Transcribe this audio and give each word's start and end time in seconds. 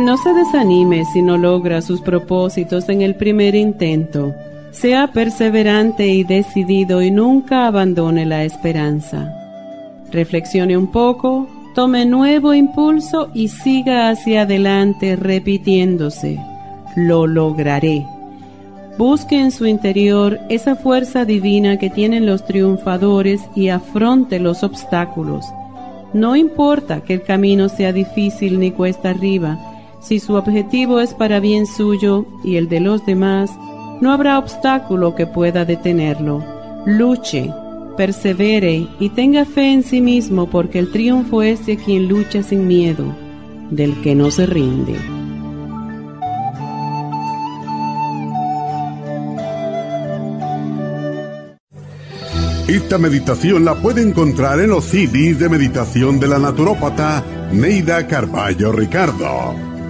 No 0.00 0.16
se 0.16 0.32
desanime 0.32 1.04
si 1.04 1.20
no 1.20 1.36
logra 1.36 1.82
sus 1.82 2.00
propósitos 2.00 2.88
en 2.88 3.02
el 3.02 3.16
primer 3.16 3.54
intento. 3.54 4.34
Sea 4.70 5.08
perseverante 5.12 6.08
y 6.08 6.24
decidido 6.24 7.02
y 7.02 7.10
nunca 7.10 7.66
abandone 7.66 8.24
la 8.24 8.44
esperanza. 8.44 9.30
Reflexione 10.10 10.78
un 10.78 10.86
poco, 10.86 11.46
tome 11.74 12.06
nuevo 12.06 12.54
impulso 12.54 13.28
y 13.34 13.48
siga 13.48 14.08
hacia 14.08 14.42
adelante 14.42 15.16
repitiéndose. 15.16 16.40
Lo 16.96 17.26
lograré. 17.26 18.06
Busque 18.96 19.38
en 19.38 19.50
su 19.50 19.66
interior 19.66 20.40
esa 20.48 20.76
fuerza 20.76 21.26
divina 21.26 21.78
que 21.78 21.90
tienen 21.90 22.24
los 22.24 22.46
triunfadores 22.46 23.42
y 23.54 23.68
afronte 23.68 24.40
los 24.40 24.62
obstáculos. 24.62 25.44
No 26.14 26.36
importa 26.36 27.02
que 27.02 27.12
el 27.12 27.22
camino 27.22 27.68
sea 27.68 27.92
difícil 27.92 28.58
ni 28.58 28.70
cuesta 28.70 29.10
arriba, 29.10 29.58
si 30.00 30.18
su 30.18 30.34
objetivo 30.34 31.00
es 31.00 31.14
para 31.14 31.40
bien 31.40 31.66
suyo 31.66 32.26
y 32.42 32.56
el 32.56 32.68
de 32.68 32.80
los 32.80 33.04
demás, 33.06 33.50
no 34.00 34.12
habrá 34.12 34.38
obstáculo 34.38 35.14
que 35.14 35.26
pueda 35.26 35.64
detenerlo. 35.64 36.42
Luche, 36.86 37.52
persevere 37.96 38.88
y 38.98 39.10
tenga 39.10 39.44
fe 39.44 39.72
en 39.72 39.82
sí 39.82 40.00
mismo 40.00 40.48
porque 40.48 40.78
el 40.78 40.90
triunfo 40.90 41.42
es 41.42 41.66
de 41.66 41.76
quien 41.76 42.08
lucha 42.08 42.42
sin 42.42 42.66
miedo, 42.66 43.04
del 43.70 44.00
que 44.00 44.14
no 44.14 44.30
se 44.30 44.46
rinde. 44.46 44.96
Esta 52.68 52.98
meditación 52.98 53.64
la 53.64 53.74
puede 53.74 54.00
encontrar 54.00 54.60
en 54.60 54.70
los 54.70 54.84
CDs 54.84 55.40
de 55.40 55.48
meditación 55.48 56.20
de 56.20 56.28
la 56.28 56.38
naturópata 56.38 57.24
Neida 57.52 58.06
Carballo 58.06 58.70
Ricardo. 58.70 59.69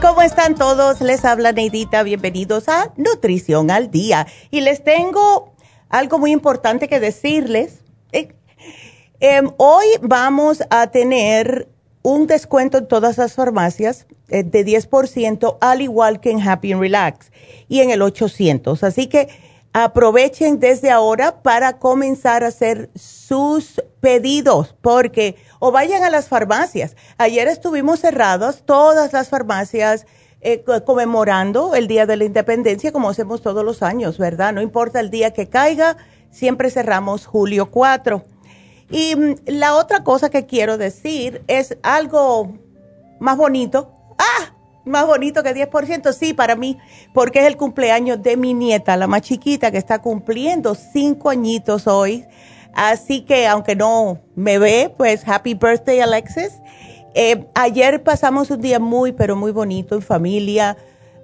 ¿Cómo 0.00 0.22
están 0.22 0.54
todos? 0.54 1.02
Les 1.02 1.22
habla 1.26 1.52
Neidita, 1.52 2.02
bienvenidos 2.02 2.66
a 2.70 2.94
Nutrición 2.96 3.70
al 3.70 3.90
Día. 3.90 4.26
Y 4.50 4.62
les 4.62 4.82
tengo 4.82 5.52
algo 5.90 6.18
muy 6.18 6.32
importante 6.32 6.88
que 6.88 6.98
decirles. 6.98 7.80
Eh, 8.12 8.32
em, 9.20 9.50
hoy 9.58 9.84
vamos 10.00 10.62
a 10.70 10.86
tener 10.86 11.68
un 12.02 12.26
descuento 12.26 12.78
en 12.78 12.88
todas 12.88 13.18
las 13.18 13.34
farmacias 13.34 14.06
eh, 14.30 14.44
de 14.44 14.64
10%, 14.64 15.58
al 15.60 15.82
igual 15.82 16.20
que 16.20 16.30
en 16.30 16.40
Happy 16.40 16.72
and 16.72 16.80
Relax 16.80 17.30
y 17.68 17.80
en 17.80 17.90
el 17.90 18.00
800. 18.00 18.82
Así 18.82 19.08
que 19.08 19.28
aprovechen 19.74 20.58
desde 20.58 20.90
ahora 20.90 21.42
para 21.42 21.78
comenzar 21.78 22.44
a 22.44 22.48
hacer 22.48 22.88
sus 22.94 23.82
pedidos, 24.00 24.74
porque 24.80 25.36
o 25.60 25.70
vayan 25.70 26.02
a 26.02 26.10
las 26.10 26.26
farmacias. 26.26 26.96
Ayer 27.18 27.46
estuvimos 27.46 28.00
cerrados 28.00 28.64
todas 28.64 29.12
las 29.12 29.28
farmacias 29.28 30.06
eh, 30.40 30.64
conmemorando 30.84 31.76
el 31.76 31.86
Día 31.86 32.06
de 32.06 32.16
la 32.16 32.24
Independencia, 32.24 32.90
como 32.92 33.10
hacemos 33.10 33.42
todos 33.42 33.64
los 33.64 33.82
años, 33.82 34.18
¿verdad? 34.18 34.52
No 34.52 34.62
importa 34.62 34.98
el 34.98 35.10
día 35.10 35.32
que 35.32 35.48
caiga, 35.48 35.98
siempre 36.30 36.70
cerramos 36.70 37.26
julio 37.26 37.70
4. 37.70 38.24
Y 38.90 39.14
mm, 39.14 39.34
la 39.46 39.76
otra 39.76 40.02
cosa 40.02 40.30
que 40.30 40.46
quiero 40.46 40.78
decir 40.78 41.42
es 41.46 41.76
algo 41.82 42.54
más 43.20 43.36
bonito. 43.36 43.92
¡Ah! 44.18 44.54
Más 44.86 45.06
bonito 45.06 45.42
que 45.42 45.54
10%, 45.54 46.10
sí, 46.14 46.32
para 46.32 46.56
mí, 46.56 46.78
porque 47.12 47.40
es 47.40 47.46
el 47.46 47.58
cumpleaños 47.58 48.22
de 48.22 48.38
mi 48.38 48.54
nieta, 48.54 48.96
la 48.96 49.06
más 49.06 49.20
chiquita, 49.20 49.70
que 49.70 49.76
está 49.76 50.00
cumpliendo 50.00 50.74
cinco 50.74 51.28
añitos 51.28 51.86
hoy. 51.86 52.24
Así 52.74 53.22
que 53.22 53.46
aunque 53.46 53.76
no 53.76 54.20
me 54.34 54.58
ve, 54.58 54.94
pues 54.96 55.26
happy 55.26 55.54
birthday 55.54 56.00
Alexis. 56.00 56.52
Eh, 57.14 57.46
ayer 57.54 58.02
pasamos 58.02 58.50
un 58.50 58.60
día 58.60 58.78
muy, 58.78 59.12
pero 59.12 59.36
muy 59.36 59.52
bonito 59.52 59.94
en 59.94 60.02
familia. 60.02 60.76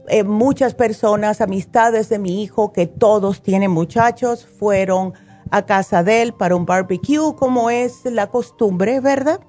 Eh, 0.09 0.25
muchas 0.25 0.75
personas, 0.75 1.41
amistades 1.41 2.09
de 2.09 2.19
mi 2.19 2.43
hijo, 2.43 2.73
que 2.73 2.87
todos 2.87 3.43
tienen 3.43 3.71
muchachos, 3.71 4.47
fueron 4.47 5.15
a 5.51 5.65
casa 5.65 6.03
de 6.03 6.23
él 6.23 6.33
para 6.33 6.57
un 6.57 6.67
barbecue, 6.67 7.35
como 7.37 7.71
es 7.71 8.05
la 8.05 8.29
costumbre, 8.29 9.01
¿verdad? 9.01 9.41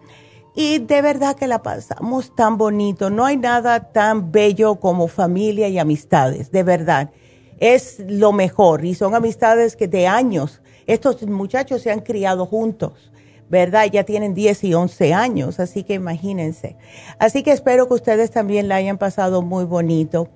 Y 0.56 0.80
de 0.80 1.02
verdad 1.02 1.36
que 1.36 1.48
la 1.48 1.62
pasamos 1.62 2.36
tan 2.36 2.58
bonito. 2.58 3.10
No 3.10 3.26
hay 3.26 3.38
nada 3.38 3.92
tan 3.92 4.32
bello 4.32 4.76
como 4.80 5.08
familia 5.08 5.68
y 5.68 5.78
amistades, 5.78 6.52
de 6.52 6.64
verdad. 6.64 7.12
Es 7.60 8.00
lo 8.08 8.32
mejor 8.32 8.86
y 8.86 8.96
son 8.96 9.16
amistades 9.16 9.76
que 9.76 9.88
de 9.88 10.08
años 10.08 10.62
estos 10.88 11.22
muchachos 11.28 11.82
se 11.82 11.92
han 11.92 12.00
criado 12.00 12.46
juntos, 12.46 13.12
¿verdad? 13.50 13.88
Ya 13.92 14.04
tienen 14.04 14.34
10 14.34 14.64
y 14.64 14.74
11 14.74 15.14
años, 15.14 15.60
así 15.60 15.84
que 15.84 15.94
imagínense. 15.94 16.78
Así 17.20 17.44
que 17.44 17.52
espero 17.52 17.88
que 17.88 17.94
ustedes 17.94 18.32
también 18.32 18.68
la 18.68 18.76
hayan 18.76 18.98
pasado 18.98 19.42
muy 19.42 19.66
bonito. 19.66 20.30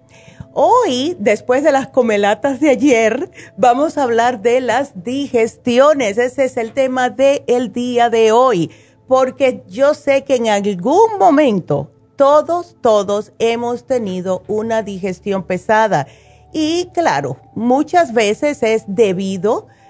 Hoy, 0.54 1.16
después 1.18 1.64
de 1.64 1.72
las 1.72 1.88
comelatas 1.88 2.60
de 2.60 2.70
ayer, 2.70 3.32
vamos 3.56 3.98
a 3.98 4.04
hablar 4.04 4.42
de 4.42 4.60
las 4.60 5.04
digestiones. 5.04 6.18
Ese 6.18 6.46
es 6.46 6.58
el 6.58 6.74
tema 6.74 7.10
del 7.10 7.72
día 7.72 8.10
de 8.10 8.34
hoy, 8.34 8.70
porque 9.08 9.64
yo 9.68 9.94
sé 9.94 10.26
que 10.26 10.36
en 10.36 10.50
algún 10.50 11.18
momento 11.18 11.92
todos, 12.18 12.76
todos 12.82 13.32
hemos 13.40 13.86
tenido 13.86 14.44
una 14.48 14.84
digestión 14.84 15.44
pesada. 15.44 16.06
Y 16.54 16.90
claro, 16.94 17.38
muchas 17.56 18.14
veces 18.14 18.62
es 18.62 18.84
debido 18.88 19.68
a 19.68 19.81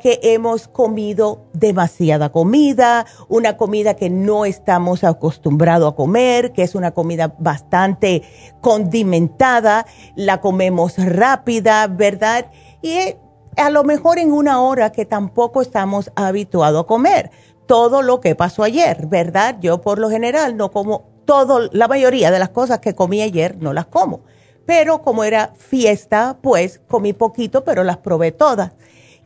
que 0.00 0.20
hemos 0.22 0.68
comido 0.68 1.46
demasiada 1.52 2.30
comida, 2.30 3.06
una 3.28 3.56
comida 3.56 3.94
que 3.94 4.10
no 4.10 4.44
estamos 4.44 5.04
acostumbrados 5.04 5.92
a 5.92 5.96
comer, 5.96 6.52
que 6.52 6.62
es 6.62 6.74
una 6.74 6.90
comida 6.90 7.34
bastante 7.38 8.22
condimentada, 8.60 9.86
la 10.16 10.40
comemos 10.40 10.96
rápida, 10.98 11.86
¿verdad? 11.86 12.50
Y 12.82 13.16
a 13.56 13.70
lo 13.70 13.84
mejor 13.84 14.18
en 14.18 14.32
una 14.32 14.60
hora 14.60 14.92
que 14.92 15.04
tampoco 15.04 15.62
estamos 15.62 16.10
habituados 16.14 16.84
a 16.84 16.86
comer. 16.86 17.30
Todo 17.66 18.02
lo 18.02 18.20
que 18.20 18.34
pasó 18.34 18.64
ayer, 18.64 19.06
¿verdad? 19.06 19.56
Yo 19.60 19.80
por 19.80 19.98
lo 19.98 20.10
general 20.10 20.56
no 20.56 20.70
como 20.72 21.04
todo, 21.24 21.68
la 21.72 21.86
mayoría 21.86 22.30
de 22.30 22.38
las 22.40 22.48
cosas 22.48 22.80
que 22.80 22.94
comí 22.94 23.22
ayer 23.22 23.56
no 23.60 23.72
las 23.72 23.86
como. 23.86 24.22
Pero 24.66 25.02
como 25.02 25.24
era 25.24 25.52
fiesta, 25.56 26.38
pues 26.42 26.80
comí 26.88 27.12
poquito, 27.12 27.64
pero 27.64 27.84
las 27.84 27.98
probé 27.98 28.32
todas. 28.32 28.72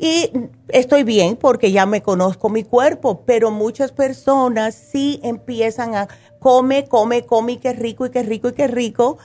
Y 0.04 0.30
estoy 0.68 1.02
bien 1.02 1.34
porque 1.34 1.72
ya 1.72 1.86
me 1.86 2.02
conozco 2.02 2.50
mi 2.50 2.62
cuerpo, 2.62 3.22
pero 3.24 3.50
muchas 3.50 3.90
personas 3.90 4.74
sí 4.74 5.18
empiezan 5.22 5.94
a 5.94 6.08
come, 6.40 6.86
come, 6.86 7.24
come, 7.24 7.52
y 7.52 7.56
qué 7.56 7.72
rico, 7.72 8.04
y 8.04 8.10
qué 8.10 8.22
rico, 8.22 8.50
y 8.50 8.52
qué 8.52 8.66
rico. 8.66 9.16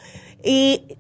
Y 0.42 0.98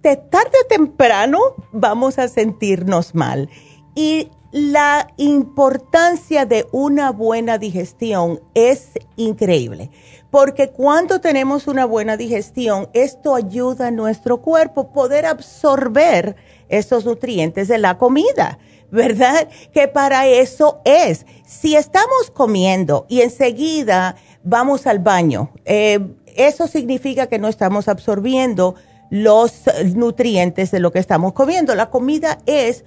de 0.00 0.14
tarde 0.16 0.52
o 0.64 0.66
temprano 0.68 1.40
vamos 1.72 2.20
a 2.20 2.28
sentirnos 2.28 3.16
mal. 3.16 3.50
Y 3.96 4.28
la 4.52 5.08
importancia 5.16 6.46
de 6.46 6.68
una 6.70 7.10
buena 7.10 7.58
digestión 7.58 8.40
es 8.54 8.90
increíble, 9.16 9.90
porque 10.30 10.70
cuando 10.70 11.20
tenemos 11.20 11.66
una 11.66 11.84
buena 11.84 12.16
digestión, 12.16 12.88
esto 12.92 13.34
ayuda 13.34 13.88
a 13.88 13.90
nuestro 13.90 14.40
cuerpo 14.40 14.92
poder 14.92 15.26
absorber 15.26 16.36
esos 16.68 17.04
nutrientes 17.04 17.66
de 17.66 17.78
la 17.78 17.98
comida. 17.98 18.60
¿Verdad? 18.90 19.48
Que 19.72 19.88
para 19.88 20.26
eso 20.26 20.80
es. 20.84 21.26
Si 21.46 21.76
estamos 21.76 22.30
comiendo 22.32 23.06
y 23.08 23.22
enseguida 23.22 24.16
vamos 24.42 24.86
al 24.86 24.98
baño, 24.98 25.52
eh, 25.64 26.00
eso 26.36 26.66
significa 26.66 27.26
que 27.26 27.38
no 27.38 27.48
estamos 27.48 27.88
absorbiendo 27.88 28.74
los 29.10 29.64
nutrientes 29.94 30.70
de 30.70 30.80
lo 30.80 30.92
que 30.92 31.00
estamos 31.00 31.32
comiendo. 31.32 31.74
La 31.74 31.90
comida 31.90 32.38
es, 32.46 32.84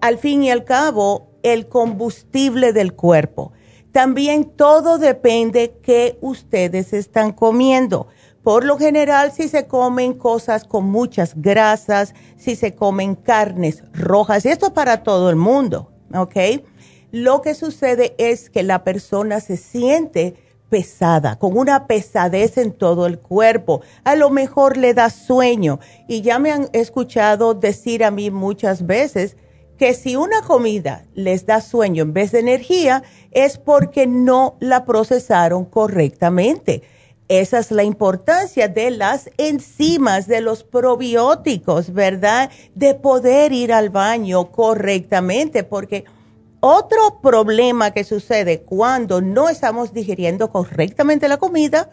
al 0.00 0.18
fin 0.18 0.42
y 0.42 0.50
al 0.50 0.64
cabo, 0.64 1.28
el 1.42 1.68
combustible 1.68 2.72
del 2.72 2.94
cuerpo. 2.94 3.52
También 3.92 4.44
todo 4.44 4.98
depende 4.98 5.76
que 5.82 6.16
ustedes 6.20 6.92
están 6.92 7.32
comiendo. 7.32 8.08
Por 8.42 8.64
lo 8.64 8.78
general, 8.78 9.32
si 9.32 9.48
se 9.48 9.66
comen 9.66 10.14
cosas 10.14 10.64
con 10.64 10.86
muchas 10.86 11.34
grasas, 11.36 12.14
si 12.36 12.56
se 12.56 12.74
comen 12.74 13.14
carnes 13.14 13.84
rojas, 13.92 14.46
esto 14.46 14.66
es 14.66 14.72
para 14.72 15.02
todo 15.02 15.28
el 15.28 15.36
mundo, 15.36 15.90
¿ok? 16.14 16.36
Lo 17.12 17.42
que 17.42 17.54
sucede 17.54 18.14
es 18.16 18.48
que 18.48 18.62
la 18.62 18.82
persona 18.82 19.40
se 19.40 19.58
siente 19.58 20.36
pesada, 20.70 21.38
con 21.38 21.58
una 21.58 21.86
pesadez 21.86 22.56
en 22.56 22.72
todo 22.72 23.06
el 23.06 23.18
cuerpo. 23.18 23.82
A 24.04 24.14
lo 24.14 24.30
mejor 24.30 24.76
le 24.76 24.94
da 24.94 25.10
sueño. 25.10 25.80
Y 26.08 26.22
ya 26.22 26.38
me 26.38 26.52
han 26.52 26.68
escuchado 26.72 27.54
decir 27.54 28.04
a 28.04 28.10
mí 28.10 28.30
muchas 28.30 28.86
veces 28.86 29.36
que 29.76 29.92
si 29.94 30.14
una 30.14 30.42
comida 30.42 31.04
les 31.14 31.44
da 31.44 31.60
sueño 31.60 32.04
en 32.04 32.12
vez 32.12 32.32
de 32.32 32.38
energía, 32.38 33.02
es 33.32 33.58
porque 33.58 34.06
no 34.06 34.56
la 34.60 34.84
procesaron 34.84 35.64
correctamente 35.64 36.82
esa 37.30 37.60
es 37.60 37.70
la 37.70 37.84
importancia 37.84 38.66
de 38.66 38.90
las 38.90 39.30
enzimas, 39.38 40.26
de 40.26 40.40
los 40.40 40.64
probióticos, 40.64 41.92
¿verdad? 41.92 42.50
De 42.74 42.94
poder 42.96 43.52
ir 43.52 43.72
al 43.72 43.88
baño 43.88 44.50
correctamente, 44.50 45.62
porque 45.62 46.06
otro 46.58 47.20
problema 47.22 47.92
que 47.92 48.02
sucede 48.02 48.62
cuando 48.62 49.20
no 49.20 49.48
estamos 49.48 49.92
digiriendo 49.94 50.50
correctamente 50.50 51.28
la 51.28 51.36
comida 51.36 51.90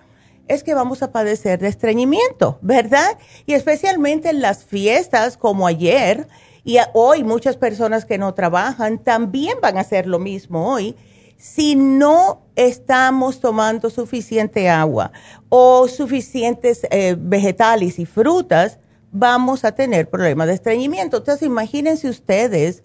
es 0.48 0.63
que 0.63 0.74
vamos 0.74 1.04
a 1.04 1.12
padecer 1.12 1.60
de 1.60 1.68
estreñimiento, 1.68 2.57
¿verdad? 2.63 3.19
Y 3.45 3.54
especialmente 3.54 4.30
en 4.30 4.42
las 4.42 4.66
fiestas 4.66 5.38
como 5.38 5.68
ayer 5.68 6.28
y 6.63 6.80
hoy 6.95 7.24
muchas 7.24 7.57
personas 7.57 8.06
que 8.06 8.18
no 8.18 8.33
trabajan 8.33 8.98
también 8.98 9.60
van 9.62 9.78
a 9.78 9.81
hacer 9.81 10.07
lo 10.07 10.18
mismo 10.18 10.74
hoy 10.74 10.95
si 11.38 11.75
no 11.75 12.42
estamos 12.56 13.39
tomando 13.39 13.89
suficiente 13.89 14.69
agua 14.69 15.12
o 15.50 15.88
suficientes 15.88 16.86
eh, 16.89 17.16
vegetales 17.18 18.00
y 18.00 18.06
frutas, 18.06 18.80
vamos 19.12 19.63
a 19.63 19.74
tener 19.74 20.10
problemas 20.10 20.48
de 20.48 20.54
estreñimiento. 20.56 21.18
Entonces, 21.18 21.48
imagínense 21.48 22.10
ustedes 22.10 22.84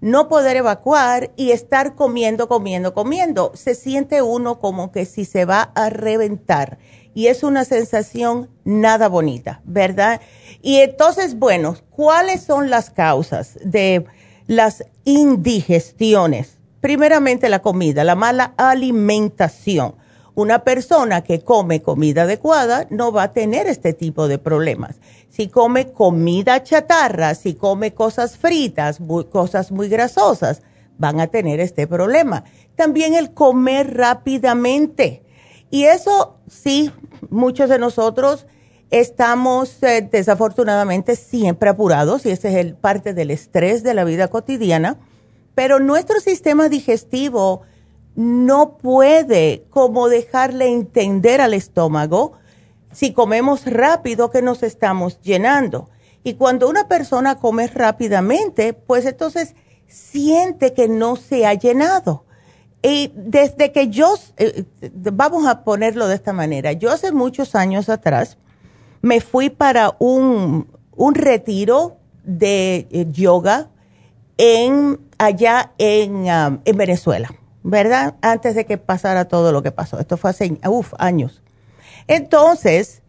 no 0.00 0.28
poder 0.28 0.56
evacuar 0.56 1.30
y 1.36 1.52
estar 1.52 1.94
comiendo, 1.94 2.48
comiendo, 2.48 2.92
comiendo. 2.92 3.52
Se 3.54 3.76
siente 3.76 4.20
uno 4.20 4.58
como 4.58 4.90
que 4.90 5.06
si 5.06 5.24
se 5.24 5.44
va 5.44 5.70
a 5.74 5.90
reventar. 5.90 6.78
Y 7.14 7.28
es 7.28 7.44
una 7.44 7.64
sensación 7.64 8.50
nada 8.64 9.08
bonita, 9.08 9.60
¿verdad? 9.64 10.20
Y 10.60 10.78
entonces, 10.78 11.38
bueno, 11.38 11.76
¿cuáles 11.90 12.42
son 12.42 12.68
las 12.68 12.90
causas 12.90 13.58
de 13.64 14.04
las 14.48 14.84
indigestiones? 15.04 16.58
Primeramente 16.82 17.48
la 17.48 17.62
comida, 17.62 18.02
la 18.02 18.16
mala 18.16 18.54
alimentación. 18.56 19.94
Una 20.34 20.64
persona 20.64 21.22
que 21.22 21.40
come 21.40 21.80
comida 21.80 22.22
adecuada 22.22 22.88
no 22.90 23.12
va 23.12 23.22
a 23.22 23.32
tener 23.32 23.68
este 23.68 23.92
tipo 23.92 24.26
de 24.26 24.38
problemas. 24.38 24.96
Si 25.28 25.46
come 25.46 25.92
comida 25.92 26.64
chatarra, 26.64 27.36
si 27.36 27.54
come 27.54 27.94
cosas 27.94 28.36
fritas, 28.36 28.98
cosas 29.30 29.70
muy 29.70 29.88
grasosas, 29.88 30.62
van 30.98 31.20
a 31.20 31.28
tener 31.28 31.60
este 31.60 31.86
problema. 31.86 32.42
También 32.74 33.14
el 33.14 33.32
comer 33.32 33.96
rápidamente. 33.96 35.22
Y 35.70 35.84
eso 35.84 36.40
sí, 36.48 36.90
muchos 37.30 37.68
de 37.68 37.78
nosotros 37.78 38.46
estamos 38.90 39.80
eh, 39.84 40.08
desafortunadamente 40.10 41.14
siempre 41.14 41.70
apurados 41.70 42.26
y 42.26 42.30
ese 42.30 42.48
es 42.48 42.56
el 42.56 42.74
parte 42.74 43.14
del 43.14 43.30
estrés 43.30 43.84
de 43.84 43.94
la 43.94 44.02
vida 44.02 44.26
cotidiana 44.26 44.98
pero 45.54 45.80
nuestro 45.80 46.20
sistema 46.20 46.68
digestivo 46.68 47.62
no 48.14 48.76
puede 48.76 49.64
como 49.70 50.08
dejarle 50.08 50.68
entender 50.68 51.40
al 51.40 51.54
estómago 51.54 52.32
si 52.92 53.12
comemos 53.12 53.64
rápido 53.66 54.30
que 54.30 54.42
nos 54.42 54.62
estamos 54.62 55.20
llenando. 55.22 55.88
Y 56.24 56.34
cuando 56.34 56.68
una 56.68 56.88
persona 56.88 57.36
come 57.36 57.66
rápidamente, 57.66 58.74
pues 58.74 59.06
entonces 59.06 59.54
siente 59.88 60.72
que 60.72 60.88
no 60.88 61.16
se 61.16 61.46
ha 61.46 61.54
llenado. 61.54 62.24
Y 62.82 63.12
desde 63.14 63.72
que 63.72 63.88
yo, 63.88 64.14
eh, 64.36 64.64
vamos 64.92 65.46
a 65.46 65.64
ponerlo 65.64 66.08
de 66.08 66.16
esta 66.16 66.32
manera, 66.32 66.72
yo 66.72 66.90
hace 66.90 67.12
muchos 67.12 67.54
años 67.54 67.88
atrás 67.88 68.38
me 69.00 69.20
fui 69.20 69.50
para 69.50 69.96
un, 69.98 70.68
un 70.96 71.14
retiro 71.14 71.96
de 72.24 72.88
eh, 72.90 73.06
yoga 73.10 73.71
en 74.44 74.98
allá 75.18 75.70
en, 75.78 76.24
um, 76.24 76.58
en, 76.64 76.76
Venezuela, 76.76 77.32
¿verdad? 77.62 78.16
Antes 78.22 78.56
de 78.56 78.66
que 78.66 78.76
pasara 78.76 79.26
todo 79.26 79.52
lo 79.52 79.62
que 79.62 79.70
pasó. 79.70 80.00
Esto 80.00 80.16
fue 80.16 80.30
hace 80.30 80.58
años. 80.98 81.42
Entonces, 82.08 83.02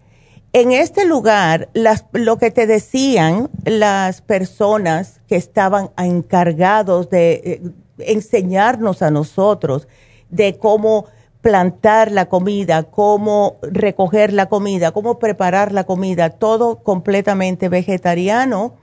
en 0.53 0.71
este 0.71 1.05
lugar, 1.05 1.69
las, 1.73 2.05
lo 2.11 2.37
que 2.37 2.51
te 2.51 2.67
decían 2.67 3.49
las 3.65 4.21
personas 4.21 5.21
que 5.27 5.35
estaban 5.35 5.89
encargados 5.97 7.09
de 7.09 7.33
eh, 7.33 7.61
enseñarnos 7.97 9.01
a 9.01 9.09
nosotros 9.09 9.87
de 10.29 10.59
cómo 10.59 11.07
plantar 11.41 12.11
la 12.11 12.27
comida, 12.27 12.83
cómo 12.83 13.57
recoger 13.63 14.33
la 14.33 14.49
comida, 14.49 14.91
cómo 14.91 15.17
preparar 15.17 15.71
la 15.71 15.85
comida, 15.85 16.29
todo 16.29 16.83
completamente 16.83 17.69
vegetariano 17.69 18.75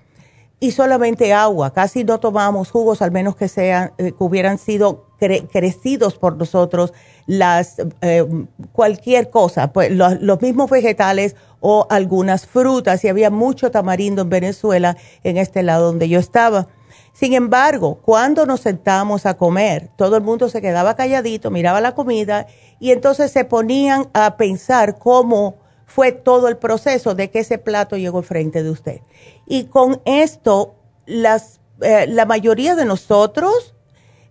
y 0.60 0.72
solamente 0.72 1.32
agua. 1.32 1.72
Casi 1.72 2.04
no 2.04 2.20
tomamos 2.20 2.70
jugos, 2.70 3.00
al 3.00 3.10
menos 3.10 3.34
que 3.34 3.48
sean, 3.48 3.92
eh, 3.96 4.12
que 4.12 4.24
hubieran 4.24 4.58
sido 4.58 5.06
crecidos 5.18 6.16
por 6.16 6.36
nosotros, 6.36 6.94
las 7.26 7.76
eh, 8.00 8.26
cualquier 8.72 9.28
cosa, 9.28 9.70
pues 9.70 9.90
los, 9.90 10.40
mismos 10.40 10.70
vegetales 10.70 11.36
o 11.60 11.86
algunas 11.90 12.46
frutas. 12.46 13.04
Y 13.04 13.08
había 13.08 13.30
mucho 13.30 13.70
tamarindo 13.70 14.22
en 14.22 14.30
Venezuela, 14.30 14.96
en 15.24 15.36
este 15.36 15.62
lado 15.62 15.86
donde 15.86 16.08
yo 16.08 16.18
estaba. 16.18 16.68
Sin 17.12 17.34
embargo, 17.34 17.98
cuando 18.02 18.46
nos 18.46 18.60
sentábamos 18.60 19.26
a 19.26 19.34
comer, 19.34 19.90
todo 19.96 20.16
el 20.16 20.22
mundo 20.22 20.48
se 20.48 20.62
quedaba 20.62 20.94
calladito, 20.94 21.50
miraba 21.50 21.80
la 21.80 21.94
comida 21.94 22.46
y 22.78 22.92
entonces 22.92 23.30
se 23.30 23.44
ponían 23.44 24.08
a 24.14 24.36
pensar 24.36 24.98
cómo 24.98 25.56
fue 25.90 26.12
todo 26.12 26.46
el 26.46 26.56
proceso 26.56 27.16
de 27.16 27.30
que 27.30 27.40
ese 27.40 27.58
plato 27.58 27.96
llegó 27.96 28.18
al 28.18 28.24
frente 28.24 28.62
de 28.62 28.70
usted. 28.70 29.00
Y 29.46 29.64
con 29.64 30.00
esto, 30.04 30.76
las, 31.04 31.60
eh, 31.80 32.06
la 32.06 32.26
mayoría 32.26 32.76
de 32.76 32.84
nosotros 32.84 33.74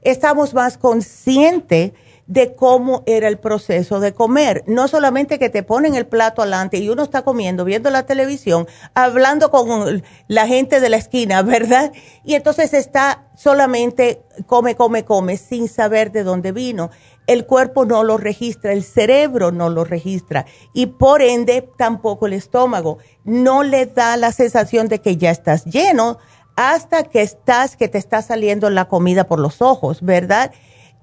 estamos 0.01 0.54
más 0.54 0.78
conscientes 0.78 1.92
de 2.28 2.56
cómo 2.56 3.04
era 3.08 3.28
el 3.28 3.39
proceso 3.39 4.00
de 4.00 4.13
comer. 4.13 4.63
No 4.68 4.88
solamente 4.88 5.38
que 5.38 5.50
te 5.50 5.63
ponen 5.63 5.96
el 5.96 6.06
plato 6.06 6.44
adelante 6.44 6.78
y 6.78 6.88
uno 6.88 7.04
está 7.04 7.24
comiendo, 7.24 7.66
viendo 7.66 7.89
la 7.89 8.06
televisión, 8.06 8.68
hablando 8.94 9.51
con 9.51 10.04
la 10.28 10.48
gente 10.48 10.80
de 10.80 10.89
la 10.89 10.98
esquina, 10.98 11.42
¿verdad? 11.44 11.92
Y 12.24 12.36
entonces 12.36 12.74
está 12.74 13.25
solamente 13.36 14.22
come, 14.46 14.75
come, 14.75 15.04
come, 15.04 15.38
sin 15.38 15.68
saber 15.68 16.12
de 16.12 16.24
dónde 16.24 16.51
vino. 16.51 16.92
El 17.29 17.45
cuerpo 17.45 17.86
no 17.86 18.03
lo 18.03 18.17
registra, 18.17 18.74
el 18.74 18.83
cerebro 18.83 19.51
no 19.51 19.69
lo 19.69 19.83
registra 19.83 20.48
y 20.74 20.88
por 20.88 21.21
ende 21.21 21.69
tampoco 21.77 22.25
el 22.25 22.33
estómago. 22.33 22.98
No 23.24 23.62
le 23.62 23.86
da 23.86 24.17
la 24.17 24.31
sensación 24.31 24.88
de 24.88 25.00
que 25.00 25.15
ya 25.15 25.29
estás 25.29 25.65
lleno 25.65 26.17
hasta 26.55 27.03
que 27.03 27.21
estás, 27.21 27.77
que 27.77 27.88
te 27.88 28.00
está 28.00 28.24
saliendo 28.24 28.71
la 28.71 28.86
comida 28.86 29.27
por 29.27 29.39
los 29.39 29.62
ojos, 29.62 30.01
¿verdad? 30.01 30.51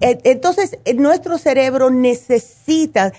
Entonces, 0.01 0.77
eh, 0.83 0.95
nuestro 0.95 1.37
cerebro 1.37 1.91
necesita 1.91 3.13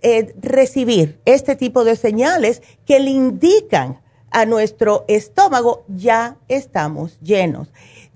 eh, 0.00 0.32
recibir 0.40 1.20
este 1.24 1.56
tipo 1.56 1.82
de 1.82 1.96
señales 1.96 2.62
que 2.86 3.00
le 3.00 3.10
indican 3.10 4.00
a 4.30 4.46
nuestro 4.46 5.04
estómago, 5.08 5.84
ya 5.88 6.36
estamos 6.46 7.18
llenos. 7.18 7.72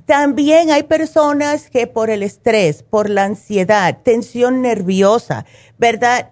También 0.06 0.70
hay 0.70 0.84
personas 0.84 1.68
que 1.68 1.88
por 1.88 2.10
el 2.10 2.22
estrés, 2.22 2.84
por 2.84 3.10
la 3.10 3.24
ansiedad, 3.24 3.98
tensión 4.04 4.62
nerviosa, 4.62 5.44
¿verdad? 5.78 6.30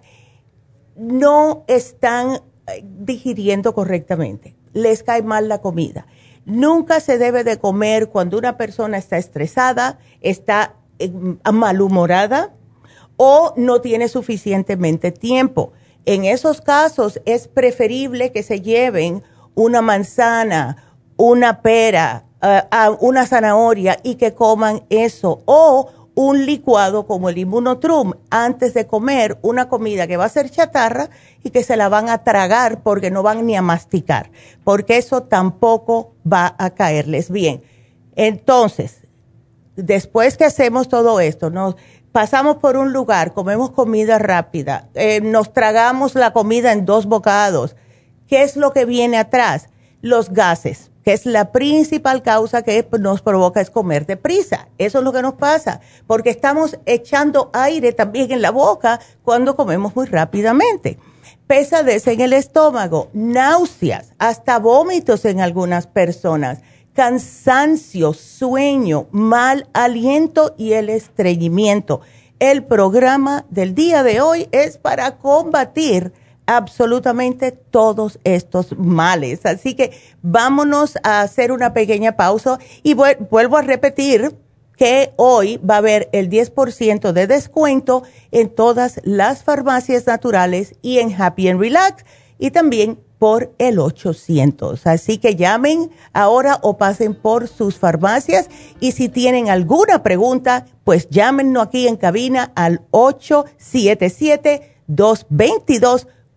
No 0.95 1.65
están 1.67 2.41
eh, 2.67 2.83
digiriendo 2.83 3.73
correctamente. 3.73 4.55
Les 4.71 5.03
cae 5.03 5.23
mal 5.23 5.49
la 5.49 5.59
comida. 5.59 6.07
Nunca 6.45 7.01
se 7.01 7.17
debe 7.17 7.43
de 7.43 7.57
comer 7.57 8.07
cuando 8.09 8.37
una 8.37 8.55
persona 8.55 8.97
está 8.97 9.17
estresada, 9.17 9.99
está 10.21 10.75
eh, 10.99 11.11
malhumorada 11.51 12.53
o 13.17 13.53
no 13.57 13.81
tiene 13.81 14.07
suficientemente 14.07 15.11
tiempo. 15.11 15.73
En 16.05 16.23
esos 16.23 16.61
casos 16.61 17.19
es 17.25 17.49
preferible 17.49 18.31
que 18.31 18.43
se 18.43 18.61
lleven 18.61 19.21
una 19.53 19.81
manzana, 19.81 20.95
una 21.17 21.61
pera, 21.61 22.23
eh, 22.45 22.61
una 22.99 23.25
zanahoria 23.25 23.97
y 24.03 24.15
que 24.15 24.35
coman 24.35 24.83
eso 24.89 25.41
o 25.45 25.89
un 26.13 26.45
licuado 26.45 27.05
como 27.07 27.29
el 27.29 27.37
inmunotrum 27.37 28.13
antes 28.29 28.73
de 28.73 28.87
comer 28.87 29.37
una 29.41 29.67
comida 29.67 30.07
que 30.07 30.15
va 30.15 30.25
a 30.25 30.29
ser 30.29 30.49
chatarra 30.49 31.09
y 31.43 31.49
que 31.49 31.63
se 31.63 31.75
la 31.75 31.89
van 31.89 32.07
a 32.09 32.23
tragar 32.23 32.83
porque 32.83 33.11
no 33.11 33.23
van 33.23 33.45
ni 33.45 33.55
a 33.55 33.61
masticar, 33.61 34.31
porque 34.63 34.97
eso 34.97 35.23
tampoco 35.23 36.13
va 36.31 36.55
a 36.57 36.69
caerles 36.69 37.29
bien. 37.29 37.63
Entonces, 38.15 39.01
después 39.75 40.37
que 40.37 40.45
hacemos 40.45 40.87
todo 40.87 41.19
esto, 41.19 41.49
nos 41.49 41.75
pasamos 42.11 42.57
por 42.57 42.77
un 42.77 42.93
lugar, 42.93 43.33
comemos 43.33 43.71
comida 43.71 44.17
rápida, 44.17 44.87
eh, 44.93 45.19
nos 45.19 45.51
tragamos 45.51 46.15
la 46.15 46.31
comida 46.31 46.71
en 46.71 46.85
dos 46.85 47.07
bocados. 47.07 47.75
¿Qué 48.27 48.43
es 48.43 48.55
lo 48.55 48.71
que 48.71 48.85
viene 48.85 49.17
atrás? 49.17 49.67
Los 50.01 50.29
gases, 50.29 50.91
que 51.05 51.13
es 51.13 51.27
la 51.27 51.51
principal 51.51 52.23
causa 52.23 52.63
que 52.63 52.85
nos 52.99 53.21
provoca 53.21 53.61
es 53.61 53.69
comer 53.69 54.07
deprisa. 54.07 54.67
Eso 54.79 54.97
es 54.97 55.03
lo 55.03 55.13
que 55.13 55.21
nos 55.21 55.35
pasa, 55.35 55.79
porque 56.07 56.31
estamos 56.31 56.79
echando 56.87 57.51
aire 57.53 57.93
también 57.93 58.31
en 58.31 58.41
la 58.41 58.49
boca 58.49 58.99
cuando 59.23 59.55
comemos 59.55 59.95
muy 59.95 60.07
rápidamente. 60.07 60.97
Pesadez 61.45 62.07
en 62.07 62.21
el 62.21 62.33
estómago, 62.33 63.09
náuseas, 63.13 64.13
hasta 64.17 64.57
vómitos 64.57 65.25
en 65.25 65.41
algunas 65.41 65.85
personas 65.85 66.59
cansancio, 66.95 68.13
sueño, 68.13 69.07
mal 69.11 69.67
aliento 69.73 70.55
y 70.57 70.73
el 70.73 70.89
estreñimiento. 70.89 72.01
El 72.39 72.63
programa 72.63 73.45
del 73.49 73.75
día 73.75 74.01
de 74.01 74.21
hoy 74.21 74.47
es 74.51 74.77
para 74.77 75.17
combatir 75.17 76.13
absolutamente 76.45 77.51
todos 77.51 78.19
estos 78.23 78.77
males. 78.77 79.45
Así 79.45 79.73
que 79.73 79.91
vámonos 80.21 80.97
a 81.03 81.21
hacer 81.21 81.51
una 81.51 81.73
pequeña 81.73 82.15
pausa 82.15 82.59
y 82.83 82.93
vuelvo 82.93 83.57
a 83.57 83.61
repetir 83.61 84.35
que 84.77 85.13
hoy 85.15 85.57
va 85.57 85.75
a 85.75 85.79
haber 85.79 86.09
el 86.11 86.29
10% 86.29 87.11
de 87.11 87.27
descuento 87.27 88.03
en 88.31 88.49
todas 88.49 88.99
las 89.03 89.43
farmacias 89.43 90.05
naturales 90.05 90.75
y 90.81 90.99
en 90.99 91.13
Happy 91.19 91.47
and 91.47 91.59
Relax 91.59 92.03
y 92.37 92.51
también 92.51 92.99
por 93.17 93.53
el 93.57 93.79
800. 93.79 94.85
Así 94.87 95.17
que 95.17 95.35
llamen 95.35 95.91
ahora 96.13 96.59
o 96.61 96.77
pasen 96.77 97.15
por 97.15 97.47
sus 97.47 97.77
farmacias 97.79 98.49
y 98.79 98.91
si 98.91 99.09
tienen 99.09 99.49
alguna 99.49 100.03
pregunta, 100.03 100.65
pues 100.83 101.09
llámenos 101.09 101.67
aquí 101.67 101.87
en 101.87 101.95
cabina 101.95 102.51
al 102.55 102.81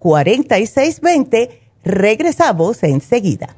877-222-4620. 0.00 1.50
Regresamos 1.84 2.82
enseguida. 2.82 3.57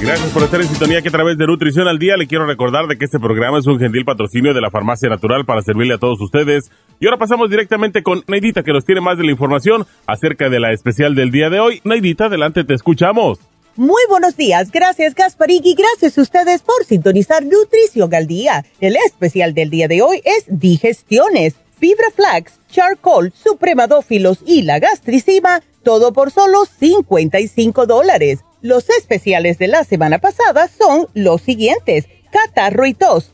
Gracias 0.00 0.30
por 0.30 0.44
estar 0.44 0.60
en 0.60 0.68
sintonía 0.68 1.02
que 1.02 1.08
a 1.08 1.12
través 1.12 1.36
de 1.36 1.46
Nutrición 1.46 1.88
al 1.88 1.98
Día 1.98 2.16
le 2.16 2.28
quiero 2.28 2.46
recordar 2.46 2.86
de 2.86 2.96
que 2.96 3.04
este 3.04 3.18
programa 3.18 3.58
es 3.58 3.66
un 3.66 3.80
gentil 3.80 4.04
patrocinio 4.04 4.54
de 4.54 4.60
la 4.60 4.70
Farmacia 4.70 5.08
Natural 5.08 5.44
para 5.44 5.60
servirle 5.60 5.94
a 5.94 5.98
todos 5.98 6.20
ustedes. 6.20 6.70
Y 7.00 7.06
ahora 7.06 7.18
pasamos 7.18 7.50
directamente 7.50 8.04
con 8.04 8.22
Neidita 8.28 8.62
que 8.62 8.72
nos 8.72 8.84
tiene 8.84 9.00
más 9.00 9.18
de 9.18 9.24
la 9.24 9.32
información 9.32 9.86
acerca 10.06 10.48
de 10.48 10.60
la 10.60 10.72
especial 10.72 11.16
del 11.16 11.32
día 11.32 11.50
de 11.50 11.58
hoy. 11.58 11.80
Neidita, 11.82 12.26
adelante, 12.26 12.62
te 12.62 12.74
escuchamos. 12.74 13.40
Muy 13.74 14.02
buenos 14.08 14.36
días, 14.36 14.70
gracias 14.70 15.14
Gasparín 15.14 15.62
gracias 15.76 16.16
a 16.18 16.22
ustedes 16.22 16.62
por 16.62 16.84
sintonizar 16.84 17.44
Nutrición 17.44 18.14
al 18.14 18.26
Día. 18.28 18.64
El 18.80 18.96
especial 19.04 19.52
del 19.52 19.68
día 19.68 19.88
de 19.88 20.02
hoy 20.02 20.20
es 20.24 20.44
Digestiones, 20.46 21.56
Fibra 21.78 22.10
Flax, 22.14 22.60
Charcoal, 22.70 23.32
Supremadófilos 23.32 24.38
y 24.46 24.62
la 24.62 24.78
Gastricima, 24.78 25.62
todo 25.82 26.12
por 26.12 26.30
solo 26.30 26.66
55 26.66 27.86
dólares. 27.86 28.40
Los 28.60 28.90
especiales 28.90 29.58
de 29.58 29.68
la 29.68 29.84
semana 29.84 30.18
pasada 30.18 30.68
son 30.68 31.08
los 31.14 31.42
siguientes: 31.42 32.06
Catarro 32.30 32.86
y 32.86 32.94
tos, 32.94 33.32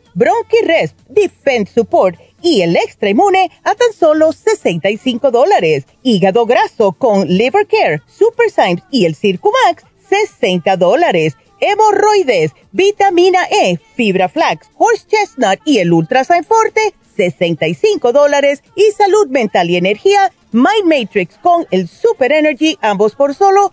Defense 1.08 1.72
Support 1.74 2.18
y 2.42 2.60
el 2.60 2.76
Extra 2.76 3.08
Inmune 3.08 3.50
a 3.64 3.74
tan 3.74 3.92
solo 3.92 4.32
65 4.32 5.30
dólares. 5.30 5.86
Hígado 6.02 6.44
graso 6.44 6.92
con 6.92 7.26
Liver 7.26 7.66
Care, 7.66 8.02
Super 8.06 8.50
Symes 8.50 8.82
y 8.90 9.06
el 9.06 9.16
Circumax, 9.16 9.84
60 10.08 10.76
dólares. 10.76 11.36
Hemorroides, 11.60 12.52
vitamina 12.72 13.40
E, 13.50 13.78
fibra 13.96 14.28
flax, 14.28 14.68
horse 14.76 15.06
chestnut 15.06 15.58
y 15.64 15.78
el 15.78 15.92
Ultrasign 15.92 16.44
Forte, 16.44 16.94
65 17.16 18.12
dólares. 18.12 18.62
Y 18.76 18.90
salud 18.92 19.28
mental 19.28 19.70
y 19.70 19.76
energía, 19.76 20.30
Mind 20.52 20.84
Matrix 20.84 21.38
con 21.38 21.66
el 21.70 21.88
Super 21.88 22.32
Energy, 22.32 22.76
ambos 22.82 23.14
por 23.14 23.34
solo 23.34 23.72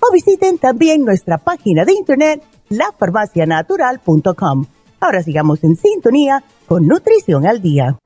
o 0.00 0.12
visiten 0.12 0.58
también 0.58 1.04
nuestra 1.04 1.38
página 1.38 1.84
de 1.84 1.92
internet 1.92 2.42
lafarmacianatural.com. 2.68 4.66
Ahora 5.00 5.22
sigamos 5.22 5.64
en 5.64 5.76
sintonía 5.76 6.44
con 6.66 6.86
Nutrición 6.86 7.46
al 7.46 7.62
Día. 7.62 7.98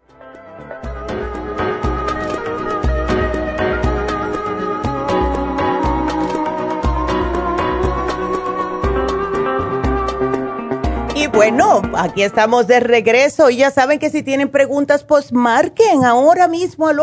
Y 11.15 11.27
bueno, 11.27 11.83
aquí 11.97 12.23
estamos 12.23 12.67
de 12.67 12.81
regreso 12.81 13.51
y 13.51 13.59
ya 13.59 13.71
saben 13.71 13.99
que 13.99 14.09
si 14.09 14.23
tienen 14.23 14.49
preguntas, 14.49 15.05
pues 15.05 15.35
marquen 15.35 16.07
ahora 16.07 16.49
mismo 16.49 16.89
al 16.89 16.97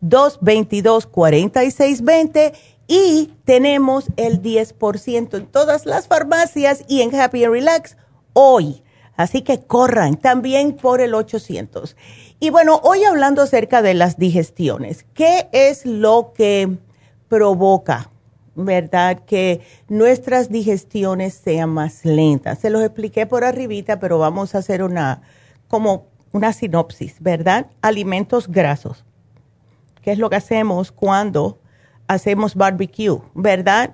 877-222-4620 0.00 2.54
y 2.86 3.32
tenemos 3.44 4.06
el 4.16 4.42
10% 4.42 5.36
en 5.36 5.46
todas 5.46 5.86
las 5.86 6.06
farmacias 6.06 6.84
y 6.88 7.02
en 7.02 7.14
Happy 7.14 7.44
and 7.44 7.52
Relax 7.52 7.96
hoy. 8.32 8.82
Así 9.16 9.42
que 9.42 9.60
corran 9.60 10.16
también 10.16 10.74
por 10.74 11.00
el 11.00 11.14
800. 11.14 11.96
Y 12.40 12.50
bueno, 12.50 12.80
hoy 12.82 13.04
hablando 13.04 13.42
acerca 13.42 13.80
de 13.80 13.94
las 13.94 14.18
digestiones, 14.18 15.06
¿qué 15.14 15.48
es 15.52 15.86
lo 15.86 16.32
que 16.34 16.76
provoca, 17.28 18.10
verdad, 18.56 19.20
que 19.24 19.60
nuestras 19.88 20.50
digestiones 20.50 21.34
sean 21.34 21.70
más 21.70 22.04
lentas? 22.04 22.58
Se 22.58 22.70
los 22.70 22.82
expliqué 22.82 23.26
por 23.26 23.44
arribita, 23.44 24.00
pero 24.00 24.18
vamos 24.18 24.54
a 24.54 24.58
hacer 24.58 24.82
una, 24.82 25.22
como 25.68 26.08
una 26.32 26.52
sinopsis, 26.52 27.16
¿verdad? 27.20 27.68
Alimentos 27.82 28.48
grasos. 28.48 29.04
¿Qué 30.02 30.12
es 30.12 30.18
lo 30.18 30.28
que 30.28 30.36
hacemos 30.36 30.90
cuando 30.90 31.60
hacemos 32.06 32.54
barbecue, 32.54 33.20
¿verdad? 33.34 33.90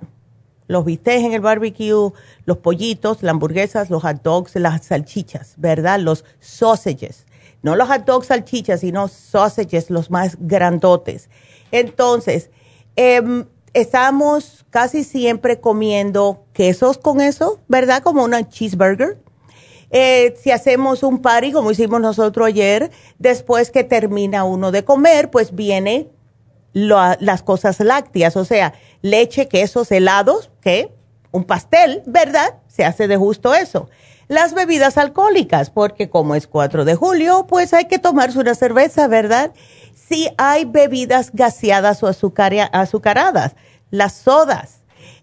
Los 0.67 0.85
bistecs 0.85 1.25
en 1.25 1.33
el 1.33 1.40
barbecue, 1.40 2.12
los 2.45 2.59
pollitos, 2.59 3.23
las 3.23 3.33
hamburguesas, 3.33 3.90
los 3.90 4.02
hot 4.02 4.23
dogs, 4.23 4.55
las 4.55 4.87
salchichas, 4.87 5.55
¿verdad? 5.57 5.99
Los 5.99 6.25
sausages. 6.38 7.26
No 7.62 7.76
los 7.76 7.88
hot 7.88 8.05
dogs 8.05 8.29
salchichas, 8.29 8.81
sino 8.81 9.09
sausages, 9.09 9.90
los 9.90 10.11
más 10.11 10.37
grandotes. 10.38 11.29
Entonces, 11.73 12.50
em, 12.97 13.47
estamos 13.75 14.64
casi 14.71 15.05
siempre 15.05 15.61
comiendo 15.61 16.45
quesos 16.52 16.99
con 16.99 17.21
eso, 17.21 17.61
¿verdad? 17.69 18.02
Como 18.02 18.25
una 18.25 18.49
cheeseburger. 18.49 19.19
Eh, 19.90 20.35
si 20.40 20.52
hacemos 20.52 21.02
un 21.02 21.21
party, 21.21 21.50
como 21.50 21.73
hicimos 21.73 22.00
nosotros 22.00 22.47
ayer, 22.47 22.90
después 23.19 23.73
que 23.73 23.83
termina 23.83 24.45
uno 24.45 24.71
de 24.71 24.85
comer, 24.85 25.31
pues 25.31 25.55
viene 25.55 26.09
las 26.73 27.43
cosas 27.43 27.81
lácteas, 27.81 28.37
o 28.37 28.45
sea, 28.45 28.75
leche, 29.03 29.49
quesos, 29.49 29.91
helados, 29.91 30.50
que 30.61 30.93
un 31.33 31.45
pastel, 31.45 32.03
¿verdad? 32.07 32.55
Se 32.69 32.85
hace 32.85 33.09
de 33.09 33.17
justo 33.17 33.55
eso. 33.55 33.89
Las 34.29 34.55
bebidas 34.55 34.97
alcohólicas, 34.97 35.71
porque 35.71 36.09
como 36.09 36.35
es 36.35 36.47
4 36.47 36.85
de 36.85 36.95
julio, 36.95 37.47
pues 37.49 37.75
hay 37.75 37.87
que 37.87 37.99
tomarse 37.99 38.39
una 38.39 38.55
cerveza, 38.55 39.09
¿verdad? 39.09 39.53
Si 39.95 40.29
hay 40.39 40.65
bebidas 40.65 41.31
gaseadas 41.33 42.03
o 42.03 42.07
azucaradas, 42.07 43.57
las 43.91 44.12
sodas, 44.12 44.81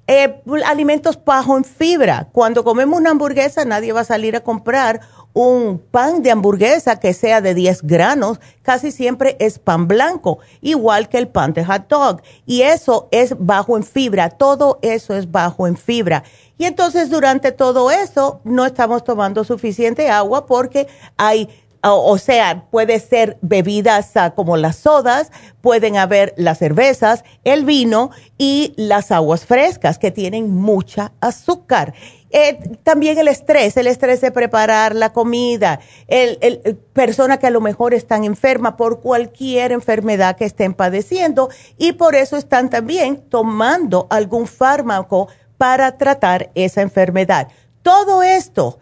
eh, 0.08 0.42
alimentos 0.66 1.20
bajo 1.24 1.58
en 1.58 1.64
fibra. 1.64 2.30
Cuando 2.32 2.64
comemos 2.64 3.00
una 3.00 3.12
hamburguesa, 3.12 3.66
nadie 3.66 3.92
va 3.92 4.02
a 4.02 4.06
salir 4.06 4.36
a 4.36 4.42
comprar 4.42 5.02
un 5.38 5.78
pan 5.78 6.24
de 6.24 6.32
hamburguesa 6.32 7.00
que 7.00 7.14
sea 7.14 7.42
de 7.42 7.54
10 7.54 7.84
granos, 7.84 8.40
casi 8.64 8.92
siempre 8.92 9.38
es 9.40 9.60
pan 9.60 9.88
blanco, 9.88 10.40
igual 10.62 11.10
que 11.10 11.20
el 11.20 11.28
pan 11.28 11.54
de 11.54 11.64
hot 11.64 11.88
dog. 11.88 12.24
Y 12.48 12.64
eso 12.64 13.08
es 13.12 13.36
bajo 13.38 13.78
en 13.78 13.84
fibra, 13.84 14.32
todo 14.32 14.80
eso 14.82 15.16
es 15.16 15.32
bajo 15.32 15.68
en 15.68 15.78
fibra. 15.78 16.24
Y 16.58 16.66
entonces 16.66 17.12
durante 17.12 17.52
todo 17.52 17.92
eso 17.92 18.42
no 18.46 18.66
estamos 18.66 19.04
tomando 19.04 19.44
suficiente 19.44 20.10
agua 20.10 20.48
porque 20.48 20.88
hay 21.18 21.48
o 21.96 22.18
sea, 22.18 22.66
puede 22.70 23.00
ser 23.00 23.38
bebidas 23.42 24.16
ah, 24.16 24.34
como 24.36 24.58
las 24.58 24.78
sodas, 24.78 25.32
pueden 25.62 25.98
haber 25.98 26.34
las 26.38 26.60
cervezas, 26.60 27.24
el 27.44 27.66
vino 27.66 28.12
y 28.38 28.74
las 28.78 29.12
aguas 29.12 29.46
frescas 29.46 29.98
que 29.98 30.12
tienen 30.12 30.54
mucha 30.54 31.14
azúcar. 31.22 31.94
Eh, 32.30 32.60
también 32.84 33.18
el 33.18 33.30
estrés, 33.30 33.78
el 33.78 33.88
estrés 33.88 34.20
de 34.22 34.32
preparar 34.32 34.96
la 34.96 35.14
comida, 35.14 35.80
el, 36.08 36.38
el, 36.42 36.76
persona 36.76 37.38
que 37.38 37.48
a 37.48 37.52
lo 37.52 37.62
mejor 37.62 37.94
están 37.94 38.26
enferma 38.26 38.76
por 38.76 39.00
cualquier 39.00 39.72
enfermedad 39.72 40.36
que 40.36 40.46
estén 40.46 40.74
padeciendo 40.74 41.50
y 41.78 41.94
por 41.94 42.16
eso 42.16 42.36
están 42.36 42.70
también 42.70 43.18
tomando 43.30 44.08
algún 44.10 44.46
fármaco 44.46 45.30
para 45.58 45.98
tratar 45.98 46.52
esa 46.54 46.82
enfermedad. 46.82 47.48
Todo 47.82 48.24
esto 48.24 48.80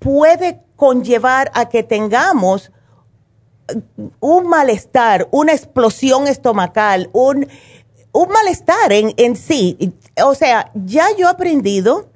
puede 0.00 0.60
conllevar 0.74 1.52
a 1.54 1.68
que 1.68 1.84
tengamos 1.84 2.72
un 4.18 4.48
malestar, 4.48 5.28
una 5.30 5.52
explosión 5.52 6.26
estomacal, 6.26 7.08
un, 7.12 7.46
un 8.12 8.28
malestar 8.28 8.92
en, 8.92 9.14
en 9.16 9.36
sí. 9.36 9.94
O 10.24 10.34
sea, 10.34 10.72
ya 10.74 11.06
yo 11.16 11.28
he 11.28 11.30
aprendido 11.30 12.08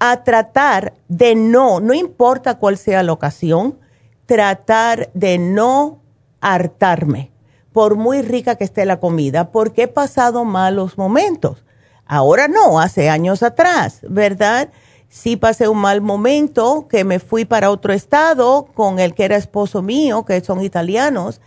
a 0.00 0.24
tratar 0.24 0.94
de 1.08 1.34
no, 1.34 1.80
no 1.80 1.94
importa 1.94 2.58
cuál 2.58 2.76
sea 2.76 3.02
la 3.02 3.12
ocasión, 3.12 3.78
tratar 4.26 5.10
de 5.14 5.38
no 5.38 6.00
hartarme, 6.40 7.30
por 7.72 7.96
muy 7.96 8.22
rica 8.22 8.56
que 8.56 8.64
esté 8.64 8.84
la 8.84 9.00
comida, 9.00 9.50
porque 9.50 9.84
he 9.84 9.88
pasado 9.88 10.44
malos 10.44 10.98
momentos. 10.98 11.64
Ahora 12.06 12.48
no, 12.48 12.80
hace 12.80 13.10
años 13.10 13.42
atrás, 13.42 14.00
¿verdad? 14.08 14.70
Sí 15.08 15.36
pasé 15.36 15.68
un 15.68 15.78
mal 15.78 16.02
momento, 16.02 16.86
que 16.88 17.02
me 17.04 17.18
fui 17.18 17.44
para 17.44 17.70
otro 17.70 17.92
estado 17.92 18.66
con 18.74 18.98
el 18.98 19.14
que 19.14 19.24
era 19.24 19.36
esposo 19.36 19.80
mío, 19.80 20.24
que 20.24 20.40
son 20.42 20.62
italianos, 20.62 21.40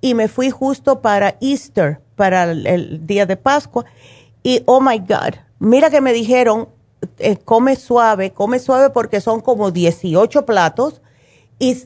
y 0.00 0.14
me 0.14 0.28
fui 0.28 0.50
justo 0.50 1.00
para 1.00 1.36
Easter, 1.40 2.00
para 2.16 2.44
el, 2.44 3.06
día 3.06 3.26
de 3.26 3.36
Pascua, 3.36 3.84
y 4.42 4.62
oh 4.64 4.80
my 4.80 4.98
God, 4.98 5.36
mira 5.58 5.90
que 5.90 6.00
me 6.00 6.12
dijeron, 6.12 6.68
eh, 7.18 7.36
come 7.36 7.76
suave, 7.76 8.32
come 8.32 8.58
suave 8.58 8.90
porque 8.90 9.20
son 9.20 9.40
como 9.40 9.70
18 9.70 10.46
platos 10.46 11.02
y 11.58 11.76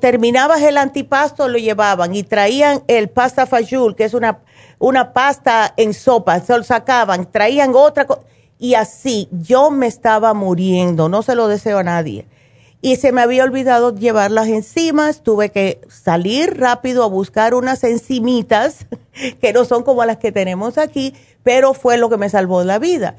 terminabas 0.00 0.60
el 0.60 0.76
antipasto, 0.76 1.48
lo 1.48 1.56
llevaban 1.56 2.14
y 2.14 2.24
traían 2.24 2.82
el 2.88 3.08
pasta 3.08 3.46
fajul, 3.46 3.96
que 3.96 4.04
es 4.04 4.12
una, 4.12 4.40
una 4.78 5.14
pasta 5.14 5.72
en 5.78 5.94
sopa, 5.94 6.40
se 6.40 6.56
lo 6.56 6.62
sacaban, 6.62 7.30
traían 7.30 7.72
otra 7.74 8.06
y 8.58 8.74
así 8.74 9.28
yo 9.30 9.70
me 9.70 9.86
estaba 9.86 10.34
muriendo, 10.34 11.08
no 11.08 11.22
se 11.22 11.34
lo 11.34 11.48
deseo 11.48 11.78
a 11.78 11.84
nadie. 11.84 12.26
Y 12.80 12.96
se 12.96 13.12
me 13.12 13.22
había 13.22 13.44
olvidado 13.44 13.94
llevar 13.94 14.30
las 14.30 14.48
enzimas, 14.48 15.22
tuve 15.22 15.50
que 15.50 15.80
salir 15.88 16.58
rápido 16.58 17.02
a 17.02 17.08
buscar 17.08 17.54
unas 17.54 17.82
enzimitas 17.82 18.86
que 19.40 19.52
no 19.52 19.64
son 19.64 19.82
como 19.84 20.04
las 20.04 20.18
que 20.18 20.32
tenemos 20.32 20.76
aquí, 20.76 21.14
pero 21.42 21.72
fue 21.72 21.96
lo 21.96 22.10
que 22.10 22.18
me 22.18 22.28
salvó 22.28 22.62
la 22.62 22.78
vida 22.78 23.16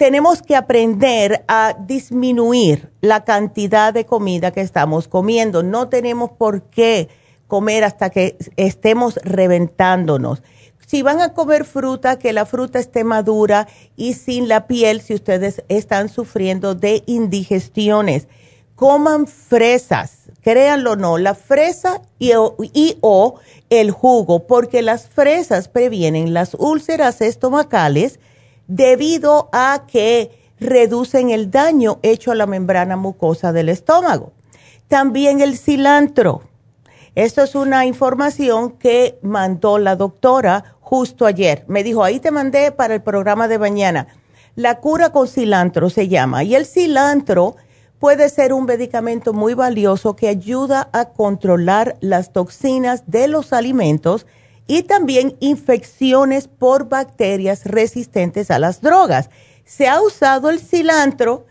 tenemos 0.00 0.40
que 0.40 0.56
aprender 0.56 1.44
a 1.46 1.76
disminuir 1.78 2.90
la 3.02 3.22
cantidad 3.26 3.92
de 3.92 4.06
comida 4.06 4.50
que 4.50 4.62
estamos 4.62 5.08
comiendo. 5.08 5.62
No 5.62 5.90
tenemos 5.90 6.30
por 6.30 6.62
qué 6.70 7.10
comer 7.46 7.84
hasta 7.84 8.08
que 8.08 8.38
estemos 8.56 9.16
reventándonos. 9.16 10.42
Si 10.90 11.02
van 11.02 11.20
a 11.20 11.34
comer 11.34 11.66
fruta, 11.66 12.18
que 12.18 12.32
la 12.32 12.46
fruta 12.46 12.80
esté 12.80 13.04
madura 13.04 13.68
y 13.94 14.14
sin 14.14 14.48
la 14.48 14.66
piel 14.66 15.00
si 15.00 15.14
ustedes 15.14 15.62
están 15.68 16.08
sufriendo 16.08 16.74
de 16.74 17.04
indigestiones. 17.06 18.26
Coman 18.74 19.28
fresas, 19.28 20.32
créanlo 20.42 20.94
o 20.94 20.96
no, 20.96 21.16
la 21.16 21.36
fresa 21.36 22.02
y 22.18 22.32
o 23.02 23.34
el 23.70 23.92
jugo, 23.92 24.48
porque 24.48 24.82
las 24.82 25.08
fresas 25.08 25.68
previenen 25.68 26.34
las 26.34 26.56
úlceras 26.58 27.20
estomacales 27.20 28.18
debido 28.66 29.48
a 29.52 29.84
que 29.86 30.32
reducen 30.58 31.30
el 31.30 31.52
daño 31.52 32.00
hecho 32.02 32.32
a 32.32 32.34
la 32.34 32.46
membrana 32.46 32.96
mucosa 32.96 33.52
del 33.52 33.68
estómago. 33.68 34.32
También 34.88 35.40
el 35.40 35.56
cilantro. 35.56 36.42
Esto 37.16 37.42
es 37.42 37.56
una 37.56 37.86
información 37.86 38.70
que 38.70 39.18
mandó 39.22 39.78
la 39.78 39.96
doctora 39.96 40.76
justo 40.90 41.24
ayer. 41.24 41.64
Me 41.68 41.84
dijo, 41.84 42.02
ahí 42.02 42.18
te 42.18 42.32
mandé 42.32 42.72
para 42.72 42.94
el 42.94 43.00
programa 43.00 43.46
de 43.46 43.60
mañana. 43.60 44.08
La 44.56 44.80
cura 44.80 45.10
con 45.10 45.28
cilantro 45.28 45.88
se 45.88 46.08
llama. 46.08 46.42
Y 46.42 46.56
el 46.56 46.66
cilantro 46.66 47.54
puede 48.00 48.28
ser 48.28 48.52
un 48.52 48.64
medicamento 48.64 49.32
muy 49.32 49.54
valioso 49.54 50.16
que 50.16 50.26
ayuda 50.26 50.90
a 50.92 51.10
controlar 51.10 51.96
las 52.00 52.32
toxinas 52.32 53.04
de 53.06 53.28
los 53.28 53.52
alimentos 53.52 54.26
y 54.66 54.82
también 54.82 55.36
infecciones 55.38 56.48
por 56.48 56.88
bacterias 56.88 57.66
resistentes 57.66 58.50
a 58.50 58.58
las 58.58 58.80
drogas. 58.80 59.30
Se 59.64 59.86
ha 59.86 60.02
usado 60.02 60.50
el 60.50 60.58
cilantro 60.58 61.46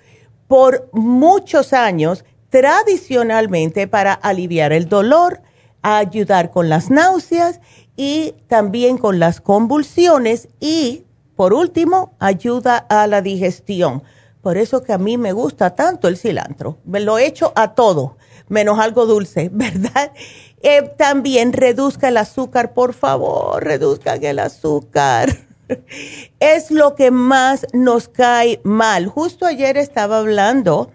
por 0.49 0.89
muchos 0.91 1.71
años 1.71 2.25
tradicionalmente 2.49 3.87
para 3.87 4.11
aliviar 4.11 4.73
el 4.73 4.89
dolor, 4.89 5.41
ayudar 5.81 6.51
con 6.51 6.67
las 6.67 6.89
náuseas 6.89 7.61
y 7.99 8.33
también 8.47 8.97
con 8.97 9.19
las 9.19 9.41
convulsiones 9.41 10.47
y, 10.61 11.03
por 11.35 11.53
último, 11.53 12.13
ayuda 12.17 12.77
a 12.77 13.07
la 13.07 13.21
digestión. 13.21 14.03
Por 14.41 14.55
eso 14.55 14.83
que 14.83 14.93
a 14.93 14.97
mí 14.97 15.17
me 15.17 15.33
gusta 15.33 15.75
tanto 15.75 16.07
el 16.07 16.15
cilantro. 16.15 16.77
Me 16.85 17.01
lo 17.01 17.17
echo 17.17 17.51
a 17.57 17.73
todo, 17.73 18.15
menos 18.47 18.79
algo 18.79 19.05
dulce, 19.05 19.49
¿verdad? 19.53 20.13
Eh, 20.61 20.93
también 20.97 21.51
reduzca 21.51 22.07
el 22.07 22.15
azúcar, 22.15 22.73
por 22.73 22.93
favor, 22.93 23.61
reduzcan 23.61 24.23
el 24.23 24.39
azúcar. 24.39 25.35
es 26.39 26.71
lo 26.71 26.95
que 26.95 27.11
más 27.11 27.67
nos 27.73 28.07
cae 28.07 28.61
mal. 28.63 29.07
Justo 29.07 29.45
ayer 29.45 29.75
estaba 29.75 30.19
hablando 30.19 30.89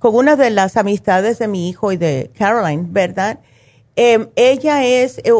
con 0.00 0.16
una 0.16 0.34
de 0.34 0.50
las 0.50 0.76
amistades 0.76 1.38
de 1.38 1.46
mi 1.46 1.68
hijo 1.68 1.92
y 1.92 1.96
de 1.96 2.32
Caroline, 2.36 2.84
¿verdad? 2.88 3.38
Em, 4.00 4.28
ella 4.36 4.84
es, 4.84 5.18
eh, 5.24 5.32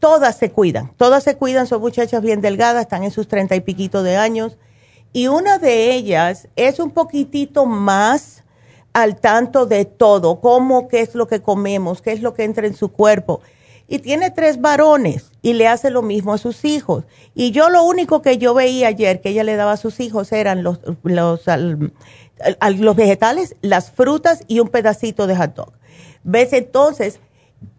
todas 0.00 0.36
se 0.36 0.50
cuidan, 0.50 0.92
todas 0.96 1.22
se 1.22 1.36
cuidan, 1.36 1.68
son 1.68 1.80
muchachas 1.80 2.20
bien 2.20 2.40
delgadas, 2.40 2.82
están 2.82 3.04
en 3.04 3.12
sus 3.12 3.28
treinta 3.28 3.54
y 3.54 3.60
piquito 3.60 4.02
de 4.02 4.16
años. 4.16 4.58
Y 5.12 5.28
una 5.28 5.58
de 5.58 5.92
ellas 5.92 6.48
es 6.56 6.80
un 6.80 6.90
poquitito 6.90 7.64
más 7.64 8.42
al 8.92 9.20
tanto 9.20 9.66
de 9.66 9.84
todo, 9.84 10.40
cómo, 10.40 10.88
qué 10.88 10.98
es 10.98 11.14
lo 11.14 11.28
que 11.28 11.42
comemos, 11.42 12.02
qué 12.02 12.10
es 12.10 12.22
lo 12.22 12.34
que 12.34 12.42
entra 12.42 12.66
en 12.66 12.74
su 12.74 12.88
cuerpo. 12.90 13.40
Y 13.86 14.00
tiene 14.00 14.32
tres 14.32 14.60
varones 14.60 15.30
y 15.40 15.52
le 15.52 15.68
hace 15.68 15.88
lo 15.88 16.02
mismo 16.02 16.32
a 16.32 16.38
sus 16.38 16.64
hijos. 16.64 17.04
Y 17.36 17.52
yo 17.52 17.70
lo 17.70 17.84
único 17.84 18.20
que 18.20 18.36
yo 18.36 18.52
veía 18.52 18.88
ayer 18.88 19.20
que 19.20 19.28
ella 19.28 19.44
le 19.44 19.54
daba 19.54 19.74
a 19.74 19.76
sus 19.76 20.00
hijos 20.00 20.32
eran 20.32 20.64
los, 20.64 20.80
los, 21.04 21.42
los 22.78 22.96
vegetales, 22.96 23.54
las 23.62 23.92
frutas 23.92 24.42
y 24.48 24.58
un 24.58 24.70
pedacito 24.70 25.28
de 25.28 25.36
hot 25.36 25.54
dog. 25.54 25.72
¿Ves? 26.24 26.52
Entonces, 26.52 27.20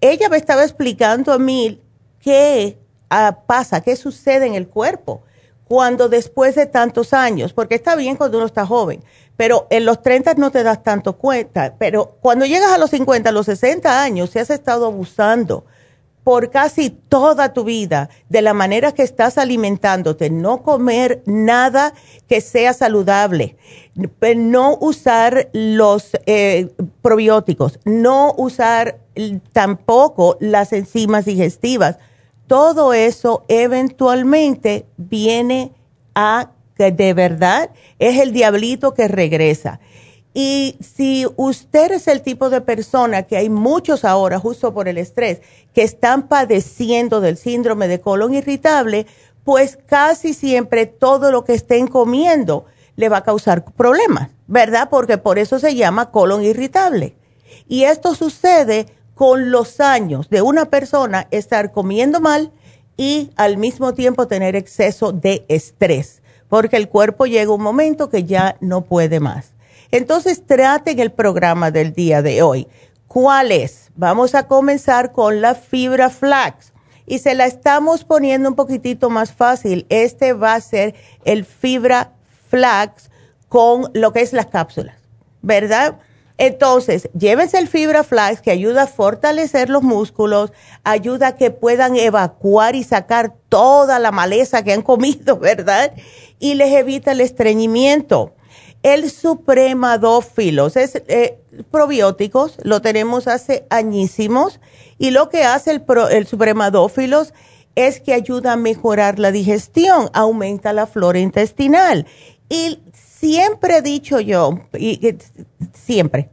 ella 0.01 0.29
me 0.29 0.37
estaba 0.37 0.63
explicando 0.63 1.31
a 1.33 1.39
mí 1.39 1.81
qué 2.19 2.77
ah, 3.09 3.39
pasa, 3.45 3.81
qué 3.81 3.95
sucede 3.95 4.45
en 4.45 4.55
el 4.55 4.67
cuerpo 4.67 5.23
cuando 5.65 6.09
después 6.09 6.55
de 6.55 6.65
tantos 6.65 7.13
años, 7.13 7.53
porque 7.53 7.75
está 7.75 7.95
bien 7.95 8.15
cuando 8.15 8.37
uno 8.37 8.45
está 8.45 8.65
joven, 8.65 9.03
pero 9.37 9.67
en 9.69 9.85
los 9.85 10.01
30 10.01 10.35
no 10.35 10.51
te 10.51 10.63
das 10.63 10.83
tanto 10.83 11.17
cuenta, 11.17 11.75
pero 11.79 12.17
cuando 12.21 12.45
llegas 12.45 12.71
a 12.71 12.77
los 12.77 12.91
50, 12.91 13.29
a 13.29 13.33
los 13.33 13.45
60 13.45 14.03
años, 14.03 14.29
si 14.29 14.39
has 14.39 14.49
estado 14.49 14.85
abusando 14.85 15.65
por 16.23 16.49
casi 16.49 16.89
toda 16.89 17.53
tu 17.53 17.63
vida 17.63 18.09
de 18.29 18.41
la 18.41 18.53
manera 18.53 18.93
que 18.93 19.03
estás 19.03 19.37
alimentándote, 19.37 20.29
no 20.29 20.63
comer 20.63 21.21
nada 21.25 21.93
que 22.27 22.39
sea 22.41 22.73
saludable, 22.73 23.57
no 24.35 24.77
usar 24.79 25.49
los 25.51 26.11
eh, 26.25 26.69
probióticos, 27.01 27.79
no 27.83 28.33
usar 28.37 28.99
tampoco 29.51 30.37
las 30.39 30.73
enzimas 30.73 31.25
digestivas. 31.25 31.97
Todo 32.47 32.93
eso 32.93 33.43
eventualmente 33.47 34.85
viene 34.97 35.71
a 36.15 36.51
que 36.75 36.91
de 36.91 37.13
verdad 37.13 37.69
es 37.99 38.19
el 38.19 38.33
diablito 38.33 38.93
que 38.93 39.07
regresa. 39.07 39.79
Y 40.33 40.77
si 40.81 41.27
usted 41.35 41.91
es 41.91 42.07
el 42.07 42.21
tipo 42.21 42.49
de 42.49 42.61
persona 42.61 43.23
que 43.23 43.37
hay 43.37 43.49
muchos 43.49 44.03
ahora, 44.03 44.39
justo 44.39 44.73
por 44.73 44.87
el 44.87 44.97
estrés, 44.97 45.41
que 45.73 45.83
están 45.83 46.27
padeciendo 46.27 47.21
del 47.21 47.37
síndrome 47.37 47.87
de 47.87 48.01
colon 48.01 48.33
irritable, 48.33 49.05
pues 49.43 49.77
casi 49.85 50.33
siempre 50.33 50.85
todo 50.87 51.31
lo 51.31 51.43
que 51.43 51.53
estén 51.53 51.87
comiendo 51.87 52.65
le 52.95 53.09
va 53.09 53.17
a 53.17 53.23
causar 53.23 53.63
problemas, 53.65 54.29
¿verdad? 54.47 54.89
Porque 54.89 55.17
por 55.17 55.37
eso 55.37 55.59
se 55.59 55.75
llama 55.75 56.11
colon 56.11 56.43
irritable. 56.43 57.15
Y 57.67 57.83
esto 57.83 58.15
sucede 58.15 58.87
con 59.15 59.51
los 59.51 59.79
años 59.79 60.29
de 60.29 60.41
una 60.41 60.65
persona 60.65 61.27
estar 61.31 61.71
comiendo 61.71 62.19
mal 62.19 62.51
y 62.97 63.31
al 63.35 63.57
mismo 63.57 63.93
tiempo 63.93 64.27
tener 64.27 64.55
exceso 64.55 65.11
de 65.11 65.45
estrés, 65.47 66.21
porque 66.49 66.77
el 66.77 66.89
cuerpo 66.89 67.25
llega 67.25 67.53
un 67.53 67.61
momento 67.61 68.09
que 68.09 68.23
ya 68.23 68.57
no 68.59 68.81
puede 68.81 69.19
más. 69.19 69.52
Entonces 69.93 70.43
traten 70.47 70.97
el 70.97 71.11
programa 71.11 71.69
del 71.69 71.93
día 71.93 72.23
de 72.23 72.41
hoy. 72.41 72.67
¿Cuál 73.07 73.51
es? 73.51 73.91
Vamos 73.95 74.33
a 74.33 74.47
comenzar 74.47 75.11
con 75.11 75.39
la 75.39 75.53
fibra 75.53 76.09
flax 76.09 76.73
y 77.05 77.19
se 77.19 77.35
la 77.35 77.45
estamos 77.45 78.03
poniendo 78.03 78.49
un 78.49 78.55
poquitito 78.55 79.11
más 79.11 79.31
fácil. 79.33 79.85
Este 79.89 80.33
va 80.33 80.55
a 80.55 80.61
ser 80.61 80.95
el 81.25 81.45
fibra 81.45 82.13
flax 82.49 83.11
con 83.49 83.91
lo 83.93 84.11
que 84.13 84.21
es 84.21 84.33
las 84.33 84.47
cápsulas, 84.47 84.95
¿verdad? 85.43 85.99
Entonces, 86.39 87.07
llévense 87.15 87.59
el 87.59 87.67
fibra 87.67 88.03
flax 88.03 88.41
que 88.41 88.49
ayuda 88.49 88.83
a 88.83 88.87
fortalecer 88.87 89.69
los 89.69 89.83
músculos, 89.83 90.53
ayuda 90.83 91.27
a 91.27 91.35
que 91.35 91.51
puedan 91.51 91.97
evacuar 91.97 92.75
y 92.75 92.83
sacar 92.83 93.35
toda 93.47 93.99
la 93.99 94.11
maleza 94.11 94.63
que 94.63 94.73
han 94.73 94.81
comido, 94.81 95.37
¿verdad? 95.39 95.93
Y 96.39 96.55
les 96.55 96.73
evita 96.73 97.11
el 97.11 97.21
estreñimiento. 97.21 98.33
El 98.83 99.09
supremadófilos 99.09 100.75
es 100.75 101.01
eh, 101.07 101.39
probióticos, 101.71 102.57
lo 102.63 102.81
tenemos 102.81 103.27
hace 103.27 103.65
añísimos 103.69 104.59
y 104.97 105.11
lo 105.11 105.29
que 105.29 105.45
hace 105.45 105.71
el, 105.71 105.83
el 106.11 106.27
supremadófilos 106.27 107.33
es 107.75 108.01
que 108.01 108.13
ayuda 108.13 108.53
a 108.53 108.57
mejorar 108.57 109.19
la 109.19 109.31
digestión, 109.31 110.09
aumenta 110.13 110.73
la 110.73 110.85
flora 110.85 111.19
intestinal. 111.19 112.05
Y 112.49 112.79
siempre 112.93 113.77
he 113.77 113.81
dicho 113.81 114.19
yo, 114.19 114.59
y, 114.77 115.15
siempre, 115.73 116.29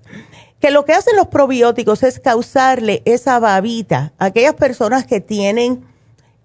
que 0.59 0.71
lo 0.71 0.85
que 0.85 0.93
hacen 0.93 1.17
los 1.17 1.29
probióticos 1.29 2.03
es 2.03 2.19
causarle 2.19 3.03
esa 3.05 3.39
babita 3.39 4.13
a 4.19 4.27
aquellas 4.27 4.55
personas 4.55 5.07
que 5.07 5.21
tienen 5.21 5.85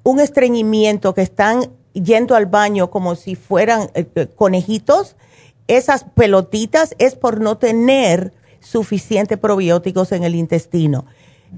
un 0.03 0.19
estreñimiento, 0.19 1.13
que 1.13 1.23
están 1.23 1.71
yendo 1.93 2.35
al 2.35 2.45
baño 2.45 2.91
como 2.91 3.15
si 3.15 3.35
fueran 3.35 3.89
eh, 3.95 4.07
eh, 4.15 4.27
conejitos, 4.35 5.15
esas 5.67 6.03
pelotitas 6.03 6.95
es 6.99 7.15
por 7.15 7.41
no 7.41 7.57
tener 7.57 8.33
suficiente 8.59 9.37
probióticos 9.37 10.11
en 10.11 10.23
el 10.23 10.35
intestino. 10.35 11.05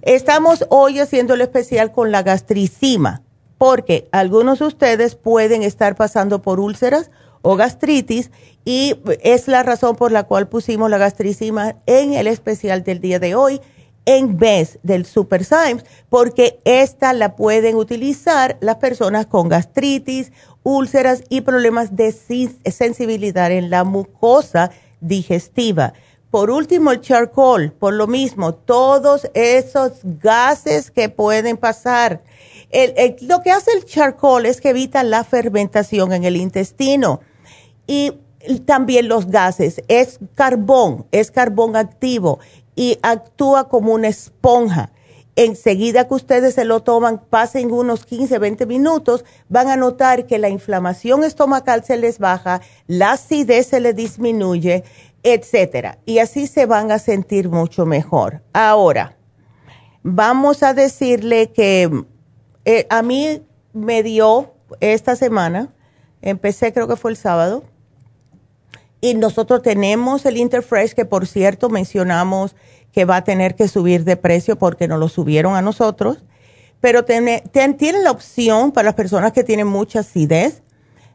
Estamos 0.02 0.66
hoy 0.70 1.00
haciendo 1.00 1.34
el 1.34 1.42
especial 1.42 1.92
con 1.92 2.12
la 2.12 2.24
gastricima, 2.24 3.24
porque 3.58 4.08
algunos 4.12 4.60
de 4.60 4.66
ustedes 4.66 5.16
pueden 5.16 5.64
estar 5.64 5.96
pasando 5.96 6.42
por 6.42 6.60
úlceras 6.60 7.10
o 7.42 7.56
gastritis 7.56 8.32
y 8.66 8.96
es 9.22 9.48
la 9.48 9.64
razón 9.64 9.96
por 9.96 10.12
la 10.12 10.24
cual 10.24 10.48
pusimos 10.48 10.90
la 10.90 10.98
gastricima 10.98 11.76
en 11.86 12.14
el 12.14 12.28
especial 12.28 12.84
del 12.84 13.00
día 13.00 13.20
de 13.20 13.36
hoy 13.36 13.62
en 14.06 14.38
vez 14.38 14.80
del 14.84 15.06
Super 15.06 15.44
Symes, 15.44 15.86
porque 16.10 16.60
esta 16.64 17.12
la 17.12 17.36
pueden 17.36 17.76
utilizar 17.76 18.58
las 18.62 18.78
personas 18.78 19.26
con 19.26 19.50
gastritis, 19.50 20.32
úlceras 20.68 21.24
y 21.30 21.42
problemas 21.42 21.96
de 21.96 22.12
sensibilidad 22.12 23.50
en 23.54 23.70
la 23.70 23.86
mucosa 23.86 24.72
digestiva. 25.00 25.94
Por 26.30 26.52
último, 26.52 26.92
el 26.92 27.00
charcoal, 27.00 27.72
por 27.72 27.94
lo 27.94 28.06
mismo, 28.06 28.54
todos 28.54 29.32
esos 29.34 29.94
gases 30.04 30.92
que 30.92 31.08
pueden 31.08 31.56
pasar. 31.56 32.22
lo 33.22 33.42
que 33.42 33.52
hace 33.52 33.72
el 33.72 33.86
charcoal 33.86 34.46
es 34.46 34.60
que 34.60 34.72
evita 34.72 35.04
la 35.04 35.24
fermentación 35.24 36.12
en 36.12 36.26
el 36.26 36.36
intestino 36.36 37.22
y 37.88 38.12
también 38.66 39.08
los 39.08 39.28
gases. 39.28 39.82
Es 39.88 40.20
carbón, 40.36 41.06
es 41.14 41.32
carbón 41.32 41.78
activo 41.78 42.40
y 42.76 43.00
actúa 43.04 43.70
como 43.70 43.94
una 43.94 44.10
esponja. 44.10 44.92
Enseguida 45.40 46.08
que 46.08 46.16
ustedes 46.16 46.56
se 46.56 46.66
lo 46.66 46.82
toman, 46.82 47.22
pasen 47.30 47.72
unos 47.72 48.08
15, 48.08 48.40
20 48.40 48.66
minutos, 48.66 49.24
van 49.50 49.70
a 49.70 49.78
notar 49.78 50.26
que 50.26 50.40
la 50.40 50.50
inflamación 50.50 51.24
estomacal 51.24 51.84
se 51.84 51.96
les 51.96 52.18
baja, 52.18 52.60
la 52.88 53.12
acidez 53.12 53.68
se 53.68 53.80
les 53.80 53.96
disminuye, 53.96 54.84
etcétera. 55.22 56.00
Y 56.08 56.18
así 56.18 56.48
se 56.48 56.66
van 56.66 56.92
a 56.92 56.98
sentir 56.98 57.50
mucho 57.50 57.86
mejor. 57.86 58.42
Ahora, 58.52 59.16
vamos 60.02 60.64
a 60.64 60.74
decirle 60.74 61.52
que 61.52 62.04
eh, 62.66 62.88
a 62.90 63.04
mí 63.04 63.46
me 63.74 64.02
dio 64.02 64.56
esta 64.80 65.16
semana, 65.16 65.72
empecé 66.24 66.74
creo 66.74 66.88
que 66.88 66.96
fue 66.96 67.12
el 67.12 67.18
sábado, 67.18 67.64
y 69.02 69.14
nosotros 69.14 69.62
tenemos 69.62 70.26
el 70.26 70.38
Interfresh, 70.38 70.96
que 70.96 71.06
por 71.06 71.28
cierto 71.28 71.70
mencionamos 71.70 72.56
que 72.98 73.06
va 73.06 73.18
a 73.18 73.24
tener 73.24 73.54
que 73.54 73.68
subir 73.68 74.06
de 74.06 74.18
precio 74.18 74.58
porque 74.58 74.88
nos 74.88 75.00
lo 75.00 75.08
subieron 75.08 75.56
a 75.56 75.62
nosotros. 75.62 76.24
Pero 76.82 77.06
tiene, 77.06 77.44
la 78.02 78.10
opción 78.10 78.72
para 78.72 78.88
las 78.88 78.96
personas 78.96 79.34
que 79.34 79.44
tienen 79.44 79.68
mucha 79.68 80.00
acidez 80.00 80.64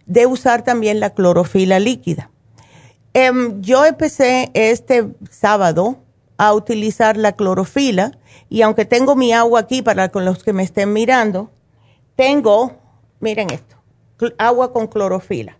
de 0.06 0.26
usar 0.26 0.62
también 0.62 1.00
la 1.00 1.10
clorofila 1.10 1.80
líquida. 1.80 2.30
Em, 3.14 3.60
yo 3.62 3.84
empecé 3.84 4.52
este 4.54 5.08
sábado 5.28 5.96
a 6.36 6.54
utilizar 6.54 7.16
la 7.16 7.32
clorofila 7.32 8.16
y 8.48 8.62
aunque 8.62 8.84
tengo 8.84 9.16
mi 9.16 9.32
agua 9.32 9.58
aquí 9.58 9.82
para 9.82 10.08
con 10.10 10.24
los 10.24 10.44
que 10.44 10.52
me 10.52 10.62
estén 10.62 10.92
mirando, 10.92 11.50
tengo, 12.14 12.76
miren 13.18 13.50
esto, 13.50 13.74
agua 14.38 14.72
con 14.72 14.86
clorofila. 14.86 15.58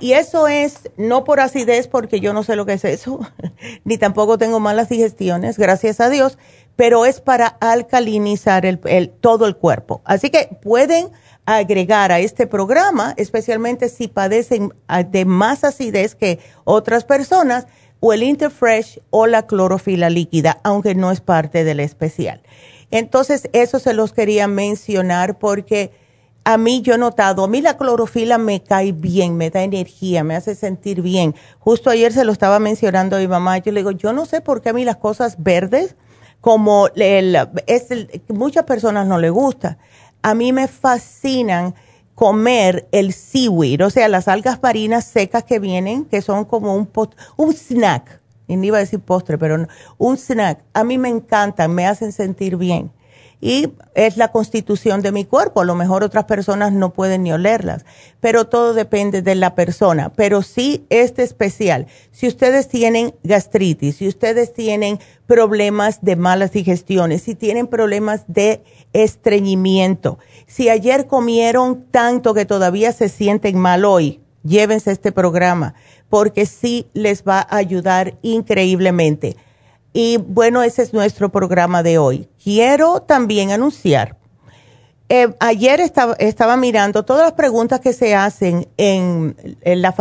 Y 0.00 0.14
eso 0.14 0.48
es 0.48 0.90
no 0.96 1.24
por 1.24 1.40
acidez, 1.40 1.86
porque 1.86 2.20
yo 2.20 2.32
no 2.32 2.42
sé 2.42 2.56
lo 2.56 2.66
que 2.66 2.72
es 2.72 2.84
eso, 2.84 3.20
ni 3.84 3.98
tampoco 3.98 4.38
tengo 4.38 4.58
malas 4.58 4.88
digestiones, 4.88 5.58
gracias 5.58 6.00
a 6.00 6.08
Dios, 6.08 6.38
pero 6.76 7.04
es 7.04 7.20
para 7.20 7.46
alcalinizar 7.46 8.64
el, 8.64 9.10
todo 9.10 9.46
el 9.46 9.56
cuerpo. 9.56 10.00
Así 10.04 10.30
que 10.30 10.56
pueden 10.62 11.10
agregar 11.44 12.12
a 12.12 12.20
este 12.20 12.46
programa, 12.46 13.12
especialmente 13.18 13.88
si 13.90 14.08
padecen 14.08 14.72
ah, 14.88 15.02
de 15.02 15.24
más 15.26 15.64
acidez 15.64 16.14
que 16.14 16.38
otras 16.64 17.04
personas, 17.04 17.66
o 18.00 18.14
el 18.14 18.22
Interfresh 18.22 19.00
o 19.10 19.26
la 19.26 19.46
clorofila 19.46 20.08
líquida, 20.08 20.58
aunque 20.64 20.94
no 20.94 21.10
es 21.10 21.20
parte 21.20 21.64
del 21.64 21.80
especial. 21.80 22.40
Entonces, 22.90 23.48
eso 23.52 23.78
se 23.78 23.92
los 23.92 24.12
quería 24.12 24.48
mencionar 24.48 25.38
porque 25.38 25.92
a 26.44 26.56
mí 26.56 26.80
yo 26.82 26.94
he 26.94 26.98
notado, 26.98 27.44
a 27.44 27.48
mí 27.48 27.60
la 27.60 27.76
clorofila 27.76 28.38
me 28.38 28.62
cae 28.62 28.92
bien, 28.92 29.36
me 29.36 29.50
da 29.50 29.62
energía, 29.62 30.24
me 30.24 30.36
hace 30.36 30.54
sentir 30.54 31.02
bien. 31.02 31.34
Justo 31.58 31.90
ayer 31.90 32.12
se 32.12 32.24
lo 32.24 32.32
estaba 32.32 32.58
mencionando 32.58 33.16
a 33.16 33.20
mi 33.20 33.28
mamá, 33.28 33.58
yo 33.58 33.72
le 33.72 33.80
digo, 33.80 33.90
yo 33.90 34.12
no 34.12 34.26
sé 34.26 34.40
por 34.40 34.62
qué 34.62 34.70
a 34.70 34.72
mí 34.72 34.84
las 34.84 34.96
cosas 34.96 35.42
verdes, 35.42 35.96
como 36.40 36.88
el, 36.96 37.36
es 37.66 37.88
muchas 38.28 38.64
personas 38.64 39.06
no 39.06 39.18
les 39.18 39.30
gusta, 39.30 39.78
a 40.22 40.34
mí 40.34 40.52
me 40.52 40.68
fascinan 40.68 41.74
comer 42.14 42.88
el 42.92 43.12
seaweed, 43.12 43.84
o 43.84 43.90
sea, 43.90 44.08
las 44.08 44.28
algas 44.28 44.62
marinas 44.62 45.04
secas 45.04 45.44
que 45.44 45.58
vienen, 45.58 46.04
que 46.04 46.22
son 46.22 46.44
como 46.44 46.74
un, 46.74 46.90
un 47.36 47.52
snack, 47.52 48.20
y 48.46 48.56
no 48.56 48.64
iba 48.64 48.78
a 48.78 48.80
decir 48.80 49.00
postre, 49.00 49.38
pero 49.38 49.66
un 49.98 50.16
snack, 50.16 50.62
a 50.72 50.84
mí 50.84 50.98
me 50.98 51.08
encantan, 51.08 51.74
me 51.74 51.86
hacen 51.86 52.12
sentir 52.12 52.56
bien 52.56 52.90
y 53.40 53.68
es 53.94 54.16
la 54.16 54.32
constitución 54.32 55.00
de 55.00 55.12
mi 55.12 55.24
cuerpo. 55.24 55.60
A 55.60 55.64
lo 55.64 55.74
mejor 55.74 56.04
otras 56.04 56.24
personas 56.24 56.72
no 56.72 56.92
pueden 56.92 57.22
ni 57.22 57.32
olerlas, 57.32 57.84
pero 58.20 58.46
todo 58.46 58.74
depende 58.74 59.22
de 59.22 59.34
la 59.34 59.54
persona. 59.54 60.12
Pero 60.12 60.42
sí, 60.42 60.84
este 60.90 61.22
especial, 61.22 61.86
si 62.10 62.28
ustedes 62.28 62.68
tienen 62.68 63.14
gastritis, 63.22 63.96
si 63.96 64.08
ustedes 64.08 64.52
tienen 64.52 64.98
problemas 65.26 66.02
de 66.02 66.16
malas 66.16 66.52
digestiones, 66.52 67.22
si 67.22 67.34
tienen 67.34 67.66
problemas 67.66 68.24
de 68.26 68.62
estreñimiento, 68.92 70.18
si 70.46 70.68
ayer 70.68 71.06
comieron 71.06 71.84
tanto 71.90 72.34
que 72.34 72.44
todavía 72.44 72.92
se 72.92 73.08
sienten 73.08 73.58
mal 73.58 73.84
hoy, 73.84 74.20
llévense 74.42 74.90
este 74.90 75.12
programa 75.12 75.74
porque 76.10 76.44
sí 76.44 76.88
les 76.92 77.22
va 77.22 77.38
a 77.38 77.56
ayudar 77.56 78.18
increíblemente. 78.20 79.36
Y 79.92 80.18
bueno, 80.18 80.62
ese 80.62 80.82
es 80.82 80.92
nuestro 80.92 81.30
programa 81.30 81.82
de 81.82 81.98
hoy. 81.98 82.28
Quiero 82.42 83.00
también 83.00 83.50
anunciar, 83.50 84.20
eh, 85.12 85.34
ayer 85.40 85.80
estaba, 85.80 86.14
estaba, 86.20 86.56
mirando 86.56 87.04
todas 87.04 87.24
las 87.24 87.32
preguntas 87.32 87.80
que 87.80 87.92
se 87.92 88.14
hacen 88.14 88.68
en, 88.76 89.34
en 89.60 89.82
la. 89.82 89.92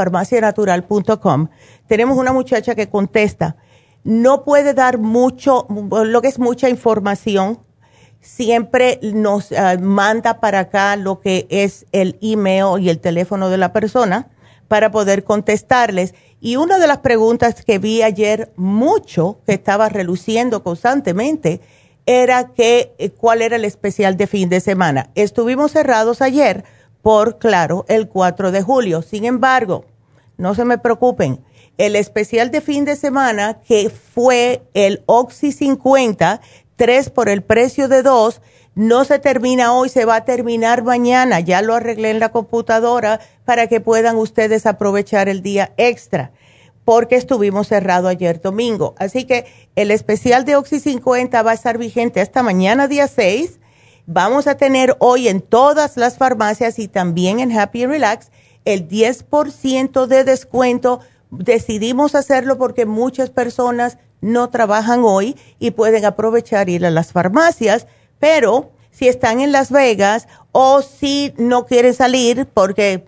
Tenemos 1.88 2.18
una 2.20 2.32
muchacha 2.32 2.76
que 2.76 2.90
contesta. 2.90 3.56
No 4.04 4.44
puede 4.44 4.76
dar 4.76 5.00
mucho, 5.00 5.66
lo 5.90 6.22
que 6.22 6.28
es 6.28 6.38
mucha 6.38 6.70
información. 6.70 7.60
Siempre 8.22 9.00
nos 9.02 9.52
ah, 9.52 9.78
manda 9.82 10.40
para 10.40 10.60
acá 10.60 10.96
lo 10.96 11.22
que 11.22 11.48
es 11.50 11.88
el 11.92 12.20
email 12.22 12.80
y 12.80 12.90
el 12.90 13.00
teléfono 13.00 13.50
de 13.50 13.58
la 13.58 13.74
persona 13.74 14.28
para 14.68 14.92
poder 14.92 15.24
contestarles 15.24 16.14
y 16.42 16.56
una 16.56 16.80
de 16.80 16.88
las 16.88 17.00
preguntas 17.00 17.64
que 17.66 17.80
vi 17.80 18.02
ayer 18.02 18.52
mucho, 18.56 19.40
que 19.46 19.54
estaba 19.54 19.90
reluciendo 19.90 20.64
constantemente, 20.64 21.60
era 22.06 22.54
que, 22.54 22.94
eh, 22.98 23.10
cuál 23.12 23.42
era 23.42 23.56
el 23.56 23.66
especial 23.66 24.18
de 24.18 24.28
fin 24.28 24.50
de 24.50 24.62
semana. 24.62 25.10
Estuvimos 25.16 25.72
cerrados 25.72 26.22
ayer 26.22 26.64
por, 27.02 27.38
claro, 27.38 27.86
el 27.88 28.08
4 28.08 28.52
de 28.52 28.62
julio. 28.62 29.02
Sin 29.02 29.26
embargo, 29.26 29.86
no 30.38 30.56
se 30.56 30.66
me 30.66 30.78
preocupen, 30.78 31.40
el 31.78 31.96
especial 31.96 32.52
de 32.52 32.62
fin 32.62 32.86
de 32.86 32.96
semana, 32.96 33.62
que 33.68 33.90
fue 33.90 34.64
el 34.74 35.04
Oxy 35.06 35.52
50, 35.52 36.42
3 36.76 37.10
por 37.10 37.30
el 37.30 37.42
precio 37.44 37.88
de 37.88 38.02
2, 38.04 38.42
no 38.76 39.04
se 39.04 39.20
termina 39.20 39.74
hoy, 39.74 39.90
se 39.90 40.06
va 40.06 40.18
a 40.18 40.26
terminar 40.26 40.84
mañana. 40.84 41.40
Ya 41.40 41.62
lo 41.62 41.76
arreglé 41.76 42.12
en 42.12 42.20
la 42.20 42.30
computadora 42.30 43.20
para 43.46 43.68
que 43.68 43.82
puedan 43.82 44.16
ustedes 44.16 44.66
aprovechar 44.66 45.28
el 45.28 45.42
día 45.42 45.74
extra, 45.78 46.32
porque 46.86 47.16
estuvimos 47.16 47.68
cerrado 47.68 48.08
ayer 48.08 48.42
domingo. 48.42 48.96
Así 48.98 49.26
que 49.26 49.46
el 49.76 49.92
especial 49.92 50.46
de 50.46 50.56
Oxy 50.56 50.80
50 50.80 51.42
va 51.42 51.52
a 51.52 51.56
estar 51.56 51.78
vigente 51.78 52.22
hasta 52.22 52.44
mañana 52.44 52.88
día 52.88 53.08
6. 53.08 53.60
Vamos 54.06 54.48
a 54.48 54.56
tener 54.56 54.96
hoy 55.00 55.28
en 55.28 55.42
todas 55.42 55.98
las 55.98 56.18
farmacias 56.18 56.80
y 56.80 56.88
también 56.88 57.40
en 57.40 57.58
Happy 57.58 57.86
Relax 57.86 58.32
el 58.66 58.88
10% 58.88 60.08
de 60.08 60.24
descuento. 60.24 61.00
Decidimos 61.32 62.16
hacerlo 62.16 62.58
porque 62.58 62.86
muchas 62.86 63.30
personas 63.30 63.98
no 64.22 64.50
trabajan 64.50 65.02
hoy 65.04 65.36
y 65.60 65.72
pueden 65.72 66.06
aprovechar 66.06 66.70
ir 66.70 66.86
a 66.86 66.92
las 66.92 67.12
farmacias 67.12 67.88
pero 68.20 68.72
si 68.92 69.08
están 69.08 69.40
en 69.40 69.52
Las 69.52 69.72
Vegas 69.72 70.28
o 70.52 70.82
si 70.82 71.34
no 71.38 71.66
quieren 71.66 71.94
salir 71.94 72.48
porque 72.54 73.06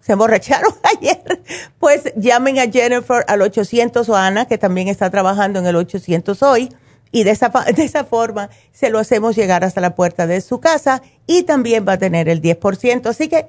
se 0.00 0.12
emborracharon 0.12 0.72
ayer, 0.98 1.42
pues 1.78 2.12
llamen 2.16 2.58
a 2.58 2.70
Jennifer 2.70 3.24
al 3.28 3.42
800 3.42 4.08
o 4.08 4.16
Ana, 4.16 4.46
que 4.46 4.58
también 4.58 4.88
está 4.88 5.10
trabajando 5.10 5.58
en 5.58 5.66
el 5.66 5.76
800 5.76 6.42
hoy. 6.42 6.68
Y 7.10 7.24
de 7.24 7.30
esa, 7.30 7.48
de 7.48 7.84
esa 7.84 8.04
forma 8.04 8.50
se 8.70 8.90
lo 8.90 8.98
hacemos 8.98 9.34
llegar 9.34 9.64
hasta 9.64 9.80
la 9.80 9.94
puerta 9.94 10.26
de 10.26 10.40
su 10.42 10.60
casa 10.60 11.02
y 11.26 11.44
también 11.44 11.86
va 11.88 11.94
a 11.94 11.98
tener 11.98 12.28
el 12.28 12.42
10%. 12.42 13.06
Así 13.06 13.28
que 13.28 13.46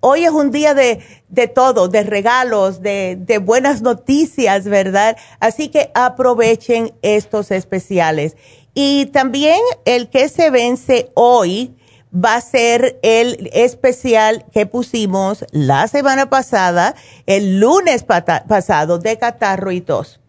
hoy 0.00 0.24
es 0.24 0.30
un 0.30 0.50
día 0.50 0.74
de, 0.74 1.00
de 1.28 1.48
todo, 1.48 1.88
de 1.88 2.02
regalos, 2.02 2.82
de, 2.82 3.16
de 3.20 3.38
buenas 3.38 3.82
noticias, 3.82 4.64
¿verdad? 4.64 5.16
Así 5.40 5.68
que 5.68 5.90
aprovechen 5.94 6.92
estos 7.02 7.50
especiales. 7.50 8.36
Y 8.74 9.06
también 9.06 9.58
el 9.84 10.08
que 10.08 10.28
se 10.28 10.50
vence 10.50 11.10
hoy 11.14 11.74
va 12.12 12.34
a 12.34 12.40
ser 12.40 12.98
el 13.02 13.50
especial 13.52 14.44
que 14.52 14.66
pusimos 14.66 15.44
la 15.52 15.86
semana 15.88 16.28
pasada, 16.28 16.94
el 17.26 17.60
lunes 17.60 18.04
pasado, 18.04 18.98
de 18.98 19.18
catarro 19.18 19.70
y 19.70 19.80
tos. 19.80 20.20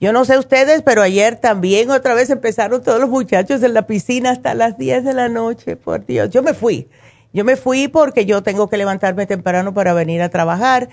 Yo 0.00 0.12
no 0.12 0.24
sé 0.24 0.36
ustedes, 0.36 0.82
pero 0.82 1.00
ayer 1.00 1.36
también 1.36 1.90
otra 1.90 2.14
vez 2.14 2.28
empezaron 2.30 2.82
todos 2.82 3.00
los 3.00 3.08
muchachos 3.08 3.62
en 3.62 3.72
la 3.72 3.86
piscina 3.86 4.30
hasta 4.30 4.54
las 4.54 4.76
10 4.76 5.04
de 5.04 5.14
la 5.14 5.28
noche, 5.28 5.76
por 5.76 6.04
Dios. 6.04 6.30
Yo 6.30 6.42
me 6.42 6.54
fui. 6.54 6.88
Yo 7.32 7.44
me 7.44 7.56
fui 7.56 7.86
porque 7.88 8.26
yo 8.26 8.42
tengo 8.42 8.68
que 8.68 8.76
levantarme 8.76 9.26
temprano 9.26 9.72
para 9.72 9.94
venir 9.94 10.20
a 10.20 10.28
trabajar, 10.28 10.88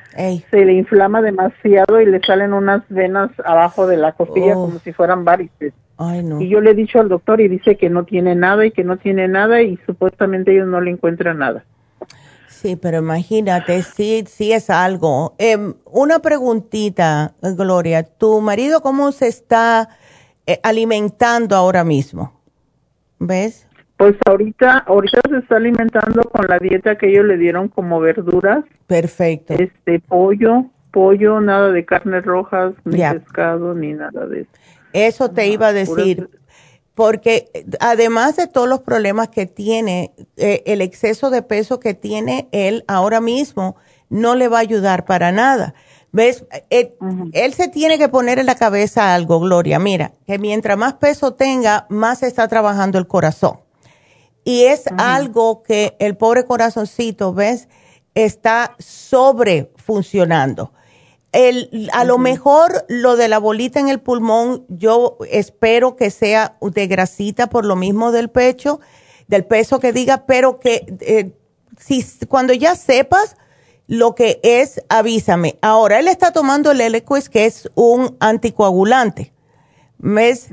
Se 0.50 0.64
le 0.64 0.74
inflama 0.74 1.20
demasiado 1.20 2.00
y 2.00 2.06
le 2.06 2.20
salen 2.20 2.52
unas 2.52 2.82
venas 2.90 3.30
abajo 3.44 3.88
de 3.88 3.96
la 3.96 4.12
costilla 4.12 4.56
oh. 4.56 4.66
como 4.66 4.78
si 4.78 4.92
fueran 4.92 5.24
varices. 5.24 5.72
Y 6.38 6.48
yo 6.48 6.60
le 6.60 6.70
he 6.70 6.74
dicho 6.74 7.00
al 7.00 7.08
doctor 7.08 7.40
y 7.40 7.48
dice 7.48 7.76
que 7.76 7.90
no 7.90 8.04
tiene 8.04 8.36
nada 8.36 8.64
y 8.64 8.70
que 8.70 8.84
no 8.84 8.98
tiene 8.98 9.26
nada 9.26 9.62
y 9.62 9.76
supuestamente 9.84 10.52
ellos 10.52 10.68
no 10.68 10.80
le 10.80 10.92
encuentran 10.92 11.38
nada. 11.38 11.64
Sí, 12.60 12.74
pero 12.74 12.98
imagínate, 12.98 13.82
sí, 13.82 14.24
sí 14.26 14.52
es 14.52 14.68
algo. 14.68 15.36
Em, 15.38 15.74
una 15.84 16.18
preguntita, 16.18 17.34
Gloria. 17.40 18.02
¿Tu 18.02 18.40
marido 18.40 18.80
cómo 18.80 19.12
se 19.12 19.28
está 19.28 19.90
eh, 20.44 20.58
alimentando 20.64 21.54
ahora 21.54 21.84
mismo? 21.84 22.32
¿Ves? 23.20 23.68
Pues 23.96 24.16
ahorita, 24.28 24.78
ahorita 24.88 25.20
se 25.30 25.38
está 25.38 25.54
alimentando 25.54 26.22
con 26.24 26.46
la 26.48 26.58
dieta 26.58 26.98
que 26.98 27.10
ellos 27.10 27.26
le 27.26 27.36
dieron 27.36 27.68
como 27.68 28.00
verduras. 28.00 28.64
Perfecto. 28.88 29.54
Este 29.54 30.00
pollo, 30.00 30.64
pollo, 30.90 31.40
nada 31.40 31.70
de 31.70 31.84
carnes 31.84 32.24
rojas, 32.24 32.74
ni 32.84 32.98
pescado, 32.98 33.72
ni 33.72 33.92
nada 33.92 34.26
de 34.26 34.40
eso. 34.40 34.50
Eso 34.92 35.30
te 35.30 35.46
iba 35.46 35.68
a 35.68 35.72
decir, 35.72 36.28
porque 36.98 37.48
eh, 37.54 37.64
además 37.78 38.34
de 38.34 38.48
todos 38.48 38.68
los 38.68 38.80
problemas 38.80 39.28
que 39.28 39.46
tiene, 39.46 40.10
eh, 40.36 40.64
el 40.66 40.80
exceso 40.80 41.30
de 41.30 41.42
peso 41.42 41.78
que 41.78 41.94
tiene 41.94 42.48
él 42.50 42.84
ahora 42.88 43.20
mismo 43.20 43.76
no 44.08 44.34
le 44.34 44.48
va 44.48 44.56
a 44.56 44.62
ayudar 44.62 45.04
para 45.04 45.30
nada. 45.30 45.74
¿Ves? 46.10 46.44
Eh, 46.70 46.96
él 47.34 47.54
se 47.54 47.68
tiene 47.68 47.98
que 47.98 48.08
poner 48.08 48.40
en 48.40 48.46
la 48.46 48.56
cabeza 48.56 49.14
algo, 49.14 49.38
Gloria. 49.38 49.78
Mira, 49.78 50.10
que 50.26 50.40
mientras 50.40 50.76
más 50.76 50.94
peso 50.94 51.34
tenga, 51.34 51.86
más 51.88 52.24
está 52.24 52.48
trabajando 52.48 52.98
el 52.98 53.06
corazón. 53.06 53.60
Y 54.42 54.64
es 54.64 54.86
algo 54.98 55.62
que 55.62 55.94
el 56.00 56.16
pobre 56.16 56.46
corazoncito, 56.46 57.32
¿ves? 57.32 57.68
Está 58.16 58.74
sobre 58.80 59.70
funcionando. 59.76 60.72
El, 61.32 61.90
a 61.92 62.04
lo 62.04 62.18
mejor 62.18 62.86
lo 62.88 63.16
de 63.16 63.28
la 63.28 63.38
bolita 63.38 63.80
en 63.80 63.88
el 63.88 64.00
pulmón, 64.00 64.64
yo 64.68 65.18
espero 65.30 65.94
que 65.94 66.10
sea 66.10 66.56
de 66.60 66.86
grasita 66.86 67.48
por 67.48 67.64
lo 67.64 67.76
mismo 67.76 68.12
del 68.12 68.30
pecho, 68.30 68.80
del 69.26 69.44
peso 69.44 69.78
que 69.78 69.92
diga, 69.92 70.24
pero 70.26 70.58
que 70.58 70.86
eh, 71.00 71.32
si 71.78 72.04
cuando 72.28 72.54
ya 72.54 72.74
sepas 72.76 73.36
lo 73.86 74.14
que 74.14 74.40
es, 74.42 74.82
avísame. 74.88 75.58
Ahora, 75.62 75.98
él 75.98 76.08
está 76.08 76.30
tomando 76.32 76.70
el 76.70 76.80
Eliquis, 76.80 77.28
que 77.28 77.46
es 77.46 77.70
un 77.74 78.16
anticoagulante. 78.20 79.32
¿Ves? 79.98 80.48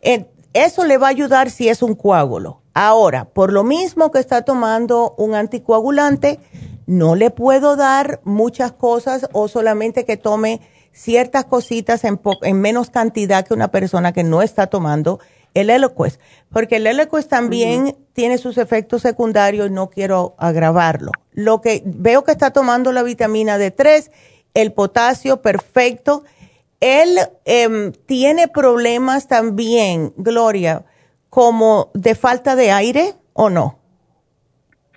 Eh, 0.00 0.26
eso 0.54 0.84
le 0.84 0.98
va 0.98 1.06
a 1.06 1.10
ayudar 1.10 1.50
si 1.50 1.68
es 1.68 1.82
un 1.82 1.94
coágulo. 1.94 2.62
Ahora, 2.74 3.26
por 3.26 3.52
lo 3.52 3.62
mismo 3.62 4.10
que 4.10 4.18
está 4.18 4.42
tomando 4.42 5.14
un 5.18 5.34
anticoagulante, 5.34 6.40
no 6.86 7.14
le 7.14 7.30
puedo 7.30 7.76
dar 7.76 8.20
muchas 8.24 8.72
cosas 8.72 9.28
o 9.32 9.48
solamente 9.48 10.04
que 10.04 10.16
tome 10.16 10.60
ciertas 10.92 11.44
cositas 11.46 12.04
en, 12.04 12.20
en 12.42 12.60
menos 12.60 12.90
cantidad 12.90 13.46
que 13.46 13.54
una 13.54 13.70
persona 13.70 14.12
que 14.12 14.24
no 14.24 14.42
está 14.42 14.66
tomando 14.66 15.20
el 15.54 15.70
Eliquis, 15.70 16.18
porque 16.50 16.76
el 16.76 16.86
Eliquis 16.86 17.28
también 17.28 17.96
tiene 18.12 18.38
sus 18.38 18.58
efectos 18.58 19.02
secundarios 19.02 19.68
y 19.68 19.70
no 19.70 19.90
quiero 19.90 20.34
agravarlo. 20.38 21.12
Lo 21.32 21.60
que 21.60 21.82
veo 21.84 22.24
que 22.24 22.32
está 22.32 22.50
tomando 22.52 22.92
la 22.92 23.02
vitamina 23.02 23.58
D3, 23.58 24.10
el 24.54 24.72
potasio, 24.72 25.42
perfecto. 25.42 26.24
Él 26.80 27.18
em, 27.44 27.92
tiene 28.06 28.48
problemas 28.48 29.28
también, 29.28 30.12
Gloria, 30.16 30.84
como 31.28 31.90
de 31.94 32.14
falta 32.14 32.56
de 32.56 32.70
aire 32.70 33.14
o 33.32 33.50
no? 33.50 33.78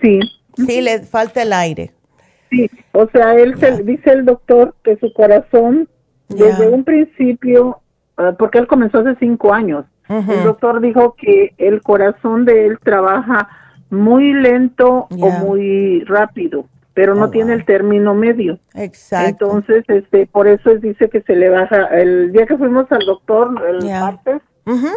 Sí. 0.02 0.20
Sí, 0.56 0.82
le 0.82 1.00
falta 1.00 1.42
el 1.42 1.54
aire. 1.54 1.92
Sí, 2.50 2.70
o 2.92 3.08
sea, 3.10 3.36
él 3.36 3.58
se, 3.60 3.84
dice 3.84 4.12
el 4.12 4.26
doctor 4.26 4.76
que 4.84 4.98
su 4.98 5.12
corazón, 5.14 5.88
desde 6.30 6.70
un 6.70 6.84
principio, 6.84 7.80
ah, 8.18 8.34
porque 8.38 8.60
él 8.60 8.68
comenzó 8.68 9.00
hace 9.00 9.16
cinco 9.20 9.54
años, 9.54 9.86
el 10.08 10.44
doctor 10.44 10.82
dijo 10.82 11.16
que 11.18 11.54
el 11.58 11.82
corazón 11.82 12.46
de 12.46 12.68
él 12.68 12.78
trabaja 12.84 13.50
muy 13.90 14.34
lento 14.34 15.08
o 15.10 15.30
muy 15.32 16.04
rápido, 16.04 16.66
pero 16.94 17.16
no 17.16 17.26
oh, 17.26 17.30
tiene 17.32 17.54
el 17.54 17.66
término 17.66 18.14
medio. 18.14 18.60
Exacto. 18.76 19.46
Entonces, 19.46 19.84
este, 19.88 20.28
por 20.28 20.48
eso 20.48 20.76
dice 20.76 21.10
que 21.10 21.22
se 21.22 21.36
le 21.36 21.50
baja. 21.50 21.88
El 21.88 22.32
día 22.32 22.46
que 22.46 22.58
fuimos 22.58 22.92
al 22.92 23.06
doctor, 23.06 23.50
el 23.68 23.90
martes, 23.90 24.42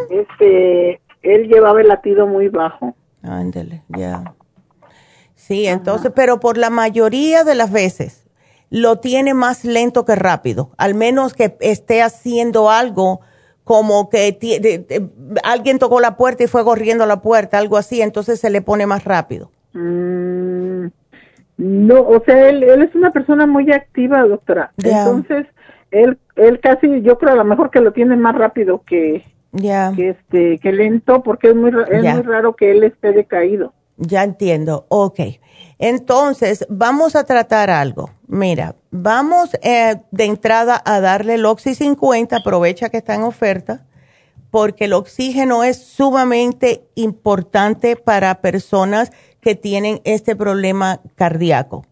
este, 0.09 1.01
él 1.23 1.47
llevaba 1.47 1.81
el 1.81 1.87
latido 1.87 2.27
muy 2.27 2.49
bajo. 2.49 2.95
Ándale, 3.23 3.81
ya. 3.89 4.23
Sí, 5.49 5.65
entonces, 5.65 6.11
pero 6.13 6.39
por 6.39 6.59
la 6.59 6.69
mayoría 6.69 7.43
de 7.43 7.55
las 7.55 7.71
veces 7.71 8.23
lo 8.69 8.99
tiene 8.99 9.33
más 9.33 9.65
lento 9.65 10.05
que 10.05 10.13
rápido, 10.13 10.69
al 10.77 10.93
menos 10.93 11.33
que 11.33 11.57
esté 11.59 12.03
haciendo 12.03 12.69
algo 12.69 13.21
como 13.63 14.11
que 14.11 14.85
alguien 15.43 15.79
tocó 15.79 16.01
la 16.01 16.17
puerta 16.17 16.43
y 16.43 16.47
fue 16.47 16.63
corriendo 16.63 17.03
a 17.03 17.07
la 17.07 17.23
puerta, 17.23 17.57
algo 17.57 17.77
así, 17.77 17.99
entonces 17.99 18.39
se 18.39 18.51
le 18.51 18.61
pone 18.61 18.85
más 18.85 19.05
rápido. 19.05 19.49
Mm, 19.73 20.85
no, 21.57 21.99
o 21.99 22.21
sea, 22.23 22.47
él, 22.47 22.61
es 22.61 22.93
una 22.93 23.09
persona 23.09 23.47
muy 23.47 23.71
activa, 23.71 24.21
doctora. 24.21 24.71
Entonces, 24.77 25.47
él, 25.89 26.19
él 26.35 26.59
casi, 26.59 27.01
yo 27.01 27.17
creo 27.17 27.33
a 27.33 27.37
lo 27.37 27.43
mejor 27.43 27.71
que 27.71 27.81
lo 27.81 27.91
tiene 27.91 28.15
más 28.17 28.35
rápido 28.35 28.83
que, 28.85 29.25
que, 29.59 30.09
este, 30.09 30.59
que 30.59 30.71
lento, 30.71 31.23
porque 31.23 31.49
es 31.49 31.55
muy, 31.55 31.71
es 31.89 32.03
muy 32.03 32.21
raro 32.21 32.55
que 32.55 32.69
él 32.69 32.83
esté 32.83 33.13
decaído. 33.13 33.73
Ya 34.01 34.23
entiendo, 34.23 34.85
ok. 34.87 35.19
Entonces, 35.77 36.65
vamos 36.69 37.17
a 37.17 37.25
tratar 37.25 37.69
algo. 37.69 38.11
Mira, 38.27 38.77
vamos 38.91 39.49
eh, 39.61 39.97
de 40.11 40.23
entrada 40.23 40.81
a 40.85 41.01
darle 41.01 41.33
el 41.33 41.45
Oxy 41.45 41.75
50, 41.75 42.37
aprovecha 42.37 42.87
que 42.89 42.97
está 42.97 43.15
en 43.15 43.23
oferta, 43.23 43.85
porque 44.51 44.85
el 44.85 44.93
oxígeno 44.93 45.65
es 45.65 45.83
sumamente 45.83 46.87
importante 46.95 47.97
para 47.97 48.39
personas 48.39 49.11
que 49.41 49.55
tienen 49.55 49.99
este 50.05 50.33
problema 50.33 51.01
cardíaco. 51.15 51.85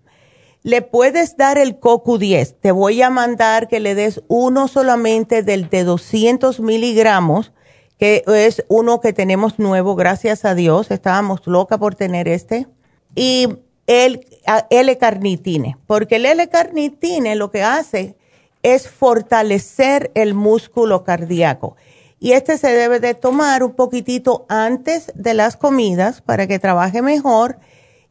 Le 0.63 0.81
puedes 0.81 1.35
dar 1.35 1.57
el 1.57 1.79
CoQ10. 1.79 2.55
Te 2.59 2.71
voy 2.71 3.01
a 3.01 3.09
mandar 3.09 3.67
que 3.67 3.81
le 3.81 3.95
des 3.95 4.23
uno 4.29 4.69
solamente 4.69 5.43
del 5.43 5.69
de 5.69 5.83
200 5.83 6.61
miligramos 6.61 7.51
que 7.97 8.23
es 8.27 8.63
uno 8.67 9.01
que 9.01 9.13
tenemos 9.13 9.59
nuevo, 9.59 9.95
gracias 9.95 10.45
a 10.45 10.53
Dios, 10.53 10.91
estábamos 10.91 11.45
loca 11.45 11.77
por 11.77 11.95
tener 11.95 12.27
este, 12.27 12.67
y 13.15 13.47
el 13.87 14.25
L-carnitine, 14.69 15.77
porque 15.87 16.17
el 16.17 16.25
L-carnitine 16.25 17.35
lo 17.35 17.49
que 17.49 17.63
hace 17.63 18.15
es 18.61 18.87
fortalecer 18.87 20.11
el 20.13 20.33
músculo 20.33 21.03
cardíaco. 21.03 21.75
Y 22.19 22.33
este 22.33 22.57
se 22.57 22.69
debe 22.69 22.99
de 22.99 23.13
tomar 23.13 23.63
un 23.63 23.73
poquitito 23.73 24.45
antes 24.49 25.11
de 25.15 25.33
las 25.33 25.55
comidas 25.55 26.21
para 26.21 26.47
que 26.47 26.57
trabaje 26.57 27.03
mejor. 27.03 27.59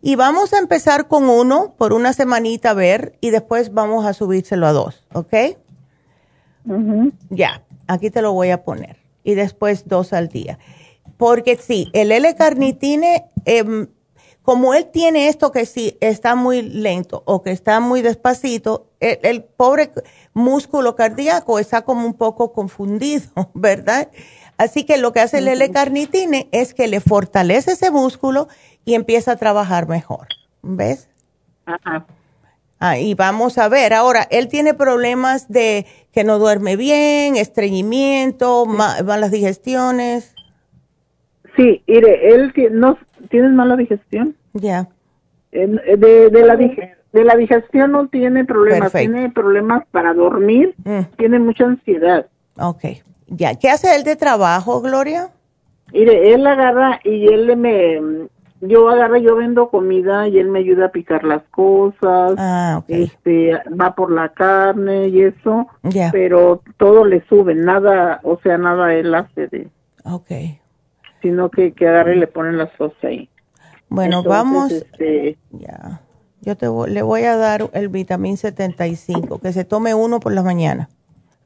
Y 0.01 0.15
vamos 0.15 0.53
a 0.53 0.59
empezar 0.59 1.09
con 1.09 1.29
uno 1.29 1.75
por 1.77 1.93
una 1.93 2.13
semanita 2.13 2.71
a 2.71 2.75
ver 2.75 3.17
y 3.21 3.31
después 3.31 3.75
vamos 3.75 4.07
a 4.07 4.13
subírselo 4.13 4.67
a 4.69 4.73
dos, 4.73 5.05
¿ok? 5.13 5.35
Ya, 7.31 7.63
aquí 7.89 8.11
te 8.11 8.23
lo 8.23 8.33
voy 8.33 8.51
a 8.51 8.63
poner 8.63 9.06
y 9.27 9.35
después 9.35 9.87
dos 9.87 10.15
al 10.15 10.29
día. 10.29 10.59
Porque 11.19 11.57
sí, 11.57 11.91
el 11.93 12.13
L-carnitine, 12.13 13.27
em, 13.45 13.89
como 14.43 14.73
él 14.73 14.87
tiene 14.93 15.29
esto 15.29 15.51
que 15.51 15.67
sí 15.67 15.99
está 16.01 16.37
muy 16.37 16.63
lento 16.63 17.23
o 17.27 17.43
que 17.43 17.51
está 17.51 17.81
muy 17.81 18.01
despacito, 18.01 18.87
el, 19.01 19.43
pobre 19.43 19.91
músculo 20.33 20.95
cardíaco 20.95 21.59
está 21.59 21.83
como 21.83 22.07
un 22.07 22.15
poco 22.15 22.53
confundido, 22.53 23.27
¿verdad? 23.55 24.09
Así 24.57 24.85
que 24.85 24.97
lo 24.97 25.13
que 25.13 25.21
hace 25.21 25.39
el 25.39 25.49
L-carnitine 25.49 26.49
es 26.53 26.73
que 26.73 26.87
le 26.87 27.01
fortalece 27.01 27.73
ese 27.73 27.91
músculo 27.91 28.49
y 28.85 28.95
empieza 28.95 29.33
a 29.33 29.37
trabajar 29.37 29.89
mejor. 29.89 30.29
¿Ves? 30.63 31.09
Ajá. 31.67 32.07
Ah, 32.79 32.99
y 32.99 33.15
vamos 33.15 33.57
a 33.57 33.69
ver, 33.69 33.95
ahora, 33.95 34.27
él 34.31 34.49
tiene 34.49 34.75
problemas 34.75 35.49
de 35.49 35.87
que 36.13 36.25
no 36.25 36.39
duerme 36.39 36.77
bien, 36.77 37.37
estreñimiento, 37.37 38.67
malas 38.67 39.31
digestiones. 39.31 40.35
Sí, 41.57 41.83
mire, 41.87 42.35
él 42.35 42.53
no 42.73 42.99
tiene 43.31 43.49
mala 43.49 43.77
digestión. 43.77 44.37
Ya. 44.53 44.89
De, 45.53 46.29
de, 46.31 46.45
la 46.45 46.57
de 46.57 47.25
la 47.25 47.35
digestión 47.37 47.93
no 47.93 48.09
tiene 48.09 48.45
problemas, 48.45 48.93
tiene 48.93 49.31
problemas 49.31 49.85
para 49.91 50.13
dormir, 50.13 50.75
mm. 50.85 51.17
tiene 51.17 51.39
mucha 51.39 51.65
ansiedad. 51.65 52.27
Ok, 52.59 52.85
ya. 53.29 53.55
¿Qué 53.55 53.71
hace 53.71 53.95
él 53.97 54.05
de 54.05 54.17
trabajo, 54.17 54.83
Gloria? 54.83 55.31
Mire, 55.93 56.35
él 56.35 56.47
agarra 56.47 57.01
y 57.05 57.27
él 57.29 57.57
me, 57.57 58.29
yo 58.61 58.89
agarro, 58.89 59.17
yo 59.17 59.37
vendo 59.37 59.69
comida 59.69 60.29
y 60.29 60.39
él 60.39 60.49
me 60.49 60.61
ayuda 60.61 60.87
a 60.87 60.93
picar 60.93 61.25
las 61.25 61.43
cosas, 61.51 62.35
ah, 62.39 62.83
este, 62.89 63.53
va 63.69 63.95
por 63.95 64.11
la 64.11 64.31
carne 64.31 65.09
y 65.09 65.23
eso, 65.23 65.67
pero 66.13 66.63
todo 66.77 67.05
le 67.05 67.25
sube, 67.29 67.55
nada, 67.55 68.21
o 68.23 68.39
sea, 68.43 68.59
nada 68.59 68.95
él 68.95 69.15
hace 69.15 69.49
de, 69.49 69.69
Ok. 70.11 70.31
Sino 71.23 71.51
que, 71.51 71.73
que 71.73 71.89
agarre 71.89 72.17
y 72.17 72.21
le 72.21 72.27
ponen 72.27 72.59
las 72.59 72.71
cosas 72.77 72.97
ahí. 73.03 73.29
Bueno, 73.89 74.23
vamos. 74.23 74.71
Este, 74.71 75.37
ya. 75.51 76.03
Yo 76.43 76.57
te 76.57 76.67
le 76.67 77.03
voy 77.03 77.23
a 77.23 77.37
dar 77.37 77.71
el 77.73 77.89
vitamín 77.89 78.37
75, 78.37 79.41
que 79.41 79.53
se 79.53 79.65
tome 79.65 79.95
uno 79.95 80.21
por 80.21 80.33
la 80.33 80.43
mañana. 80.43 80.89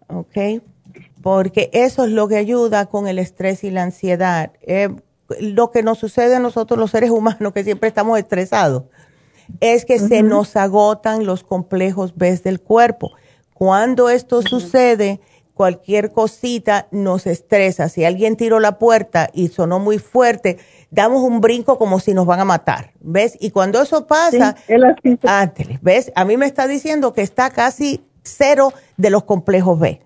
¿Ok? 0.08 0.62
Porque 1.22 1.70
eso 1.72 2.04
es 2.04 2.10
lo 2.10 2.28
que 2.28 2.36
ayuda 2.36 2.86
con 2.86 3.06
el 3.06 3.18
estrés 3.18 3.64
y 3.64 3.70
la 3.70 3.82
ansiedad. 3.82 4.52
Eh, 4.62 4.90
lo 5.40 5.70
que 5.70 5.82
nos 5.82 5.98
sucede 5.98 6.36
a 6.36 6.40
nosotros 6.40 6.78
los 6.78 6.90
seres 6.90 7.10
humanos, 7.10 7.52
que 7.52 7.64
siempre 7.64 7.88
estamos 7.88 8.18
estresados, 8.18 8.84
es 9.60 9.84
que 9.84 9.98
se 9.98 10.22
nos 10.22 10.56
agotan 10.56 11.26
los 11.26 11.44
complejos 11.44 12.16
B 12.16 12.36
del 12.38 12.60
cuerpo. 12.60 13.12
Cuando 13.54 14.08
esto 14.08 14.42
sucede, 14.42 15.20
cualquier 15.54 16.12
cosita 16.12 16.86
nos 16.90 17.26
estresa. 17.26 17.88
Si 17.88 18.04
alguien 18.04 18.36
tiró 18.36 18.60
la 18.60 18.78
puerta 18.78 19.28
y 19.34 19.48
sonó 19.48 19.78
muy 19.78 19.98
fuerte, 19.98 20.58
damos 20.90 21.22
un 21.22 21.40
brinco 21.40 21.76
como 21.76 22.00
si 22.00 22.14
nos 22.14 22.26
van 22.26 22.40
a 22.40 22.44
matar, 22.44 22.92
¿ves? 23.00 23.36
Y 23.40 23.50
cuando 23.50 23.82
eso 23.82 24.06
pasa, 24.06 24.56
¿ves? 25.82 26.12
A 26.14 26.24
mí 26.24 26.36
me 26.36 26.46
está 26.46 26.66
diciendo 26.66 27.12
que 27.12 27.22
está 27.22 27.50
casi 27.50 28.02
cero 28.22 28.72
de 28.96 29.10
los 29.10 29.24
complejos 29.24 29.78
B. 29.78 30.00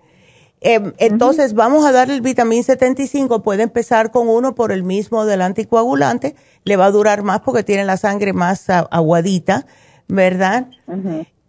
Em, 0.61 0.93
entonces, 0.97 1.53
vamos 1.53 1.85
a 1.85 1.91
darle 1.91 2.15
el 2.15 2.21
vitamín 2.21 2.63
75. 2.63 3.43
Puede 3.43 3.63
empezar 3.63 4.11
con 4.11 4.27
uno 4.27 4.55
por 4.55 4.71
el 4.71 4.83
mismo 4.83 5.25
del 5.25 5.41
anticoagulante. 5.41 6.35
Le 6.63 6.77
va 6.77 6.85
a 6.85 6.91
durar 6.91 7.23
más 7.23 7.41
porque 7.41 7.63
tiene 7.63 7.85
la 7.85 7.97
sangre 7.97 8.33
más 8.33 8.69
aguadita, 8.69 9.65
¿verdad? 10.07 10.67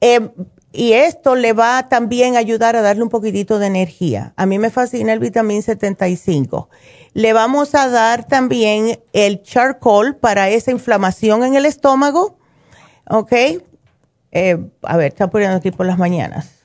Em, 0.00 0.30
y 0.72 0.92
esto 0.92 1.36
le 1.36 1.54
va 1.54 1.88
también 1.88 2.36
a 2.36 2.40
ayudar 2.40 2.76
a 2.76 2.82
darle 2.82 3.02
un 3.02 3.08
poquitito 3.08 3.58
de 3.58 3.68
energía. 3.68 4.34
A 4.36 4.44
mí 4.44 4.58
me 4.58 4.70
fascina 4.70 5.14
el 5.14 5.20
vitamín 5.20 5.62
75. 5.62 6.68
Le 7.14 7.32
vamos 7.32 7.74
a 7.74 7.88
dar 7.88 8.26
también 8.26 9.00
el 9.14 9.42
charcoal 9.42 10.16
para 10.16 10.50
esa 10.50 10.70
inflamación 10.72 11.44
en 11.44 11.54
el 11.54 11.64
estómago. 11.64 12.38
¿Ok? 13.08 13.32
Eh, 14.32 14.58
a 14.82 14.96
ver, 14.98 15.08
está 15.08 15.30
poniendo 15.30 15.56
aquí 15.56 15.70
por 15.70 15.86
las 15.86 15.96
mañanas. 15.96 16.55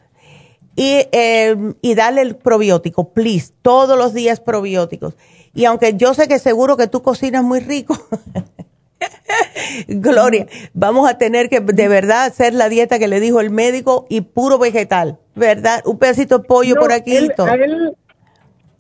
Y, 0.76 1.08
eh, 1.12 1.74
y 1.82 1.96
dale 1.96 2.22
el 2.22 2.36
probiótico, 2.36 3.14
please. 3.14 3.54
Todos 3.62 3.98
los 3.98 4.14
días 4.14 4.40
probióticos. 4.40 5.16
Y 5.54 5.66
aunque 5.66 5.96
yo 5.96 6.14
sé 6.14 6.28
que 6.28 6.40
seguro 6.40 6.78
que 6.78 6.88
tú 6.88 7.02
cocinas 7.02 7.44
muy 7.44 7.60
rico. 7.60 7.98
Gloria, 9.88 10.48
vamos 10.74 11.10
a 11.10 11.18
tener 11.18 11.50
que 11.50 11.60
de 11.60 11.88
verdad 11.88 12.26
hacer 12.26 12.54
la 12.54 12.70
dieta 12.70 13.00
que 13.00 13.08
le 13.08 13.20
dijo 13.20 13.40
el 13.40 13.50
médico 13.50 14.06
y 14.10 14.22
puro 14.22 14.58
vegetal, 14.58 15.20
¿verdad? 15.36 15.82
Un 15.86 15.98
pedacito 15.98 16.40
de 16.40 16.44
pollo 16.46 16.76
por 16.76 16.92
aquí. 16.92 17.18
y 17.18 17.30
todo 17.30 17.48
a 17.48 17.56
él 17.56 17.96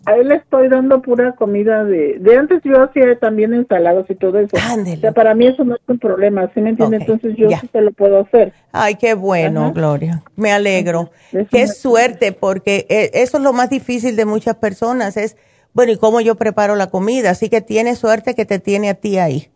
le 0.05 0.35
estoy 0.35 0.67
dando 0.67 1.01
pura 1.01 1.33
comida 1.35 1.83
de, 1.83 2.17
de 2.19 2.37
antes 2.37 2.61
yo 2.63 2.81
hacía 2.81 3.17
también 3.19 3.53
ensaladas 3.53 4.09
y 4.09 4.15
todo 4.15 4.39
eso. 4.39 4.55
O 4.57 4.99
sea, 4.99 5.11
para 5.11 5.35
mí 5.35 5.47
eso 5.47 5.63
no 5.63 5.75
es 5.75 5.81
un 5.87 5.99
problema, 5.99 6.49
¿sí 6.53 6.61
me 6.61 6.71
entiende? 6.71 6.97
Entonces 6.97 7.35
yo 7.37 7.49
sí 7.49 7.69
se 7.71 7.81
lo 7.81 7.91
puedo 7.91 8.21
hacer. 8.21 8.53
Ay, 8.71 8.95
qué 8.95 9.13
bueno, 9.13 9.71
Gloria. 9.73 10.23
Me 10.35 10.51
alegro. 10.51 11.11
Qué 11.49 11.67
suerte, 11.67 12.31
porque 12.31 12.85
eh, 12.89 13.11
eso 13.13 13.37
es 13.37 13.43
lo 13.43 13.53
más 13.53 13.69
difícil 13.69 14.15
de 14.15 14.25
muchas 14.25 14.55
personas, 14.55 15.17
es, 15.17 15.37
bueno, 15.73 15.91
¿y 15.91 15.97
cómo 15.97 16.19
yo 16.19 16.35
preparo 16.35 16.75
la 16.75 16.87
comida? 16.87 17.31
Así 17.31 17.49
que 17.49 17.61
tiene 17.61 17.95
suerte 17.95 18.33
que 18.33 18.45
te 18.45 18.59
tiene 18.59 18.89
a 18.89 18.95
ti 18.95 19.17
ahí. 19.19 19.49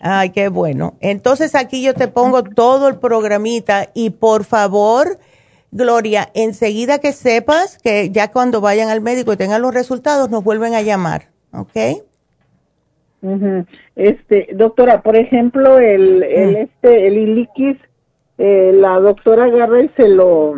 Ay, 0.00 0.30
qué 0.30 0.48
bueno. 0.48 0.94
Entonces 1.00 1.54
aquí 1.54 1.82
yo 1.82 1.94
te 1.94 2.08
pongo 2.08 2.42
todo 2.42 2.88
el 2.88 2.96
programita 2.96 3.90
y 3.92 4.10
por 4.10 4.44
favor 4.44 5.18
Gloria, 5.72 6.30
enseguida 6.34 6.98
que 6.98 7.12
sepas 7.12 7.78
que 7.78 8.10
ya 8.10 8.32
cuando 8.32 8.60
vayan 8.60 8.88
al 8.88 9.00
médico 9.00 9.32
y 9.32 9.36
tengan 9.36 9.62
los 9.62 9.72
resultados, 9.72 10.28
nos 10.28 10.42
vuelven 10.42 10.74
a 10.74 10.82
llamar, 10.82 11.28
¿ok? 11.52 12.02
Este, 13.96 14.48
doctora, 14.54 15.02
por 15.02 15.16
ejemplo, 15.16 15.78
el, 15.78 16.22
el 16.22 16.52
mm. 16.52 16.56
este, 16.56 17.06
el 17.06 17.18
iliquis, 17.18 17.76
eh, 18.38 18.72
la 18.74 18.98
doctora 18.98 19.48
Garrett 19.48 19.94
se 19.94 20.08
lo, 20.08 20.54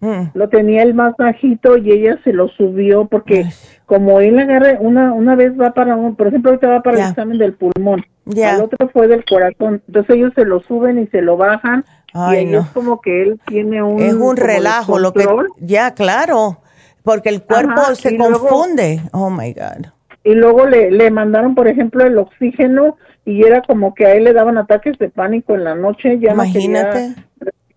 mm. 0.00 0.22
lo 0.34 0.48
tenía 0.48 0.82
el 0.82 0.94
más 0.94 1.16
bajito 1.16 1.78
y 1.78 1.90
ella 1.90 2.20
se 2.22 2.32
lo 2.32 2.48
subió 2.48 3.06
porque 3.06 3.46
como 3.86 4.20
él 4.20 4.38
agarra, 4.38 4.76
una, 4.78 5.12
una 5.12 5.34
vez 5.34 5.58
va 5.58 5.72
para 5.72 5.96
un, 5.96 6.14
por 6.14 6.28
ejemplo, 6.28 6.50
ahorita 6.50 6.68
va 6.68 6.82
para 6.82 6.98
el 6.98 7.08
examen 7.08 7.38
del 7.38 7.54
pulmón, 7.54 8.04
el 8.26 8.62
otro 8.62 8.88
fue 8.90 9.08
del 9.08 9.24
corazón, 9.24 9.82
entonces 9.88 10.16
ellos 10.16 10.32
se 10.36 10.44
lo 10.44 10.60
suben 10.60 11.00
y 11.00 11.06
se 11.08 11.22
lo 11.22 11.36
bajan 11.36 11.84
Ay, 12.12 12.44
no. 12.46 12.60
es 12.60 12.68
como 12.68 13.00
que 13.00 13.22
él 13.22 13.40
tiene 13.46 13.82
un... 13.82 14.00
Es 14.00 14.14
un 14.14 14.36
relajo, 14.36 14.98
lo 14.98 15.12
que... 15.12 15.26
Ya, 15.58 15.94
claro, 15.94 16.58
porque 17.02 17.28
el 17.28 17.42
cuerpo 17.42 17.94
se 17.94 18.16
confunde. 18.16 19.00
oh, 19.12 19.30
my 19.30 19.52
God. 19.52 19.86
Y 20.24 20.34
luego 20.34 20.66
le, 20.66 20.90
le 20.90 21.10
mandaron, 21.10 21.54
por 21.54 21.66
ejemplo, 21.68 22.04
el 22.04 22.16
oxígeno 22.18 22.96
y 23.24 23.44
era 23.44 23.62
como 23.62 23.94
que 23.94 24.06
a 24.06 24.14
él 24.14 24.24
le 24.24 24.32
daban 24.32 24.58
ataques 24.58 24.98
de 24.98 25.08
pánico 25.08 25.54
en 25.54 25.64
la 25.64 25.74
noche. 25.74 26.18
Ya 26.18 26.32
Imagínate. 26.32 27.14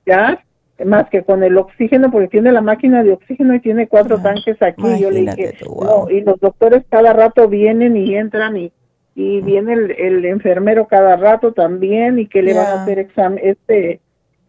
Ya, 0.05 0.43
más 0.83 1.09
que 1.09 1.23
con 1.23 1.43
el 1.43 1.57
oxígeno, 1.57 2.11
porque 2.11 2.27
tiene 2.27 2.51
la 2.51 2.61
máquina 2.61 3.03
de 3.03 3.13
oxígeno 3.13 3.55
y 3.55 3.61
tiene 3.61 3.88
cuatro 3.88 4.21
tanques 4.21 4.61
aquí. 4.61 4.83
Yo 4.99 5.09
le 5.09 5.21
dije, 5.21 5.55
no, 5.65 6.09
y 6.09 6.21
los 6.21 6.39
doctores 6.39 6.83
cada 6.89 7.13
rato 7.13 7.47
vienen 7.47 7.95
y 7.95 8.15
entran 8.15 8.57
y, 8.57 8.71
y 9.15 9.41
viene 9.41 9.73
el, 9.73 9.91
el 9.91 10.25
enfermero 10.25 10.88
cada 10.88 11.15
rato 11.15 11.53
también 11.53 12.19
y 12.19 12.27
que 12.27 12.41
le 12.41 12.53
van 12.53 12.67
a 12.67 12.83
hacer 12.83 12.99
examen, 12.99 13.39
este 13.41 14.01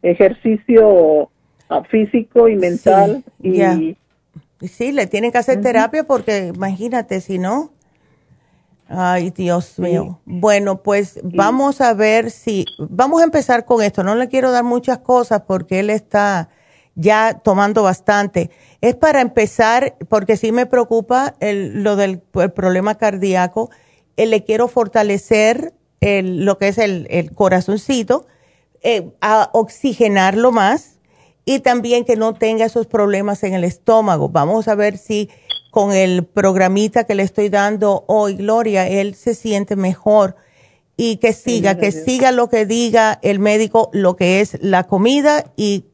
ejercicio 0.03 1.31
ah, 1.69 1.83
físico 1.91 2.49
y 2.49 2.57
mental. 2.57 3.25
y 3.43 3.97
Sí, 4.61 4.93
le 4.93 5.07
tienen 5.07 5.33
que 5.33 5.39
hacer 5.39 5.61
terapia 5.61 6.05
porque 6.05 6.53
imagínate 6.55 7.21
si 7.21 7.39
no. 7.39 7.73
Ay, 8.89 9.31
Dios 9.31 9.79
mío. 9.79 10.21
Bueno, 10.25 10.83
pues 10.83 11.21
vamos 11.23 11.81
a 11.81 11.93
ver 11.93 12.31
si, 12.31 12.65
vamos 12.79 13.21
a 13.21 13.25
empezar 13.25 13.65
con 13.65 13.83
esto. 13.83 14.03
No 14.03 14.15
le 14.15 14.29
quiero 14.29 14.53
dar 14.53 14.65
muchas 14.65 14.99
cosas 14.99 15.43
porque 15.47 15.81
él 15.81 15.91
está 15.91 16.49
ya 16.95 17.41
tomando 17.43 17.83
bastante. 17.83 18.51
Es 18.81 18.95
para 18.95 19.21
empezar, 19.21 19.97
porque 20.09 20.37
sí 20.37 20.53
me 20.53 20.67
preocupa 20.67 21.35
el, 21.41 21.83
lo 21.83 21.97
del 21.97 22.21
problema 22.21 22.95
cardíaco. 22.95 23.71
Eh, 24.17 24.27
le 24.27 24.45
quiero 24.45 24.69
fortalecer 24.69 25.75
el, 26.01 26.45
lo 26.45 26.57
que 26.57 26.69
es 26.69 26.79
el, 26.79 27.07
el 27.11 27.33
corazoncito 27.33 28.27
eh, 28.89 29.11
a 29.21 29.51
oxigenarlo 29.53 30.53
más 30.53 31.01
y 31.45 31.59
también 31.59 32.05
que 32.05 32.15
no 32.15 32.35
tenga 32.35 32.67
esos 32.67 32.87
problemas 32.87 33.43
en 33.43 33.55
el 33.55 33.65
estómago. 33.65 34.29
Vamos 34.29 34.69
a 34.69 34.77
ver 34.77 34.97
si 34.97 35.29
con 35.73 35.93
el 35.93 36.25
programita 36.25 37.03
que 37.03 37.17
le 37.17 37.25
estoy 37.25 37.49
dando 37.49 38.05
hoy, 38.07 38.37
Gloria, 38.37 38.87
él 38.87 39.17
se 39.17 39.35
siente 39.35 39.75
mejor 39.75 40.37
y 40.97 41.17
que 41.17 41.33
siga, 41.33 41.77
que 41.77 41.91
siga 41.91 42.31
lo 42.31 42.49
que 42.49 42.65
diga 42.65 43.19
el 43.23 43.41
médico, 43.41 43.91
lo 43.93 44.15
que 44.15 44.41
es 44.41 44.57
la 44.63 44.85
comida 44.85 45.53
y 45.57 45.87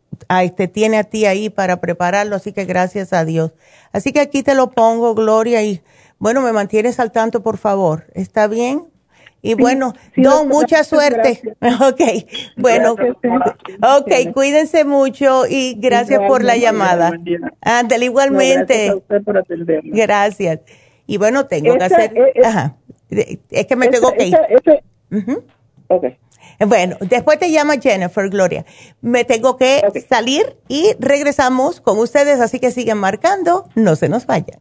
te 0.54 0.68
tiene 0.68 0.98
a 0.98 1.04
ti 1.04 1.24
ahí 1.24 1.48
para 1.48 1.80
prepararlo, 1.80 2.36
así 2.36 2.52
que 2.52 2.66
gracias 2.66 3.14
a 3.14 3.24
Dios. 3.24 3.52
Así 3.92 4.12
que 4.12 4.20
aquí 4.20 4.42
te 4.42 4.54
lo 4.54 4.70
pongo, 4.70 5.14
Gloria, 5.14 5.62
y 5.62 5.80
bueno, 6.18 6.42
me 6.42 6.52
mantienes 6.52 7.00
al 7.00 7.10
tanto, 7.10 7.42
por 7.42 7.56
favor. 7.56 8.04
¿Está 8.12 8.48
bien? 8.48 8.91
Y 9.44 9.54
bueno, 9.54 9.92
Don, 10.16 10.48
mucha 10.48 10.84
suerte. 10.84 11.42
Ok, 11.82 12.00
bueno, 12.56 12.92
ok, 12.92 14.32
cuídense 14.32 14.84
mucho 14.84 15.46
y 15.48 15.74
gracias 15.78 16.20
por 16.28 16.44
la 16.44 16.56
llamada. 16.56 17.12
Ándale, 17.60 18.04
igualmente. 18.06 19.02
gracias, 19.84 20.60
Y 21.06 21.16
bueno, 21.16 21.46
tengo 21.46 21.76
que 21.76 21.84
hacer, 21.84 22.12
ajá, 22.44 22.76
es 23.10 23.66
que 23.66 23.76
me 23.76 23.88
tengo 23.88 24.12
que 24.12 24.26
ir. 24.26 24.38
Bueno, 26.66 26.96
después 27.00 27.38
te 27.38 27.50
llama 27.50 27.74
Jennifer, 27.80 28.28
Gloria. 28.28 28.64
Me 29.00 29.24
tengo 29.24 29.56
que 29.56 29.82
salir 30.08 30.56
y 30.68 30.94
regresamos 31.00 31.80
con 31.80 31.98
ustedes, 31.98 32.40
así 32.40 32.60
que 32.60 32.70
siguen 32.70 32.98
marcando, 32.98 33.68
no 33.74 33.96
se 33.96 34.08
nos 34.08 34.26
vayan. 34.26 34.60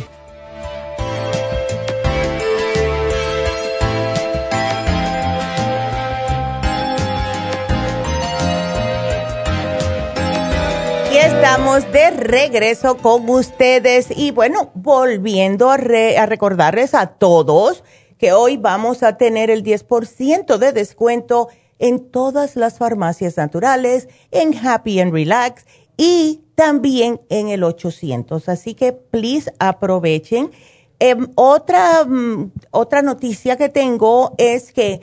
estamos 11.53 11.93
de 11.93 12.11
regreso 12.11 12.97
con 12.97 13.28
ustedes 13.28 14.09
y 14.16 14.30
bueno, 14.30 14.70
volviendo 14.74 15.70
a, 15.70 15.76
recordarles 15.76 16.95
a 16.95 17.07
todos 17.07 17.85
que 18.23 18.33
hoy 18.33 18.57
vamos 18.57 19.03
a 19.03 19.16
tener 19.16 19.51
el 19.51 19.64
10% 19.64 20.57
de 20.57 20.70
descuento 20.70 21.49
en 21.81 22.09
todas 22.09 22.55
las 22.55 22.79
farmacias 22.79 23.37
naturales, 23.37 24.09
en 24.31 24.57
Happy 24.57 25.01
and 25.01 25.12
Relax 25.12 25.66
y 25.97 26.45
también 26.55 27.20
en 27.31 27.49
el 27.49 27.64
800. 27.64 28.49
Así 28.49 28.75
que 28.75 28.93
please 28.93 29.53
aprovechen. 29.59 30.53
Em, 31.01 31.27
otra, 31.35 32.05
mm, 32.05 32.53
otra 32.70 33.03
noticia 33.03 33.57
que 33.57 33.68
tengo 33.68 34.37
es 34.39 34.73
que 34.73 35.01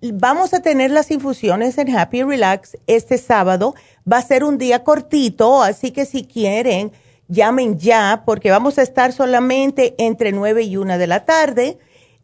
vamos 0.00 0.54
a 0.54 0.62
tener 0.62 0.90
las 0.92 1.10
infusiones 1.10 1.76
en 1.76 1.94
Happy 1.94 2.22
Relax 2.22 2.78
este 2.86 3.18
sábado. 3.18 3.74
Va 4.10 4.16
a 4.16 4.22
ser 4.22 4.44
un 4.44 4.56
día 4.56 4.82
cortito, 4.82 5.62
así 5.62 5.90
que 5.90 6.06
si 6.06 6.24
quieren, 6.24 6.90
llamen 7.28 7.78
ya, 7.78 8.22
porque 8.24 8.50
vamos 8.50 8.78
a 8.78 8.82
estar 8.82 9.12
solamente 9.12 9.94
entre 9.98 10.32
9 10.32 10.62
y 10.62 10.78
1 10.78 10.96
de 10.96 11.06
la 11.06 11.26
tarde 11.26 11.78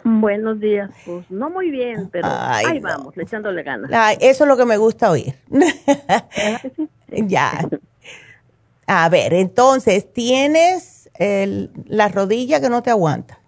Buenos 0.02 0.60
días, 0.60 0.90
pues 1.06 1.24
no 1.30 1.48
muy 1.48 1.70
bien, 1.70 2.10
pero 2.12 2.28
ahí 2.28 2.78
vamos, 2.78 3.16
echándole 3.16 3.62
ganas. 3.62 3.90
eso 4.20 4.44
es 4.44 4.48
lo 4.48 4.56
que 4.56 4.66
me 4.66 4.76
gusta 4.76 5.10
oír. 5.10 5.34
ya. 7.08 7.66
A 8.86 9.08
ver, 9.08 9.32
entonces, 9.32 10.12
¿tienes 10.12 10.94
el, 11.18 11.70
la 11.86 12.08
rodilla 12.08 12.60
que 12.60 12.68
no 12.68 12.82
te 12.82 12.90
aguanta. 12.90 13.38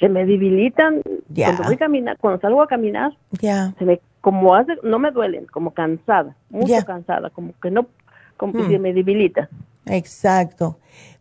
Se 0.00 0.08
me 0.08 0.24
debilitan 0.24 1.02
cuando 1.34 1.62
voy 1.64 1.74
a 1.74 1.78
caminar, 1.78 2.18
cuando 2.18 2.40
salgo 2.40 2.62
a 2.62 2.66
caminar. 2.66 3.12
Ya. 3.32 3.74
Se 3.78 3.84
me 3.84 4.00
como 4.20 4.54
hace, 4.54 4.76
no 4.82 4.98
me 4.98 5.10
duelen, 5.10 5.46
como 5.46 5.72
cansada, 5.72 6.34
mucho 6.50 6.84
cansada, 6.86 7.30
como 7.30 7.52
que 7.60 7.70
no, 7.70 7.86
como 8.36 8.52
que 8.54 8.68
se 8.68 8.78
me 8.78 8.92
debilita. 8.92 9.48
Exacto. 9.86 10.78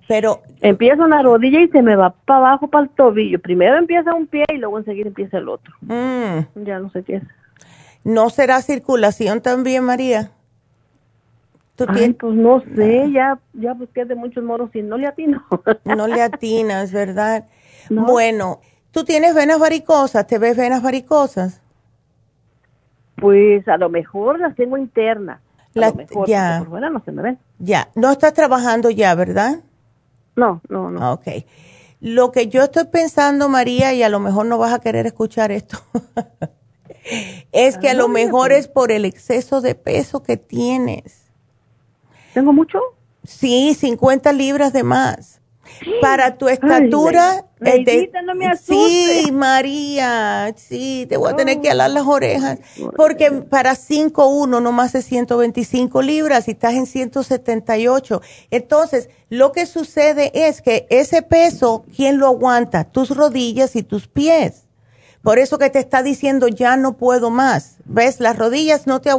Pero 0.07 0.41
empieza 0.61 1.03
una 1.03 1.21
rodilla 1.21 1.61
y 1.61 1.67
se 1.69 1.81
me 1.81 1.95
va 1.95 2.09
para 2.09 2.39
abajo 2.39 2.67
para 2.67 2.85
el 2.85 2.89
tobillo. 2.89 3.39
Primero 3.39 3.77
empieza 3.77 4.13
un 4.13 4.25
pie 4.25 4.43
y 4.51 4.57
luego 4.57 4.79
enseguida 4.79 5.07
empieza 5.07 5.37
el 5.37 5.47
otro. 5.49 5.73
Hmm. 5.81 6.63
Ya 6.65 6.79
no 6.79 6.89
sé 6.89 7.03
qué 7.03 7.17
es. 7.17 7.23
¿No 8.03 8.29
será 8.29 8.61
circulación 8.61 9.41
también, 9.41 9.83
María? 9.83 10.31
Ay, 11.87 12.13
pues 12.13 12.33
no 12.35 12.61
sé, 12.75 13.11
ya, 13.11 13.39
ya 13.53 13.73
busqué 13.73 14.03
de 14.03 14.15
muchos 14.15 14.43
moros 14.43 14.69
y 14.73 14.81
no 14.81 14.97
le 14.97 15.07
atino. 15.07 15.45
no 15.85 16.07
le 16.07 16.21
atinas, 16.23 16.91
¿verdad? 16.91 17.45
Bueno, 17.89 18.61
¿tú 18.91 19.03
tienes 19.03 19.33
venas 19.33 19.59
varicosas? 19.59 20.27
¿Te 20.27 20.37
ves 20.37 20.55
venas 20.55 20.81
varicosas? 20.81 21.61
Pues 23.15 23.67
a 23.67 23.77
lo 23.77 23.89
mejor 23.89 24.39
las 24.39 24.55
tengo 24.55 24.77
internas. 24.77 25.41
Las, 25.73 25.93
ya. 26.25 26.59
Por 26.59 26.69
fuera 26.69 26.89
no 26.89 27.03
se 27.03 27.11
me 27.11 27.21
ven. 27.21 27.39
Ya, 27.59 27.89
no 27.95 28.11
estás 28.11 28.33
trabajando 28.33 28.89
ya, 28.89 29.13
¿verdad? 29.15 29.59
No, 30.35 30.61
no, 30.69 30.89
no. 30.89 31.13
Ok. 31.13 31.27
Lo 32.01 32.31
que 32.31 32.47
yo 32.47 32.63
estoy 32.63 32.85
pensando, 32.85 33.49
María, 33.49 33.93
y 33.93 34.03
a 34.03 34.09
lo 34.09 34.19
mejor 34.19 34.45
no 34.45 34.57
vas 34.57 34.73
a 34.73 34.79
querer 34.79 35.05
escuchar 35.05 35.51
esto, 35.51 35.79
es 37.51 37.77
que 37.77 37.89
a 37.89 37.93
lo 37.93 38.07
mejor 38.07 38.53
es 38.53 38.69
por 38.69 38.91
el 38.91 39.03
exceso 39.03 39.59
de 39.59 39.75
peso 39.75 40.23
que 40.23 40.37
tienes. 40.37 41.29
¿Tengo 42.33 42.53
mucho? 42.53 42.79
Sí, 43.25 43.73
50 43.73 44.31
libras 44.31 44.71
de 44.71 44.83
más. 44.83 45.38
Para 46.01 46.37
tu 46.37 46.47
estatura. 46.47 47.45
Eh, 47.61 48.09
no 48.23 48.35
me 48.35 48.55
sí, 48.55 49.29
María, 49.33 50.53
sí, 50.55 51.05
te 51.09 51.17
voy 51.17 51.33
a 51.33 51.35
tener 51.35 51.59
que 51.59 51.69
alar 51.69 51.91
las 51.91 52.05
orejas. 52.05 52.59
Porque 52.95 53.31
para 53.31 53.75
5'1 53.75 54.61
no 54.61 54.71
más 54.71 54.93
de 54.93 55.01
125 55.01 56.01
libras 56.01 56.47
y 56.47 56.51
estás 56.51 56.73
en 56.75 56.85
178. 56.85 58.21
Entonces, 58.49 59.09
lo 59.29 59.51
que 59.51 59.65
sucede 59.65 60.31
es 60.33 60.61
que 60.61 60.87
ese 60.89 61.21
peso, 61.21 61.83
¿quién 61.95 62.17
lo 62.17 62.27
aguanta? 62.27 62.85
Tus 62.85 63.15
rodillas 63.15 63.75
y 63.75 63.83
tus 63.83 64.07
pies. 64.07 64.69
Por 65.21 65.37
eso 65.37 65.57
que 65.57 65.69
te 65.69 65.79
está 65.79 66.01
diciendo 66.01 66.47
ya 66.47 66.77
no 66.77 66.95
puedo 66.95 67.29
más. 67.29 67.77
¿Ves? 67.85 68.19
Las 68.19 68.37
rodillas 68.37 68.87
no 68.87 69.01
te... 69.01 69.11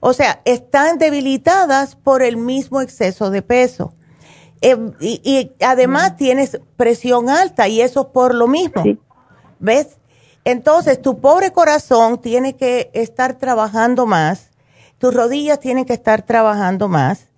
O 0.00 0.12
sea, 0.12 0.40
están 0.44 0.98
debilitadas 0.98 1.96
por 1.96 2.22
el 2.22 2.36
mismo 2.36 2.80
exceso 2.80 3.30
de 3.30 3.42
peso. 3.42 3.94
Em, 4.60 4.92
y, 5.00 5.52
además 5.64 6.12
mm. 6.12 6.16
tienes 6.16 6.60
presión 6.76 7.28
alta 7.28 7.68
y 7.68 7.80
eso 7.80 8.12
por 8.12 8.34
lo 8.34 8.48
mismo. 8.48 8.82
¿Ves? 9.58 9.98
Entonces, 10.44 11.02
tu 11.02 11.20
pobre 11.20 11.52
corazón 11.52 12.20
tiene 12.20 12.56
que 12.56 12.90
estar 12.94 13.36
trabajando 13.38 14.06
más, 14.06 14.50
tus 14.98 15.14
rodillas 15.14 15.60
tienen 15.60 15.84
que 15.84 15.92
estar 15.92 16.22
trabajando 16.22 16.88
más. 16.88 17.28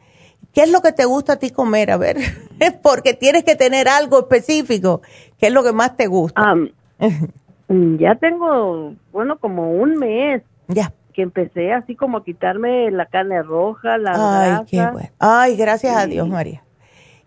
¿Qué 0.52 0.62
es 0.62 0.70
lo 0.70 0.80
que 0.80 0.92
te 0.92 1.04
gusta 1.04 1.34
a 1.34 1.36
ti 1.36 1.50
comer? 1.50 1.90
A 1.90 1.96
ver, 1.96 2.16
porque 2.82 3.14
tienes 3.14 3.44
que 3.44 3.56
tener 3.56 3.88
algo 3.88 4.20
específico. 4.20 5.02
¿Qué 5.38 5.48
es 5.48 5.52
lo 5.52 5.62
que 5.62 5.72
más 5.72 5.96
te 5.96 6.06
gusta? 6.06 6.54
ya 7.68 8.14
tengo, 8.16 8.94
bueno, 9.12 9.38
como 9.38 9.72
un 9.72 9.96
mes. 9.96 10.42
Ya. 10.68 10.92
Que 11.12 11.22
empecé 11.22 11.72
así 11.72 11.96
como 11.96 12.18
a 12.18 12.24
quitarme 12.24 12.90
la 12.90 13.06
carne 13.06 13.42
roja, 13.42 13.98
la 13.98 14.12
Ay, 14.14 14.66
qué 14.66 14.86
bueno. 14.90 15.08
Ay, 15.18 15.56
gracias 15.56 15.96
a 15.96 16.06
Dios, 16.06 16.28
María. 16.28 16.62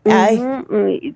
Ay. 0.05 0.41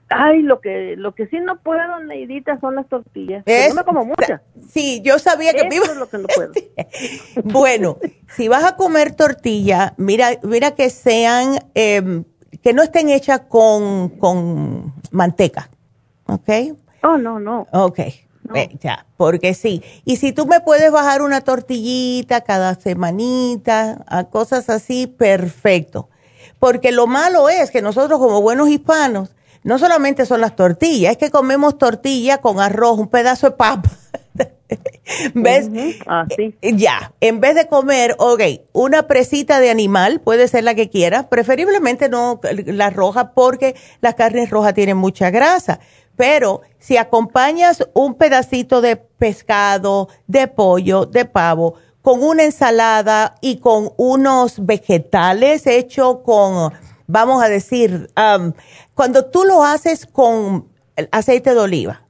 Ay, 0.10 0.42
lo 0.42 0.62
que 0.62 0.96
lo 0.98 1.14
que 1.14 1.28
sí 1.28 1.40
no 1.40 1.60
puedo, 1.60 2.00
Neidita, 2.00 2.60
son 2.60 2.76
las 2.76 2.88
tortillas. 2.88 3.44
no 3.46 3.76
me 3.76 3.84
como 3.84 4.06
muchas. 4.06 4.42
Sí, 4.70 5.02
yo 5.04 5.20
sabía 5.20 5.54
que 5.54 5.68
Eso 5.68 5.92
es 5.92 5.98
lo 5.98 6.10
que 6.10 6.18
no 6.18 6.28
puedo. 6.36 6.54
bueno, 7.44 7.98
si 8.36 8.48
vas 8.48 8.64
a 8.64 8.76
comer 8.76 9.16
tortilla, 9.16 9.94
mira, 9.98 10.32
mira 10.44 10.72
que 10.72 10.90
sean, 10.90 11.60
em, 11.74 12.24
que 12.64 12.74
no 12.74 12.82
estén 12.82 13.10
hechas 13.10 13.42
con, 13.50 14.10
con 14.10 14.94
manteca, 15.12 15.70
¿ok? 16.26 16.50
Oh, 17.04 17.18
no, 17.18 17.40
no. 17.40 17.68
Ok. 17.72 18.00
ya, 18.80 19.06
porque 19.18 19.54
sí. 19.54 19.84
Y 20.06 20.16
si 20.16 20.32
tú 20.32 20.46
me 20.46 20.62
puedes 20.62 20.92
bajar 20.92 21.22
una 21.22 21.42
tortillita 21.42 22.42
cada 22.42 22.76
semanita, 22.76 24.04
a 24.08 24.26
cosas 24.30 24.70
así, 24.70 25.08
perfecto. 25.08 26.10
Porque 26.60 26.92
lo 26.92 27.08
malo 27.08 27.50
es 27.50 27.72
que 27.72 27.82
nosotros 27.82 28.20
como 28.20 28.42
buenos 28.42 28.70
hispanos, 28.70 29.36
no 29.64 29.80
solamente 29.80 30.26
son 30.26 30.42
las 30.42 30.56
tortillas, 30.56 31.12
es 31.12 31.18
que 31.18 31.30
comemos 31.30 31.78
tortilla 31.78 32.38
con 32.40 32.60
arroz, 32.60 32.98
un 33.00 33.10
pedazo 33.10 33.50
de 33.50 33.56
papa. 33.56 33.90
¿Ves? 35.34 35.70
Así. 36.06 36.56
Eh, 36.62 36.74
ya, 36.76 37.14
en 37.22 37.40
vez 37.40 37.56
de 37.56 37.68
comer, 37.68 38.16
ok, 38.18 38.42
una 38.74 39.08
presita 39.08 39.60
de 39.60 39.70
animal, 39.70 40.22
puede 40.22 40.48
ser 40.48 40.64
la 40.64 40.76
que 40.76 40.90
quieras, 40.90 41.26
preferiblemente 41.26 42.10
no 42.10 42.40
la 42.52 42.90
roja 42.90 43.34
porque 43.34 43.76
las 44.02 44.16
carnes 44.16 44.50
rojas 44.50 44.74
tienen 44.74 44.98
mucha 44.98 45.30
grasa. 45.30 45.80
Pero 46.16 46.62
si 46.80 46.98
acompañas 46.98 47.88
un 47.94 48.16
pedacito 48.16 48.82
de 48.82 48.96
pescado, 48.96 50.10
de 50.26 50.48
pollo, 50.48 51.06
de 51.06 51.26
pavo, 51.26 51.76
con 52.08 52.24
una 52.24 52.46
ensalada 52.46 53.36
y 53.42 53.58
con 53.58 53.92
unos 53.98 54.66
vegetales 54.66 55.68
hechos 55.68 56.20
con, 56.24 56.72
vamos 57.06 57.44
a 57.44 57.50
decir, 57.50 58.10
cuando 58.94 59.26
tú 59.26 59.44
lo 59.44 59.66
haces 59.66 60.06
con 60.06 60.70
aceite 61.12 61.54
de 61.54 61.60
oliva, 61.60 62.04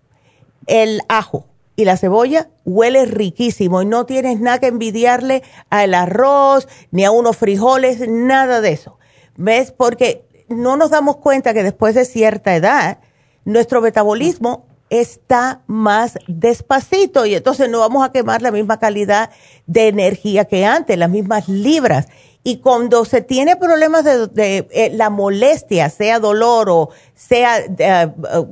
el 0.68 1.02
ajo 1.10 1.48
y 1.76 1.86
la 1.86 1.98
cebolla, 1.98 2.48
huele 2.64 3.08
riquísimo 3.08 3.82
y 3.82 3.88
no 3.88 4.06
tienes 4.06 4.40
nada 4.40 4.60
que 4.60 4.68
envidiarle 4.68 5.42
al 5.72 5.96
arroz 5.96 6.68
ni 6.92 7.04
a 7.04 7.10
unos 7.10 7.36
frijoles, 7.38 8.08
nada 8.08 8.62
de 8.62 8.74
eso. 8.74 9.00
¿Ves? 9.36 9.72
Porque 9.72 10.28
no 10.48 10.78
nos 10.78 10.92
damos 10.92 11.18
cuenta 11.18 11.56
que 11.56 11.64
después 11.64 11.96
de 11.96 12.06
cierta 12.06 12.56
edad, 12.56 13.00
nuestro 13.46 13.82
metabolismo 13.82 14.68
está 14.90 15.62
más 15.68 16.18
despacito 16.28 17.26
y 17.26 17.36
entonces 17.36 17.70
no 17.70 17.80
vamos 17.80 18.06
a 18.06 18.12
quemar 18.12 18.42
la 18.42 18.52
misma 18.52 18.80
calidad 18.80 19.30
de 19.66 19.88
energía 19.88 20.46
que 20.46 20.66
antes, 20.66 20.98
las 20.98 21.10
mismas 21.10 21.48
libras. 21.48 22.08
Y 22.44 22.58
cuando 22.58 23.04
se 23.04 23.22
tiene 23.22 23.58
problemas 23.58 24.06
de, 24.06 24.68
eh, 24.72 24.90
la 24.94 25.10
molestia, 25.10 25.90
sea 25.90 26.20
dolor 26.20 26.70
o 26.70 26.90
sea 27.14 27.58
eh, 27.60 28.12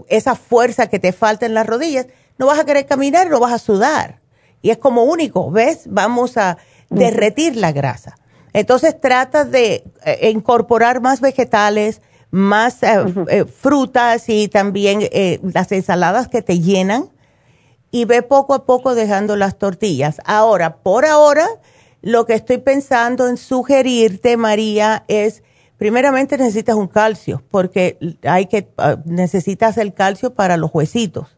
esa 0.10 0.36
fuerza 0.36 0.88
que 0.88 1.00
te 1.00 1.14
falta 1.14 1.46
en 1.46 1.54
las 1.54 1.66
rodillas, 1.66 2.08
no 2.38 2.48
vas 2.48 2.60
a 2.60 2.66
querer 2.66 2.86
caminar, 2.86 3.30
no 3.30 3.40
vas 3.40 3.54
a 3.54 3.60
sudar. 3.60 4.20
Y 4.62 4.72
es 4.72 4.78
como 4.78 5.04
único, 5.04 5.50
¿ves? 5.52 5.84
Vamos 5.86 6.38
a 6.38 6.58
derretir 6.90 7.56
la 7.56 7.72
grasa. 7.72 8.18
Entonces 8.52 9.00
trata 9.00 9.46
de 9.46 9.84
eh, 10.06 10.30
incorporar 10.30 11.02
más 11.02 11.22
vegetales, 11.22 12.02
más 12.36 12.84
eh, 12.84 12.98
eh, 13.30 13.46
frutas 13.46 14.28
y 14.28 14.50
también 14.50 15.00
eh, 15.02 15.40
las 15.42 15.72
ensaladas 15.72 16.28
que 16.28 16.42
te 16.42 16.60
llenan 16.60 17.10
y 17.92 18.04
ve 18.04 18.24
poco 18.24 18.54
a 18.54 18.66
poco 18.66 18.94
dejando 18.94 19.38
las 19.38 19.58
tortillas. 19.58 20.20
Ahora, 20.26 20.78
por 20.78 21.06
ahora, 21.06 21.48
lo 22.02 22.26
que 22.26 22.34
estoy 22.34 22.58
pensando 22.58 23.30
en 23.30 23.38
sugerirte, 23.38 24.36
María, 24.36 25.06
es 25.08 25.44
primeramente 25.78 26.38
necesitas 26.38 26.76
un 26.76 26.90
calcio, 26.90 27.42
porque 27.52 28.18
hay 28.24 28.48
que 28.48 28.68
ah, 28.78 28.98
necesitas 29.06 29.78
el 29.78 29.94
calcio 29.94 30.34
para 30.34 30.58
los 30.58 30.72
huesitos. 30.74 31.38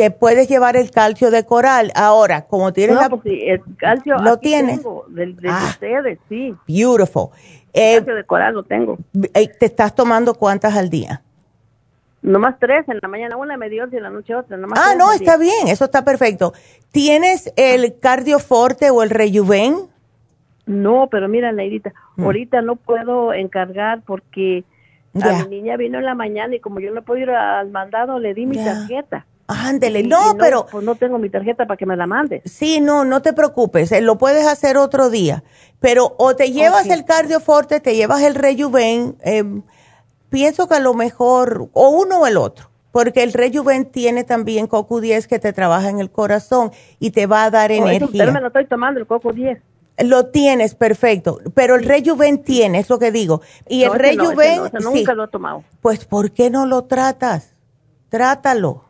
Te 0.00 0.10
puedes 0.10 0.48
llevar 0.48 0.78
el 0.78 0.90
calcio 0.90 1.30
de 1.30 1.44
coral. 1.44 1.92
Ahora, 1.94 2.46
como 2.46 2.72
tienes 2.72 2.96
no, 2.96 3.20
pues 3.20 3.38
el 3.46 3.60
calcio 3.76 4.16
lo 4.16 4.38
tienes 4.38 4.82
de, 4.82 5.36
ah. 5.46 5.66
ustedes, 5.68 6.18
sí. 6.26 6.56
Beautiful. 6.66 7.28
Eh, 7.74 8.00
de 8.00 8.24
coral 8.24 8.54
lo 8.54 8.62
tengo. 8.62 8.96
Eh, 9.34 9.48
¿Te 9.48 9.66
estás 9.66 9.94
tomando 9.94 10.32
cuántas 10.32 10.74
al 10.74 10.88
día? 10.88 11.20
Nomás 12.22 12.58
tres, 12.58 12.88
en 12.88 12.98
la 13.02 13.08
mañana 13.08 13.36
una, 13.36 13.58
media 13.58 13.86
y 13.92 13.96
en 13.96 14.02
la 14.02 14.08
noche 14.08 14.34
otra. 14.34 14.56
ah, 14.74 14.94
no, 14.96 15.12
está 15.12 15.36
bien, 15.36 15.68
eso 15.68 15.84
está 15.84 16.02
perfecto. 16.02 16.54
¿Tienes 16.92 17.52
el 17.56 17.98
cardioforte 18.00 18.88
o 18.88 19.02
el 19.02 19.10
rejuven? 19.10 19.80
No, 20.64 21.08
pero 21.10 21.28
mira, 21.28 21.52
Neidita, 21.52 21.92
mm. 22.16 22.24
ahorita 22.24 22.62
no 22.62 22.76
puedo 22.76 23.34
encargar 23.34 24.00
porque 24.06 24.64
a 25.22 25.44
mi 25.44 25.56
niña 25.56 25.76
vino 25.76 25.98
en 25.98 26.06
la 26.06 26.14
mañana 26.14 26.54
y 26.54 26.60
como 26.60 26.80
yo 26.80 26.90
no 26.90 27.02
puedo 27.02 27.20
ir 27.20 27.30
al 27.32 27.68
mandado, 27.68 28.18
le 28.18 28.32
di 28.32 28.46
mi 28.46 28.56
tarjeta. 28.56 29.26
Ándele, 29.50 30.04
no, 30.04 30.36
pero... 30.38 30.66
Pues 30.70 30.84
no 30.84 30.94
tengo 30.94 31.18
mi 31.18 31.28
tarjeta 31.28 31.66
para 31.66 31.76
que 31.76 31.84
me 31.84 31.96
la 31.96 32.06
mande. 32.06 32.40
Sí, 32.44 32.80
no, 32.80 33.04
no 33.04 33.20
te 33.20 33.32
preocupes, 33.32 33.90
eh, 33.90 34.00
lo 34.00 34.16
puedes 34.16 34.46
hacer 34.46 34.76
otro 34.76 35.10
día. 35.10 35.42
Pero 35.80 36.14
o 36.18 36.36
te 36.36 36.52
llevas 36.52 36.86
el 36.86 37.04
cardioforte, 37.04 37.80
te 37.80 37.96
llevas 37.96 38.22
el 38.22 38.34
rejuven, 38.34 39.16
em, 39.22 39.62
pienso 40.28 40.68
que 40.68 40.74
a 40.74 40.80
lo 40.80 40.94
mejor, 40.94 41.68
o 41.72 41.88
uno 41.88 42.20
o 42.20 42.26
el 42.26 42.36
otro, 42.36 42.70
porque 42.92 43.22
el 43.22 43.32
rejuven 43.32 43.86
tiene 43.86 44.22
también 44.24 44.68
CoQ10 44.68 45.26
que 45.26 45.38
te 45.38 45.52
trabaja 45.52 45.88
en 45.88 45.98
el 45.98 46.10
corazón 46.10 46.70
y 47.00 47.10
te 47.10 47.26
va 47.26 47.44
a 47.44 47.50
dar 47.50 47.70
oh, 47.72 47.74
energía. 47.74 48.24
Pero 48.24 48.32
me 48.32 48.40
lo 48.40 48.48
estoy 48.48 48.66
tomando, 48.66 49.00
el 49.00 49.08
CoQ10. 49.08 49.60
Lo 50.04 50.26
tienes, 50.26 50.74
perfecto. 50.74 51.40
Pero 51.54 51.74
el 51.74 51.84
Rejuven 51.84 52.42
tiene, 52.42 52.78
es 52.78 52.88
lo 52.88 52.98
que 52.98 53.10
digo. 53.10 53.42
Y 53.68 53.82
el 53.82 53.92
Rejuven. 53.94 54.62
nunca 54.80 55.12
lo 55.14 55.24
he 55.24 55.28
tomado. 55.28 55.64
Pues, 55.82 56.04
¿por 56.06 56.30
qué 56.32 56.50
no 56.50 56.64
lo 56.66 56.84
tratas? 56.84 57.54
Trátalo. 58.08 58.84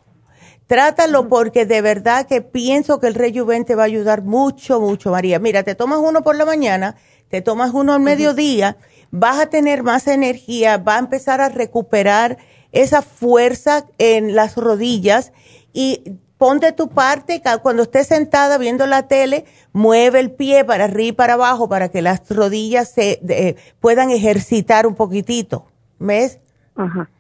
Trátalo 0.71 1.29
porque 1.29 1.67
de 1.67 1.83
verdad 1.83 2.29
que 2.29 2.43
pienso 2.43 3.01
que 3.01 3.09
el 3.09 3.15
rejuven 3.15 3.65
te 3.65 3.75
va 3.75 3.83
a 3.83 3.87
ayudar 3.87 4.23
mucho, 4.23 4.81
mucho, 4.81 5.11
María. 5.11 5.41
Mira, 5.41 5.65
te 5.65 5.75
tomas 5.75 5.99
uno 5.99 6.23
por 6.23 6.37
la 6.37 6.45
mañana, 6.45 6.95
te 7.29 7.43
tomas 7.43 7.73
uno 7.75 7.93
al 7.93 7.99
mediodía, 7.99 8.77
vas 9.11 9.41
a 9.41 9.47
tener 9.47 9.83
más 9.83 10.07
energía, 10.07 10.77
va 10.79 10.95
a 10.95 11.01
empezar 11.01 11.41
a 11.41 11.49
recuperar 11.49 12.39
esa 12.71 13.03
fuerza 13.03 13.87
en 13.99 14.37
las 14.37 14.57
rodillas 14.57 15.33
y 15.73 16.21
ponte 16.39 16.71
tu 16.71 16.89
parte, 16.89 17.43
cuando 17.63 17.83
estés 17.83 18.07
sentada 18.07 18.57
viendo 18.57 18.87
la 18.87 19.09
tele, 19.09 19.47
mueve 19.73 20.21
el 20.21 20.31
pie 20.31 20.65
para 20.65 20.85
arriba 20.85 21.09
y 21.09 21.13
para 21.15 21.33
abajo 21.33 21.69
para 21.69 21.89
que 21.89 22.01
las 22.01 22.31
rodillas 22.31 22.93
se 22.93 23.57
puedan 23.81 24.11
ejercitar 24.11 24.87
un 24.87 24.95
poquitito. 24.95 25.67
¿Ves? 25.99 26.39
Ajá. 26.77 27.11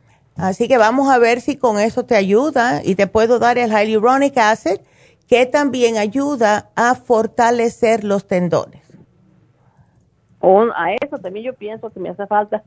Así 0.40 0.68
que 0.68 0.78
vamos 0.78 1.10
a 1.10 1.18
ver 1.18 1.40
si 1.40 1.56
con 1.56 1.78
eso 1.78 2.04
te 2.04 2.16
ayuda 2.16 2.80
y 2.82 2.94
te 2.94 3.06
puedo 3.06 3.38
dar 3.38 3.58
el 3.58 3.70
hyaluronic 3.70 4.38
acid 4.38 4.80
que 5.28 5.46
también 5.46 5.98
ayuda 5.98 6.70
a 6.74 6.94
fortalecer 6.94 8.04
los 8.04 8.26
tendones. 8.26 8.82
a 10.42 10.94
eso 11.00 11.18
también 11.18 11.44
yo 11.44 11.54
pienso 11.54 11.90
que 11.90 12.00
me 12.00 12.08
hace 12.08 12.26
falta. 12.26 12.62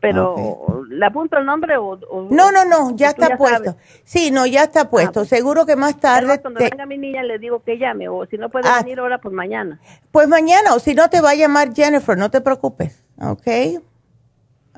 Pero, 0.00 0.84
¿le 0.88 1.06
apunto 1.06 1.38
el 1.38 1.46
nombre 1.46 1.76
o, 1.78 1.96
No, 2.30 2.50
no, 2.50 2.64
no, 2.64 2.94
ya 2.96 3.10
está 3.10 3.36
puesto. 3.36 3.76
Sí, 4.04 4.30
no, 4.32 4.46
ya 4.46 4.64
está 4.64 4.82
ah, 4.82 4.90
puesto. 4.90 5.20
Pues. 5.20 5.28
Seguro 5.28 5.64
que 5.64 5.76
más 5.76 5.98
tarde... 5.98 6.40
cuando 6.40 6.58
venga 6.58 6.86
mi 6.86 6.98
niña 6.98 7.22
le 7.22 7.38
digo 7.38 7.62
que 7.62 7.78
llame, 7.78 8.08
o 8.08 8.26
si 8.26 8.36
no 8.36 8.50
puede 8.50 8.68
ah. 8.68 8.82
venir 8.82 8.98
ahora, 8.98 9.18
pues 9.18 9.32
mañana. 9.32 9.80
Pues 10.10 10.26
mañana, 10.28 10.74
o 10.74 10.80
si 10.80 10.94
no 10.94 11.08
te 11.08 11.20
va 11.20 11.30
a 11.30 11.34
llamar 11.36 11.72
Jennifer, 11.72 12.18
no 12.18 12.30
te 12.30 12.40
preocupes, 12.40 13.04
¿ok? 13.20 13.80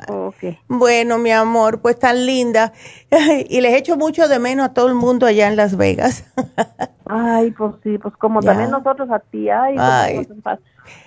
Okay. 0.08 0.58
Bueno, 0.68 1.18
mi 1.18 1.30
amor, 1.30 1.80
pues 1.80 1.98
tan 1.98 2.26
linda. 2.26 2.72
y 3.48 3.60
les 3.60 3.74
echo 3.74 3.96
mucho 3.96 4.28
de 4.28 4.38
menos 4.38 4.66
a 4.66 4.74
todo 4.74 4.88
el 4.88 4.94
mundo 4.94 5.26
allá 5.26 5.48
en 5.48 5.56
Las 5.56 5.76
Vegas. 5.76 6.24
ay, 7.06 7.52
pues 7.52 7.74
sí, 7.82 7.98
pues 7.98 8.14
como 8.16 8.40
también 8.40 8.70
nosotros 8.70 9.08
a 9.10 9.20
ti, 9.20 9.48
ay, 9.50 9.76
ay. 9.78 10.26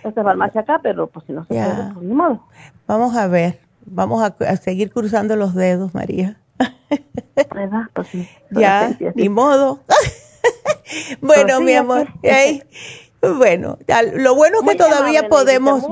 esta 0.04 0.24
farmacia 0.24 0.62
acá, 0.62 0.80
pero 0.82 1.08
pues 1.08 1.26
si 1.26 1.34
no 1.34 1.44
se 1.46 1.54
puede, 1.54 1.94
pues 1.94 2.06
ni 2.06 2.14
modo. 2.14 2.44
Vamos 2.88 3.16
a 3.16 3.28
ver, 3.28 3.60
vamos 3.86 4.24
a, 4.24 4.56
seguir 4.56 4.92
cruzando 4.92 5.36
los 5.36 5.54
dedos, 5.54 5.94
María. 5.94 6.38
¿Verdad? 7.54 7.84
Pues 7.94 8.08
sí. 8.08 8.28
Ya, 8.52 8.98
ni 9.16 9.30
modo. 9.30 9.82
bueno, 11.22 11.56
pues 11.58 11.62
mi 11.62 11.74
amor. 11.74 12.08
Bueno, 13.22 13.78
lo 14.14 14.36
bueno 14.36 14.60
es 14.62 14.70
que 14.70 14.76
todavía 14.76 15.28
podemos... 15.28 15.84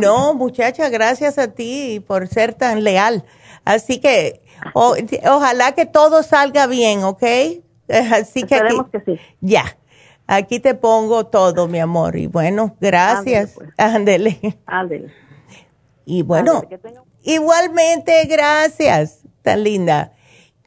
no, 0.00 0.34
muchacha, 0.34 0.88
gracias 0.88 1.38
a 1.38 1.48
ti 1.48 2.04
por 2.06 2.28
ser 2.28 2.54
tan 2.54 2.84
leal. 2.84 3.24
Así 3.64 3.98
que 3.98 4.42
ojalá 4.74 5.72
que 5.72 5.86
todo 5.86 6.22
salga 6.22 6.66
bien, 6.66 7.04
¿ok? 7.04 7.22
Así 8.12 8.44
que, 8.44 8.56
aquí, 8.56 8.76
que 8.92 9.00
sí. 9.00 9.20
Ya, 9.40 9.76
aquí 10.26 10.60
te 10.60 10.74
pongo 10.74 11.26
todo, 11.26 11.66
mi 11.66 11.80
amor. 11.80 12.16
Y 12.16 12.26
bueno, 12.26 12.76
gracias. 12.80 13.56
Ándele. 13.76 14.38
Pues. 14.40 14.54
Ándele. 14.66 15.12
Y 16.04 16.22
bueno, 16.22 16.62
igualmente, 17.22 18.24
gracias. 18.26 19.20
Tan 19.42 19.64
linda. 19.64 20.12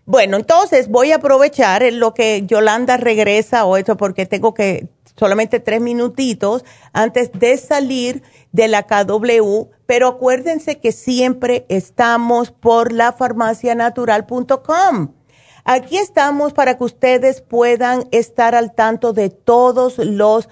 Bueno, 0.05 0.37
entonces 0.37 0.89
voy 0.89 1.11
a 1.11 1.17
aprovechar 1.17 1.83
en 1.83 1.99
lo 1.99 2.13
que 2.13 2.45
Yolanda 2.45 2.97
regresa 2.97 3.65
o 3.65 3.77
eso 3.77 3.95
porque 3.95 4.25
tengo 4.25 4.53
que 4.53 4.89
solamente 5.15 5.59
tres 5.59 5.81
minutitos 5.81 6.63
antes 6.91 7.31
de 7.33 7.57
salir 7.57 8.23
de 8.51 8.67
la 8.67 8.83
KW, 8.83 9.69
pero 9.85 10.07
acuérdense 10.07 10.79
que 10.79 10.91
siempre 10.91 11.65
estamos 11.69 12.51
por 12.51 12.91
la 12.91 13.13
farmacianatural.com. 13.13 15.13
Aquí 15.65 15.97
estamos 15.97 16.53
para 16.53 16.77
que 16.77 16.83
ustedes 16.83 17.41
puedan 17.41 18.07
estar 18.11 18.53
al 18.53 18.73
tanto 18.73 19.13
de 19.13 19.29
todos 19.29 19.97
los 19.97 20.49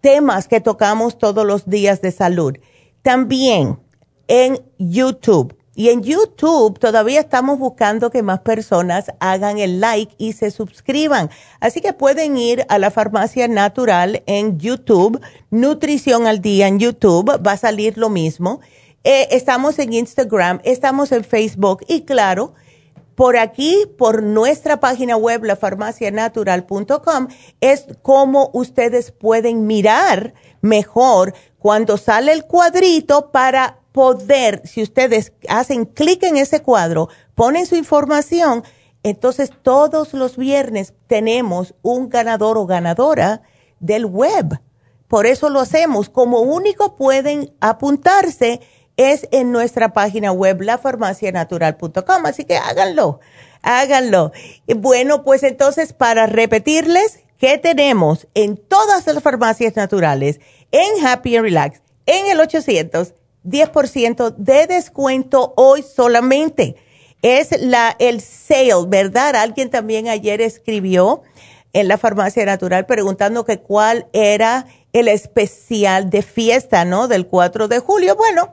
temas 0.00 0.48
que 0.48 0.60
tocamos 0.60 1.16
todos 1.16 1.46
los 1.46 1.68
días 1.68 2.02
de 2.02 2.10
salud. 2.10 2.54
También 3.02 3.78
en 4.26 4.60
YouTube 4.78 5.56
y 5.74 5.88
en 5.88 6.02
YouTube 6.02 6.78
todavía 6.78 7.20
estamos 7.20 7.58
buscando 7.58 8.10
que 8.10 8.22
más 8.22 8.40
personas 8.40 9.12
hagan 9.20 9.58
el 9.58 9.80
like 9.80 10.14
y 10.18 10.34
se 10.34 10.50
suscriban. 10.50 11.30
Así 11.60 11.80
que 11.80 11.92
pueden 11.92 12.36
ir 12.36 12.66
a 12.68 12.78
la 12.78 12.90
farmacia 12.90 13.48
natural 13.48 14.22
en 14.26 14.58
YouTube, 14.58 15.20
Nutrición 15.50 16.26
al 16.26 16.42
Día 16.42 16.68
en 16.68 16.78
YouTube, 16.78 17.40
va 17.44 17.52
a 17.52 17.56
salir 17.56 17.96
lo 17.96 18.10
mismo. 18.10 18.60
Eh, 19.04 19.28
estamos 19.30 19.78
en 19.78 19.94
Instagram, 19.94 20.60
estamos 20.62 21.10
en 21.10 21.24
Facebook 21.24 21.84
y 21.88 22.02
claro, 22.02 22.54
por 23.14 23.36
aquí, 23.36 23.86
por 23.98 24.22
nuestra 24.22 24.80
página 24.80 25.16
web, 25.16 25.44
lafarmacianatural.com, 25.44 27.28
es 27.60 27.86
como 28.02 28.50
ustedes 28.52 29.10
pueden 29.10 29.66
mirar 29.66 30.34
mejor 30.60 31.34
cuando 31.58 31.98
sale 31.98 32.32
el 32.32 32.44
cuadrito 32.44 33.30
para 33.30 33.81
poder, 33.92 34.62
si 34.64 34.82
ustedes 34.82 35.32
hacen 35.48 35.84
clic 35.84 36.22
en 36.24 36.36
ese 36.36 36.60
cuadro, 36.60 37.08
ponen 37.34 37.66
su 37.66 37.76
información, 37.76 38.64
entonces 39.02 39.50
todos 39.62 40.14
los 40.14 40.36
viernes 40.36 40.94
tenemos 41.06 41.74
un 41.82 42.08
ganador 42.08 42.58
o 42.58 42.66
ganadora 42.66 43.42
del 43.80 44.06
web. 44.06 44.60
Por 45.08 45.26
eso 45.26 45.50
lo 45.50 45.60
hacemos. 45.60 46.08
Como 46.08 46.40
único 46.40 46.96
pueden 46.96 47.52
apuntarse 47.60 48.60
es 48.96 49.28
en 49.30 49.52
nuestra 49.52 49.92
página 49.92 50.32
web, 50.32 50.62
lafarmacianatural.com. 50.62 52.26
Así 52.26 52.44
que 52.44 52.56
háganlo, 52.56 53.20
háganlo. 53.62 54.32
Bueno, 54.76 55.22
pues 55.22 55.42
entonces 55.42 55.92
para 55.92 56.26
repetirles, 56.26 57.20
¿qué 57.38 57.58
tenemos 57.58 58.28
en 58.34 58.56
todas 58.56 59.06
las 59.06 59.22
farmacias 59.22 59.76
naturales? 59.76 60.40
En 60.70 61.04
Happy 61.04 61.36
and 61.36 61.44
Relax, 61.44 61.82
en 62.06 62.28
el 62.28 62.40
800 62.40 63.14
10% 63.44 64.34
de 64.36 64.66
descuento 64.66 65.54
hoy 65.56 65.82
solamente. 65.82 66.76
Es 67.22 67.60
la, 67.60 67.94
el 67.98 68.20
sale, 68.20 68.86
¿verdad? 68.88 69.36
Alguien 69.36 69.70
también 69.70 70.08
ayer 70.08 70.40
escribió 70.40 71.22
en 71.72 71.88
la 71.88 71.98
farmacia 71.98 72.44
natural 72.44 72.86
preguntando 72.86 73.44
que 73.44 73.60
cuál 73.60 74.06
era 74.12 74.66
el 74.92 75.08
especial 75.08 76.10
de 76.10 76.22
fiesta, 76.22 76.84
¿no? 76.84 77.08
Del 77.08 77.26
4 77.26 77.68
de 77.68 77.78
julio. 77.78 78.16
Bueno, 78.16 78.50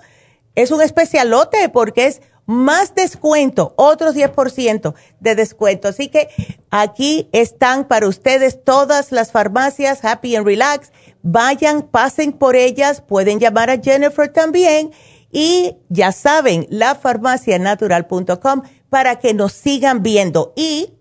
es 0.55 0.71
un 0.71 0.81
especialote 0.81 1.69
porque 1.69 2.05
es 2.05 2.21
más 2.49 2.93
descuento, 2.95 3.73
otros 3.75 4.15
10% 4.15 4.95
de 5.19 5.35
descuento. 5.35 5.87
Así 5.87 6.07
que 6.07 6.29
aquí 6.71 7.29
están 7.31 7.87
para 7.87 8.07
ustedes 8.07 8.63
todas 8.63 9.11
las 9.11 9.31
farmacias 9.31 10.03
Happy 10.03 10.35
and 10.35 10.47
Relax. 10.47 10.91
Vayan, 11.21 11.83
pasen 11.83 12.33
por 12.33 12.55
ellas, 12.55 13.01
pueden 13.01 13.39
llamar 13.39 13.69
a 13.69 13.79
Jennifer 13.79 14.33
también 14.33 14.89
y 15.31 15.75
ya 15.89 16.11
saben, 16.11 16.65
lafarmacianatural.com 16.71 18.63
para 18.89 19.19
que 19.19 19.35
nos 19.35 19.53
sigan 19.53 20.01
viendo. 20.01 20.53
Y 20.55 20.95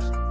podcast. 0.01 0.30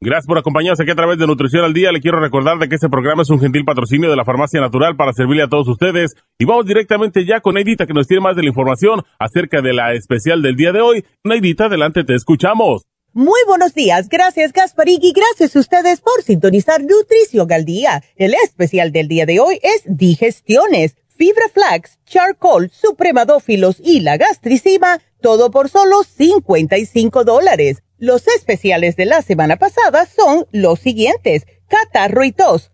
Gracias 0.00 0.26
por 0.26 0.38
acompañarnos 0.38 0.78
aquí 0.78 0.92
a 0.92 0.94
través 0.94 1.18
de 1.18 1.26
Nutrición 1.26 1.64
al 1.64 1.74
Día. 1.74 1.90
Le 1.90 2.00
quiero 2.00 2.20
recordar 2.20 2.56
de 2.58 2.68
que 2.68 2.76
este 2.76 2.88
programa 2.88 3.22
es 3.22 3.30
un 3.30 3.40
gentil 3.40 3.64
patrocinio 3.64 4.08
de 4.08 4.14
la 4.14 4.24
Farmacia 4.24 4.60
Natural 4.60 4.94
para 4.94 5.12
servirle 5.12 5.42
a 5.42 5.48
todos 5.48 5.66
ustedes. 5.66 6.14
Y 6.38 6.44
vamos 6.44 6.66
directamente 6.66 7.26
ya 7.26 7.40
con 7.40 7.54
Neidita 7.54 7.84
que 7.84 7.94
nos 7.94 8.06
tiene 8.06 8.20
más 8.20 8.36
de 8.36 8.42
la 8.42 8.48
información 8.48 9.02
acerca 9.18 9.60
de 9.60 9.72
la 9.72 9.94
especial 9.94 10.40
del 10.40 10.54
día 10.54 10.70
de 10.70 10.82
hoy. 10.82 11.04
Neidita, 11.24 11.64
adelante, 11.64 12.04
te 12.04 12.14
escuchamos. 12.14 12.82
Muy 13.12 13.40
buenos 13.48 13.74
días, 13.74 14.08
gracias 14.08 14.52
Gasparín 14.52 15.00
y 15.02 15.12
gracias 15.12 15.56
a 15.56 15.58
ustedes 15.58 16.00
por 16.00 16.22
sintonizar 16.22 16.80
Nutrición 16.80 17.50
al 17.52 17.64
Día. 17.64 18.04
El 18.14 18.34
especial 18.34 18.92
del 18.92 19.08
día 19.08 19.26
de 19.26 19.40
hoy 19.40 19.58
es 19.62 19.82
Digestiones, 19.84 20.94
Fibra 21.08 21.48
Flax, 21.52 21.98
Charcoal, 22.06 22.70
Supremadófilos 22.70 23.80
y 23.82 23.98
la 24.00 24.16
Gastricima, 24.16 25.00
todo 25.20 25.50
por 25.50 25.68
solo 25.68 26.04
55 26.04 27.24
dólares. 27.24 27.82
Los 27.98 28.28
especiales 28.28 28.94
de 28.94 29.06
la 29.06 29.22
semana 29.22 29.56
pasada 29.56 30.06
son 30.06 30.46
los 30.52 30.78
siguientes. 30.78 31.46
Catarro 31.66 32.22
y 32.22 32.30
tos, 32.30 32.70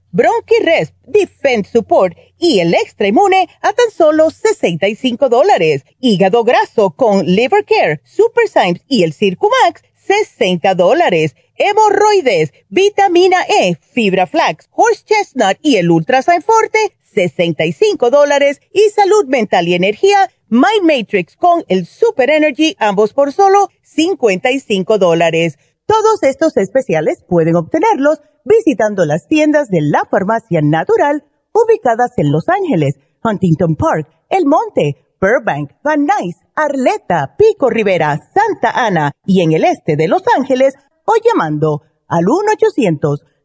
Defense 1.07 1.71
Support 1.73 2.15
y 2.39 2.61
el 2.61 2.75
Extra 2.75 3.09
Inmune 3.09 3.49
a 3.63 3.73
tan 3.73 3.91
solo 3.91 4.29
65 4.29 5.31
dólares. 5.31 5.85
Hígado 5.99 6.45
graso 6.45 6.91
con 6.91 7.25
Liver 7.25 7.65
Care, 7.65 8.03
Super 8.05 8.49
Symes 8.49 8.83
y 8.87 9.03
el 9.03 9.15
Circumax, 9.15 9.83
60 10.07 10.75
dólares. 10.75 11.35
Hemorroides, 11.57 12.53
vitamina 12.69 13.47
E, 13.49 13.77
fibra 13.77 14.27
flax, 14.27 14.69
horse 14.73 15.05
chestnut 15.07 15.57
y 15.63 15.77
el 15.77 15.91
Ultrasign 15.91 16.43
Forte, 16.43 16.97
65 17.15 18.11
dólares. 18.11 18.61
Y 18.75 18.91
salud 18.91 19.25
mental 19.27 19.69
y 19.69 19.75
energía, 19.75 20.31
Mind 20.55 20.85
Matrix 20.85 21.35
con 21.35 21.65
el 21.67 21.85
Super 21.85 22.31
Energy, 22.31 22.77
ambos 22.79 23.13
por 23.13 23.33
solo 23.33 23.71
55 23.83 24.99
dólares. 24.99 25.59
Todos 25.85 26.23
estos 26.23 26.57
especiales 26.57 27.25
pueden 27.29 27.57
obtenerlos 27.57 28.21
visitando 28.45 29.05
las 29.05 29.27
tiendas 29.27 29.69
de 29.69 29.81
la 29.81 30.05
farmacia 30.09 30.61
natural 30.63 31.25
ubicadas 31.53 32.13
en 32.19 32.31
Los 32.31 32.49
Ángeles, 32.49 32.95
Huntington 33.25 33.75
Park, 33.75 34.09
El 34.29 34.47
Monte, 34.47 35.05
Burbank, 35.21 35.73
Van 35.83 36.07
Nuys, 36.07 36.37
Arleta, 36.55 37.35
Pico 37.37 37.69
Rivera, 37.69 38.17
Santa 38.33 38.71
Ana 38.71 39.11
y 39.27 39.41
en 39.41 39.55
el 39.55 39.65
este 39.65 39.97
de 39.97 40.07
Los 40.07 40.23
Ángeles 40.39 40.75
o 41.05 41.15
llamando 41.21 41.83
al 42.07 42.27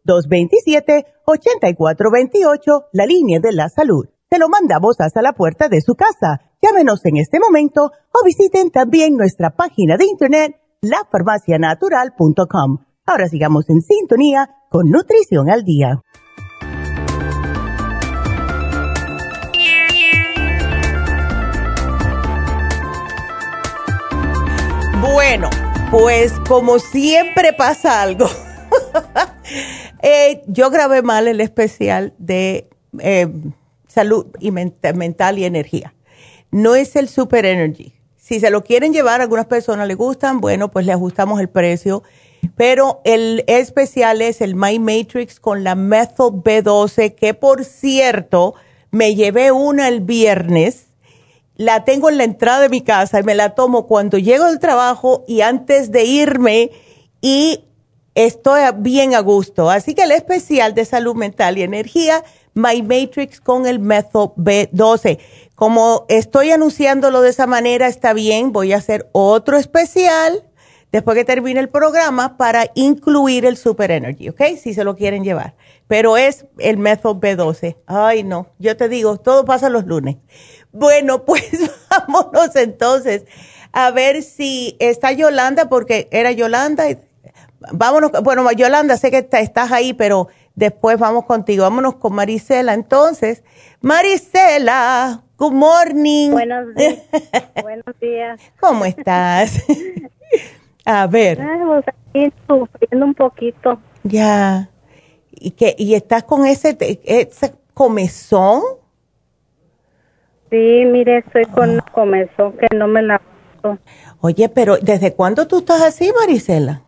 1-800-227-8428, 0.06 2.86
la 2.94 3.08
línea 3.08 3.40
de 3.40 3.52
la 3.52 3.68
salud. 3.68 4.06
Te 4.30 4.38
lo 4.38 4.48
mandamos 4.48 5.00
hasta 5.00 5.24
la 5.24 5.34
puerta 5.34 5.70
de 5.70 5.82
su 5.82 5.96
casa. 5.96 6.49
Llámenos 6.62 7.06
en 7.06 7.16
este 7.16 7.40
momento 7.40 7.94
o 8.12 8.26
visiten 8.26 8.70
también 8.70 9.16
nuestra 9.16 9.52
página 9.52 9.96
de 9.96 10.06
internet 10.06 10.60
lafarmacianatural.com. 10.82 12.80
Ahora 13.06 13.30
sigamos 13.30 13.70
en 13.70 13.82
sintonía 13.82 14.50
con 14.70 14.90
Nutrición 14.90 15.50
al 15.50 15.64
Día. 15.64 16.02
Bueno, 25.02 25.50
pues 25.92 26.34
como 26.48 26.80
siempre 26.80 27.54
pasa 27.54 28.02
algo. 28.02 28.28
Eh, 30.02 30.44
yo 30.48 30.70
grabé 30.70 31.02
mal 31.02 31.28
el 31.28 31.42
especial 31.42 32.14
de 32.20 32.70
eh, 33.00 33.28
salud 33.88 34.28
y 34.40 34.52
mental 34.52 35.38
y 35.38 35.44
energía. 35.44 35.94
No 36.52 36.76
es 36.76 36.96
el 36.96 37.10
Super 37.10 37.46
Energy. 37.46 37.94
Si 38.16 38.40
se 38.40 38.50
lo 38.50 38.64
quieren 38.64 38.94
llevar, 38.94 39.22
algunas 39.22 39.46
personas 39.46 39.88
le 39.88 39.96
gustan, 39.96 40.40
bueno, 40.40 40.70
pues 40.70 40.86
le 40.86 40.92
ajustamos 40.92 41.40
el 41.40 41.50
precio. 41.50 42.04
Pero 42.56 43.02
el 43.04 43.44
especial 43.48 44.22
es 44.22 44.42
el 44.42 44.56
My 44.56 44.80
Matrix 44.80 45.40
con 45.40 45.64
la 45.64 45.76
Methyl 45.76 46.32
B12, 46.32 47.16
que 47.16 47.34
por 47.34 47.66
cierto, 47.66 48.56
me 48.92 49.16
llevé 49.16 49.52
una 49.52 49.88
el 49.88 50.02
viernes. 50.02 50.88
La 51.56 51.84
tengo 51.84 52.10
en 52.10 52.18
la 52.18 52.24
entrada 52.24 52.62
de 52.62 52.70
mi 52.70 52.82
casa 52.82 53.20
y 53.20 53.24
me 53.24 53.36
la 53.36 53.56
tomo 53.56 53.88
cuando 53.88 54.18
llego 54.18 54.46
del 54.46 54.60
trabajo 54.60 55.26
y 55.28 55.42
antes 55.42 55.92
de 55.92 56.06
irme 56.06 56.72
y 57.22 57.66
estoy 58.16 58.62
bien 58.78 59.14
a 59.14 59.20
gusto. 59.20 59.70
Así 59.70 59.94
que 59.94 60.04
el 60.04 60.12
especial 60.12 60.74
de 60.74 60.86
salud 60.86 61.16
mental 61.16 61.58
y 61.58 61.64
energía 61.64 62.24
My 62.60 62.82
Matrix 62.82 63.40
con 63.40 63.66
el 63.66 63.80
Methyl 63.80 64.32
B12. 64.36 65.20
Como 65.56 66.06
estoy 66.10 66.52
anunciándolo 66.52 67.22
de 67.22 67.30
esa 67.30 67.48
manera, 67.48 67.88
está 67.88 68.14
bien, 68.14 68.52
voy 68.52 68.74
a 68.74 68.78
hacer 68.78 69.10
otro 69.12 69.58
especial 69.58 70.46
después 70.92 71.18
que 71.18 71.26
termine 71.26 71.60
el 71.60 71.70
programa 71.70 72.38
para 72.38 72.72
incluir 72.76 73.46
el 73.46 73.58
Super 73.58 73.92
Energy, 73.92 74.30
¿ok? 74.30 74.42
Si 74.62 74.74
se 74.74 74.84
lo 74.84 74.96
quieren 74.96 75.24
llevar. 75.24 75.56
Pero 75.88 76.18
es 76.18 76.46
el 76.58 76.78
Methyl 76.78 77.12
B12. 77.12 77.78
Ay, 77.86 78.24
no, 78.24 78.48
yo 78.60 78.76
te 78.78 78.90
digo, 78.90 79.18
todo 79.18 79.46
pasa 79.46 79.70
los 79.70 79.86
lunes. 79.86 80.18
Bueno, 80.72 81.24
pues 81.26 81.72
vámonos 81.90 82.56
entonces 82.56 83.24
a 83.72 83.92
ver 83.92 84.24
si 84.24 84.76
está 84.80 85.12
Yolanda, 85.12 85.70
porque 85.70 86.08
era 86.12 86.32
Yolanda. 86.32 86.86
Vámonos, 87.72 88.12
bueno, 88.24 88.50
Yolanda, 88.52 88.98
sé 88.98 89.12
que 89.12 89.28
estás 89.32 89.72
ahí, 89.72 89.94
pero 89.94 90.28
Después 90.60 91.00
vamos 91.00 91.24
contigo. 91.24 91.64
Vámonos 91.64 91.96
con 91.96 92.14
Marisela. 92.14 92.74
Entonces, 92.74 93.46
Marisela, 93.80 95.24
good 95.38 95.54
morning. 95.54 96.32
Buenos 96.32 96.76
días. 96.76 97.00
Buenos 97.64 98.00
días. 98.02 98.42
¿Cómo 98.60 98.84
estás? 98.84 99.66
A 100.86 101.08
ver. 101.08 101.38
Pues 101.38 101.86
aquí 101.88 102.34
sufriendo 102.46 103.06
un 103.06 103.14
poquito. 103.14 103.80
Ya. 104.04 104.70
¿Y, 105.32 105.52
que, 105.52 105.76
y 105.78 105.96
estás 105.96 106.24
con 106.26 106.46
ese, 106.46 106.78
ese 107.06 107.54
comezón? 107.74 108.62
Sí, 110.50 110.84
mire, 110.86 111.20
estoy 111.20 111.46
con 111.46 111.80
ah. 111.80 111.86
comezón 111.94 112.58
que 112.58 112.68
no 112.76 112.90
me 112.90 113.02
la... 113.02 113.22
Oye, 114.20 114.50
pero 114.50 114.76
¿desde 114.76 115.14
cuándo 115.14 115.48
tú 115.48 115.60
estás 115.60 115.82
así, 115.84 116.12
Marisela? 116.20 116.82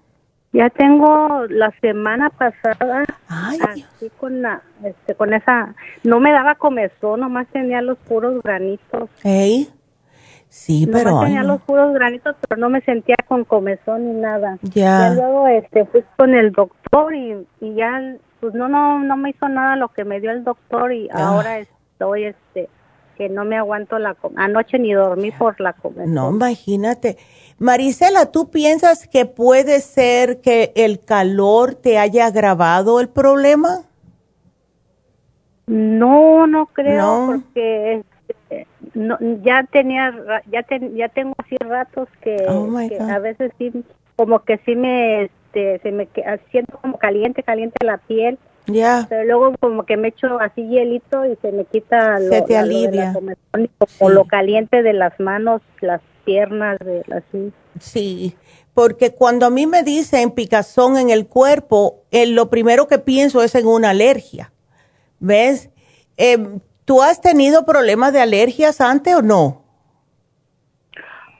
Ya 0.53 0.69
tengo 0.69 1.45
la 1.47 1.71
semana 1.79 2.29
pasada 2.29 3.05
así 3.27 4.11
con 4.19 4.41
la, 4.41 4.61
este, 4.83 5.15
con 5.15 5.33
esa, 5.33 5.73
no 6.03 6.19
me 6.19 6.31
daba 6.33 6.55
comezón, 6.55 7.21
nomás 7.21 7.47
tenía 7.47 7.81
los 7.81 7.97
puros 7.99 8.41
granitos. 8.43 9.09
¿Ey? 9.23 9.69
Sí, 10.49 10.85
pero. 10.91 11.21
tenía 11.21 11.43
los 11.43 11.61
puros 11.61 11.93
granitos, 11.93 12.35
pero 12.41 12.59
no 12.59 12.69
me 12.69 12.81
sentía 12.81 13.15
con 13.25 13.45
comezón 13.45 14.05
ni 14.05 14.19
nada. 14.19 14.57
Ya. 14.63 15.13
luego, 15.13 15.47
este, 15.47 15.85
fui 15.85 16.03
con 16.17 16.33
el 16.33 16.51
doctor 16.51 17.15
y, 17.15 17.47
y 17.61 17.75
ya, 17.75 18.17
pues 18.41 18.53
no, 18.53 18.67
no, 18.67 18.99
no 18.99 19.15
me 19.15 19.29
hizo 19.29 19.47
nada 19.47 19.77
lo 19.77 19.87
que 19.87 20.03
me 20.03 20.19
dio 20.19 20.31
el 20.31 20.43
doctor 20.43 20.91
y 20.91 21.07
ah. 21.13 21.29
ahora 21.29 21.59
estoy, 21.59 22.25
este, 22.25 22.67
que 23.17 23.29
no 23.29 23.45
me 23.45 23.55
aguanto 23.55 23.97
la, 23.97 24.17
anoche 24.35 24.77
ni 24.77 24.91
dormí 24.91 25.31
por 25.31 25.61
la 25.61 25.71
comezón. 25.71 26.13
No, 26.13 26.31
imagínate. 26.31 27.17
Marisela, 27.61 28.31
¿tú 28.31 28.49
piensas 28.49 29.07
que 29.07 29.27
puede 29.27 29.81
ser 29.81 30.41
que 30.41 30.71
el 30.75 30.99
calor 30.99 31.75
te 31.75 31.99
haya 31.99 32.25
agravado 32.25 32.99
el 32.99 33.07
problema? 33.07 33.83
No, 35.67 36.47
no 36.47 36.65
creo, 36.65 37.27
porque 37.27 38.01
este, 38.27 38.67
ya 39.43 39.63
tenía, 39.71 40.11
ya, 40.49 40.65
ya 40.95 41.09
tengo 41.09 41.35
así 41.37 41.55
ratos 41.59 42.09
que, 42.21 42.43
oh 42.49 42.67
a 42.77 43.19
veces 43.19 43.51
sí, 43.59 43.71
como 44.15 44.39
que 44.39 44.57
sí 44.65 44.75
me, 44.75 45.25
este, 45.25 45.77
se 45.83 45.91
me 45.91 46.07
siento 46.49 46.79
como 46.79 46.97
caliente, 46.97 47.43
caliente 47.43 47.85
la 47.85 47.99
piel. 47.99 48.39
Ya. 48.65 49.05
Pero 49.07 49.23
luego 49.25 49.55
como 49.59 49.83
que 49.85 49.97
me 49.97 50.07
echo 50.07 50.39
así 50.39 50.67
hielito 50.67 51.27
y 51.27 51.35
se 51.35 51.51
me 51.51 51.65
quita 51.65 52.19
lo, 52.19 52.31
se 52.31 52.41
te 52.41 52.57
alivia. 52.57 53.13
como 53.13 54.09
lo 54.09 54.25
caliente 54.25 54.81
de 54.81 54.93
las 54.93 55.19
manos, 55.19 55.61
las 55.79 56.01
piernas, 56.25 56.77
de 56.79 57.03
así. 57.11 57.53
Sí, 57.79 58.35
porque 58.73 59.11
cuando 59.11 59.45
a 59.45 59.49
mí 59.49 59.67
me 59.67 59.83
dicen 59.83 60.31
picazón 60.31 60.97
en 60.97 61.09
el 61.09 61.27
cuerpo, 61.27 62.03
eh, 62.11 62.25
lo 62.27 62.49
primero 62.49 62.87
que 62.87 62.99
pienso 62.99 63.43
es 63.43 63.55
en 63.55 63.67
una 63.67 63.91
alergia. 63.91 64.51
¿Ves? 65.19 65.69
Eh, 66.17 66.37
¿Tú 66.85 67.01
has 67.01 67.21
tenido 67.21 67.65
problemas 67.65 68.13
de 68.13 68.21
alergias 68.21 68.81
antes 68.81 69.15
o 69.15 69.21
no? 69.21 69.61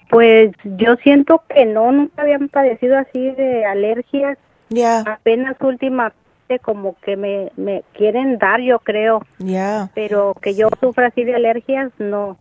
Pues 0.10 0.52
yo 0.64 0.96
siento 0.98 1.44
que 1.48 1.66
no, 1.66 1.92
nunca 1.92 2.22
habían 2.22 2.50
padecido 2.50 2.98
así 2.98 3.32
de 3.32 3.66
alergias. 3.66 4.38
Ya. 4.70 5.00
Apenas 5.00 5.56
últimamente 5.62 6.16
como 6.62 6.96
que 7.00 7.16
me, 7.16 7.52
me 7.56 7.84
quieren 7.94 8.38
dar, 8.38 8.60
yo 8.60 8.80
creo. 8.80 9.26
Ya. 9.40 9.90
Pero 9.96 10.36
que 10.42 10.54
yo 10.54 10.70
sufra 10.80 11.08
así 11.08 11.24
de 11.24 11.36
alergias, 11.36 11.92
no. 11.98 12.38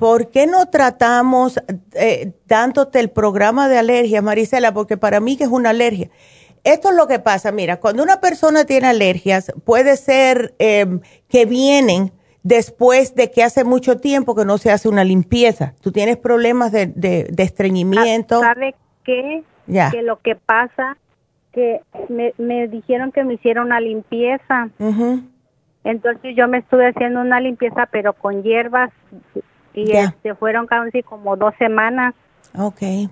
¿Por 0.00 0.30
qué 0.30 0.46
no 0.46 0.64
tratamos 0.70 1.62
eh, 1.92 2.32
dándote 2.46 3.00
el 3.00 3.10
programa 3.10 3.68
de 3.68 3.76
alergia, 3.76 4.22
Marisela? 4.22 4.72
Porque 4.72 4.96
para 4.96 5.20
mí 5.20 5.36
que 5.36 5.44
es 5.44 5.50
una 5.50 5.70
alergia. 5.70 6.08
Esto 6.64 6.88
es 6.88 6.96
lo 6.96 7.06
que 7.06 7.18
pasa, 7.18 7.52
mira, 7.52 7.80
cuando 7.80 8.02
una 8.02 8.18
persona 8.18 8.64
tiene 8.64 8.86
alergias, 8.86 9.52
puede 9.66 9.98
ser 9.98 10.54
em, 10.58 11.00
que 11.28 11.44
vienen 11.44 12.12
después 12.42 13.14
de 13.14 13.30
que 13.30 13.42
hace 13.42 13.62
mucho 13.62 13.98
tiempo 13.98 14.34
que 14.34 14.46
no 14.46 14.56
se 14.56 14.70
hace 14.70 14.88
una 14.88 15.04
limpieza. 15.04 15.74
Tú 15.82 15.92
tienes 15.92 16.16
problemas 16.16 16.72
de, 16.72 16.86
de, 16.86 17.42
estreñimiento. 17.42 18.40
¿Sabe 18.40 18.74
qué? 19.04 19.42
Ya. 19.66 19.90
Que 19.90 20.00
lo 20.00 20.18
que 20.20 20.34
pasa, 20.34 20.96
que 21.52 21.82
me, 22.08 22.32
me 22.38 22.68
dijeron 22.68 23.12
que 23.12 23.22
me 23.22 23.34
hiciera 23.34 23.60
una 23.60 23.80
limpieza. 23.80 24.70
Entonces 25.84 26.34
yo 26.34 26.48
me 26.48 26.58
estuve 26.58 26.88
haciendo 26.88 27.20
una 27.20 27.38
limpieza, 27.38 27.86
pero 27.92 28.14
con 28.14 28.42
hierbas 28.42 28.90
y 29.74 29.92
este, 29.92 30.34
fueron 30.34 30.66
casi 30.66 31.02
como 31.02 31.36
dos 31.36 31.54
semanas. 31.58 32.14
Okay. 32.58 33.08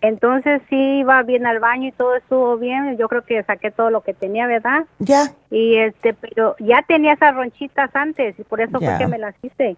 Entonces 0.00 0.60
sí 0.68 0.76
iba 0.76 1.22
bien 1.22 1.46
al 1.46 1.60
baño 1.60 1.88
y 1.88 1.92
todo 1.92 2.14
estuvo 2.16 2.58
bien. 2.58 2.98
Yo 2.98 3.08
creo 3.08 3.24
que 3.24 3.42
saqué 3.44 3.70
todo 3.70 3.88
lo 3.88 4.02
que 4.02 4.12
tenía, 4.12 4.46
¿verdad? 4.46 4.84
Ya. 4.98 5.32
Y 5.50 5.76
este, 5.76 6.12
pero 6.12 6.56
ya 6.58 6.84
tenía 6.86 7.14
esas 7.14 7.34
ronchitas 7.34 7.88
antes 7.94 8.38
y 8.38 8.44
por 8.44 8.60
eso 8.60 8.78
fue 8.78 8.98
que 8.98 9.06
me 9.06 9.18
las 9.18 9.34
hice. 9.40 9.76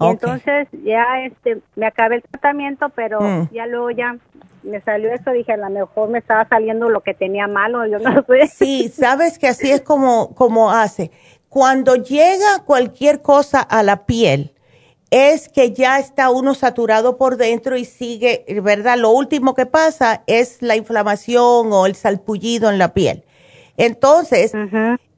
Y 0.00 0.06
entonces 0.06 0.66
ya 0.82 1.20
este, 1.20 1.60
me 1.76 1.86
acabé 1.86 2.16
el 2.16 2.22
tratamiento, 2.22 2.88
pero 2.88 3.20
mm. 3.20 3.50
ya 3.52 3.66
luego 3.66 3.90
ya 3.90 4.16
me 4.62 4.80
salió 4.80 5.12
eso, 5.12 5.30
dije, 5.30 5.52
a 5.52 5.56
lo 5.58 5.68
mejor 5.68 6.08
me 6.08 6.20
estaba 6.20 6.48
saliendo 6.48 6.88
lo 6.88 7.02
que 7.02 7.12
tenía 7.12 7.46
malo, 7.46 7.86
yo 7.86 7.98
no 7.98 8.22
sé. 8.26 8.46
Sí, 8.48 8.88
sabes 8.88 9.38
que 9.38 9.48
así 9.48 9.70
es 9.70 9.82
como, 9.82 10.34
como 10.34 10.72
hace. 10.72 11.10
Cuando 11.50 11.96
llega 11.96 12.64
cualquier 12.64 13.20
cosa 13.20 13.60
a 13.60 13.82
la 13.82 14.06
piel, 14.06 14.53
es 15.14 15.48
que 15.48 15.72
ya 15.72 16.00
está 16.00 16.30
uno 16.30 16.54
saturado 16.54 17.16
por 17.16 17.36
dentro 17.36 17.76
y 17.76 17.84
sigue, 17.84 18.44
¿verdad? 18.60 18.98
Lo 18.98 19.10
último 19.10 19.54
que 19.54 19.64
pasa 19.64 20.24
es 20.26 20.60
la 20.60 20.74
inflamación 20.74 21.72
o 21.72 21.86
el 21.86 21.94
salpullido 21.94 22.68
en 22.68 22.78
la 22.78 22.94
piel. 22.94 23.22
Entonces, 23.76 24.50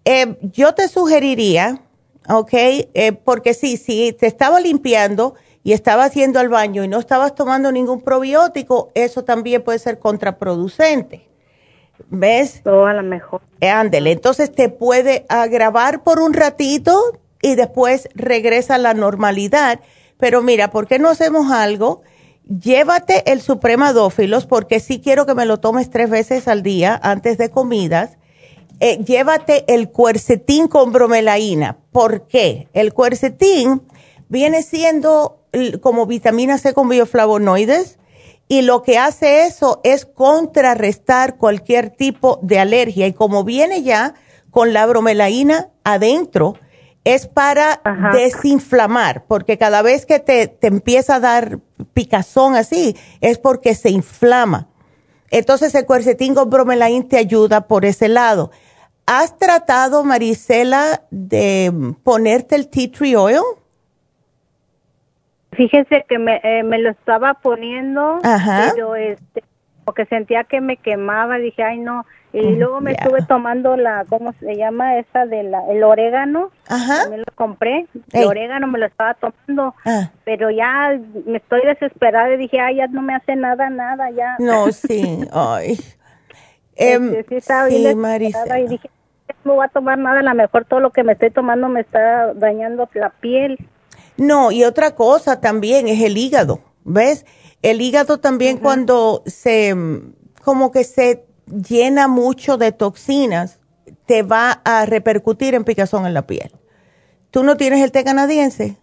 eh, 0.05 0.37
yo 0.43 0.75
te 0.75 0.89
sugeriría, 0.89 1.81
¿ok? 2.29 2.53
Eh, 2.53 3.13
porque 3.25 3.55
sí, 3.55 3.79
si 3.79 4.13
te 4.13 4.27
estaba 4.27 4.61
limpiando 4.61 5.35
y 5.63 5.73
estabas 5.73 6.09
haciendo 6.09 6.41
al 6.41 6.51
baño 6.51 6.85
y 6.85 6.89
no 6.89 6.99
estabas 6.99 7.35
tomando 7.35 7.73
ningún 7.73 8.03
probiótico, 8.03 8.91
eso 8.95 9.25
también 9.25 9.63
puede 9.63 9.79
ser 9.79 9.99
contraproducente. 9.99 11.27
¿Ves? 12.11 12.61
O 12.67 12.85
a 12.85 12.93
lo 12.93 13.03
mejor. 13.03 13.41
ándele, 13.63 14.13
entonces 14.13 14.53
te 14.53 14.69
puede 14.69 15.25
agravar 15.31 16.03
por 16.03 16.21
un 16.21 16.35
ratito, 16.35 17.01
y 17.43 17.55
después 17.55 18.09
regresa 18.15 18.77
a 18.77 18.79
la 18.79 18.95
normalidad. 18.95 19.81
Pero 20.19 20.43
mira, 20.43 20.71
¿por 20.71 20.87
qué 20.87 20.99
no 20.99 21.09
hacemos 21.09 21.51
algo? 21.53 22.03
Llévate 22.45 23.31
el 23.31 23.41
supremadófilos 23.41 24.47
porque 24.47 24.81
sí 24.81 25.01
quiero 25.01 25.27
que 25.27 25.35
me 25.35 25.47
lo 25.47 25.59
tomes 25.59 25.91
tres 25.91 26.09
veces 26.11 26.49
al 26.49 26.63
día 26.63 26.99
antes 27.03 27.39
de 27.39 27.51
comidas. 27.51 28.19
Eh, 28.79 28.99
llévate 29.05 29.65
el 29.73 29.91
cuercetín 29.91 30.69
con 30.69 30.93
bromelaína. 30.93 31.79
¿Por 31.93 32.27
qué? 32.29 32.69
El 32.73 32.93
cuercetín 32.93 33.83
viene 34.29 34.63
siendo 34.63 35.43
como 35.81 36.07
vitamina 36.07 36.59
C 36.59 36.75
con 36.75 36.89
bioflavonoides 36.89 37.99
y 38.49 38.63
lo 38.63 38.83
que 38.83 38.99
hace 38.99 39.47
eso 39.47 39.81
es 39.83 40.05
contrarrestar 40.05 41.37
cualquier 41.37 41.91
tipo 41.91 42.39
de 42.43 42.59
alergia 42.59 43.07
y 43.07 43.13
como 43.13 43.43
viene 43.43 43.83
ya 43.83 44.15
con 44.51 44.73
la 44.73 44.87
bromelaína 44.87 45.71
adentro, 45.83 46.55
es 47.07 47.29
para 47.29 47.81
desinflamar, 48.13 49.23
porque 49.29 49.57
cada 49.57 49.81
vez 49.81 50.07
que 50.07 50.19
te, 50.19 50.59
empieza 50.63 51.15
a 51.15 51.21
dar 51.21 51.61
picazón 51.95 52.57
así, 52.57 52.97
es 53.21 53.39
porque 53.39 53.77
se 53.77 53.91
inflama. 53.91 54.67
Entonces 55.31 55.73
el 55.77 55.87
cuercetín 55.87 56.35
con 56.35 56.51
bromelain 56.51 57.09
te 57.09 57.17
ayuda 57.17 57.69
por 57.69 57.85
ese 57.85 58.09
lado. 58.09 58.51
¿Has 59.07 59.39
tratado, 59.39 60.03
Marisela, 60.03 61.03
de 61.13 61.95
ponerte 62.03 62.57
el 62.57 62.69
tea 62.69 62.91
tree 62.91 63.15
oil? 63.15 63.39
Fíjese 65.53 66.05
que 66.09 66.19
me, 66.19 66.41
eh, 66.43 66.65
me 66.65 66.81
lo 66.81 66.91
estaba 66.91 67.35
poniendo, 67.35 68.19
pero 68.21 68.97
este, 68.97 69.45
porque 69.85 70.07
sentía 70.07 70.43
que 70.43 70.61
me 70.61 70.77
quemaba, 70.77 71.39
dije, 71.39 71.63
ay 71.63 71.79
no, 71.79 72.05
y 72.41 72.57
luego 72.57 72.81
me 72.81 72.93
estuve 72.93 73.23
tomando 73.23 73.77
la, 73.77 74.05
¿cómo 74.09 74.35
se 74.41 74.57
llama? 74.57 74.99
Esa 74.99 75.25
de 75.25 75.43
la, 75.45 75.63
el 75.71 75.83
orégano. 75.83 76.51
Ajá. 76.69 77.09
Me 77.09 77.19
lo 77.19 77.25
compré. 77.35 77.87
El 78.13 78.25
orégano 78.25 78.67
me 78.67 78.79
lo 78.79 78.87
estaba 78.87 79.15
tomando. 79.15 79.75
Ah. 79.87 80.11
Pero 80.25 80.51
ya 80.51 80.99
me 81.25 81.39
estoy 81.39 81.63
desesperada 81.63 82.35
y 82.35 82.37
dije, 82.37 82.61
ay, 82.61 82.77
ya 82.77 82.89
no 82.89 83.01
me 83.01 83.15
hace 83.15 83.37
nada, 83.37 83.71
nada, 83.71 84.11
ya. 84.11 84.37
No, 84.39 84.71
sí. 84.71 85.21
ay. 85.33 85.79
Em, 86.77 87.25
sí, 87.27 87.37
estaba 87.37 87.69
sí 87.69 87.95
Marisa. 87.95 88.59
Y 88.59 88.69
dije, 88.69 88.91
no 89.45 89.55
voy 89.55 89.65
a 89.65 89.69
tomar 89.69 89.97
nada, 89.97 90.21
a 90.21 90.23
lo 90.23 90.35
mejor 90.35 90.67
todo 90.67 90.81
lo 90.81 90.91
que 90.91 91.05
me 91.05 91.13
estoy 91.13 91.31
tomando 91.31 91.69
me 91.69 91.81
está 91.81 92.35
dañando 92.35 92.87
la 92.93 93.11
piel. 93.11 93.57
No, 94.19 94.53
y 94.53 94.65
otra 94.65 94.95
cosa 94.95 95.41
también 95.41 95.89
es 95.89 96.03
el 96.03 96.19
hígado, 96.19 96.61
¿ves? 96.85 97.25
El 97.63 97.81
hígado 97.81 98.19
también 98.19 98.59
cuando 98.59 99.23
se, 99.25 99.75
como 100.43 100.71
que 100.71 100.85
se 100.85 101.25
llena 101.47 102.09
mucho 102.09 102.57
de 102.57 102.73
toxinas, 102.73 103.61
te 104.07 104.23
va 104.23 104.61
a 104.65 104.87
repercutir 104.87 105.55
en 105.55 105.65
picazón 105.65 106.07
en 106.07 106.15
la 106.15 106.27
piel. 106.27 106.51
¿Tú 107.31 107.43
no 107.43 107.57
tienes 107.57 107.81
el 107.83 107.93
té 107.93 108.05
canadiense? 108.05 108.77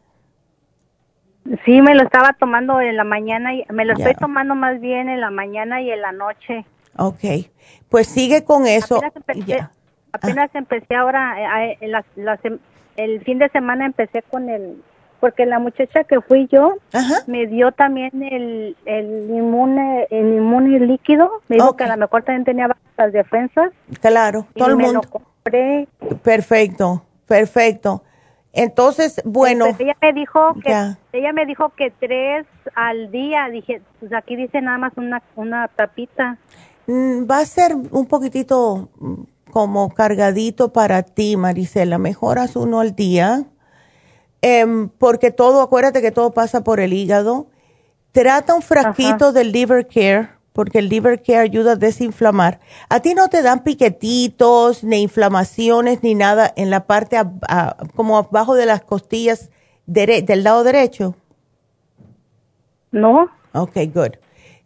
Sí, 1.66 1.82
me 1.82 1.93
lo 1.93 2.03
estaba 2.03 2.34
tomando 2.34 2.80
en 2.80 2.95
la 2.95 3.03
mañana, 3.03 3.53
y 3.53 3.66
me 3.70 3.84
lo 3.84 3.93
estoy 3.93 4.14
tomando 4.16 4.55
más 4.55 4.80
bien 4.80 5.09
en 5.09 5.20
la 5.20 5.30
mañana 5.30 5.82
y 5.82 5.91
en 5.91 6.01
la 6.01 6.11
noche. 6.14 6.66
Ok, 6.97 7.49
pues 7.89 8.07
sigue 8.07 8.43
con 8.43 8.66
eso. 8.66 9.01
Apenas 10.14 10.53
empecé, 10.53 10.95
ahora, 10.95 11.72
eh, 11.72 11.78
eh, 11.82 12.59
el 12.97 13.22
fin 13.24 13.39
de 13.39 13.49
semana 13.49 13.86
empecé 13.86 14.22
con 14.22 14.47
el 14.49 14.82
porque 15.24 15.45
la 15.45 15.57
muchacha 15.57 16.03
que 16.03 16.19
fui 16.19 16.49
yo 16.51 16.80
me 17.28 17.47
dio 17.47 17.71
también 17.71 18.11
el, 18.21 18.76
el 18.84 19.30
inmune 19.30 20.05
el 20.09 20.34
inmune 20.34 20.82
líquido. 20.82 21.32
Me 21.47 21.55
dijo 21.55 21.78
que 21.78 21.86
a 21.86 21.95
lo 21.95 21.95
mejor 21.95 22.24
también 22.24 22.43
tenía 22.43 22.67
bajas 22.67 23.13
defensas. 23.13 23.71
Claro 24.01 24.45
todo 24.53 24.67
el 24.67 24.76
mundo. 24.76 24.99
perfecto 26.24 27.05
perfecto. 27.26 28.03
Entonces 28.51 29.21
bueno. 29.24 29.67
Ella 29.80 29.95
me 30.01 30.11
dijo 30.11 30.55
que 30.61 30.93
ella 31.13 31.32
me 31.32 31.45
dijo 31.45 31.69
que 31.69 31.89
tres 31.91 32.45
al 32.76 33.09
día. 33.09 33.47
Dije 33.49 33.82
pues 34.01 34.11
aquí 34.11 34.36
dice 34.36 34.59
nada 34.59 34.78
más 34.78 34.91
una 34.97 35.24
una 35.38 35.69
tapita. 35.69 36.38
Mm, 36.88 37.32
va 37.32 37.39
a 37.39 37.45
ser 37.45 37.74
un 37.76 38.07
poquitito 38.07 38.89
mm, 38.99 39.24
como 39.53 39.89
cargadito 39.93 40.74
para 40.74 41.01
ti 41.01 41.38
Marisela. 41.38 41.97
Mejoras 41.97 42.57
uno 42.57 42.82
al 42.82 42.93
día 42.93 43.45
Em, 44.45 44.89
porque 44.89 45.31
todo, 45.31 45.61
acuérdate 45.61 46.01
que 46.01 46.11
todo 46.11 46.33
pasa 46.33 46.65
por 46.65 46.81
el 46.81 46.91
hígado. 46.91 47.47
Trata 48.11 48.53
un 48.53 48.61
frasquito 48.61 49.31
del 49.31 49.53
liver 49.53 49.87
care, 49.87 50.31
porque 50.51 50.79
el 50.79 50.89
liver 50.89 51.23
care 51.23 51.39
ayuda 51.39 51.71
a 51.71 51.75
desinflamar. 51.77 52.59
A 52.89 52.99
ti 52.99 53.15
no 53.15 53.29
te 53.29 53.41
dan 53.41 53.63
piquetitos, 53.63 54.83
ni 54.83 55.01
inflamaciones, 55.01 56.03
ni 56.03 56.13
nada 56.13 56.51
en 56.57 56.69
la 56.69 56.85
parte 56.85 57.17
como 57.95 58.17
abajo 58.17 58.55
de 58.55 58.65
las 58.65 58.83
costillas 58.83 59.49
del 59.85 60.43
lado 60.43 60.65
derecho. 60.65 61.15
No. 62.91 63.29
Ok, 63.53 63.77
good. 63.93 64.15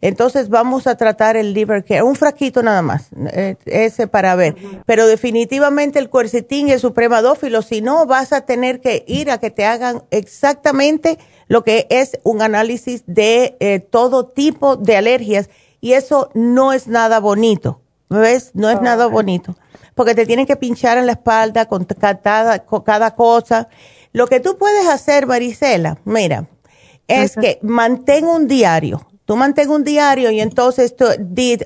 Entonces 0.00 0.48
vamos 0.48 0.86
a 0.86 0.96
tratar 0.96 1.36
el 1.36 1.52
liver 1.52 1.84
care, 1.84 2.04
un 2.04 2.14
frasquito 2.14 2.62
nada 2.62 2.82
más, 2.82 3.08
eh, 3.32 3.56
ese 3.66 4.06
para 4.06 4.36
ver. 4.36 4.54
Pero 4.86 5.08
definitivamente 5.08 5.98
el 5.98 6.08
cuercetín 6.08 6.68
y 6.68 6.72
el 6.72 6.80
supremadófilo, 6.80 7.62
si 7.62 7.80
no 7.80 8.06
vas 8.06 8.32
a 8.32 8.42
tener 8.42 8.80
que 8.80 9.04
ir 9.08 9.28
a 9.30 9.38
que 9.38 9.50
te 9.50 9.64
hagan 9.64 10.04
exactamente 10.10 11.18
lo 11.48 11.64
que 11.64 11.88
es 11.90 12.18
un 12.22 12.42
análisis 12.42 13.02
de 13.06 13.56
eh, 13.58 13.80
todo 13.80 14.26
tipo 14.26 14.76
de 14.76 14.96
alergias 14.96 15.50
y 15.80 15.94
eso 15.94 16.30
no 16.32 16.72
es 16.72 16.86
nada 16.86 17.18
bonito, 17.18 17.80
¿ves? 18.08 18.52
No 18.54 18.70
es 18.70 18.80
nada 18.80 19.06
bonito, 19.06 19.56
porque 19.96 20.14
te 20.14 20.26
tienen 20.26 20.46
que 20.46 20.56
pinchar 20.56 20.96
en 20.98 21.06
la 21.06 21.12
espalda 21.12 21.66
con 21.66 21.84
cada, 21.84 22.60
con 22.60 22.82
cada 22.82 23.16
cosa. 23.16 23.68
Lo 24.12 24.28
que 24.28 24.38
tú 24.38 24.58
puedes 24.58 24.86
hacer, 24.86 25.26
Marisela, 25.26 25.98
mira, 26.04 26.46
es 27.08 27.34
que 27.34 27.58
mantén 27.62 28.26
un 28.26 28.46
diario 28.46 29.08
Tú 29.28 29.36
mantén 29.36 29.68
un 29.68 29.84
diario 29.84 30.30
y 30.30 30.40
entonces 30.40 30.96
tú, 30.96 31.04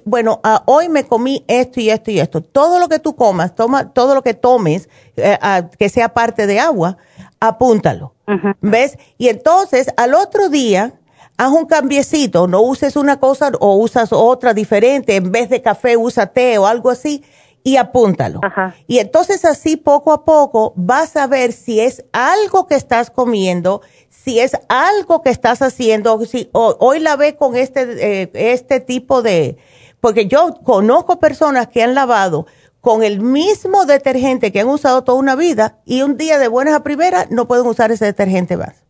bueno, 0.04 0.40
ah, 0.42 0.64
hoy 0.66 0.88
me 0.88 1.04
comí 1.04 1.44
esto 1.46 1.78
y 1.78 1.90
esto 1.90 2.10
y 2.10 2.18
esto. 2.18 2.40
Todo 2.42 2.80
lo 2.80 2.88
que 2.88 2.98
tú 2.98 3.14
comas, 3.14 3.54
toma, 3.54 3.92
todo 3.92 4.16
lo 4.16 4.22
que 4.22 4.34
tomes, 4.34 4.88
eh, 5.16 5.38
ah, 5.40 5.68
que 5.78 5.88
sea 5.88 6.12
parte 6.12 6.48
de 6.48 6.58
agua, 6.58 6.96
apúntalo. 7.38 8.14
¿Ves? 8.60 8.98
Y 9.16 9.28
entonces 9.28 9.86
al 9.96 10.14
otro 10.14 10.48
día, 10.48 10.94
haz 11.36 11.52
un 11.52 11.66
cambiecito, 11.66 12.48
no 12.48 12.62
uses 12.62 12.96
una 12.96 13.20
cosa 13.20 13.52
o 13.60 13.76
usas 13.76 14.12
otra 14.12 14.54
diferente, 14.54 15.14
en 15.14 15.30
vez 15.30 15.48
de 15.48 15.62
café 15.62 15.96
usa 15.96 16.26
té 16.26 16.58
o 16.58 16.66
algo 16.66 16.90
así 16.90 17.22
y 17.64 17.76
apúntalo. 17.76 18.40
Y 18.86 18.98
entonces 18.98 19.44
así 19.44 19.76
poco 19.76 20.12
a 20.12 20.24
poco 20.24 20.72
vas 20.76 21.16
a 21.16 21.26
ver 21.26 21.52
si 21.52 21.80
es 21.80 22.04
algo 22.12 22.66
que 22.66 22.74
estás 22.74 23.10
comiendo, 23.10 23.82
si 24.08 24.40
es 24.40 24.56
algo 24.68 25.22
que 25.22 25.30
estás 25.30 25.62
haciendo, 25.62 26.24
si 26.24 26.48
hoy 26.52 26.98
la 27.00 27.16
ve 27.16 27.36
con 27.36 27.56
este, 27.56 28.22
eh, 28.22 28.30
este 28.34 28.80
tipo 28.80 29.22
de, 29.22 29.58
porque 30.00 30.26
yo 30.26 30.54
conozco 30.64 31.18
personas 31.18 31.68
que 31.68 31.82
han 31.82 31.94
lavado 31.94 32.46
con 32.80 33.04
el 33.04 33.20
mismo 33.20 33.86
detergente 33.86 34.50
que 34.50 34.60
han 34.60 34.68
usado 34.68 35.04
toda 35.04 35.18
una 35.18 35.36
vida 35.36 35.78
y 35.84 36.02
un 36.02 36.16
día 36.16 36.38
de 36.38 36.48
buenas 36.48 36.74
a 36.74 36.82
primeras 36.82 37.30
no 37.30 37.46
pueden 37.46 37.66
usar 37.66 37.92
ese 37.92 38.06
detergente 38.06 38.56
más. 38.56 38.84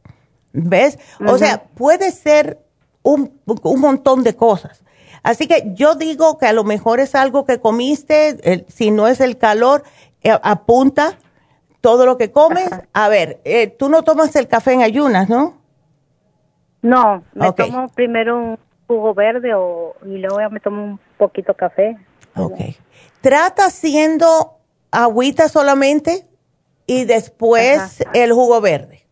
¿Ves? 0.55 0.99
O 1.27 1.39
sea, 1.39 1.65
puede 1.75 2.11
ser 2.11 2.65
un, 3.03 3.39
un 3.45 3.81
montón 3.81 4.23
de 4.23 4.35
cosas. 4.35 4.83
Así 5.23 5.47
que 5.47 5.73
yo 5.75 5.95
digo 5.95 6.39
que 6.39 6.47
a 6.47 6.53
lo 6.53 6.65
mejor 6.65 7.01
es 7.01 7.15
algo 7.15 7.45
que 7.45 7.61
comiste, 7.61 8.65
si 8.69 8.91
no 8.91 9.07
es 9.07 9.21
el 9.21 9.39
calor, 9.39 9.85
eh, 10.23 10.37
apunta 10.43 11.17
todo 11.81 12.07
lo 12.07 12.19
que 12.19 12.33
comes. 12.33 12.69
A 12.93 13.09
ver, 13.09 13.41
eh, 13.45 13.69
tú 13.69 13.89
no 13.89 14.03
tomas 14.03 14.35
el 14.37 14.49
café 14.49 14.73
en 14.73 14.83
ayunas, 14.83 15.29
¿no? 15.29 15.59
No, 16.83 17.23
me 17.35 17.53
tomo 17.53 17.89
primero 17.89 18.37
un 18.37 18.59
jugo 18.89 19.15
verde 19.15 19.55
o, 19.55 19.95
y 20.05 20.19
luego 20.19 20.41
ya 20.41 20.49
me 20.49 20.59
tomo 20.59 20.85
un 20.85 21.01
poquito 21.17 21.55
café. 21.55 21.97
Ok. 22.37 22.59
Trata 23.21 23.67
haciendo 23.67 24.59
agüita 24.91 25.49
solamente 25.49 26.27
y 26.87 27.05
después 27.05 28.05
el 28.13 28.33
jugo 28.33 28.61
verde. 28.61 29.07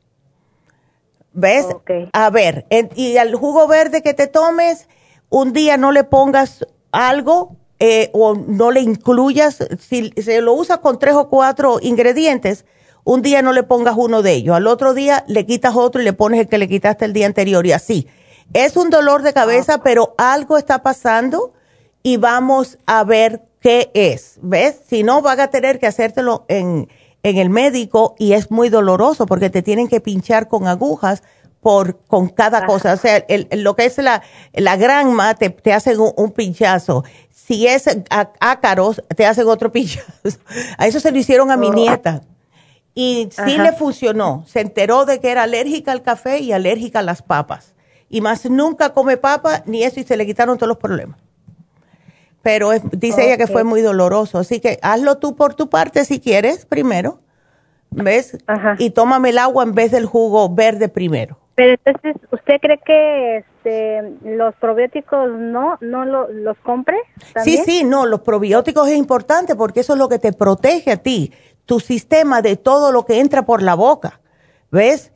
¿Ves? 1.32 1.66
A 2.12 2.30
ver, 2.30 2.66
y 2.96 3.16
al 3.16 3.36
jugo 3.36 3.68
verde 3.68 4.02
que 4.02 4.14
te 4.14 4.26
tomes, 4.26 4.88
un 5.31 5.53
día 5.53 5.76
no 5.76 5.93
le 5.93 6.05
pongas 6.05 6.66
algo 6.93 7.57
eh, 7.78 8.11
o 8.12 8.35
no 8.35 8.70
le 8.70 8.81
incluyas, 8.81 9.59
si 9.78 10.11
se 10.11 10.43
lo 10.43 10.53
usa 10.53 10.78
con 10.78 10.99
tres 10.99 11.14
o 11.14 11.31
cuatro 11.31 11.78
ingredientes, 11.81 12.66
un 13.05 13.22
día 13.22 13.41
no 13.41 13.55
le 13.55 13.62
pongas 13.62 13.95
uno 13.97 14.20
de 14.20 14.33
ellos, 14.35 14.55
al 14.55 14.66
otro 14.66 14.93
día 14.93 15.24
le 15.28 15.47
quitas 15.47 15.74
otro 15.74 16.03
y 16.03 16.05
le 16.05 16.12
pones 16.12 16.41
el 16.41 16.49
que 16.49 16.59
le 16.59 16.68
quitaste 16.68 17.07
el 17.07 17.14
día 17.14 17.26
anterior 17.26 17.64
y 17.66 17.72
así. 17.72 18.07
Es 18.53 18.76
un 18.76 18.91
dolor 18.91 19.22
de 19.22 19.33
cabeza, 19.33 19.74
ah. 19.74 19.81
pero 19.83 20.14
algo 20.18 20.59
está 20.59 20.83
pasando 20.83 21.55
y 22.03 22.16
vamos 22.16 22.78
a 22.85 23.05
ver 23.05 23.43
qué 23.61 23.91
es, 23.95 24.39
¿ves? 24.43 24.81
Si 24.87 25.03
no, 25.03 25.22
van 25.22 25.41
a 25.41 25.49
tener 25.49 25.78
que 25.78 25.87
hacértelo 25.87 26.45
en, 26.49 26.89
en 27.22 27.37
el 27.39 27.49
médico 27.49 28.14
y 28.18 28.33
es 28.33 28.51
muy 28.51 28.68
doloroso 28.68 29.26
porque 29.26 29.51
te 29.51 29.62
tienen 29.62 29.89
que 29.89 30.01
pinchar 30.01 30.49
con 30.49 30.66
agujas 30.66 31.22
por 31.61 32.00
con 32.06 32.28
cada 32.28 32.66
cosa. 32.66 32.94
O 32.94 32.96
sea, 32.96 33.18
el, 33.28 33.48
lo 33.62 33.76
que 33.76 33.84
es 33.84 33.98
la, 33.98 34.22
la 34.52 34.76
granma 34.76 35.34
te, 35.34 35.50
te 35.50 35.72
hacen 35.72 35.98
un, 35.98 36.32
pinchazo. 36.32 37.04
Si 37.30 37.66
es 37.66 37.84
ácaros, 38.40 39.02
te 39.16 39.26
hacen 39.26 39.46
otro 39.48 39.70
pinchazo. 39.72 40.38
A 40.78 40.86
eso 40.86 41.00
se 41.00 41.12
lo 41.12 41.18
hicieron 41.18 41.50
a 41.50 41.56
mi 41.56 41.68
oh. 41.68 41.74
nieta. 41.74 42.22
Y 42.94 43.28
sí 43.30 43.56
le 43.56 43.72
funcionó. 43.72 44.44
Se 44.46 44.61
enteró 44.61 45.04
de 45.04 45.20
que 45.20 45.30
era 45.30 45.44
alérgica 45.44 45.92
al 45.92 46.02
café 46.02 46.40
y 46.40 46.52
alérgica 46.52 46.98
a 46.98 47.02
las 47.02 47.22
papas. 47.22 47.74
Y 48.08 48.20
más 48.20 48.44
nunca 48.50 48.92
come 48.92 49.16
papa 49.16 49.62
ni 49.66 49.84
eso 49.84 50.00
y 50.00 50.04
se 50.04 50.16
le 50.16 50.26
quitaron 50.26 50.58
todos 50.58 50.68
los 50.68 50.78
problemas. 50.78 51.18
Pero 52.42 52.70
dice 52.92 53.26
ella 53.26 53.36
que 53.36 53.46
fue 53.46 53.64
muy 53.64 53.82
doloroso. 53.82 54.38
Así 54.38 54.61
que 54.61 54.78
hazlo 54.82 55.18
tú 55.18 55.36
por 55.36 55.54
tu 55.54 55.68
parte 55.68 56.04
si 56.04 56.20
quieres 56.20 56.66
primero. 56.66 57.20
¿Ves? 57.90 58.38
Y 58.78 58.90
tómame 58.90 59.30
el 59.30 59.38
agua 59.38 59.64
en 59.64 59.74
vez 59.74 59.90
del 59.90 60.06
jugo 60.06 60.48
verde 60.48 60.88
primero. 60.88 61.38
Pero 61.61 61.76
entonces, 61.84 62.16
¿usted 62.32 62.54
cree 62.58 62.78
que 62.78 63.36
este, 63.36 64.16
los 64.24 64.54
probióticos 64.54 65.28
no, 65.28 65.76
no 65.82 66.06
los 66.06 66.56
compre? 66.61 66.96
Sí, 67.44 67.58
sí, 67.58 67.84
no, 67.84 68.06
los 68.06 68.22
probióticos 68.22 68.88
es 68.88 68.96
importante 68.96 69.54
porque 69.54 69.80
eso 69.80 69.92
es 69.92 69.98
lo 69.98 70.08
que 70.08 70.18
te 70.18 70.32
protege 70.32 70.92
a 70.92 70.96
ti, 70.96 71.34
tu 71.66 71.78
sistema 71.78 72.40
de 72.40 72.56
todo 72.56 72.92
lo 72.92 73.04
que 73.04 73.20
entra 73.20 73.44
por 73.44 73.61
la 73.61 73.74
boca. 73.74 74.22
¿Ves? 74.70 75.12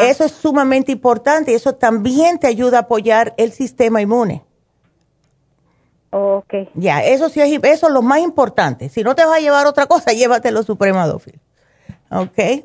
Eso 0.00 0.24
es 0.24 0.32
sumamente 0.32 0.90
importante 0.90 1.52
y 1.52 1.54
eso 1.54 1.76
también 1.76 2.40
te 2.40 2.48
ayuda 2.48 2.78
a 2.78 2.80
apoyar 2.80 3.32
el 3.36 3.52
sistema 3.52 4.02
inmune. 4.02 4.42
Ok. 6.10 6.54
Ya, 6.74 7.04
eso 7.04 7.28
sí 7.28 7.40
es, 7.40 7.52
eso 7.62 7.86
es 7.86 7.92
lo 7.92 8.02
más 8.02 8.18
importante. 8.18 8.88
Si 8.88 9.04
no 9.04 9.14
te 9.14 9.24
vas 9.24 9.36
a 9.36 9.40
llevar 9.40 9.68
otra 9.68 9.86
cosa, 9.86 10.12
llévatelo 10.12 10.64
Supremadófil. 10.64 11.38
¿Ok? 12.10 12.64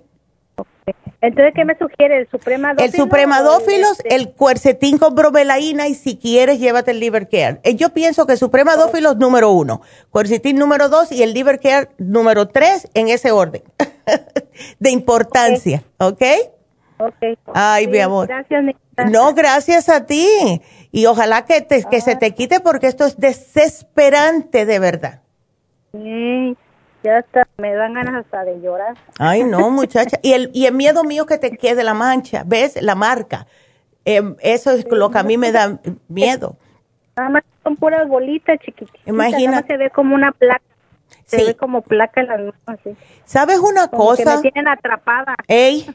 Entonces, 1.22 1.54
¿qué 1.54 1.66
me 1.66 1.78
sugiere? 1.78 2.20
¿El 2.20 2.30
supremadófilos? 2.30 2.94
El 2.94 3.00
supremadófilos, 3.00 4.00
el, 4.06 4.22
este? 4.22 4.34
cuercetín 4.34 4.98
con 4.98 5.16
bromelaína 5.16 5.88
y 5.88 5.96
si 5.96 6.18
quieres, 6.18 6.60
llévate 6.60 6.92
el 6.92 7.00
liver 7.00 7.28
care. 7.28 7.60
Eh, 7.64 7.76
yo 7.76 7.90
pienso 7.90 8.26
que 8.26 8.38
supremadófilos 8.38 9.18
número 9.18 9.52
uno, 9.52 9.82
cuercetín 10.12 10.58
número 10.58 10.88
dos 10.88 11.12
y 11.12 11.22
el 11.24 11.34
liver 11.34 11.60
care 11.60 11.90
número 11.98 12.48
tres 12.48 12.88
en 12.94 13.10
ese 13.10 13.32
orden 13.32 13.64
de 14.80 14.92
importancia, 14.92 15.84
¿ok? 15.98 16.24
Ok. 17.00 17.38
Ay, 17.54 17.88
mi 17.88 18.00
amor. 18.00 18.28
Gracias, 18.28 18.64
No, 19.10 19.34
gracias 19.34 19.90
a 19.90 20.06
ti. 20.06 20.28
Y 20.92 21.06
ojalá 21.06 21.46
que, 21.46 21.62
te, 21.62 21.84
que 21.84 22.02
se 22.02 22.16
te 22.16 22.34
quite 22.34 22.60
porque 22.60 22.88
esto 22.88 23.06
es 23.06 23.18
desesperante 23.18 24.66
de 24.66 24.80
verdad. 24.80 25.22
Sí. 25.94 26.58
Ya 27.04 27.20
está, 27.20 27.48
me 27.58 27.74
dan 27.74 27.94
ganas 27.94 28.26
hasta 28.26 28.44
de 28.44 28.60
llorar. 28.60 28.96
Ay, 29.18 29.44
no, 29.44 29.70
muchacha. 29.72 30.18
y, 30.22 30.34
el, 30.34 30.52
y 30.54 30.66
el 30.66 30.74
miedo 30.74 31.04
mío 31.04 31.26
que 31.26 31.38
te 31.38 31.58
quede 31.58 31.84
la 31.84 31.94
mancha, 31.94 32.44
¿ves? 32.46 32.82
La 32.82 32.96
marca. 32.96 33.48
Em, 34.06 34.36
eso 34.40 34.72
es 34.72 34.86
lo 34.90 35.12
que 35.12 35.20
a 35.20 35.24
mí 35.24 35.38
me 35.38 35.52
da 35.52 35.80
miedo. 36.08 36.58
Nada 37.16 37.30
más 37.30 37.44
son 37.64 37.76
puras 37.76 38.08
bolitas 38.08 38.58
chiquititas. 38.60 39.02
Imagina. 39.06 39.64
Se 39.68 39.78
ve 39.78 39.90
como 39.90 40.16
una 40.16 40.32
placa. 40.32 40.64
Se 41.26 41.44
ve 41.44 41.56
como 41.56 41.82
placa 41.82 42.22
en 42.22 42.28
las 42.28 42.40
manos. 42.40 42.56
Así. 42.66 42.96
¿Sabes 43.26 43.60
una 43.60 43.88
cosa? 43.88 44.24
Que 44.24 44.48
me 44.48 44.52
tienen 44.52 44.68
atrapada. 44.68 45.36
Ey, 45.48 45.88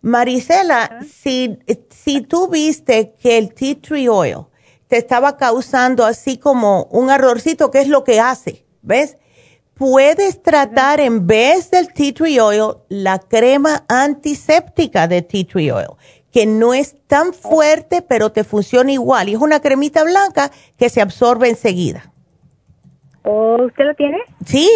Marisela, 0.00 1.00
si, 1.06 1.58
si 1.90 2.22
tú 2.22 2.48
viste 2.48 3.14
que 3.20 3.38
el 3.38 3.54
tea 3.54 3.76
tree 3.80 4.08
oil 4.08 4.46
te 4.88 4.96
estaba 4.96 5.36
causando 5.36 6.04
así 6.04 6.38
como 6.38 6.84
un 6.84 7.10
errorcito, 7.10 7.70
¿qué 7.70 7.80
es 7.80 7.88
lo 7.88 8.04
que 8.04 8.20
hace? 8.20 8.64
¿Ves? 8.82 9.16
Puedes 9.82 10.40
tratar 10.40 11.00
en 11.00 11.26
vez 11.26 11.72
del 11.72 11.92
tea 11.92 12.14
tree 12.14 12.38
oil 12.38 12.76
la 12.88 13.18
crema 13.18 13.84
antiséptica 13.88 15.08
de 15.08 15.22
tea 15.22 15.44
tree 15.44 15.72
oil, 15.72 15.88
que 16.30 16.46
no 16.46 16.72
es 16.72 16.94
tan 17.08 17.32
fuerte, 17.34 18.00
pero 18.00 18.30
te 18.30 18.44
funciona 18.44 18.92
igual. 18.92 19.28
Y 19.28 19.34
es 19.34 19.40
una 19.40 19.58
cremita 19.58 20.04
blanca 20.04 20.52
que 20.76 20.88
se 20.88 21.00
absorbe 21.00 21.48
enseguida. 21.48 22.12
¿Usted 23.24 23.84
lo 23.84 23.94
tiene? 23.96 24.18
Sí. 24.46 24.70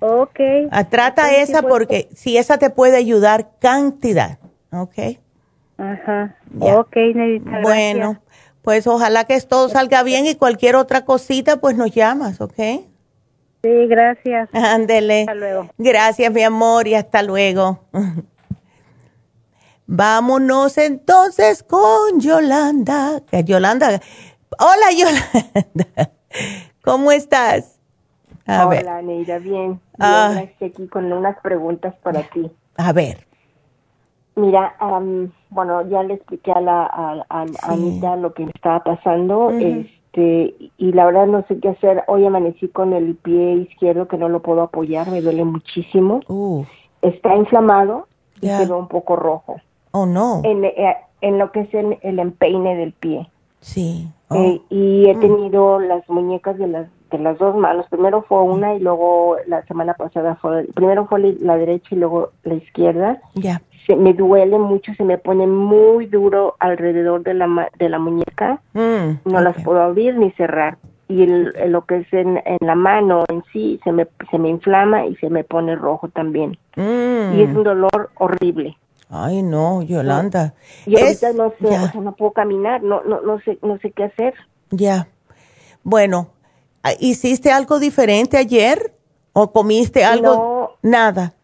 Ok. 0.00 0.40
Ah, 0.72 0.88
trata 0.88 1.36
esa 1.36 1.62
porque 1.62 2.08
si 2.12 2.38
esa 2.38 2.58
te 2.58 2.70
puede 2.70 2.96
ayudar 2.96 3.52
cantidad. 3.60 4.40
Ok. 4.72 4.98
Ajá. 5.78 6.34
Ok, 6.58 6.96
Bueno, 7.62 8.20
pues 8.62 8.88
ojalá 8.88 9.26
que 9.26 9.40
todo 9.42 9.68
salga 9.68 10.02
bien 10.02 10.26
y 10.26 10.34
cualquier 10.34 10.74
otra 10.74 11.04
cosita, 11.04 11.60
pues 11.60 11.76
nos 11.76 11.92
llamas, 11.92 12.40
¿ok? 12.40 12.89
Sí, 13.62 13.86
gracias. 13.88 14.48
Ándele. 14.52 15.20
Hasta 15.20 15.34
luego. 15.34 15.68
Gracias, 15.76 16.32
mi 16.32 16.42
amor, 16.42 16.88
y 16.88 16.94
hasta 16.94 17.22
luego. 17.22 17.80
Vámonos 19.86 20.78
entonces 20.78 21.62
con 21.62 22.20
Yolanda. 22.20 23.20
Yolanda. 23.44 24.00
Hola, 24.58 24.92
Yolanda. 24.96 26.12
¿Cómo 26.84 27.12
estás? 27.12 27.80
Hola, 28.46 29.02
Neida, 29.02 29.38
bien. 29.38 29.80
Ah. 29.98 30.42
Estoy 30.42 30.68
aquí 30.68 30.88
con 30.88 31.12
unas 31.12 31.38
preguntas 31.40 31.94
para 32.02 32.22
ti. 32.30 32.50
A 32.76 32.92
ver. 32.92 33.26
Mira, 34.36 34.74
bueno, 35.50 35.86
ya 35.88 36.02
le 36.02 36.14
expliqué 36.14 36.52
a 36.52 36.60
la 36.60 36.86
a, 37.28 37.46
Anita 37.62 38.16
lo 38.16 38.32
que 38.32 38.44
me 38.44 38.52
estaba 38.54 38.82
pasando. 38.82 39.50
Este, 40.12 40.70
y 40.76 40.92
la 40.92 41.06
verdad 41.06 41.26
no 41.26 41.44
sé 41.46 41.58
qué 41.60 41.68
hacer. 41.68 42.02
Hoy 42.08 42.24
amanecí 42.26 42.68
con 42.68 42.92
el 42.92 43.14
pie 43.16 43.54
izquierdo 43.54 44.08
que 44.08 44.16
no 44.16 44.28
lo 44.28 44.42
puedo 44.42 44.62
apoyar, 44.62 45.10
me 45.10 45.20
duele 45.20 45.44
muchísimo. 45.44 46.20
Uh. 46.28 46.64
Está 47.02 47.34
inflamado 47.36 48.08
y 48.40 48.48
quedó 48.48 48.78
un 48.78 48.88
poco 48.88 49.16
rojo. 49.16 49.60
Oh, 49.92 50.06
no. 50.06 50.40
En, 50.44 50.64
eh, 50.64 50.96
en 51.20 51.38
lo 51.38 51.52
que 51.52 51.60
es 51.60 51.74
el, 51.74 52.18
empeine 52.18 52.76
del 52.76 52.92
pie. 52.92 53.28
Sí. 53.60 54.08
Eh, 54.30 54.60
oh. 54.60 54.74
y 54.74 55.08
he 55.08 55.14
mm. 55.14 55.20
tenido 55.20 55.78
las 55.78 56.08
muñecas 56.08 56.58
de 56.58 56.66
las 56.66 56.88
de 57.10 57.18
las 57.18 57.38
dos 57.38 57.56
manos. 57.56 57.86
Primero 57.90 58.22
fue 58.22 58.42
una 58.42 58.74
y 58.74 58.80
luego 58.80 59.36
la 59.46 59.64
semana 59.66 59.94
pasada 59.94 60.36
fue, 60.36 60.64
primero 60.74 61.06
fue 61.06 61.36
la 61.40 61.56
derecha 61.56 61.88
y 61.90 61.98
luego 61.98 62.30
la 62.44 62.54
izquierda. 62.54 63.20
Ya. 63.34 63.60
Se 63.90 63.96
me 63.96 64.14
duele 64.14 64.56
mucho, 64.56 64.94
se 64.94 65.02
me 65.02 65.18
pone 65.18 65.48
muy 65.48 66.06
duro 66.06 66.54
alrededor 66.60 67.24
de 67.24 67.34
la, 67.34 67.68
de 67.76 67.88
la 67.88 67.98
muñeca. 67.98 68.62
Mm, 68.72 69.28
no 69.28 69.40
las 69.40 69.60
puedo 69.64 69.82
abrir 69.82 70.16
ni 70.16 70.30
cerrar. 70.32 70.78
Y 71.08 71.24
el, 71.24 71.52
lo 71.72 71.84
que 71.86 71.96
es 71.96 72.12
en, 72.12 72.40
en, 72.44 72.58
la 72.60 72.76
mano 72.76 73.24
en 73.28 73.42
sí 73.52 73.80
se 73.82 73.90
me, 73.90 74.06
se 74.30 74.38
me 74.38 74.48
inflama 74.48 75.06
y 75.06 75.16
se 75.16 75.28
me 75.28 75.42
pone 75.42 75.74
rojo 75.74 76.08
también. 76.08 76.56
Mm. 76.76 77.34
Y 77.34 77.42
es 77.42 77.48
un 77.48 77.64
dolor 77.64 78.10
horrible. 78.14 78.76
Ay, 79.08 79.42
no, 79.42 79.82
Yolanda. 79.82 80.54
Y 80.86 80.96
ahorita 80.96 81.32
no 81.32 81.52
sé, 81.60 81.66
o 81.66 81.88
sea, 81.88 82.00
no 82.00 82.12
puedo 82.12 82.30
caminar, 82.30 82.84
no, 82.84 83.02
no, 83.02 83.22
no 83.22 83.40
sé, 83.40 83.58
no 83.60 83.76
sé 83.78 83.90
qué 83.90 84.04
hacer. 84.04 84.34
Ya. 84.70 85.08
Bueno, 85.82 86.28
¿hiciste 87.00 87.50
algo 87.50 87.80
diferente 87.80 88.36
ayer? 88.36 88.94
¿O 89.32 89.50
comiste 89.50 90.04
algo? 90.04 90.78
No, 90.82 90.88
nada. 90.88 91.34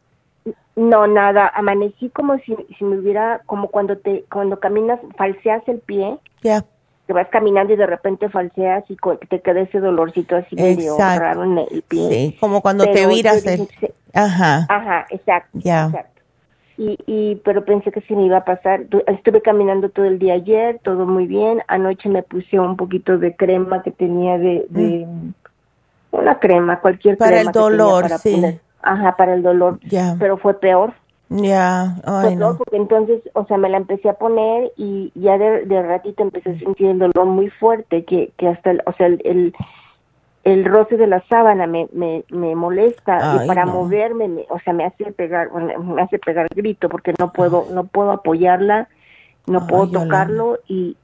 No, 0.77 1.07
nada. 1.07 1.51
Amanecí 1.55 2.11
como 2.11 2.39
si, 2.41 2.55
si 2.79 2.85
me 2.85 2.99
hubiera, 2.99 3.41
como 3.47 3.69
cuando 3.69 3.97
te, 3.97 4.25
cuando 4.31 4.61
caminas, 4.61 5.01
falseas 5.17 5.67
el 5.67 5.81
pie. 5.81 6.19
Ya. 6.43 6.65
Que 7.07 7.13
vas 7.13 7.29
caminando 7.29 7.73
y 7.73 7.77
de 7.77 7.87
repente 7.87 8.29
falseas 8.29 8.85
y 8.89 8.97
te 9.29 9.41
queda 9.41 9.61
ese 9.61 9.81
dolorcito 9.81 10.37
así 10.37 10.55
medio 10.57 10.99
raro 10.99 11.45
en 11.45 11.59
el 11.59 11.83
pie. 11.83 12.09
Sí, 12.11 12.37
como 12.41 12.61
cuando 12.61 12.85
te 12.85 13.07
viras. 13.07 13.47
El... 13.47 13.69
Ajá. 14.13 14.67
Ajá, 14.69 15.07
exacto. 15.11 15.59
Ya. 15.59 15.87
Exacto. 15.87 16.21
Y, 16.79 16.99
y 17.07 17.37
pero 17.37 17.65
pensé 17.65 17.91
que 17.91 18.03
sí 18.03 18.15
me 18.15 18.27
iba 18.27 18.39
a 18.39 18.45
pasar. 18.45 18.83
Estuve 19.07 19.41
caminando 19.41 19.89
todo 19.89 20.05
el 20.05 20.19
día 20.19 20.35
ayer, 20.35 20.79
todo 20.83 21.07
muy 21.07 21.27
bien. 21.27 21.63
Anoche 21.69 22.09
me 22.09 22.23
puse 22.23 22.59
un 22.59 22.77
poquito 22.77 23.17
de 23.17 23.35
crema 23.35 23.83
que 23.83 23.93
tenía 23.93 24.37
de, 24.37 24.67
de 24.69 25.07
mm. 25.07 25.35
una 26.11 26.39
crema, 26.39 26.81
cualquier 26.81 27.17
para 27.17 27.37
crema. 27.37 27.51
El 27.51 27.55
dolor, 27.55 28.03
para 28.03 28.19
sí. 28.19 28.35
Poner. 28.35 28.66
Ajá, 28.83 29.17
para 29.17 29.35
el 29.35 29.43
dolor. 29.43 29.79
Ya. 29.83 30.17
Pero 30.19 30.37
fue 30.39 30.55
peor. 30.61 30.95
Ya, 31.29 31.97
fue 32.05 32.37
peor 32.37 32.57
porque 32.57 32.77
entonces, 32.77 33.21
o 33.33 33.45
sea, 33.47 33.57
me 33.57 33.69
la 33.69 33.79
empecé 33.79 34.09
a 34.09 34.13
poner 34.13 34.71
y 34.77 35.11
ya 35.17 35.37
de, 35.39 35.67
de 35.67 35.83
ratito 35.83 36.23
empecé 36.23 36.51
a 36.51 36.59
sentir 36.61 36.87
el 36.87 37.01
dolor 37.01 37.27
muy 37.27 37.51
fuerte, 37.51 38.05
que, 38.05 38.31
que 38.37 38.47
hasta, 38.47 38.71
el, 38.71 38.83
o 38.87 38.93
sea, 38.93 39.07
el, 39.07 39.21
el 39.25 39.55
el 40.47 40.65
roce 40.65 40.97
de 40.97 41.09
la 41.09 41.25
sábana 41.29 41.67
me, 41.67 41.89
me, 41.93 42.25
me 42.31 42.55
molesta 42.55 43.33
Ay, 43.33 43.45
y 43.45 43.49
para 43.49 43.65
no. 43.67 43.73
moverme, 43.73 44.29
me, 44.29 44.47
o 44.49 44.61
sea, 44.61 44.73
me 44.73 44.85
hace 44.85 45.11
pegar, 45.11 45.51
me 45.53 46.01
hace 46.01 46.21
pegar 46.21 46.47
grito 46.55 46.89
porque 46.89 47.13
no 47.19 47.33
puedo, 47.33 47.67
no 47.73 47.83
puedo 47.83 48.13
apoyarla, 48.13 48.89
no 49.49 49.63
Ay, 49.63 49.67
puedo 49.69 49.91
tocarlo 49.91 50.61
y, 50.69 50.97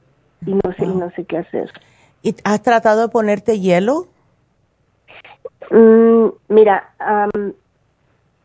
y 0.45 0.53
no 0.53 0.71
sé, 0.77 0.85
y 0.85 0.87
no 0.87 1.11
sé 1.11 1.25
qué 1.25 1.39
hacer. 1.39 1.69
¿Y 2.21 2.33
has 2.45 2.61
tratado 2.61 3.01
de 3.01 3.09
ponerte 3.09 3.59
hielo? 3.59 4.07
Mm, 5.69 6.27
mira, 6.47 6.91
am, 6.99 7.53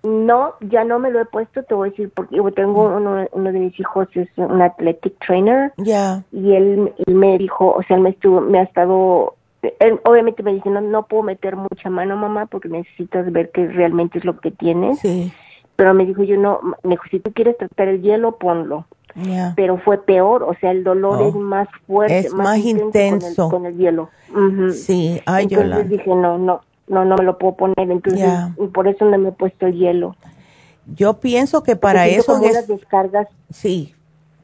no, 0.03 0.55
ya 0.61 0.85
no 0.85 0.99
me 0.99 1.11
lo 1.11 1.21
he 1.21 1.25
puesto, 1.25 1.63
te 1.65 1.75
voy 1.75 1.89
a 1.89 1.91
decir, 1.91 2.11
porque 2.15 2.37
yo 2.37 2.51
tengo 2.53 2.85
uno, 2.97 3.27
uno 3.33 3.53
de 3.53 3.59
mis 3.59 3.79
hijos 3.81 4.07
es 4.15 4.29
un 4.37 4.63
athletic 4.63 5.15
trainer 5.25 5.73
Ya. 5.77 6.23
y 6.33 6.55
él, 6.55 6.93
él 7.07 7.15
me 7.15 7.37
dijo, 7.39 7.73
o 7.73 7.83
sea, 7.83 7.97
él 7.97 8.03
me 8.03 8.11
estuvo, 8.11 8.41
me 8.41 8.61
ha 8.61 8.63
estado, 8.63 9.35
él 9.81 10.01
obviamente 10.05 10.43
me 10.45 10.55
dice, 10.55 10.71
no, 10.71 10.81
no 10.81 11.07
puedo 11.07 11.25
meter 11.25 11.57
mucha 11.57 11.91
mano, 11.91 12.17
mamá, 12.17 12.47
porque 12.47 12.69
necesitas 12.69 13.31
ver 13.33 13.51
qué 13.51 13.67
realmente 13.67 14.19
es 14.19 14.25
lo 14.25 14.39
que 14.39 14.51
tienes. 14.53 15.01
Sí. 15.01 15.33
Pero 15.77 15.95
me 15.95 16.07
dijo, 16.07 16.23
yo 16.23 16.37
no, 16.37 16.61
me 16.83 16.91
dijo, 16.91 17.05
si 17.11 17.21
tú 17.21 17.33
quieres 17.33 17.57
tratar 17.57 17.89
el 17.89 18.03
hielo, 18.03 18.37
ponlo. 18.37 18.87
Ya. 19.15 19.53
Pero 19.57 19.79
fue 19.79 19.99
peor, 20.05 20.43
o 20.45 20.55
sea, 20.61 20.71
el 20.71 20.85
dolor 20.85 21.21
Oh. 21.23 21.29
es 21.29 21.35
más 21.35 21.69
fuerte, 21.87 22.19
Es 22.19 22.35
más 22.35 22.59
intenso. 22.59 23.49
Con 23.49 23.65
el, 23.65 23.65
con 23.65 23.67
el 23.67 23.77
hielo. 23.77 24.11
Sí, 24.73 25.21
ay, 25.27 25.45
Entonces 25.45 25.67
Yolanda. 25.71 25.83
dije, 25.89 26.15
no, 26.15 26.39
no, 26.39 26.61
no, 26.89 27.05
no 27.05 27.17
me 27.17 27.25
lo 27.25 27.39
puedo 27.39 27.57
poner. 27.57 27.91
Entonces, 27.91 28.29
y 28.59 28.67
por 28.69 28.89
eso 28.89 29.05
no 29.05 29.19
me 29.19 29.31
he 29.31 29.33
puesto 29.33 29.67
el 29.67 29.75
hielo. 29.75 30.17
Yo 30.87 31.21
pienso 31.21 31.63
que 31.63 31.77
para 31.77 32.03
Porque 32.03 32.17
eso 32.17 32.43
es... 32.43 32.67
descargas. 32.67 33.29
Sí. 33.51 33.95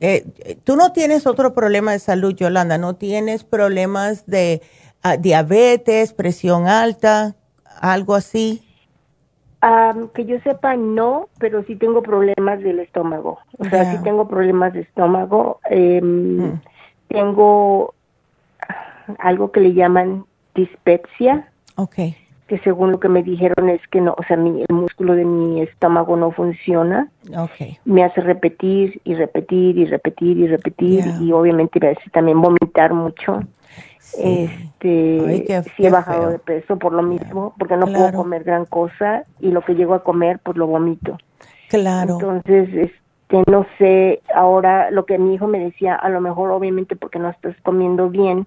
Eh, 0.01 0.27
eh, 0.41 0.59
tú 0.63 0.77
no 0.77 0.93
tienes 0.93 1.27
otro 1.27 1.55
problema 1.55 1.93
de 1.93 1.99
salud, 1.99 2.35
Yolanda. 2.35 2.79
No 2.79 2.97
tienes 2.97 3.45
problemas 3.45 4.27
de 4.27 4.61
ah, 5.03 5.17
diabetes, 5.17 6.13
presión 6.13 6.67
alta, 6.67 7.35
algo 7.81 8.15
así. 8.15 8.63
Que 10.13 10.27
yo 10.27 10.39
sepa, 10.41 10.77
no, 10.77 11.31
pero 11.39 11.65
sí 11.65 11.77
tengo 11.77 12.03
problemas 12.03 12.61
del 12.61 12.81
estómago. 12.81 13.39
O 13.57 13.65
sea, 13.65 13.91
sí 13.91 14.03
tengo 14.03 14.29
problemas 14.29 14.75
de 14.75 14.81
estómago. 14.81 15.59
Em, 15.71 16.61
Tengo 17.09 17.95
algo 19.19 19.53
que 19.53 19.61
le 19.61 19.73
llaman 19.73 20.27
dispepsia, 20.55 21.49
Ok. 21.77 21.99
Que 22.47 22.59
según 22.59 22.93
lo 22.93 23.01
que 23.01 23.09
me 23.09 23.23
dijeron 23.23 23.71
es 23.71 23.81
que 23.89 24.01
no, 24.01 24.15
o 24.19 24.23
sea, 24.25 24.37
mi, 24.37 24.63
el 24.69 24.75
músculo 24.75 25.15
de 25.15 25.25
mi 25.25 25.63
estómago 25.63 26.17
no 26.17 26.31
funciona. 26.31 27.09
Me 27.87 28.05
hace 28.05 28.21
repetir 28.21 29.01
y 29.05 29.15
repetir 29.15 29.79
y 29.79 29.87
repetir 29.87 30.37
y 30.39 30.47
repetir 30.47 31.05
y 31.23 31.33
obviamente 31.33 31.81
me 31.81 31.89
hace 31.91 32.11
también 32.11 32.41
vomitar 32.41 32.93
mucho. 32.93 33.41
Este, 34.17 35.21
Ay, 35.27 35.45
qué- 35.45 35.63
sí 35.63 35.71
qué 35.77 35.87
he 35.87 35.91
bajado 35.91 36.23
feo. 36.23 36.31
de 36.31 36.39
peso 36.39 36.79
por 36.79 36.93
lo 36.93 37.03
mismo, 37.03 37.55
porque 37.59 37.77
no 37.77 37.87
puedo 37.87 38.13
comer 38.13 38.45
gran 38.45 38.65
cosa 38.67 39.25
y 39.41 39.51
lo 39.51 39.63
que 39.63 39.75
llego 39.75 39.95
a 39.95 40.05
comer 40.05 40.39
pues 40.43 40.57
lo 40.57 40.67
vomito. 40.67 41.17
Claro. 41.69 42.15
Entonces, 42.21 42.91
no 43.47 43.67
sé, 43.79 44.23
ahora 44.35 44.91
lo 44.91 45.07
que 45.07 45.19
mi 45.19 45.35
hijo 45.35 45.47
me 45.47 45.59
decía, 45.59 45.95
a 45.95 46.09
lo 46.09 46.21
mejor 46.21 46.51
obviamente 46.51 46.95
porque 46.95 47.19
no 47.19 47.31
estás 47.31 47.57
comiendo 47.63 48.09
bien, 48.09 48.47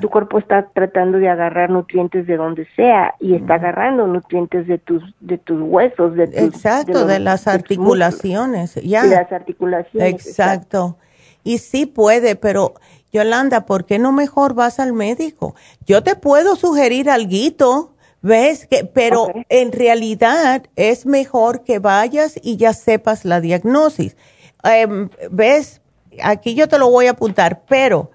tu 0.00 0.08
cuerpo 0.10 0.38
está 0.38 0.68
tratando 0.74 1.18
de 1.18 1.28
agarrar 1.28 1.70
nutrientes 1.70 2.26
de 2.26 2.36
donde 2.36 2.66
sea 2.74 3.14
y 3.20 3.34
está 3.34 3.54
agarrando 3.54 4.06
nutrientes 4.06 4.66
de 4.66 4.78
tus 4.78 5.02
de 5.20 5.38
tus 5.38 5.60
huesos, 5.62 6.14
de 6.14 6.26
tus, 6.26 6.36
Exacto, 6.36 7.06
de 7.06 7.20
las 7.20 7.46
articulaciones. 7.46 8.74
Ya. 8.76 9.04
de 9.04 9.10
las 9.10 9.30
articulaciones. 9.30 10.26
Exacto. 10.26 10.96
Y 11.44 11.58
sí 11.58 11.86
puede, 11.86 12.34
pero 12.34 12.74
Yolanda, 13.12 13.66
¿por 13.66 13.86
qué 13.86 13.98
no 13.98 14.12
mejor 14.12 14.54
vas 14.54 14.80
al 14.80 14.92
médico? 14.92 15.54
Yo 15.86 16.02
te 16.02 16.16
puedo 16.16 16.56
sugerir 16.56 17.08
alguito, 17.08 17.94
¿ves? 18.22 18.66
Que, 18.66 18.84
pero 18.84 19.28
en 19.48 19.72
realidad 19.72 20.64
es 20.76 21.06
mejor 21.06 21.64
que 21.64 21.78
vayas 21.78 22.34
y 22.42 22.56
ya 22.56 22.72
sepas 22.72 23.24
la 23.24 23.40
diagnosis. 23.40 24.16
Em, 24.64 25.08
¿Ves? 25.30 25.80
Aquí 26.22 26.54
yo 26.54 26.68
te 26.68 26.78
lo 26.78 26.90
voy 26.90 27.06
a 27.06 27.12
apuntar, 27.12 27.62
pero 27.68 28.10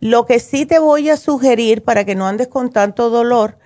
lo 0.00 0.26
que 0.26 0.38
sí 0.38 0.64
te 0.64 0.78
voy 0.78 1.10
a 1.10 1.16
sugerir 1.16 1.82
para 1.82 2.04
que 2.04 2.14
no 2.14 2.26
andes 2.26 2.48
con 2.48 2.70
tanto 2.70 3.10
dolor 3.10 3.58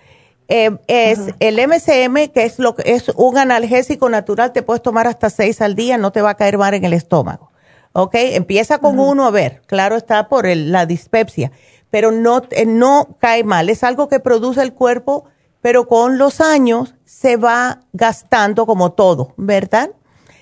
eh, 0.48 0.70
es 0.86 1.18
el 1.40 1.58
MCM, 1.58 2.28
que 2.32 2.44
es 2.44 2.58
lo 2.58 2.74
que 2.74 2.94
es 2.94 3.08
un 3.10 3.38
analgésico 3.38 4.08
natural, 4.08 4.52
te 4.52 4.62
puedes 4.62 4.82
tomar 4.82 5.06
hasta 5.06 5.30
seis 5.30 5.60
al 5.60 5.74
día, 5.74 5.98
no 5.98 6.10
te 6.12 6.20
va 6.22 6.30
a 6.30 6.34
caer 6.36 6.58
mal 6.58 6.74
en 6.74 6.84
el 6.84 6.92
estómago. 6.94 7.50
¿Ok? 7.94 8.14
Empieza 8.14 8.78
con 8.78 8.98
uno 8.98 9.26
a 9.26 9.30
ver, 9.30 9.60
claro 9.66 9.96
está 9.96 10.28
por 10.28 10.46
el- 10.46 10.72
la 10.72 10.86
dispepsia, 10.86 11.52
pero 11.90 12.10
no, 12.10 12.42
eh, 12.50 12.64
no 12.64 13.16
cae 13.20 13.44
mal, 13.44 13.68
es 13.68 13.84
algo 13.84 14.08
que 14.08 14.18
produce 14.20 14.62
el 14.62 14.72
cuerpo, 14.72 15.24
pero 15.62 15.88
con 15.88 16.18
los 16.18 16.40
años 16.42 16.94
se 17.06 17.36
va 17.36 17.80
gastando 17.92 18.66
como 18.66 18.92
todo, 18.92 19.32
¿verdad? 19.38 19.90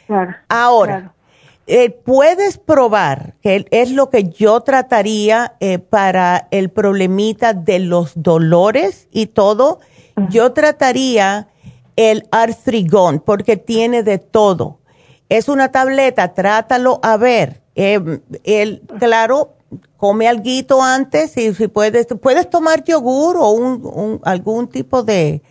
Claro, 0.07 0.35
Ahora, 0.49 0.99
claro. 0.99 1.15
eh, 1.69 1.91
puedes 1.91 2.59
probar, 2.59 3.35
que 3.43 3.67
es 3.71 3.93
lo 3.93 4.11
que 4.11 4.25
yo 4.25 4.63
trataría 4.63 5.55
eh, 5.61 5.79
para 5.79 6.49
el 6.51 6.71
problemita 6.71 7.53
de 7.53 7.79
los 7.79 8.13
dolores 8.17 9.07
y 9.13 9.27
todo, 9.27 9.79
yo 10.31 10.53
trataría 10.53 11.49
el 11.97 12.27
artrigón 12.33 13.21
porque 13.21 13.57
tiene 13.57 14.03
de 14.03 14.19
todo. 14.19 14.81
Es 15.29 15.49
una 15.49 15.71
tableta, 15.71 16.35
trátalo 16.35 16.99
a 17.03 17.17
ver. 17.17 17.61
Eh, 17.77 18.21
el, 18.45 18.83
claro, 18.99 19.55
come 19.97 20.27
alguito 20.29 20.83
antes 20.83 21.37
y 21.37 21.55
si 21.55 21.69
puedes, 21.69 22.07
puedes 22.21 22.49
tomar 22.51 22.83
yogur 22.85 23.37
o 23.37 23.51
un, 23.51 23.81
un- 23.85 24.21
algún 24.25 24.69
tipo 24.69 25.03
de... 25.03 25.43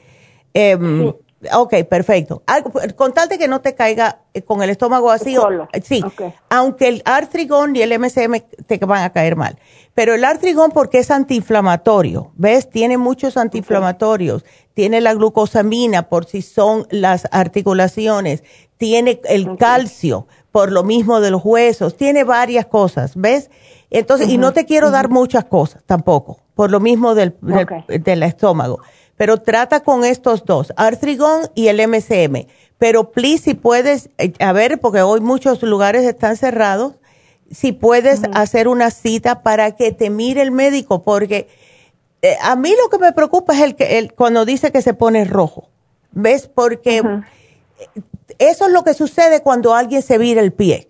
em, 0.53 1.11
Ok, 1.53 1.73
perfecto. 1.89 2.43
Algo, 2.47 2.69
con 2.97 3.13
tal 3.13 3.29
de 3.29 3.37
que 3.37 3.47
no 3.47 3.61
te 3.61 3.73
caiga 3.73 4.23
eh, 4.33 4.41
con 4.41 4.61
el 4.61 4.69
estómago 4.71 5.05
vacío. 5.05 5.39
Solo. 5.43 5.69
eh, 5.71 5.81
Sí, 5.81 6.03
aunque 6.49 6.89
el 6.89 7.01
artrigón 7.05 7.77
y 7.77 7.81
el 7.81 7.97
MCM 7.97 8.41
te 8.67 8.77
van 8.79 9.03
a 9.05 9.11
caer 9.13 9.37
mal. 9.37 9.57
Pero 9.93 10.13
el 10.15 10.25
artrigón 10.25 10.71
porque 10.71 10.99
es 10.99 11.09
antiinflamatorio, 11.11 12.33
¿ves? 12.35 12.69
Tiene 12.69 12.97
muchos 12.97 13.37
antiinflamatorios. 13.37 14.43
Tiene 14.73 14.99
la 14.99 15.13
glucosamina 15.13 16.09
por 16.09 16.25
si 16.25 16.41
son 16.41 16.85
las 16.89 17.25
articulaciones. 17.31 18.43
Tiene 18.75 19.21
el 19.23 19.55
calcio 19.55 20.27
por 20.51 20.71
lo 20.71 20.83
mismo 20.83 21.19
de 21.21 21.31
los 21.31 21.41
huesos. 21.43 21.95
Tiene 21.95 22.23
varias 22.23 22.65
cosas, 22.65 23.13
¿ves? 23.15 23.49
Entonces, 23.91 24.29
y 24.29 24.37
no 24.37 24.53
te 24.53 24.65
quiero 24.65 24.91
dar 24.91 25.09
muchas 25.09 25.45
cosas 25.45 25.81
tampoco, 25.85 26.39
por 26.55 26.69
lo 26.71 26.79
mismo 26.79 27.15
del, 27.15 27.35
del- 27.87 28.23
estómago. 28.23 28.79
Pero 29.17 29.37
trata 29.41 29.81
con 29.81 30.05
estos 30.05 30.45
dos, 30.45 30.71
artrigón 30.77 31.49
y 31.55 31.67
el 31.67 31.79
MCM. 31.87 32.47
Pero 32.77 33.11
please, 33.11 33.43
si 33.43 33.53
puedes, 33.55 34.09
eh, 34.17 34.31
a 34.39 34.53
ver, 34.53 34.79
porque 34.79 35.01
hoy 35.01 35.19
muchos 35.19 35.61
lugares 35.63 36.03
están 36.05 36.37
cerrados, 36.37 36.93
si 37.51 37.71
puedes 37.71 38.21
hacer 38.33 38.67
una 38.67 38.91
cita 38.91 39.41
para 39.41 39.71
que 39.75 39.91
te 39.91 40.09
mire 40.11 40.41
el 40.43 40.51
médico, 40.51 41.01
porque 41.03 41.47
eh, 42.21 42.35
a 42.41 42.55
mí 42.55 42.71
lo 42.81 42.89
que 42.89 42.99
me 42.99 43.11
preocupa 43.11 43.53
es 43.55 43.61
el 43.61 43.75
que 43.75 43.97
el, 43.97 44.13
cuando 44.13 44.45
dice 44.45 44.71
que 44.71 44.81
se 44.83 44.93
pone 44.93 45.25
rojo. 45.25 45.67
¿Ves? 46.11 46.47
Porque 46.47 47.01
eso 48.39 48.65
es 48.65 48.71
lo 48.71 48.83
que 48.83 48.93
sucede 48.93 49.43
cuando 49.43 49.75
alguien 49.75 50.01
se 50.01 50.17
vira 50.17 50.41
el 50.41 50.53
pie. 50.53 50.89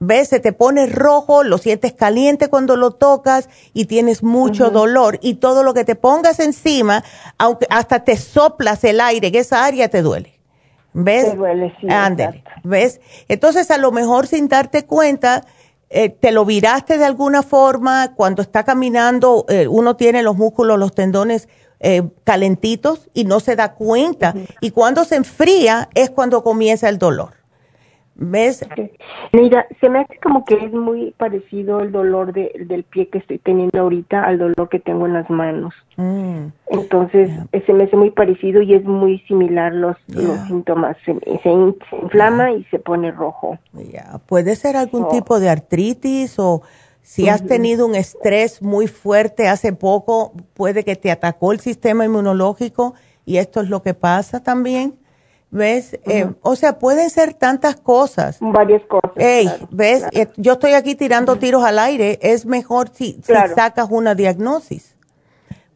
¿Ves? 0.00 0.28
Se 0.28 0.40
te 0.40 0.52
pone 0.52 0.86
rojo, 0.86 1.44
lo 1.44 1.58
sientes 1.58 1.92
caliente 1.92 2.48
cuando 2.48 2.76
lo 2.76 2.92
tocas 2.92 3.48
y 3.72 3.86
tienes 3.86 4.22
mucho 4.22 4.70
dolor. 4.70 5.18
Y 5.22 5.34
todo 5.34 5.62
lo 5.62 5.72
que 5.72 5.84
te 5.84 5.94
pongas 5.94 6.40
encima, 6.40 7.04
aunque 7.38 7.66
hasta 7.70 8.04
te 8.04 8.16
soplas 8.16 8.84
el 8.84 9.00
aire, 9.00 9.28
en 9.28 9.34
esa 9.36 9.64
área 9.64 9.88
te 9.88 10.02
duele. 10.02 10.38
¿Ves? 10.92 11.30
Te 11.30 11.36
duele, 11.36 11.74
sí. 11.80 11.86
¿Ves? 12.62 13.00
Entonces, 13.28 13.70
a 13.70 13.78
lo 13.78 13.92
mejor 13.92 14.26
sin 14.26 14.48
darte 14.48 14.84
cuenta, 14.84 15.44
eh, 15.90 16.08
te 16.08 16.32
lo 16.32 16.44
viraste 16.44 16.98
de 16.98 17.04
alguna 17.04 17.42
forma, 17.42 18.14
cuando 18.14 18.42
está 18.42 18.64
caminando, 18.64 19.46
eh, 19.48 19.66
uno 19.68 19.96
tiene 19.96 20.22
los 20.22 20.36
músculos, 20.36 20.78
los 20.78 20.94
tendones 20.94 21.48
eh, 21.80 22.02
calentitos 22.24 23.10
y 23.14 23.24
no 23.24 23.40
se 23.40 23.56
da 23.56 23.74
cuenta. 23.74 24.34
Y 24.60 24.70
cuando 24.70 25.04
se 25.04 25.16
enfría 25.16 25.88
es 25.94 26.10
cuando 26.10 26.42
comienza 26.42 26.88
el 26.88 26.98
dolor. 26.98 27.44
¿Ves? 28.16 28.64
Mira, 29.32 29.66
se 29.80 29.88
me 29.88 30.00
hace 30.00 30.18
como 30.22 30.44
que 30.44 30.54
es 30.54 30.72
muy 30.72 31.12
parecido 31.16 31.80
el 31.80 31.90
dolor 31.90 32.32
de, 32.32 32.52
del 32.68 32.84
pie 32.84 33.08
que 33.08 33.18
estoy 33.18 33.38
teniendo 33.38 33.80
ahorita 33.80 34.22
al 34.22 34.38
dolor 34.38 34.68
que 34.68 34.78
tengo 34.78 35.06
en 35.06 35.14
las 35.14 35.28
manos. 35.28 35.74
Mm. 35.96 36.46
Entonces, 36.68 37.30
se 37.66 37.72
me 37.72 37.84
hace 37.84 37.96
muy 37.96 38.12
parecido 38.12 38.62
y 38.62 38.74
es 38.74 38.84
muy 38.84 39.18
similar 39.26 39.72
los, 39.72 39.96
los 40.06 40.38
síntomas. 40.46 40.96
Se, 41.04 41.50
inflama 41.50 42.52
y 42.52 42.62
se 42.64 42.78
pone 42.78 43.10
rojo. 43.10 43.58
Puede 44.26 44.54
ser 44.54 44.76
algún 44.76 45.08
tipo 45.08 45.40
de 45.40 45.50
artritis 45.50 46.38
o 46.38 46.62
si 47.04 47.28
has 47.28 47.44
tenido 47.44 47.86
un 47.86 47.94
estrés 47.94 48.62
muy 48.62 48.86
fuerte 48.86 49.46
hace 49.46 49.74
poco, 49.74 50.32
puede 50.54 50.84
que 50.84 50.96
te 50.96 51.10
atacó 51.10 51.52
el 51.52 51.60
sistema 51.60 52.06
inmunológico 52.06 52.94
y 53.26 53.36
esto 53.36 53.60
es 53.60 53.68
lo 53.68 53.82
que 53.82 53.92
pasa 53.92 54.42
también. 54.42 54.98
¿Ves? 55.50 55.98
Eh, 56.06 56.32
o 56.40 56.56
sea, 56.56 56.78
pueden 56.78 57.10
ser 57.10 57.34
tantas 57.34 57.76
cosas. 57.76 58.38
Varias 58.40 58.82
cosas. 58.86 59.12
Ey, 59.16 59.48
¿ves? 59.70 60.02
Eh, 60.12 60.28
yo 60.38 60.54
estoy 60.54 60.72
aquí 60.72 60.94
tirando 60.94 61.36
tiros 61.36 61.62
al 61.62 61.78
aire. 61.78 62.18
Es 62.22 62.46
mejor 62.46 62.90
si, 62.92 63.20
sacas 63.54 63.86
una 63.90 64.14
diagnosis. 64.14 64.96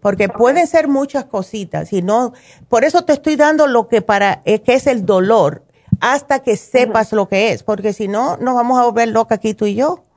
Porque 0.01 0.31
pueden 0.31 0.67
ser 0.67 0.89
muchas 0.89 1.27
cositas. 1.27 1.93
Y 1.93 2.01
no, 2.01 2.33
por 2.69 2.85
eso 2.85 3.05
te 3.05 3.13
estoy 3.13 3.37
dando 3.37 3.67
lo 3.67 3.87
que 3.87 4.01
para, 4.01 4.41
eh, 4.47 4.63
que 4.63 4.75
es 4.75 4.87
el 4.87 5.05
dolor, 5.05 5.63
hasta 6.01 6.41
que 6.41 6.57
sepas 6.57 7.13
lo 7.13 7.29
que 7.29 7.53
es. 7.53 7.63
Porque 7.63 7.93
si 7.93 8.09
no, 8.09 8.39
nos 8.39 8.55
vamos 8.55 8.81
a 8.81 8.87
volver 8.87 9.09
locas 9.09 9.37
aquí 9.37 9.53
tú 9.53 9.67
y 9.67 9.75
yo. 9.75 10.08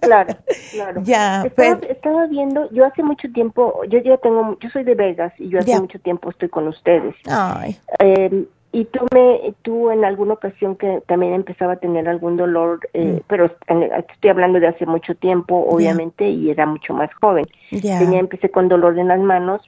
Claro, 0.00 0.34
claro. 0.72 1.02
ya, 1.04 1.42
estaba, 1.44 1.78
estaba, 1.88 2.26
viendo, 2.26 2.70
yo 2.70 2.84
hace 2.84 3.02
mucho 3.02 3.30
tiempo, 3.32 3.80
yo 3.88 3.98
ya 4.00 4.16
tengo, 4.18 4.56
yo 4.60 4.70
soy 4.70 4.84
de 4.84 4.94
Vegas 4.94 5.32
y 5.38 5.48
yo 5.48 5.58
hace 5.58 5.78
mucho 5.80 5.98
tiempo 5.98 6.30
estoy 6.30 6.48
con 6.48 6.68
ustedes. 6.68 7.14
Ay. 7.26 7.76
Eh, 7.98 8.46
y 8.76 8.84
tú 8.84 9.06
me 9.14 9.54
tú 9.62 9.90
en 9.90 10.04
alguna 10.04 10.34
ocasión 10.34 10.76
que 10.76 11.02
también 11.06 11.32
empezaba 11.32 11.74
a 11.74 11.76
tener 11.76 12.06
algún 12.08 12.36
dolor 12.36 12.80
eh, 12.92 13.20
mm. 13.20 13.20
pero 13.26 13.46
estoy 13.46 14.30
hablando 14.30 14.60
de 14.60 14.66
hace 14.66 14.84
mucho 14.84 15.14
tiempo 15.14 15.66
obviamente 15.66 16.28
y 16.28 16.50
era 16.50 16.66
mucho 16.66 16.92
más 16.92 17.08
joven 17.14 17.46
tenía 17.70 18.20
empecé 18.20 18.50
con 18.50 18.68
dolor 18.68 18.98
en 18.98 19.08
las 19.08 19.20
manos 19.20 19.62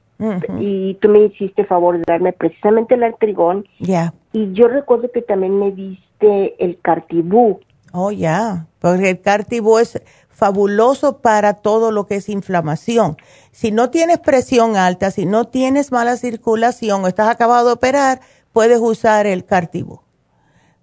y 0.59 0.95
tú 1.01 1.09
me 1.09 1.21
hiciste 1.21 1.65
favor 1.65 1.97
de 1.97 2.05
darme 2.07 2.35
precisamente 2.35 2.97
el 2.97 3.05
artrigón 3.05 3.67
y 3.79 4.53
yo 4.53 4.69
recuerdo 4.69 5.11
que 5.11 5.23
también 5.23 5.59
me 5.59 5.71
diste 5.71 6.63
el 6.63 6.79
cartibú 6.83 7.61
oh 7.93 8.11
ya 8.11 8.67
porque 8.79 9.11
el 9.11 9.21
cartibú 9.21 9.79
es 9.79 10.01
fabuloso 10.29 11.19
para 11.19 11.55
todo 11.55 11.91
lo 11.91 12.07
que 12.07 12.17
es 12.17 12.29
inflamación. 12.29 13.17
Si 13.51 13.73
no 13.73 13.91
tienes 13.91 14.19
presión 14.19 14.77
alta, 14.77 15.11
si 15.11 15.27
no 15.27 15.47
tienes 15.47 15.91
mala 15.91 16.17
circulación 16.17 17.05
o 17.05 17.09
estás 17.09 17.29
acabado 17.29 17.67
de 17.67 17.73
operar, 17.73 18.21
puedes 18.53 18.79
usar 18.79 19.27
el 19.27 19.45
cartibú. 19.45 20.01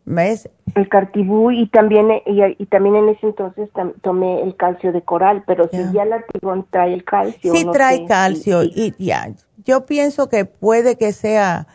¿Ves? 0.03 0.49
El 0.75 0.87
cartibú 0.87 1.51
y 1.51 1.67
también 1.67 2.09
y, 2.25 2.65
también 2.67 2.95
en 2.95 3.09
ese 3.09 3.27
entonces 3.27 3.69
tomé 4.01 4.43
el 4.43 4.55
calcio 4.55 4.91
de 4.91 5.01
coral, 5.01 5.43
pero 5.47 5.67
si 5.71 5.77
ya 5.93 6.03
el 6.03 6.13
artigón 6.13 6.67
trae 6.69 6.93
el 6.93 7.03
calcio. 7.03 7.55
Sí 7.55 7.65
trae 7.71 8.05
calcio 8.05 8.63
y, 8.63 8.93
ya, 8.99 9.31
yo 9.63 9.85
pienso 9.85 10.29
que 10.29 10.45
puede 10.45 10.95
que 10.95 11.11
sea, 11.11 11.65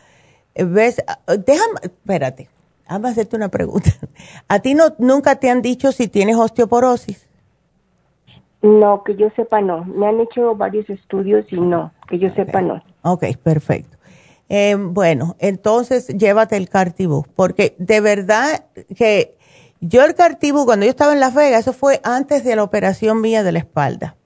ves, 0.55 1.03
déjame, 1.45 1.79
espérate, 1.81 2.47
déjame 2.91 3.09
hacerte 3.09 3.35
una 3.37 3.49
pregunta. 3.49 3.89
¿A 4.49 4.59
ti 4.59 4.73
no, 4.73 4.93
nunca 4.97 5.35
te 5.35 5.49
han 5.49 5.61
dicho 5.61 5.91
si 5.93 6.09
tienes 6.09 6.35
osteoporosis? 6.35 7.25
No, 8.61 9.03
que 9.03 9.15
yo 9.15 9.29
sepa 9.35 9.61
no. 9.61 9.85
Me 9.85 10.07
han 10.07 10.19
hecho 10.19 10.55
varios 10.55 10.89
estudios 10.89 11.45
y 11.51 11.59
no, 11.59 11.93
que 12.09 12.19
yo 12.19 12.29
sepa 12.35 12.61
no. 12.61 12.83
Ok, 13.03 13.25
perfecto. 13.41 13.97
Eh, 14.49 14.75
bueno, 14.77 15.37
entonces 15.39 16.07
llévate 16.09 16.57
el 16.57 16.67
Cartibú, 16.67 17.25
porque 17.35 17.75
de 17.79 18.01
verdad 18.01 18.65
que 18.95 19.37
yo 19.79 20.03
el 20.03 20.13
Cartibú, 20.13 20.65
cuando 20.65 20.85
yo 20.85 20.89
estaba 20.89 21.13
en 21.13 21.21
Las 21.21 21.33
Vegas, 21.33 21.61
eso 21.61 21.73
fue 21.73 22.01
antes 22.03 22.43
de 22.43 22.57
la 22.57 22.63
operación 22.63 23.21
mía 23.21 23.41
de 23.43 23.53
la 23.53 23.59
espalda. 23.59 24.17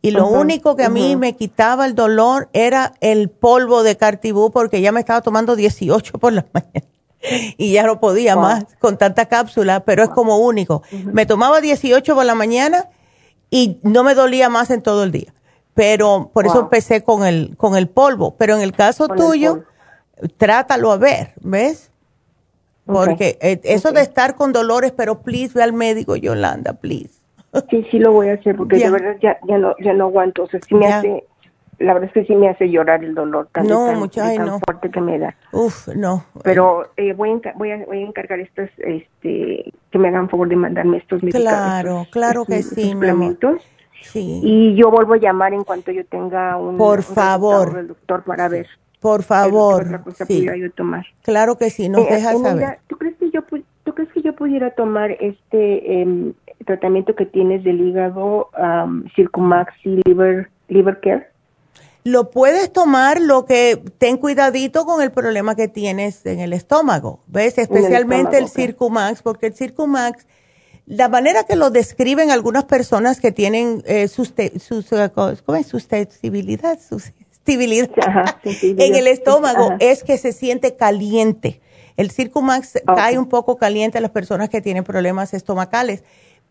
Y 0.00 0.12
lo 0.12 0.28
único 0.28 0.76
que 0.76 0.84
a 0.84 0.88
mí 0.88 1.16
me 1.16 1.34
quitaba 1.34 1.84
el 1.84 1.96
dolor 1.96 2.48
era 2.52 2.92
el 3.00 3.28
polvo 3.28 3.82
de 3.82 3.96
Cartibú, 3.96 4.52
porque 4.52 4.80
ya 4.80 4.92
me 4.92 5.00
estaba 5.00 5.20
tomando 5.20 5.56
18 5.56 6.18
por 6.18 6.32
la 6.32 6.46
mañana. 6.52 6.95
Y 7.56 7.72
ya 7.72 7.84
no 7.84 8.00
podía 8.00 8.36
más 8.36 8.66
con 8.78 8.98
tanta 8.98 9.26
cápsula, 9.26 9.80
pero 9.80 10.02
es 10.02 10.10
como 10.10 10.38
único. 10.38 10.82
Me 11.12 11.26
tomaba 11.26 11.60
18 11.60 12.14
por 12.14 12.24
la 12.24 12.34
mañana 12.34 12.88
y 13.50 13.78
no 13.82 14.04
me 14.04 14.14
dolía 14.14 14.48
más 14.48 14.70
en 14.70 14.82
todo 14.82 15.04
el 15.04 15.12
día 15.12 15.32
pero 15.76 16.30
por 16.32 16.46
eso 16.46 16.58
empecé 16.58 17.04
con 17.04 17.26
el, 17.26 17.54
con 17.58 17.76
el 17.76 17.86
polvo. 17.86 18.34
Pero 18.38 18.56
en 18.56 18.62
el 18.62 18.72
caso 18.72 19.08
tuyo, 19.08 19.64
trátalo 20.38 20.90
a 20.90 20.96
ver, 20.96 21.34
¿ves? 21.42 21.92
Porque 22.86 23.36
eh, 23.42 23.60
eso 23.62 23.92
de 23.92 24.00
estar 24.00 24.36
con 24.36 24.54
dolores, 24.54 24.92
pero 24.96 25.20
please 25.20 25.52
ve 25.52 25.62
al 25.62 25.74
médico, 25.74 26.16
Yolanda, 26.16 26.72
please. 26.72 27.20
Sí, 27.68 27.86
sí 27.90 27.98
lo 27.98 28.12
voy 28.12 28.30
a 28.30 28.34
hacer, 28.34 28.56
porque 28.56 28.78
de 28.78 28.90
verdad 28.90 29.16
ya, 29.20 29.38
ya, 29.46 29.58
no, 29.58 29.74
ya 29.78 29.92
no 29.92 30.06
aguanto. 30.06 30.44
O 30.44 30.48
sea, 30.48 30.60
sí 30.66 30.74
me 30.74 30.86
hace, 30.86 31.26
la 31.78 31.94
verdad 31.94 32.08
es 32.08 32.14
que 32.14 32.24
sí 32.24 32.34
me 32.34 32.48
hace 32.48 32.70
llorar 32.70 33.04
el 33.04 33.14
dolor 33.14 33.48
tan, 33.52 33.66
no, 33.66 34.08
tan, 34.08 34.60
fuerte 34.60 34.90
que 34.90 35.00
me 35.00 35.18
da. 35.18 35.36
Uf, 35.52 35.88
no. 35.88 36.24
Pero 36.42 36.90
eh, 36.96 37.12
voy, 37.12 37.30
a, 37.30 37.52
voy, 37.56 37.70
a, 37.70 37.84
voy 37.84 37.98
a 37.98 38.06
encargar 38.06 38.40
estos, 38.40 38.70
este, 38.78 39.72
que 39.90 39.98
me 39.98 40.08
hagan 40.08 40.28
favor 40.28 40.48
de 40.48 40.56
mandarme 40.56 40.98
estos 40.98 41.22
medicamentos. 41.22 41.52
Claro, 41.52 42.06
claro 42.10 42.44
que 42.44 42.62
sí, 42.62 42.92
suplementos. 42.92 43.62
Y 44.14 44.74
yo 44.76 44.90
vuelvo 44.90 45.14
a 45.14 45.18
llamar 45.18 45.52
en 45.52 45.64
cuanto 45.64 45.90
yo 45.90 46.04
tenga 46.06 46.56
un, 46.56 46.78
Por 46.78 47.02
favor. 47.02 47.86
doctor 47.86 48.22
para 48.24 48.48
ver. 48.48 48.66
Por 49.00 49.22
favor. 49.22 50.02
sí. 50.26 50.46
tomar. 50.74 51.06
Claro 51.22 51.56
que 51.56 51.70
sí, 51.70 51.88
nos 51.88 52.06
eh, 52.06 52.14
dejas 52.14 52.40
saber. 52.40 52.78
¿tú 52.86 52.96
crees, 52.96 53.16
que 53.16 53.30
yo, 53.30 53.42
¿Tú 53.84 53.94
crees 53.94 54.10
que 54.12 54.22
yo 54.22 54.34
pudiera 54.34 54.70
tomar 54.70 55.10
este 55.12 56.00
em, 56.00 56.32
tratamiento 56.64 57.14
que 57.14 57.26
tienes 57.26 57.62
del 57.62 57.80
hígado, 57.80 58.50
um, 58.58 59.04
Circumax 59.14 59.72
y 59.84 60.00
Liver, 60.04 60.50
liver 60.68 61.00
Care? 61.00 61.35
Lo 62.06 62.30
puedes 62.30 62.72
tomar, 62.72 63.20
lo 63.20 63.46
que 63.46 63.82
ten 63.98 64.16
cuidadito 64.16 64.86
con 64.86 65.02
el 65.02 65.10
problema 65.10 65.56
que 65.56 65.66
tienes 65.66 66.24
en 66.24 66.38
el 66.38 66.52
estómago, 66.52 67.18
¿ves? 67.26 67.58
Especialmente 67.58 68.38
el, 68.38 68.44
el 68.44 68.50
Circumax, 68.50 69.22
porque 69.22 69.46
el 69.46 69.54
Circumax 69.54 70.24
la 70.86 71.08
manera 71.08 71.42
que 71.42 71.56
lo 71.56 71.70
describen 71.70 72.30
algunas 72.30 72.64
personas 72.64 73.20
que 73.20 73.32
tienen 73.32 73.82
eh, 73.86 74.06
sus, 74.06 74.32
sus, 74.60 74.92
eh, 74.92 75.10
¿cómo 75.12 75.56
es? 75.56 75.66
susceptibilidad, 75.66 76.78
en 78.44 78.94
el 78.94 79.06
estómago 79.08 79.74
es 79.80 80.04
que 80.04 80.16
se 80.16 80.32
siente 80.32 80.76
caliente. 80.76 81.60
El 81.96 82.10
Circumax 82.10 82.82
cae 82.86 83.18
un 83.18 83.28
poco 83.28 83.56
caliente 83.56 83.98
a 83.98 84.00
las 84.00 84.10
personas 84.12 84.48
que 84.48 84.60
tienen 84.60 84.84
problemas 84.84 85.34
estomacales. 85.34 86.04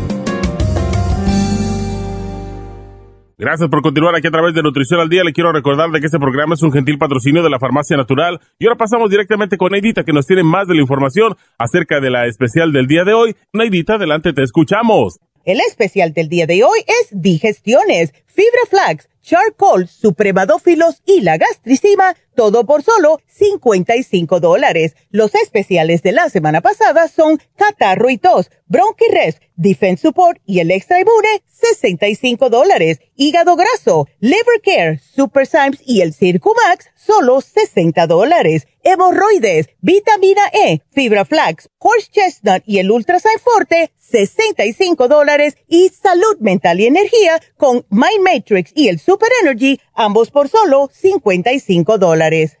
Gracias 3.41 3.69
por 3.69 3.81
continuar 3.81 4.15
aquí 4.15 4.27
a 4.27 4.31
través 4.31 4.53
de 4.53 4.61
Nutrición 4.61 4.99
al 4.99 5.09
Día. 5.09 5.23
Le 5.23 5.33
quiero 5.33 5.51
recordar 5.51 5.89
de 5.89 5.99
que 5.99 6.05
este 6.05 6.19
programa 6.19 6.53
es 6.53 6.61
un 6.61 6.71
gentil 6.71 6.99
patrocinio 6.99 7.41
de 7.41 7.49
la 7.49 7.57
Farmacia 7.57 7.97
Natural. 7.97 8.39
Y 8.59 8.67
ahora 8.67 8.77
pasamos 8.77 9.09
directamente 9.09 9.57
con 9.57 9.71
Neidita, 9.71 10.03
que 10.03 10.13
nos 10.13 10.27
tiene 10.27 10.43
más 10.43 10.67
de 10.67 10.75
la 10.75 10.81
información 10.81 11.35
acerca 11.57 11.99
de 11.99 12.11
la 12.11 12.27
especial 12.27 12.71
del 12.71 12.85
día 12.85 13.03
de 13.03 13.15
hoy. 13.15 13.35
Neidita, 13.51 13.95
adelante, 13.95 14.33
te 14.33 14.43
escuchamos. 14.43 15.17
El 15.43 15.59
especial 15.59 16.13
del 16.13 16.29
día 16.29 16.45
de 16.45 16.63
hoy 16.63 16.81
es 16.85 17.19
digestiones, 17.19 18.13
fibra 18.27 18.61
flax, 18.69 19.09
charcoal, 19.23 19.87
supremadófilos 19.87 21.01
y 21.07 21.21
la 21.21 21.39
gastricima, 21.39 22.13
todo 22.35 22.63
por 22.67 22.83
solo 22.83 23.17
55 23.31 24.39
dólares. 24.39 24.95
Los 25.09 25.35
especiales 25.35 26.01
de 26.03 26.11
la 26.11 26.29
semana 26.29 26.61
pasada 26.61 27.07
son 27.07 27.39
catarro 27.55 28.09
y 28.09 28.17
tos, 28.17 28.51
bronquirres, 28.67 29.41
defense 29.55 30.01
support 30.01 30.41
y 30.45 30.59
el 30.59 30.71
extra 30.71 30.99
inmune, 30.99 31.43
65 31.47 32.49
dólares. 32.49 32.99
Hígado 33.15 33.55
graso, 33.55 34.07
liver 34.19 34.61
care, 34.63 34.99
super 34.99 35.45
Symes 35.45 35.81
y 35.85 36.01
el 36.01 36.13
Circumax, 36.13 36.87
solo 36.95 37.41
60 37.41 38.07
dólares. 38.07 38.67
Hemorroides, 38.83 39.69
vitamina 39.81 40.41
E, 40.53 40.81
fibra 40.91 41.25
flax, 41.25 41.69
horse 41.77 42.09
chestnut 42.11 42.63
y 42.65 42.79
el 42.79 42.89
ultra 42.89 43.19
forte, 43.19 43.91
65 43.97 45.07
dólares. 45.07 45.55
Y 45.67 45.89
salud 45.89 46.37
mental 46.39 46.79
y 46.79 46.87
energía 46.87 47.41
con 47.57 47.85
Mind 47.89 48.23
Matrix 48.23 48.71
y 48.75 48.87
el 48.87 48.99
Super 48.99 49.29
Energy, 49.41 49.79
ambos 49.93 50.31
por 50.31 50.49
solo 50.49 50.89
55 50.91 51.97
dólares. 51.97 52.60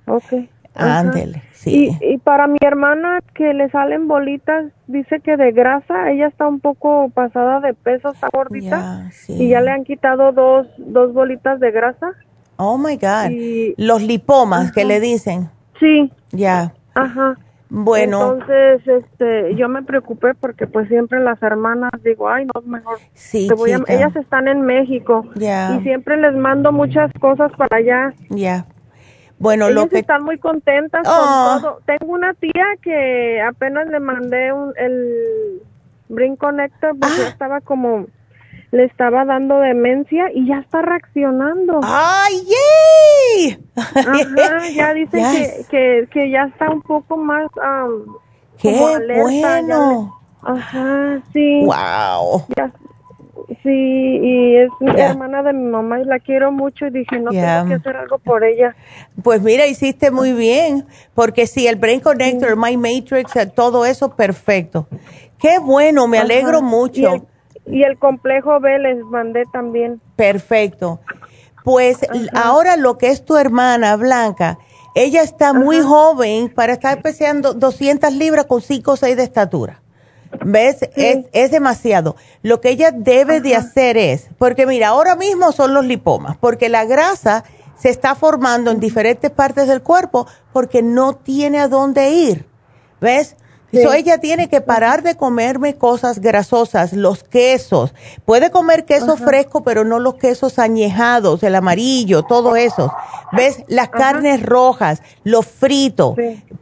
Ok. 0.08 0.34
Ándele, 0.76 1.44
sí. 1.52 1.98
Y, 2.02 2.18
para 2.18 2.48
mi 2.48 2.58
hermana 2.62 3.20
que 3.34 3.54
le 3.54 3.70
salen 3.70 4.08
bolitas, 4.08 4.66
dice 4.88 5.20
que 5.20 5.38
de 5.38 5.52
grasa, 5.52 6.12
ella 6.12 6.28
está 6.28 6.48
un 6.48 6.60
poco 6.60 7.10
pasada 7.10 7.60
de 7.60 7.74
peso, 7.74 8.10
está 8.10 8.30
gordita. 8.34 9.10
Y 9.28 9.50
ya 9.50 9.62
le 9.62 9.72
han 9.72 9.84
quitado 9.84 10.32
dos, 10.32 10.68
dos 10.78 11.14
bolitas 11.14 11.60
de 11.60 11.72
grasa. 11.72 12.12
Oh 12.58 12.78
my 12.78 12.98
God. 12.98 13.32
Los 13.78 14.02
lipomas 14.02 14.72
que 14.72 14.86
le 14.86 15.00
dicen. 15.00 15.50
Sí. 15.80 16.12
Ya. 16.32 16.74
Ajá. 16.95 17.38
Bueno. 17.76 18.34
Entonces, 18.34 18.88
este, 18.88 19.56
yo 19.56 19.68
me 19.68 19.82
preocupé 19.82 20.36
porque 20.36 20.68
pues 20.68 20.88
siempre 20.90 21.20
las 21.20 21.41
hermanas 21.41 21.91
digo, 22.04 22.30
ay, 22.30 22.45
no, 22.45 22.62
mejor. 22.62 23.00
Sí, 23.14 23.50
ellas 23.88 24.16
están 24.16 24.48
en 24.48 24.62
México. 24.62 25.26
Ya. 25.36 25.76
Y 25.76 25.82
siempre 25.82 26.18
les 26.18 26.36
mando 26.36 26.72
muchas 26.72 27.12
cosas 27.20 27.52
para 27.58 27.78
allá. 27.78 28.14
Ya. 28.30 28.68
Bueno, 29.44 29.65
Ellas 29.65 29.76
lo 29.84 29.90
que 29.90 29.99
están 29.99 30.24
muy 30.24 30.38
contentas 30.40 31.03
con 31.03 31.14
Oh. 31.20 31.60
todo. 31.61 31.80
Tengo 31.86 32.14
una 32.14 32.34
tía 32.34 32.65
que 32.82 33.41
apenas 33.41 33.88
le 33.90 33.99
mandé 33.99 34.53
un, 34.53 34.74
el 34.78 35.61
Brin 36.07 36.38
Connector 36.38 36.91
porque 36.98 37.14
Ah. 37.18 37.24
ya 37.24 37.28
estaba 37.28 37.60
como 37.61 38.06
le 38.72 38.86
estaba 38.86 39.26
dando 39.26 39.60
demencia 39.60 40.32
y 40.34 40.48
ya 40.48 40.60
está 40.60 40.82
reaccionando. 40.82 41.82
¡Ay, 41.84 42.34
yay! 42.48 43.57
Ajá, 43.76 44.14
ya 44.76 44.94
dice 44.94 45.20
Ya 45.20 45.32
que, 45.32 45.65
que, 45.70 46.07
que 46.10 46.30
ya 46.32 46.44
está 46.45 46.72
un 46.72 46.82
poco 46.82 47.18
más 47.18 47.52
am, 47.61 48.06
¡Qué 48.57 48.70
alerta, 48.80 48.98
ya 48.98 48.99
le- 48.99 49.22
bueno! 49.22 50.20
Ajá, 50.41 51.20
sí. 51.34 51.61
¡Wow! 51.65 52.45
Ya- 52.56 52.72
sí, 53.61 53.70
y 53.70 54.56
es 54.57 54.70
mi 54.80 54.95
Ya. 54.95 55.10
hermana 55.11 55.44
de 55.44 55.53
mi 55.53 55.70
mamá 55.70 55.99
y 55.99 56.06
la 56.06 56.20
quiero 56.20 56.52
mucho 56.52 56.86
y 56.88 56.91
dije, 56.91 57.20
no 57.20 57.32
tengo 57.32 57.68
que 57.68 57.74
hacer 57.76 57.95
algo 57.95 58.18
por 58.20 58.44
ella. 58.44 58.76
Pues 59.24 59.41
mira, 59.41 59.65
hiciste 59.68 60.11
muy 60.11 60.34
bien, 60.34 60.86
porque 61.14 61.48
si 61.48 61.68
el 61.68 61.76
Brain 61.76 61.99
Connector, 61.99 62.49
el 62.49 62.57
My 62.57 62.78
Matrix, 62.78 63.36
eh, 63.36 63.45
todo 63.48 63.86
eso, 63.86 64.15
perfecto. 64.15 64.88
Qué 65.40 65.60
bueno, 65.60 66.07
me 66.07 66.18
Ajá. 66.18 66.26
alegro 66.26 66.60
Y 66.60 66.64
mucho. 66.64 67.14
el, 67.14 67.22
y 67.74 67.84
el 67.84 67.98
complejo 67.98 68.60
B 68.60 68.80
les 68.80 69.03
mandé 69.06 69.44
también. 69.52 70.02
Perfecto. 70.15 70.99
Pues 71.64 71.99
ahora 72.34 72.76
lo 72.76 72.98
que 72.98 73.07
es 73.07 73.24
tu 73.24 73.38
hermana 73.38 73.95
Blanca, 73.95 74.57
ella 74.95 75.22
está 75.22 75.53
muy 75.53 75.82
joven 75.82 76.49
para 76.49 76.74
estar 76.74 77.02
pesando 77.02 77.53
200 77.53 78.14
libras 78.14 78.45
con 78.45 78.61
5 78.61 78.91
o 78.91 78.95
6 78.98 79.15
de 79.18 79.24
estatura. 79.24 79.83
¿Ves? 80.42 80.78
Es, 80.96 81.26
es 81.32 81.52
demasiado. 81.52 82.16
Lo 82.42 82.62
que 82.62 82.70
ella 82.70 82.92
debe 82.92 83.42
de 83.42 83.56
hacer 83.56 83.98
es, 83.98 84.30
porque 84.38 84.66
mira, 84.66 84.90
ahora 84.90 85.16
mismo 85.16 85.52
son 85.52 85.74
los 85.74 85.86
lipomas, 85.86 86.38
porque 86.38 86.70
la 86.70 86.86
grasa 86.86 87.44
se 87.78 87.90
está 87.90 88.16
formando 88.16 88.72
en 88.72 88.80
diferentes 88.80 89.30
partes 89.32 89.68
del 89.68 89.82
cuerpo 89.82 90.28
porque 90.52 90.82
no 90.82 91.16
tiene 91.16 91.60
a 91.60 91.68
dónde 91.68 92.12
ir. 92.12 92.46
¿Ves? 93.02 93.36
So, 93.74 93.91
ella 93.91 94.20
tiene 94.20 94.50
que 94.50 94.62
parar 94.62 95.02
de 95.02 95.16
comerme 95.16 95.76
cosas 95.76 96.20
grasosas, 96.20 96.94
los 96.94 97.24
quesos. 97.24 97.94
Puede 98.24 98.52
comer 98.52 98.86
queso 98.86 99.18
fresco, 99.18 99.64
pero 99.64 99.84
no 99.84 99.98
los 99.98 100.16
quesos 100.16 100.60
añejados, 100.60 101.41
el 101.41 101.56
amarillo, 101.56 102.22
todo 102.24 102.56
eso. 102.56 102.94
¿Ves? 103.32 103.64
Las 103.68 103.90
carnes 103.90 104.44
rojas, 104.44 105.02
los 105.24 105.48
fritos, 105.48 106.16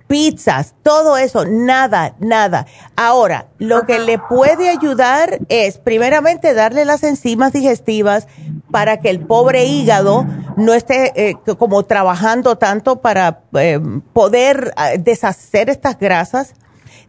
pizzas, 0.07 0.73
todo 0.83 1.17
eso, 1.17 1.45
nada, 1.45 2.15
nada. 2.19 2.65
Ahora, 2.95 3.47
lo 3.57 3.85
que 3.85 3.99
le 3.99 4.17
puede 4.17 4.69
ayudar 4.69 5.39
es, 5.49 5.79
primeramente, 5.79 6.53
darle 6.53 6.85
las 6.85 7.03
enzimas 7.03 7.51
digestivas 7.51 8.27
para 8.71 8.97
que 8.97 9.09
el 9.09 9.19
pobre 9.19 9.65
hígado 9.65 10.25
no 10.57 10.73
esté 10.73 11.11
eh, 11.15 11.35
como 11.57 11.83
trabajando 11.83 12.57
tanto 12.57 13.01
para 13.01 13.41
eh, 13.53 13.79
poder 14.13 14.73
eh, 14.77 14.97
deshacer 14.97 15.69
estas 15.69 15.99
grasas. 15.99 16.53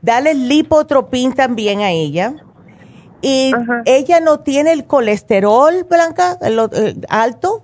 Dale 0.03 0.35
lipotropín 0.35 1.33
también 1.33 1.81
a 1.81 1.91
ella. 1.91 2.35
Y 3.23 3.53
ella 3.85 4.19
no 4.21 4.41
tiene 4.41 4.73
el 4.73 4.85
colesterol, 4.85 5.87
Blanca, 5.89 6.37
el- 6.43 6.59
eh, 6.73 6.95
alto. 7.09 7.63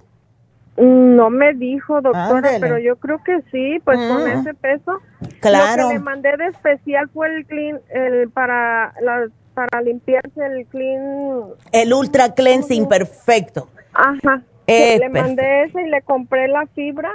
No 0.77 1.31
me 1.31 1.55
dijo, 1.55 2.01
doctora, 2.01 2.51
pero 2.61 2.79
yo 2.79 2.95
creo 2.97 3.21
que 3.25 3.41
sí, 3.51 3.81
pues 3.85 3.99
con 3.99 4.23
Mm. 4.23 4.39
ese 4.41 4.55
peso. 4.55 5.01
Claro. 5.41 5.83
Lo 5.83 5.89
que 5.89 5.95
le 5.95 6.01
mandé 6.01 6.37
de 6.37 6.47
especial 6.47 7.09
fue 7.13 7.35
el 7.35 7.45
clean, 7.47 7.81
el 7.93 8.31
para 8.31 8.95
la, 9.03 9.27
para 9.55 9.83
limpiarse 9.83 10.47
el 10.47 10.65
clean. 10.67 11.47
El 11.73 11.93
ultra 11.93 12.33
cleansing, 12.33 12.87
perfecto. 12.87 13.69
Ajá. 13.93 14.43
Eh, 14.69 14.99
le 15.01 15.09
mandé 15.09 15.65
ese 15.65 15.83
y 15.83 15.89
le 15.89 16.03
compré 16.03 16.47
la 16.47 16.67
fibra. 16.75 17.11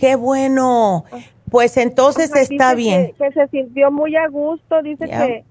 Qué 0.00 0.16
bueno. 0.16 1.04
Pues 1.54 1.76
entonces 1.76 2.32
Ajá, 2.32 2.40
está 2.40 2.74
bien. 2.74 3.12
Que, 3.12 3.26
que 3.26 3.32
se 3.32 3.46
sintió 3.46 3.92
muy 3.92 4.16
a 4.16 4.26
gusto, 4.26 4.82
dice 4.82 5.06
que 5.06 5.44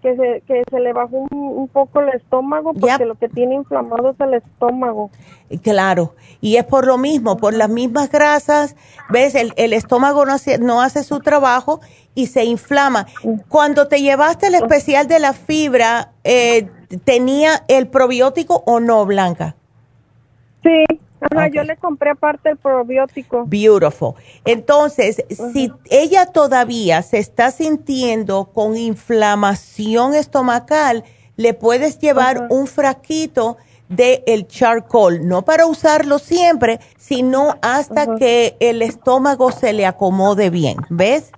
que 0.00 0.16
se, 0.16 0.42
que 0.46 0.62
se 0.70 0.80
le 0.80 0.94
bajó 0.94 1.18
un, 1.18 1.28
un 1.30 1.68
poco 1.68 2.00
el 2.00 2.08
estómago 2.14 2.72
porque 2.72 3.04
lo 3.04 3.16
que 3.16 3.28
tiene 3.28 3.56
inflamado 3.56 4.12
es 4.12 4.20
el 4.20 4.32
estómago. 4.32 5.10
Claro, 5.62 6.14
y 6.40 6.56
es 6.56 6.64
por 6.64 6.86
lo 6.86 6.96
mismo, 6.96 7.36
por 7.36 7.52
las 7.52 7.68
mismas 7.68 8.10
grasas, 8.10 8.74
ves, 9.10 9.34
el, 9.34 9.52
el 9.56 9.74
estómago 9.74 10.24
no 10.24 10.32
hace, 10.32 10.56
no 10.56 10.80
hace 10.80 11.04
su 11.04 11.20
trabajo 11.20 11.82
y 12.14 12.28
se 12.28 12.44
inflama. 12.44 13.06
Cuando 13.50 13.86
te 13.86 14.00
llevaste 14.00 14.46
el 14.46 14.54
especial 14.54 15.08
de 15.08 15.18
la 15.18 15.34
fibra, 15.34 16.12
eh, 16.24 16.70
¿tenía 17.04 17.64
el 17.68 17.86
probiótico 17.86 18.62
o 18.64 18.80
no, 18.80 19.04
Blanca? 19.04 19.56
Sí, 20.62 20.86
ajá, 21.20 21.48
yo 21.48 21.62
le 21.64 21.76
compré 21.76 22.10
aparte 22.10 22.50
el 22.50 22.56
probiótico. 22.56 23.44
Beautiful. 23.46 24.14
Entonces, 24.44 25.24
si 25.52 25.72
ella 25.90 26.26
todavía 26.26 27.02
se 27.02 27.18
está 27.18 27.50
sintiendo 27.50 28.46
con 28.52 28.76
inflamación 28.76 30.14
estomacal, 30.14 31.04
le 31.36 31.54
puedes 31.54 31.98
llevar 31.98 32.46
un 32.50 32.66
frasquito 32.66 33.56
de 33.88 34.22
el 34.26 34.46
charcoal, 34.46 35.26
no 35.26 35.42
para 35.42 35.66
usarlo 35.66 36.18
siempre, 36.18 36.78
sino 36.96 37.56
hasta 37.60 38.14
que 38.14 38.56
el 38.60 38.82
estómago 38.82 39.50
se 39.50 39.72
le 39.72 39.84
acomode 39.84 40.48
bien, 40.48 40.76
¿ves? 40.88 41.32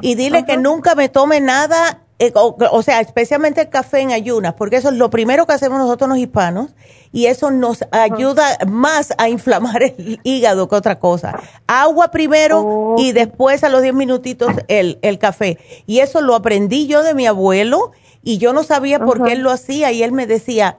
Y 0.00 0.16
dile 0.16 0.44
que 0.44 0.56
nunca 0.56 0.94
me 0.94 1.08
tome 1.08 1.40
nada, 1.40 2.02
eh, 2.20 2.32
o, 2.34 2.54
o 2.70 2.82
sea, 2.82 3.00
especialmente 3.00 3.62
el 3.62 3.70
café 3.70 4.00
en 4.00 4.12
ayunas, 4.12 4.52
porque 4.52 4.76
eso 4.76 4.90
es 4.90 4.94
lo 4.96 5.08
primero 5.08 5.46
que 5.46 5.54
hacemos 5.54 5.78
nosotros 5.78 6.10
los 6.10 6.18
hispanos 6.18 6.74
y 7.12 7.26
eso 7.26 7.50
nos 7.50 7.82
ayuda 7.92 8.58
más 8.68 9.14
a 9.16 9.30
inflamar 9.30 9.82
el 9.82 10.20
hígado 10.22 10.68
que 10.68 10.76
otra 10.76 10.98
cosa. 10.98 11.40
Agua 11.66 12.10
primero 12.10 12.96
y 12.98 13.12
después 13.12 13.64
a 13.64 13.70
los 13.70 13.80
10 13.80 13.94
minutitos 13.94 14.52
el, 14.68 14.98
el 15.00 15.18
café. 15.18 15.58
Y 15.86 16.00
eso 16.00 16.20
lo 16.20 16.34
aprendí 16.34 16.86
yo 16.86 17.02
de 17.02 17.14
mi 17.14 17.26
abuelo 17.26 17.92
y 18.22 18.36
yo 18.36 18.52
no 18.52 18.64
sabía 18.64 18.98
por 19.00 19.24
qué 19.24 19.32
él 19.32 19.40
lo 19.40 19.50
hacía 19.50 19.90
y 19.90 20.02
él 20.02 20.12
me 20.12 20.26
decía, 20.26 20.76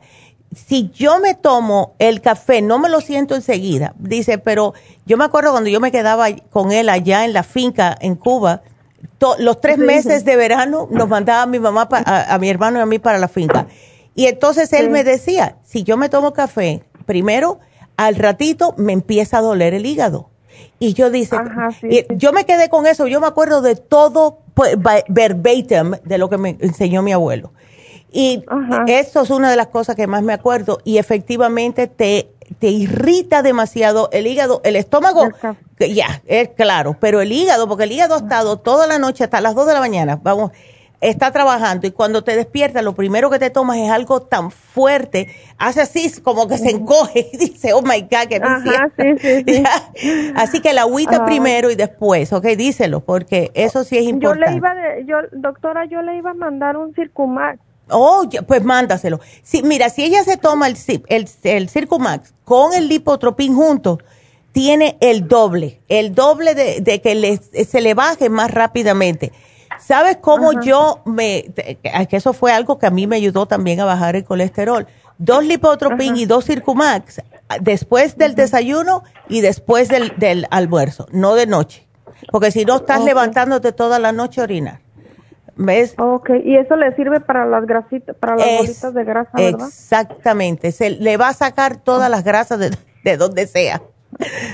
si 0.56 0.92
yo 0.92 1.20
me 1.20 1.34
tomo 1.34 1.96
el 1.98 2.22
café, 2.22 2.62
no 2.62 2.78
me 2.78 2.88
lo 2.88 3.02
siento 3.02 3.34
enseguida. 3.34 3.96
Dice, 3.98 4.38
pero 4.38 4.76
yo 5.08 5.18
me 5.18 5.24
acuerdo 5.26 5.52
cuando 5.52 5.72
yo 5.72 5.80
me 5.80 5.92
quedaba 5.92 6.28
con 6.52 6.72
él 6.72 6.88
allá 6.88 7.26
en 7.26 7.34
la 7.34 7.42
finca 7.42 7.98
en 8.00 8.16
Cuba, 8.16 8.62
to- 9.18 9.36
los 9.40 9.60
tres 9.62 9.78
meses 9.78 10.26
de 10.26 10.36
verano 10.36 10.88
nos 10.92 11.08
mandaba 11.08 11.46
mi 11.46 11.60
mamá, 11.60 11.90
pa- 11.90 12.04
a, 12.06 12.34
a 12.34 12.40
mi 12.40 12.50
hermano 12.50 12.80
y 12.80 12.82
a 12.82 12.86
mí 12.86 13.00
para 13.00 13.18
la 13.18 13.28
finca. 13.28 13.68
Y 14.16 14.26
entonces 14.28 14.72
él 14.74 14.86
Sí. 14.86 14.90
me 14.92 15.04
decía, 15.04 15.58
si 15.64 15.84
yo 15.84 15.98
me 15.98 16.10
tomo 16.10 16.34
café, 16.34 16.84
primero, 17.06 17.60
al 17.98 18.16
ratito 18.16 18.74
me 18.78 18.94
empieza 18.94 19.38
a 19.38 19.42
doler 19.42 19.74
el 19.74 19.86
hígado. 19.86 20.30
Y 20.80 20.94
yo 20.94 21.10
dice, 21.12 21.38
y 21.84 22.06
yo 22.18 22.34
me 22.34 22.46
quedé 22.46 22.68
con 22.70 22.86
eso, 22.88 23.08
yo 23.08 23.22
me 23.22 23.28
acuerdo 23.28 23.62
de 23.62 23.76
todo 23.76 24.40
pues, 24.54 24.76
verbatim 25.08 25.94
de 26.04 26.18
lo 26.18 26.30
que 26.30 26.38
me 26.38 26.58
enseñó 26.60 27.02
mi 27.04 27.14
abuelo. 27.14 27.54
Y 28.12 28.44
eso 28.88 29.22
es 29.22 29.30
una 29.30 29.50
de 29.50 29.56
las 29.56 29.68
cosas 29.68 29.96
que 29.96 30.08
más 30.08 30.22
me 30.24 30.34
acuerdo 30.34 30.80
y 30.84 30.98
efectivamente 30.98 31.88
te, 31.88 32.32
te 32.60 32.68
irrita 32.68 33.42
demasiado 33.42 34.10
el 34.12 34.28
hígado, 34.28 34.62
el 34.64 34.76
estómago, 34.76 35.30
ya, 35.80 36.22
es 36.26 36.50
claro, 36.50 36.96
pero 37.00 37.22
el 37.22 37.32
hígado, 37.32 37.68
porque 37.68 37.86
el 37.86 37.92
hígado 37.92 38.16
ha 38.16 38.20
estado 38.20 38.58
toda 38.58 38.88
la 38.88 39.00
noche 39.00 39.24
hasta 39.24 39.42
las 39.42 39.56
2 39.56 39.68
de 39.68 39.74
la 39.74 39.80
mañana, 39.80 40.20
vamos, 40.22 40.52
está 41.02 41.32
trabajando 41.32 41.88
y 41.88 41.92
cuando 41.92 42.24
te 42.24 42.36
despiertas 42.36 42.84
lo 42.84 42.94
primero 42.94 43.30
que 43.30 43.40
te 43.40 43.50
tomas 43.50 43.78
es 43.78 43.90
algo 43.90 44.22
tan 44.22 44.52
fuerte, 44.52 45.28
hace 45.58 45.82
así 45.82 46.22
como 46.22 46.48
que 46.48 46.58
se 46.58 46.70
encoge 46.70 47.30
y 47.34 47.38
dice, 47.38 47.74
oh 47.74 47.82
my 47.82 48.02
God, 48.02 48.28
que 48.30 48.40
Ajá, 48.42 48.92
sí, 48.98 49.18
sí, 49.20 49.44
sí. 49.48 49.64
Así 50.36 50.62
que 50.62 50.74
la 50.74 50.82
agüita 50.82 51.26
primero 51.26 51.72
y 51.72 51.76
después, 51.76 52.32
ok, 52.32 52.46
díselo, 52.58 53.02
porque 53.02 53.52
eso 53.56 53.84
sí 53.84 53.98
es 53.98 54.04
Yo 54.04 54.10
importante. 54.12 54.52
le 54.52 54.58
iba 54.58 54.76
de, 54.76 55.06
yo, 55.06 55.18
doctora, 55.32 55.86
yo 55.86 56.02
le 56.02 56.18
iba 56.18 56.32
a 56.32 56.36
mandar 56.36 56.78
un 56.78 56.94
Circumax. 56.94 57.60
Oh, 57.92 58.28
pues 58.48 58.64
mándaselo. 58.64 59.20
Sí, 59.44 59.64
mira, 59.64 59.90
si 59.90 60.04
ella 60.04 60.24
se 60.24 60.38
toma 60.38 60.68
el, 60.68 60.78
el, 61.08 61.30
el 61.44 61.70
Circumax 61.70 62.34
con 62.44 62.74
el 62.74 62.88
lipotropín 62.88 63.56
juntos, 63.56 64.00
tiene 64.52 64.98
el 65.00 65.28
doble, 65.28 65.82
el 65.88 66.14
doble 66.14 66.56
de, 66.56 67.02
que 67.02 67.66
se 67.66 67.82
le 67.82 67.94
baje 67.94 68.30
más 68.30 68.52
rápidamente. 68.52 69.32
¿Sabes 69.80 70.18
cómo 70.22 70.62
yo 70.62 71.02
me, 71.06 71.46
que 71.54 72.18
eso 72.18 72.34
fue 72.34 72.52
algo 72.52 72.78
que 72.78 72.86
a 72.86 72.92
mí 72.92 73.08
me 73.08 73.16
ayudó 73.16 73.46
también 73.46 73.80
a 73.80 73.86
bajar 73.86 74.16
el 74.16 74.24
colesterol? 74.24 74.88
Dos 75.18 75.46
lipotropin 75.46 76.18
y 76.18 76.26
dos 76.26 76.46
circumax 76.46 77.22
después 77.62 78.18
del 78.18 78.36
desayuno 78.36 79.04
y 79.30 79.42
después 79.42 79.90
del, 79.90 80.48
almuerzo, 80.52 81.08
no 81.12 81.36
de 81.36 81.48
noche. 81.48 81.88
Porque 82.32 82.52
si 82.52 82.66
no 82.66 82.78
estás 82.78 83.04
levantándote 83.04 83.72
toda 83.72 83.98
la 83.98 84.12
noche 84.12 84.42
a 84.42 84.44
orinar. 84.44 84.82
¿Ves? 85.56 85.96
Ok, 85.98 86.30
y 86.44 86.56
eso 86.56 86.76
le 86.76 86.96
sirve 86.96 87.20
para 87.20 87.46
las 87.46 87.66
grasitas, 87.66 88.16
para 88.16 88.36
las 88.36 88.48
bolitas 88.58 88.94
de 88.94 89.04
grasa, 89.04 89.32
¿verdad? 89.34 89.68
Exactamente, 89.68 90.72
se 90.72 90.92
le 90.92 91.18
va 91.18 91.30
a 91.30 91.34
sacar 91.34 91.78
todas 91.78 92.10
las 92.10 92.24
grasas 92.24 92.60
de, 92.60 92.72
de 93.04 93.18
donde 93.18 93.48
sea. 93.48 93.82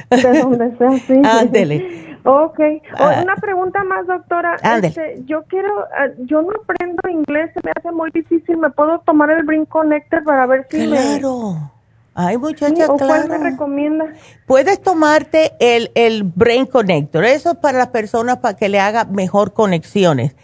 De 0.10 0.40
donde 0.40 0.78
sea, 0.78 0.98
sí. 0.99 1.22
Ándele. 1.24 2.07
Ok. 2.24 2.60
Ah. 2.99 3.22
una 3.24 3.36
pregunta 3.38 3.84
más, 3.86 4.06
doctora. 4.06 4.57
Este, 4.82 5.22
yo 5.26 5.44
quiero, 5.44 5.69
ah, 5.98 6.07
yo 6.19 6.41
no 6.41 6.49
aprendo 6.61 7.02
inglés, 7.10 7.52
se 7.53 7.61
me 7.64 7.72
hace 7.74 7.91
muy 7.91 8.11
difícil. 8.11 8.57
¿Me 8.57 8.69
puedo 8.69 8.99
tomar 8.99 9.30
el 9.32 9.44
Brain 9.44 9.65
Connector 9.65 10.26
para 10.26 10.45
ver 10.45 10.68
si 10.69 10.88
claro. 10.88 11.72
Ay, 12.14 12.38
muchacha, 12.38 12.88
¿O 12.88 12.98
¿Cuál 12.98 13.30
me 13.30 13.38
recomienda? 13.38 14.07
Puedes 14.45 14.82
tomarte 14.82 15.53
el, 15.60 15.91
el 15.95 16.24
Brain 16.24 16.65
Connector. 16.65 17.24
Eso 17.24 17.52
es 17.52 17.57
para 17.57 17.78
las 17.78 17.90
personas 17.90 18.38
para 18.40 18.57
que 18.57 18.68
le 18.68 18.80
haga 18.80 19.06
mejor 19.06 19.53
conexiones. 19.53 20.36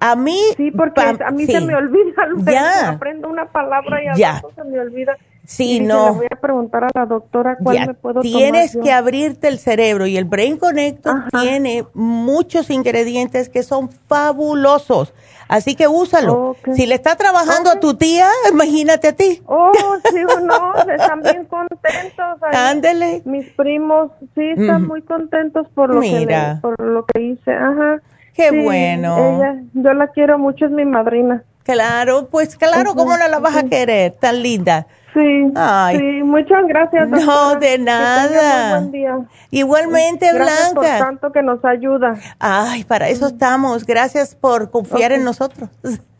A 0.00 0.16
mí. 0.16 0.38
Sí, 0.56 0.70
porque 0.70 1.00
a 1.00 1.30
mí 1.30 1.46
se 1.46 1.60
me 1.60 1.74
olvida. 1.74 2.00
Ya. 2.50 2.90
Aprendo 2.90 3.28
una 3.28 3.46
palabra 3.46 4.02
y 4.02 4.08
a 4.08 4.14
ya. 4.14 4.42
se 4.54 4.64
me 4.64 4.80
olvida. 4.80 5.16
Sí, 5.44 5.80
no. 5.80 6.10
Le 6.10 6.10
voy 6.12 6.26
a 6.30 6.36
preguntar 6.36 6.84
a 6.84 6.90
la 6.94 7.06
doctora 7.06 7.56
cuál 7.60 7.86
me 7.88 7.94
puedo 7.94 8.20
Tienes 8.20 8.76
que 8.76 8.92
abrirte 8.92 9.48
el 9.48 9.58
cerebro 9.58 10.06
y 10.06 10.16
el 10.16 10.24
Brain 10.24 10.58
Connector 10.58 11.24
tiene 11.40 11.84
muchos 11.92 12.70
ingredientes 12.70 13.48
que 13.48 13.62
son 13.62 13.90
fabulosos. 14.06 15.12
Así 15.48 15.74
que 15.74 15.88
úsalo. 15.88 16.54
Si 16.74 16.86
le 16.86 16.94
está 16.94 17.16
trabajando 17.16 17.70
a 17.70 17.80
tu 17.80 17.94
tía, 17.94 18.28
imagínate 18.52 19.08
a 19.08 19.12
ti. 19.12 19.42
Oh, 19.46 19.72
sí 20.12 20.22
o 20.22 20.40
no, 20.40 20.74
están 20.88 21.22
bien 21.22 21.44
contentos. 21.46 22.38
Ándele. 22.52 23.22
Mis 23.24 23.50
primos, 23.50 24.12
sí, 24.36 24.50
están 24.56 24.86
muy 24.86 25.02
contentos 25.02 25.66
por 25.74 25.92
lo, 25.92 26.00
Que 26.00 26.58
por 26.62 26.80
lo 26.80 27.04
que 27.06 27.20
hice. 27.22 27.50
Ajá. 27.52 28.00
Qué 28.40 28.62
bueno. 28.62 29.36
Ella, 29.36 29.62
yo 29.74 29.92
la 29.92 30.08
quiero 30.08 30.38
mucho, 30.38 30.66
es 30.66 30.70
mi 30.70 30.84
madrina. 30.84 31.42
Claro, 31.64 32.28
pues 32.30 32.56
claro, 32.56 32.94
¿cómo 32.94 33.16
no 33.16 33.28
la 33.28 33.38
vas 33.38 33.56
a 33.56 33.64
querer? 33.64 34.12
Tan 34.12 34.42
linda. 34.42 34.86
Sí, 35.12 35.52
sí, 35.98 36.22
muchas 36.22 36.66
gracias. 36.68 37.08
No, 37.08 37.56
de 37.56 37.78
nada. 37.78 38.78
buen 38.78 38.92
día. 38.92 39.18
Igualmente, 39.50 40.32
gracias 40.32 40.72
Blanca. 40.72 40.98
Por 40.98 41.06
tanto 41.06 41.32
que 41.32 41.42
nos 41.42 41.64
ayuda. 41.64 42.14
Ay, 42.38 42.84
para 42.84 43.08
eso 43.08 43.26
estamos. 43.26 43.84
Gracias 43.84 44.34
por 44.34 44.70
confiar 44.70 45.12
en 45.12 45.24
nosotros. 45.24 45.68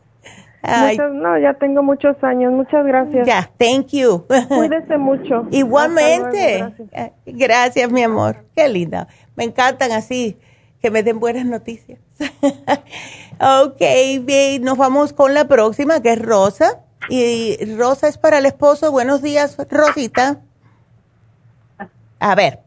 no, 1.13 1.37
ya 1.39 1.53
tengo 1.53 1.83
muchos 1.83 2.21
años. 2.23 2.51
Muchas 2.51 2.85
gracias. 2.85 3.25
Ya, 3.25 3.49
thank 3.57 3.87
you. 3.87 4.25
Cuídese 4.47 4.97
mucho. 4.97 5.47
Igualmente. 5.51 6.57
gracias. 6.59 7.11
Gracias, 7.25 7.91
mi 7.91 8.03
amor. 8.03 8.45
Qué 8.55 8.67
linda. 8.67 9.07
Me 9.35 9.45
encantan 9.45 9.91
así, 9.91 10.37
que 10.81 10.91
me 10.91 11.01
den 11.01 11.19
buenas 11.19 11.45
noticias. 11.45 11.99
ok, 13.65 13.81
bien, 14.21 14.63
nos 14.63 14.77
vamos 14.77 15.13
con 15.13 15.33
la 15.33 15.45
próxima, 15.45 16.01
que 16.01 16.13
es 16.13 16.21
Rosa. 16.21 16.81
Y 17.09 17.57
Rosa 17.75 18.07
es 18.07 18.17
para 18.17 18.37
el 18.37 18.45
esposo. 18.45 18.91
Buenos 18.91 19.21
días, 19.21 19.57
Rosita. 19.69 20.37
A 22.19 22.35
ver. 22.35 22.59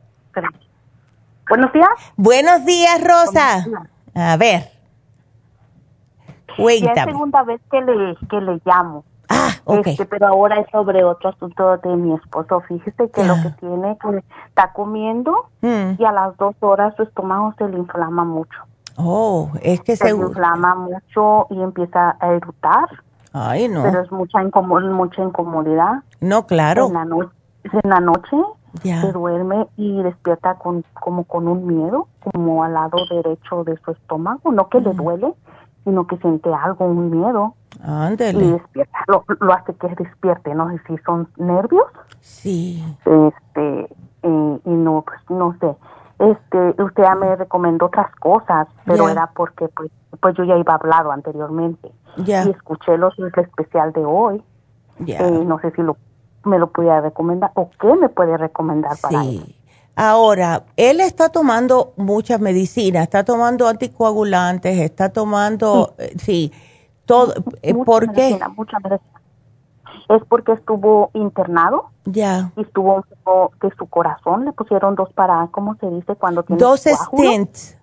Buenos 1.49 1.73
días. 1.73 1.89
Buenos 2.17 2.65
días, 2.65 3.01
Rosa. 3.03 3.65
A 4.15 4.37
ver. 4.37 4.71
Cuéntame. 6.57 6.93
es 6.93 6.97
la 6.97 7.05
segunda 7.05 7.43
vez 7.45 7.61
que 7.71 7.81
le, 7.81 8.17
que 8.29 8.41
le 8.41 8.61
llamo. 8.65 9.05
Ah, 9.29 9.51
ok. 9.65 9.87
Este, 9.87 10.07
pero 10.07 10.27
ahora 10.29 10.61
es 10.61 10.71
sobre 10.71 11.03
otro 11.05 11.31
asunto 11.31 11.77
de 11.79 11.97
mi 11.97 12.15
esposo. 12.15 12.61
Fíjese 12.69 13.11
que 13.11 13.25
lo 13.25 13.35
que 13.35 13.51
tiene, 13.61 13.97
que 13.99 14.23
está 14.49 14.73
comiendo 14.73 15.49
mm. 15.63 15.93
y 15.99 16.05
a 16.05 16.13
las 16.13 16.37
dos 16.37 16.55
horas 16.61 16.95
su 16.97 17.05
estómago 17.05 17.55
se 17.59 17.69
le 17.69 17.79
inflama 17.79 18.25
mucho. 18.25 18.59
Oh, 18.97 19.51
es 19.63 19.81
que 19.81 19.97
se, 19.97 20.09
se 20.09 20.17
inflama 20.17 20.75
mucho 20.75 21.47
y 21.51 21.61
empieza 21.61 22.17
a 22.21 22.33
erutar. 22.33 22.89
Ay, 23.33 23.69
no. 23.69 23.83
Pero 23.83 24.03
es 24.03 24.13
mucha, 24.13 24.39
mucha 24.43 25.23
incomodidad. 25.23 26.03
No, 26.21 26.47
claro. 26.47 26.87
En 26.87 26.95
la, 26.95 27.03
en 27.03 27.91
la 27.91 28.01
noche 28.01 28.37
se 28.83 29.13
duerme 29.13 29.67
y 29.77 30.03
despierta 30.03 30.55
con 30.55 30.85
como 30.95 31.25
con 31.25 31.49
un 31.49 31.67
miedo, 31.67 32.09
como 32.33 32.63
al 32.63 32.75
lado 32.75 32.99
derecho 33.11 33.65
de 33.65 33.77
su 33.85 33.91
estómago. 33.91 34.53
No 34.53 34.69
que 34.69 34.81
le 34.81 34.93
duele, 34.93 35.35
sino 35.83 36.07
que 36.07 36.17
siente 36.19 36.53
algo, 36.53 36.87
un 36.87 37.11
miedo. 37.11 37.55
Ándale. 37.83 38.45
Y 38.45 38.53
despierta, 38.53 38.99
lo, 39.09 39.25
hace 39.53 39.75
que 39.75 39.89
despierte. 39.89 40.55
No 40.55 40.71
sé 40.71 40.81
si 40.87 40.97
son 40.99 41.29
nervios. 41.37 41.87
Sí. 42.21 42.85
Este, 43.05 43.89
eh, 44.23 44.61
y 44.65 44.71
no, 44.71 45.05
pues 45.05 45.21
no 45.29 45.57
sé 45.61 45.77
este 46.19 46.83
usted 46.83 47.03
ya 47.03 47.15
me 47.15 47.35
recomendó 47.37 47.87
otras 47.87 48.15
cosas 48.17 48.69
pero 48.85 49.09
era 49.09 49.31
porque 49.35 49.69
pues 49.69 49.91
pues 50.21 50.37
yo 50.37 50.45
ya 50.45 50.57
iba 50.57 50.75
hablado 50.75 51.11
anteriormente. 51.11 51.93
Y 52.17 52.33
escuché 52.33 52.97
los 52.97 53.19
el 53.19 53.33
especial 53.37 53.93
de 53.93 54.05
hoy. 54.05 54.43
Eh, 55.07 55.43
no 55.45 55.59
sé 55.61 55.73
si 55.73 55.83
lo 55.83 55.97
me 56.45 56.59
lo 56.59 56.69
pudiera 56.69 57.01
recomendar 57.01 57.51
o 57.55 57.71
qué 57.81 57.93
me 57.95 58.09
puede 58.09 58.37
recomendar 58.37 58.97
para 59.01 59.25
él 59.25 59.55
Ahora, 59.97 60.65
él 60.77 61.01
está 61.01 61.29
tomando 61.29 61.95
muchas 61.97 62.41
medicinas, 62.41 63.05
está 63.05 63.25
tomando 63.25 63.69
anticoagulantes, 63.69 64.79
está 64.79 65.11
tomando, 65.11 65.95
sí, 66.19 66.51
eh, 66.53 66.59
todo. 67.07 67.33
Eh, 67.63 67.75
¿Por 67.75 68.13
qué? 68.13 68.39
Muchas 68.57 68.83
es 70.09 70.23
porque 70.29 70.53
estuvo 70.53 71.11
internado. 71.15 71.91
Ya. 72.05 72.53
Y 72.57 72.63
estuvo 72.63 73.05
que 73.61 73.71
su 73.79 73.87
corazón 73.87 74.45
le 74.45 74.53
pusieron 74.53 74.95
dos 74.95 75.13
para, 75.13 75.49
¿cómo 75.51 75.77
se 75.77 75.89
dice? 75.89 76.17
Cuando 76.17 76.43
tiene 76.43 76.61
Dos 76.61 76.83
stents. 76.83 77.79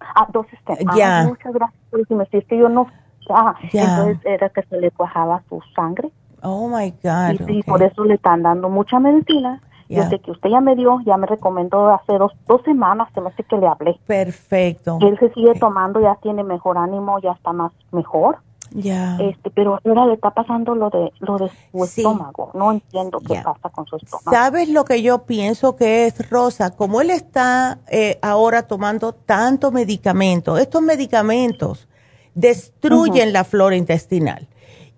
Ah, 0.00 0.28
dos 0.32 0.46
stents. 0.62 0.84
Ah, 0.88 0.94
ya. 0.96 1.24
muchas 1.26 1.52
gracias. 1.52 1.80
Si 2.08 2.14
me 2.14 2.26
que 2.26 2.58
yo 2.58 2.68
no. 2.68 2.86
Ah, 3.28 3.54
entonces 3.72 4.18
era 4.24 4.48
que 4.48 4.62
se 4.62 4.80
le 4.80 4.90
cuajaba 4.90 5.42
su 5.48 5.60
sangre. 5.74 6.10
Oh 6.42 6.68
my 6.68 6.90
God. 7.02 7.48
Y, 7.48 7.62
por 7.62 7.82
eso 7.82 8.04
le 8.04 8.14
están 8.14 8.42
dando 8.42 8.68
mucha 8.68 8.98
medicina. 8.98 9.60
Yo 9.88 10.04
sé 10.04 10.20
que 10.20 10.30
usted 10.30 10.50
ya 10.50 10.60
me 10.60 10.76
dio, 10.76 11.00
ya 11.04 11.16
me 11.16 11.26
recomendó 11.26 11.90
hace 11.90 12.16
dos, 12.16 12.32
dos 12.46 12.62
semanas, 12.62 13.08
se 13.12 13.20
me 13.20 13.28
hace 13.28 13.42
que 13.42 13.56
le 13.56 13.66
hablé. 13.66 13.98
Perfecto. 14.06 14.98
Él 15.00 15.18
se 15.18 15.32
sigue 15.32 15.52
tomando, 15.58 16.00
ya 16.00 16.14
tiene 16.22 16.44
mejor 16.44 16.78
ánimo, 16.78 17.18
ya 17.18 17.32
está 17.32 17.52
más 17.52 17.72
mejor. 17.90 18.38
Ya. 18.72 19.16
Este, 19.20 19.50
pero 19.50 19.80
ahora 19.84 20.06
le 20.06 20.14
está 20.14 20.30
pasando 20.30 20.74
lo 20.74 20.90
de 20.90 21.12
lo 21.18 21.38
de 21.38 21.50
su 21.72 21.84
estómago. 21.84 22.50
No 22.54 22.70
entiendo 22.72 23.18
qué 23.20 23.40
pasa 23.42 23.68
con 23.70 23.86
su 23.86 23.96
estómago. 23.96 24.30
¿Sabes 24.30 24.68
lo 24.68 24.84
que 24.84 25.02
yo 25.02 25.24
pienso 25.24 25.76
que 25.76 26.06
es 26.06 26.30
Rosa? 26.30 26.70
Como 26.70 27.00
él 27.00 27.10
está 27.10 27.80
eh, 27.88 28.18
ahora 28.22 28.66
tomando 28.66 29.12
tanto 29.12 29.72
medicamento, 29.72 30.56
estos 30.56 30.82
medicamentos 30.82 31.88
destruyen 32.34 33.32
la 33.32 33.44
flora 33.44 33.76
intestinal. 33.76 34.48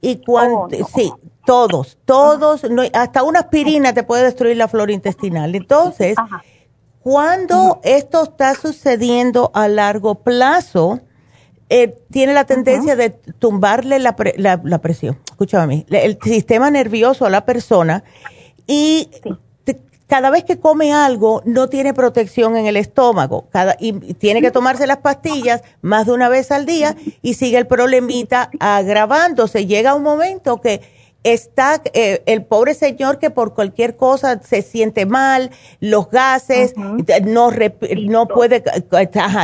Y 0.01 0.16
cuando 0.16 0.77
oh, 0.81 0.89
sí, 0.94 1.12
todos, 1.47 1.99
todos, 2.05 2.62
hasta 2.93 3.23
una 3.23 3.40
aspirina 3.40 3.94
te 3.94 4.03
puede 4.03 4.24
destruir 4.24 4.57
la 4.57 4.69
flora 4.69 4.93
intestinal. 4.93 5.55
Entonces, 5.55 6.16
cuando 7.01 7.81
esto 7.85 8.24
está 8.24 8.55
sucediendo 8.55 9.51
a 9.55 9.69
largo 9.69 10.16
plazo, 10.16 11.01
eh, 11.74 11.94
tiene 12.11 12.35
la 12.35 12.44
tendencia 12.44 12.97
de 12.97 13.09
tumbarle 13.09 13.99
la, 13.99 14.15
la, 14.36 14.78
presión, 14.82 15.19
escúchame 15.24 15.86
el 15.89 16.19
sistema 16.23 16.70
nervioso 16.70 17.24
a 17.24 17.31
la 17.31 17.47
persona 17.47 18.05
y 18.66 19.09
cada 20.07 20.28
vez 20.28 20.44
que 20.44 20.61
come 20.61 20.93
algo 20.93 21.40
no 21.47 21.70
tiene 21.70 21.94
protección 21.94 22.59
en 22.59 22.66
el 22.66 22.77
estómago. 22.77 23.49
Cada, 23.51 23.74
y 23.81 23.94
tiene 24.12 24.43
que 24.43 24.51
tomarse 24.51 24.86
las 24.86 24.99
pastillas 24.99 25.62
más 25.81 26.05
de 26.05 26.12
una 26.12 26.28
vez 26.28 26.53
al 26.53 26.66
día 26.66 26.94
y 27.23 27.32
sigue 27.32 27.57
el 27.57 27.66
problemita 27.66 28.51
agravándose. 28.61 29.65
Llega 29.65 29.94
un 29.94 30.03
momento 30.03 30.61
que 30.61 30.82
está 31.24 31.81
eh, 31.93 32.23
el 32.27 32.44
pobre 32.44 32.74
señor 32.74 33.19
que 33.19 33.31
por 33.31 33.55
cualquier 33.55 33.97
cosa 33.97 34.40
se 34.43 34.62
siente 34.62 35.07
mal, 35.07 35.51
los 35.81 36.11
gases, 36.11 36.74
no, 36.77 37.51
no 37.51 38.28
puede 38.28 38.65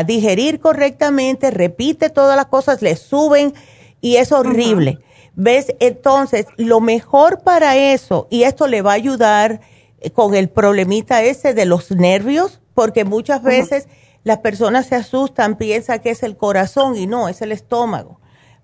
digerir 0.06 0.60
correctamente, 0.60 1.50
repite 1.50 2.10
todas 2.10 2.36
las 2.36 2.46
cosas, 2.46 2.82
le 2.82 2.96
suben 2.96 3.55
y 4.00 4.16
es 4.16 4.32
horrible. 4.32 4.98
¿Ves? 5.34 5.72
Entonces, 5.78 6.46
lo 6.56 6.80
mejor 6.80 7.42
para 7.42 7.76
eso, 7.76 8.26
y 8.28 8.42
esto 8.42 8.66
le 8.66 8.82
va 8.82 8.90
a 8.90 8.94
ayudar 8.94 9.60
eh, 10.00 10.10
con 10.10 10.34
el 10.34 10.48
problemita 10.48 11.22
ese 11.22 11.55
de 11.55 11.64
los 11.64 11.92
nervios, 11.92 12.60
porque 12.74 13.05
muchas 13.05 13.44
veces 13.44 13.86
las 14.24 14.38
personas 14.38 14.86
se 14.86 14.96
asustan, 14.96 15.56
piensan 15.56 16.00
que 16.00 16.10
es 16.10 16.24
el 16.24 16.36
corazón 16.36 16.96
y 16.96 17.06
no, 17.06 17.28
es 17.28 17.40
el 17.40 17.52
estómago. 17.52 18.18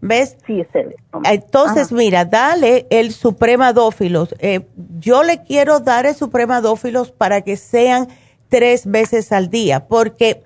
¿Ves? 0.06 0.36
Sí, 0.46 0.60
es 0.60 0.68
el 0.74 0.94
Entonces, 1.24 1.90
mira, 1.90 2.26
dale 2.26 2.86
el 2.90 3.12
supremadófilos. 3.12 4.34
Eh, 4.38 4.66
yo 4.98 5.22
le 5.22 5.42
quiero 5.42 5.80
dar 5.80 6.04
el 6.04 6.14
supremadófilos 6.14 7.10
para 7.10 7.40
que 7.40 7.56
sean 7.56 8.08
tres 8.50 8.84
veces 8.84 9.32
al 9.32 9.48
día, 9.48 9.86
porque 9.86 10.42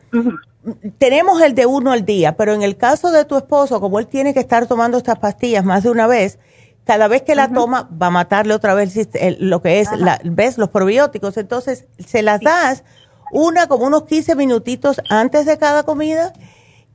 tenemos 0.98 1.42
el 1.42 1.56
de 1.56 1.66
uno 1.66 1.90
al 1.90 2.04
día, 2.04 2.36
pero 2.36 2.54
en 2.54 2.62
el 2.62 2.76
caso 2.76 3.10
de 3.10 3.24
tu 3.24 3.36
esposo, 3.36 3.80
como 3.80 3.98
él 3.98 4.06
tiene 4.06 4.32
que 4.32 4.40
estar 4.40 4.68
tomando 4.68 4.96
estas 4.96 5.18
pastillas 5.18 5.64
más 5.64 5.82
de 5.82 5.90
una 5.90 6.06
vez, 6.06 6.38
cada 6.84 7.08
vez 7.08 7.22
que 7.22 7.34
la 7.34 7.48
toma 7.48 7.88
va 8.00 8.06
a 8.06 8.10
matarle 8.10 8.54
otra 8.54 8.74
vez 8.74 8.94
lo 9.40 9.60
que 9.60 9.80
es, 9.80 9.90
la, 9.98 10.20
¿ves? 10.24 10.56
Los 10.56 10.68
probióticos. 10.70 11.36
Entonces, 11.36 11.86
se 11.98 12.22
las 12.22 12.40
das 12.40 12.84
una 13.32 13.66
como 13.66 13.86
unos 13.86 14.04
15 14.04 14.36
minutitos 14.36 15.00
antes 15.10 15.46
de 15.46 15.58
cada 15.58 15.82
comida 15.82 16.32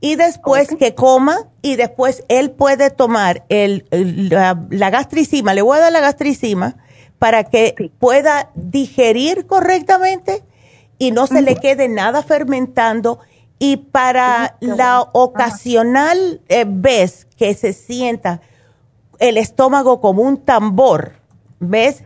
y 0.00 0.16
después 0.16 0.68
que 0.78 0.94
coma 0.94 1.48
y 1.62 1.76
después 1.76 2.24
él 2.28 2.50
puede 2.50 2.90
tomar 2.90 3.44
el, 3.48 3.86
la, 3.90 4.90
gastricima, 4.90 5.54
le 5.54 5.62
voy 5.62 5.78
a 5.78 5.80
dar 5.80 5.92
la 5.92 6.00
gastricima 6.00 6.76
para 7.18 7.44
que 7.44 7.90
pueda 7.98 8.50
digerir 8.54 9.46
correctamente 9.46 10.44
y 10.98 11.10
no 11.10 11.26
se 11.26 11.42
le 11.42 11.56
quede 11.56 11.88
nada 11.88 12.22
fermentando. 12.22 13.18
Y 13.58 13.78
para 13.78 14.56
la 14.60 15.00
ocasional 15.00 16.42
eh, 16.48 16.66
vez 16.68 17.26
que 17.36 17.54
se 17.54 17.72
sienta 17.72 18.42
el 19.20 19.38
estómago 19.38 20.00
como 20.00 20.22
un 20.22 20.38
tambor, 20.38 21.12
¿ves? 21.60 22.02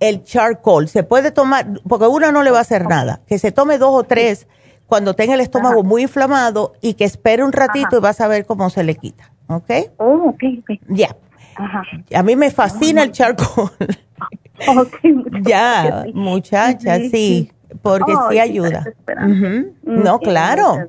El 0.00 0.24
charcoal, 0.24 0.88
se 0.88 1.02
puede 1.02 1.32
tomar, 1.32 1.82
porque 1.86 2.06
una 2.06 2.32
no 2.32 2.42
le 2.42 2.50
va 2.50 2.58
a 2.58 2.62
hacer 2.62 2.86
nada, 2.86 3.20
que 3.26 3.38
se 3.38 3.52
tome 3.52 3.78
dos 3.78 3.90
o 3.92 4.04
tres 4.04 4.46
cuando 4.92 5.14
tenga 5.14 5.32
el 5.32 5.40
estómago 5.40 5.82
muy 5.82 6.02
inflamado 6.02 6.74
y 6.82 6.92
que 6.92 7.04
espere 7.04 7.42
un 7.42 7.50
ratito 7.50 7.96
y 7.96 8.00
vas 8.00 8.20
a 8.20 8.28
ver 8.28 8.44
cómo 8.44 8.68
se 8.68 8.84
le 8.84 8.94
quita, 8.94 9.32
¿ok? 9.46 9.70
Oh, 9.96 10.34
ok, 10.34 10.42
Ya. 10.88 11.16
A 12.14 12.22
mí 12.22 12.36
me 12.36 12.50
fascina 12.50 13.02
el 13.02 13.10
charcoal. 13.10 13.70
ya, 15.44 16.04
muchacha, 16.12 16.96
sí, 17.10 17.50
porque 17.80 18.12
sí 18.28 18.38
ayuda. 18.38 18.84
No, 19.82 20.18
claro. 20.18 20.86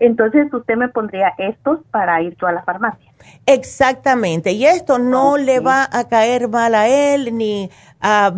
Entonces 0.00 0.50
usted 0.50 0.76
me 0.76 0.88
pondría 0.88 1.34
estos 1.36 1.80
para 1.90 2.22
ir 2.22 2.34
yo 2.40 2.46
a 2.46 2.52
la 2.52 2.62
farmacia. 2.62 3.12
Exactamente, 3.44 4.52
y 4.52 4.64
esto 4.64 4.98
no 4.98 5.36
le 5.36 5.60
va 5.60 5.86
a 5.92 6.08
caer 6.08 6.48
mal 6.48 6.74
a 6.74 6.88
él 6.88 7.36
ni 7.36 7.68
a, 8.00 8.32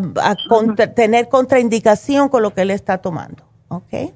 tener 0.96 1.28
contraindicación 1.28 2.28
con 2.28 2.42
lo 2.42 2.52
que 2.52 2.62
él 2.62 2.72
está 2.72 2.98
tomando, 2.98 3.44
¿ok? 3.68 4.10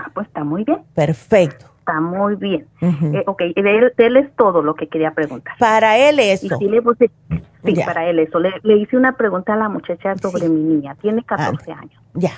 Ah, 0.00 0.10
pues 0.14 0.26
está 0.26 0.44
muy 0.44 0.64
bien. 0.64 0.82
Perfecto. 0.94 1.66
Está 1.80 2.00
muy 2.00 2.36
bien. 2.36 2.66
Eh, 2.80 3.24
ok, 3.26 3.42
de 3.56 3.92
él, 3.96 4.16
es 4.16 4.34
todo 4.36 4.62
lo 4.62 4.74
que 4.74 4.88
quería 4.88 5.12
preguntar. 5.12 5.54
Para 5.58 5.98
él 5.98 6.18
eso. 6.20 6.56
sí, 6.58 7.74
para 7.84 8.08
él 8.08 8.18
eso. 8.18 8.38
Le, 8.38 8.76
hice 8.76 8.96
una 8.96 9.16
pregunta 9.16 9.54
a 9.54 9.56
la 9.56 9.68
muchacha 9.68 10.16
sobre 10.16 10.48
mi 10.48 10.60
niña, 10.60 10.94
tiene 10.96 11.24
14 11.24 11.72
años. 11.72 12.02
Ya. 12.14 12.32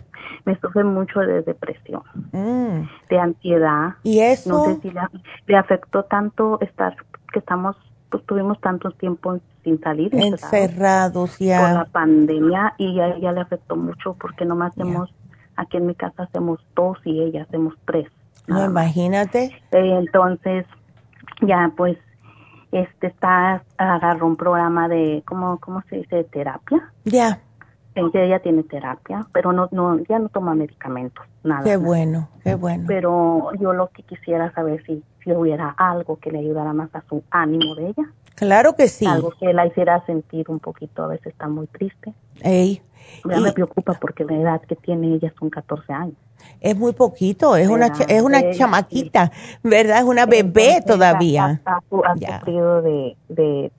Me 0.44 0.58
sufre 0.58 0.84
mucho 0.84 1.20
de 1.20 1.42
depresión, 1.42 2.02
mm. 2.32 2.88
de 3.10 3.18
ansiedad. 3.18 3.94
¿Y 4.02 4.20
eso? 4.20 4.50
No 4.50 4.64
sé 4.64 4.80
si 4.80 4.92
le 5.46 5.56
afectó 5.56 6.04
tanto 6.04 6.58
estar 6.60 6.96
que 7.32 7.38
estamos, 7.38 7.76
pues 8.10 8.24
tuvimos 8.26 8.60
tanto 8.60 8.90
tiempo 8.92 9.38
sin 9.64 9.80
salir. 9.80 10.14
Encerrados 10.14 11.38
ya. 11.38 11.60
Con 11.60 11.74
la 11.74 11.84
pandemia 11.86 12.74
y 12.78 13.00
a 13.00 13.16
ella 13.16 13.32
le 13.32 13.40
afectó 13.40 13.76
mucho 13.76 14.14
porque 14.14 14.44
nomás 14.44 14.72
hacemos, 14.72 15.12
aquí 15.62 15.76
en 15.76 15.86
mi 15.86 15.94
casa 15.94 16.24
hacemos 16.24 16.60
dos 16.74 16.98
y 17.04 17.22
ella 17.22 17.42
hacemos 17.42 17.74
tres. 17.84 18.08
No, 18.46 18.64
imagínate. 18.64 19.44
Eh, 19.72 19.98
entonces, 19.98 20.66
ya 21.42 21.72
pues, 21.76 21.96
este 22.72 23.08
está, 23.08 23.62
agarró 23.76 24.26
un 24.26 24.36
programa 24.36 24.88
de, 24.88 25.22
¿cómo, 25.26 25.58
cómo 25.58 25.82
se 25.88 25.96
dice? 25.96 26.16
De 26.16 26.24
terapia. 26.24 26.92
Ya. 27.04 27.40
Ella, 27.94 28.38
tiene 28.38 28.62
terapia, 28.62 29.26
pero 29.32 29.52
no, 29.52 29.68
no, 29.70 29.98
ya 30.08 30.18
no 30.18 30.30
toma 30.30 30.54
medicamentos, 30.54 31.26
nada. 31.44 31.62
Qué 31.62 31.76
bueno, 31.76 32.30
qué 32.42 32.54
bueno. 32.54 32.84
Pero 32.86 33.52
yo 33.60 33.74
lo 33.74 33.88
que 33.88 34.02
quisiera 34.02 34.50
saber 34.54 34.82
si 34.86 35.04
si 35.22 35.32
hubiera 35.32 35.74
algo 35.76 36.16
que 36.16 36.30
le 36.30 36.38
ayudara 36.38 36.72
más 36.72 36.94
a 36.94 37.02
su 37.08 37.22
ánimo 37.30 37.74
de 37.74 37.88
ella. 37.88 38.10
Claro 38.34 38.74
que 38.74 38.88
sí. 38.88 39.06
Algo 39.06 39.32
que 39.38 39.52
la 39.52 39.66
hiciera 39.66 40.04
sentir 40.06 40.46
un 40.48 40.58
poquito, 40.58 41.04
a 41.04 41.08
veces 41.08 41.28
está 41.28 41.48
muy 41.48 41.66
triste. 41.66 42.14
Ey. 42.40 42.82
Ya 43.28 43.40
me 43.40 43.52
preocupa 43.52 43.94
porque 43.94 44.24
la 44.24 44.34
edad 44.34 44.60
que 44.62 44.76
tiene 44.76 45.14
ella 45.14 45.32
son 45.38 45.50
14 45.50 45.92
años. 45.92 46.16
Es 46.60 46.76
muy 46.76 46.92
poquito, 46.92 47.56
es 47.56 47.68
una 47.68 47.86
es 47.86 48.22
una 48.22 48.50
chamaquita, 48.52 49.30
¿verdad? 49.62 49.98
Es 49.98 50.04
una 50.04 50.26
bebé 50.26 50.82
todavía. 50.86 51.60
Ha, 51.64 51.80
sufrido 51.88 52.82
de, 52.82 53.16
de, 53.28 53.70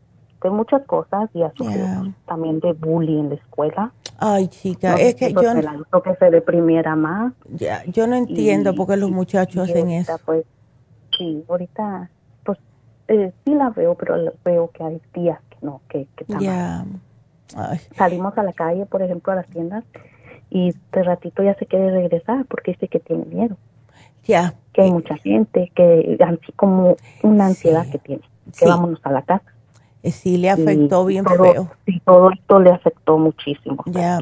muchas 0.50 0.86
cosas 0.86 1.30
y 1.34 1.42
ha 1.42 1.52
sufrido 1.56 2.14
también 2.26 2.60
de 2.60 2.74
bullying 2.74 3.20
en 3.20 3.30
la 3.30 3.36
escuela. 3.36 3.92
Ay, 4.18 4.48
chica, 4.48 4.96
es 4.96 5.16
que 5.16 5.34
yo... 5.34 5.54
no 5.54 6.02
que 6.02 6.16
se 6.16 6.30
deprimiera 6.30 6.96
más. 6.96 7.34
Ya, 7.50 7.84
yo 7.86 8.08
no 8.08 8.16
entiendo 8.16 8.74
por 8.76 8.88
qué 8.88 8.98
los 8.98 9.12
muchachos 9.12 9.70
hacen 9.70 9.90
eso. 9.90 10.18
Pues, 10.26 10.46
sí, 11.18 11.44
ahorita, 11.48 12.10
pues 12.44 12.58
eh, 13.08 13.32
sí 13.46 13.54
la 13.54 13.70
veo, 13.70 13.96
pero 13.96 14.16
veo 14.44 14.70
que 14.72 14.84
hay 14.84 15.02
días 15.14 15.40
que 15.50 15.58
no, 15.62 15.82
que, 15.90 16.08
que 16.16 16.26
Salimos 17.96 18.38
a 18.38 18.44
la 18.44 18.54
calle, 18.54 18.86
por 18.86 19.02
ejemplo, 19.02 19.34
a 19.34 19.36
las 19.36 19.48
tiendas, 19.48 19.84
y 20.50 20.72
de 20.92 21.04
ratito 21.04 21.44
ya 21.44 21.56
se 21.56 21.66
quiere 21.66 21.92
regresar 21.92 22.46
porque 22.46 22.74
dice 22.74 22.88
que 22.88 23.00
tiene 23.00 23.26
miedo. 23.26 23.58
Ya. 24.26 24.54
Que 24.72 24.84
hay 24.84 24.92
mucha 24.92 25.18
gente, 25.18 25.72
que 25.76 26.18
así 26.26 26.52
como 26.54 26.96
una 27.22 27.48
ansiedad 27.48 27.86
que 27.92 28.00
tiene, 28.00 28.24
que 28.58 28.66
vámonos 28.66 29.00
a 29.04 29.12
la 29.12 29.22
casa. 29.24 29.54
Eh, 30.04 30.12
sí, 30.12 30.38
le 30.38 30.50
afectó 30.50 31.06
bien 31.06 31.26
feo. 31.26 31.72
Sí, 31.86 32.02
todo 32.06 32.32
esto 32.32 32.60
le 32.60 32.72
afectó 32.72 33.18
muchísimo. 33.18 33.84
Ya. 33.88 34.20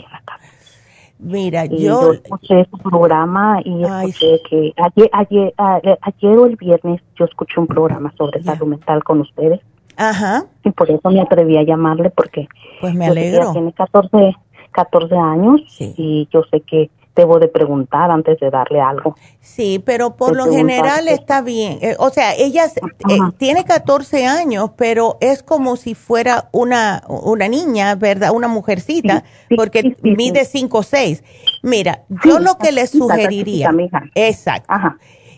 Mira, 1.22 1.66
yo, 1.66 2.14
escuché 2.14 2.66
su 2.66 2.78
programa 2.78 3.60
y 3.64 3.84
escuché 3.84 4.42
que 4.50 4.74
ayer, 4.76 5.10
ayer, 5.14 5.54
ayer 6.02 6.38
o 6.38 6.46
el 6.48 6.56
viernes 6.56 7.00
yo 7.16 7.26
escuché 7.26 7.60
un 7.60 7.68
programa 7.68 8.12
sobre 8.18 8.42
salud 8.42 8.68
mental 8.68 9.04
con 9.04 9.22
ustedes. 9.22 9.62
Ajá. 10.02 10.46
Y 10.64 10.72
por 10.72 10.90
eso 10.90 11.12
me 11.12 11.22
atreví 11.22 11.58
a 11.58 11.64
llamarle 11.64 12.10
porque 12.10 12.48
pues 12.80 12.96
me 12.96 13.06
alegro. 13.06 13.52
Tiene 13.52 13.72
14, 13.72 14.36
14 14.72 15.16
años 15.16 15.62
y 15.80 16.28
yo 16.32 16.42
sé 16.50 16.62
que 16.62 16.90
debo 17.16 17.38
de 17.38 17.48
preguntar 17.48 18.10
antes 18.10 18.40
de 18.40 18.50
darle 18.50 18.82
algo. 18.82 19.16
Sí, 19.42 19.80
pero 19.86 20.16
por 20.16 20.36
lo 20.36 20.46
general 20.46 21.08
está 21.08 21.44
bien. 21.44 21.78
Eh, 21.82 21.96
o 22.00 22.10
sea, 22.10 22.34
ella 22.34 22.66
eh, 22.66 23.18
tiene 23.38 23.64
14 23.64 24.26
años, 24.26 24.72
pero 24.76 25.18
es 25.22 25.44
como 25.44 25.76
si 25.76 25.94
fuera 25.94 26.50
una, 26.52 27.04
una 27.08 27.48
niña, 27.48 27.94
¿verdad? 27.94 28.32
Una 28.34 28.48
mujercita, 28.48 29.24
porque 29.56 29.96
mide 30.02 30.46
5 30.46 30.78
o 30.80 30.84
6. 30.84 31.24
Mira, 31.62 32.06
yo 32.26 32.40
lo 32.40 32.58
que 32.58 32.72
le 32.72 32.88
sugeriría, 32.88 33.72
exacto, 34.16 34.74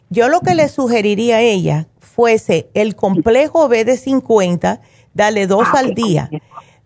yo 0.09 0.29
lo 0.29 0.39
que 0.39 0.55
le 0.55 0.69
sugeriría 0.69 1.37
a 1.37 1.41
ella 1.41 1.87
fuese 2.13 2.69
el 2.73 2.95
complejo 2.95 3.67
B 3.67 3.85
de 3.85 3.97
50, 3.97 4.81
dale 5.13 5.47
dos 5.47 5.67
ah, 5.73 5.79
al 5.79 5.93
día. 5.95 6.29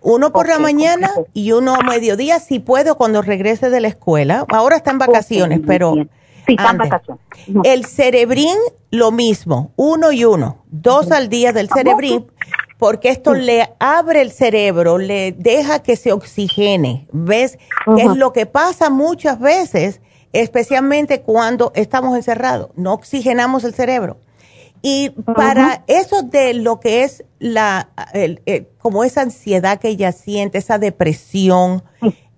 Uno 0.01 0.31
por 0.31 0.47
la 0.47 0.59
mañana 0.59 1.11
y 1.33 1.51
uno 1.51 1.75
a 1.75 1.81
mediodía, 1.81 2.39
si 2.39 2.59
puedo, 2.59 2.97
cuando 2.97 3.21
regrese 3.21 3.69
de 3.69 3.81
la 3.81 3.89
escuela. 3.89 4.45
Ahora 4.49 4.77
está 4.77 4.91
en 4.91 4.99
vacaciones, 4.99 5.59
pero... 5.65 5.95
Sí, 6.45 6.53
está 6.53 6.69
en 6.71 6.77
vacaciones. 6.77 7.21
El 7.63 7.85
cerebrín, 7.85 8.55
lo 8.89 9.11
mismo, 9.11 9.73
uno 9.75 10.13
y 10.13 10.23
uno, 10.23 10.63
dos 10.67 11.11
al 11.11 11.27
día 11.27 11.51
del 11.51 11.67
cerebrín, 11.67 12.27
porque 12.77 13.09
esto 13.09 13.33
le 13.33 13.69
abre 13.79 14.21
el 14.21 14.31
cerebro, 14.31 14.97
le 14.97 15.33
deja 15.33 15.79
que 15.79 15.97
se 15.97 16.13
oxigene. 16.13 17.07
¿Ves? 17.11 17.57
Es 17.97 18.15
lo 18.15 18.31
que 18.31 18.45
pasa 18.45 18.89
muchas 18.89 19.39
veces, 19.39 19.99
especialmente 20.31 21.21
cuando 21.21 21.73
estamos 21.75 22.15
encerrados. 22.15 22.69
No 22.75 22.93
oxigenamos 22.93 23.65
el 23.65 23.73
cerebro. 23.73 24.17
Y 24.81 25.09
para 25.09 25.83
eso 25.87 26.21
de 26.23 26.53
lo 26.53 26.79
que 26.79 27.03
es 27.03 27.23
la, 27.39 27.89
como 28.79 29.03
esa 29.03 29.21
ansiedad 29.21 29.79
que 29.79 29.89
ella 29.89 30.11
siente, 30.11 30.57
esa 30.57 30.77
depresión, 30.77 31.83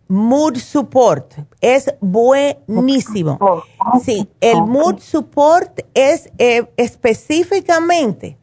mood 0.07 0.57
support 0.57 1.33
es 1.61 1.93
buenísimo. 2.01 3.37
Oh, 3.39 3.63
sí, 4.03 4.27
el 4.41 4.61
mood 4.63 4.99
support 4.99 5.81
es 5.93 6.31
eh, 6.37 6.67
específicamente 6.77 8.37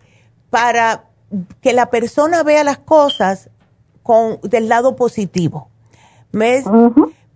para 0.50 1.10
que 1.60 1.72
la 1.72 1.90
persona 1.90 2.42
vea 2.44 2.64
las 2.64 2.78
cosas 2.78 3.50
con 4.02 4.38
del 4.42 4.68
lado 4.68 4.96
positivo. 4.96 5.68
¿Ves? 6.32 6.64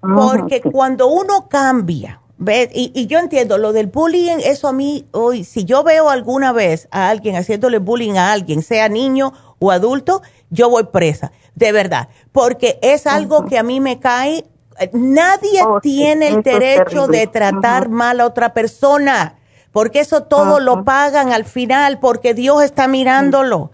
Porque 0.00 0.60
cuando 0.60 1.08
uno 1.08 1.48
cambia, 1.48 2.20
¿Ves? 2.42 2.70
Y, 2.72 3.06
yo 3.06 3.18
entiendo, 3.18 3.58
lo 3.58 3.74
del 3.74 3.88
bullying, 3.88 4.38
eso 4.42 4.66
a 4.66 4.72
mí, 4.72 5.06
hoy, 5.10 5.44
si 5.44 5.66
yo 5.66 5.84
veo 5.84 6.08
alguna 6.08 6.52
vez 6.52 6.88
a 6.90 7.10
alguien 7.10 7.36
haciéndole 7.36 7.76
bullying 7.76 8.14
a 8.14 8.32
alguien, 8.32 8.62
sea 8.62 8.88
niño 8.88 9.34
o 9.58 9.70
adulto, 9.70 10.22
yo 10.48 10.70
voy 10.70 10.84
presa, 10.84 11.32
de 11.54 11.70
verdad, 11.72 12.08
porque 12.32 12.78
es 12.80 13.06
algo 13.06 13.44
que 13.44 13.58
a 13.58 13.62
mí 13.62 13.80
me 13.80 14.00
cae. 14.00 14.46
Nadie 14.94 15.62
oh, 15.62 15.80
tiene 15.82 16.28
el 16.28 16.42
derecho 16.42 17.08
de 17.08 17.26
tratar 17.26 17.90
mal 17.90 18.20
a 18.20 18.26
otra 18.26 18.54
persona, 18.54 19.36
porque 19.70 20.00
eso 20.00 20.22
todo 20.22 20.60
lo 20.60 20.82
pagan 20.82 21.34
al 21.34 21.44
final, 21.44 22.00
porque 22.00 22.32
Dios 22.32 22.62
está 22.62 22.88
mirándolo. 22.88 23.70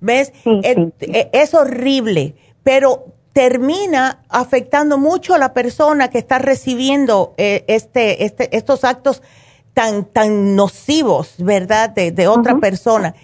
¿Ves? 0.00 0.32
Es, 0.64 0.76
es 1.32 1.54
horrible, 1.54 2.34
pero 2.64 3.14
termina 3.38 4.24
afectando 4.28 4.98
mucho 4.98 5.32
a 5.32 5.38
la 5.38 5.54
persona 5.54 6.10
que 6.10 6.18
está 6.18 6.40
recibiendo 6.40 7.34
eh, 7.36 7.64
este, 7.68 8.24
este, 8.24 8.56
estos 8.56 8.82
actos 8.82 9.22
tan, 9.74 10.06
tan 10.06 10.56
nocivos, 10.56 11.34
¿verdad?, 11.38 11.90
de, 11.90 12.26
otra 12.26 12.58
persona. 12.58 13.14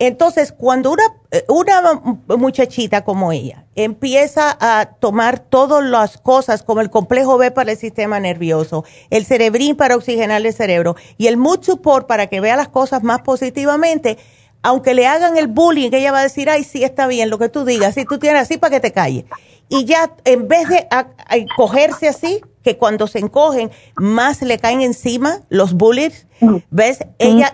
Entonces, 0.00 0.50
cuando 0.50 0.90
una, 0.90 1.04
una 1.46 2.36
muchachita 2.36 3.04
como 3.04 3.30
ella 3.30 3.64
empieza 3.76 4.58
a 4.58 4.86
tomar 4.98 5.38
todas 5.38 5.84
las 5.84 6.18
cosas 6.18 6.64
como 6.64 6.80
el 6.80 6.90
complejo 6.90 7.38
B 7.38 7.52
para 7.52 7.70
el 7.70 7.78
sistema 7.78 8.18
nervioso, 8.18 8.84
el 9.10 9.24
cerebrín 9.24 9.76
para 9.76 9.94
oxigenar 9.94 10.44
el 10.44 10.52
cerebro 10.52 10.96
y 11.16 11.28
el 11.28 11.36
mood 11.36 11.62
support 11.62 12.08
para 12.08 12.26
que 12.26 12.40
vea 12.40 12.56
las 12.56 12.70
cosas 12.70 13.04
más 13.04 13.22
positivamente, 13.22 14.18
aunque 14.62 14.94
le 14.94 15.06
hagan 15.06 15.36
el 15.36 15.48
bullying, 15.48 15.90
ella 15.92 16.12
va 16.12 16.20
a 16.20 16.22
decir, 16.22 16.50
ay, 16.50 16.64
sí, 16.64 16.84
está 16.84 17.06
bien, 17.06 17.30
lo 17.30 17.38
que 17.38 17.48
tú 17.48 17.64
digas, 17.64 17.94
si 17.94 18.04
tú 18.04 18.18
tienes 18.18 18.42
así 18.42 18.58
para 18.58 18.72
que 18.72 18.80
te 18.80 18.92
calles. 18.92 19.24
Y 19.68 19.84
ya, 19.84 20.12
en 20.24 20.48
vez 20.48 20.68
de 20.68 20.86
encogerse 21.30 22.08
así, 22.08 22.40
que 22.62 22.76
cuando 22.76 23.06
se 23.06 23.20
encogen, 23.20 23.70
más 23.96 24.42
le 24.42 24.58
caen 24.58 24.82
encima 24.82 25.40
los 25.48 25.74
bullies, 25.74 26.26
¿ves? 26.70 26.98
Ella, 27.18 27.52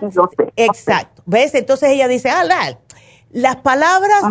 exacto, 0.55 1.21
¿ves? 1.25 1.53
Entonces 1.53 1.89
ella 1.89 2.07
dice, 2.07 2.29
ah, 2.29 2.43
las 3.31 3.55
palabras, 3.57 4.23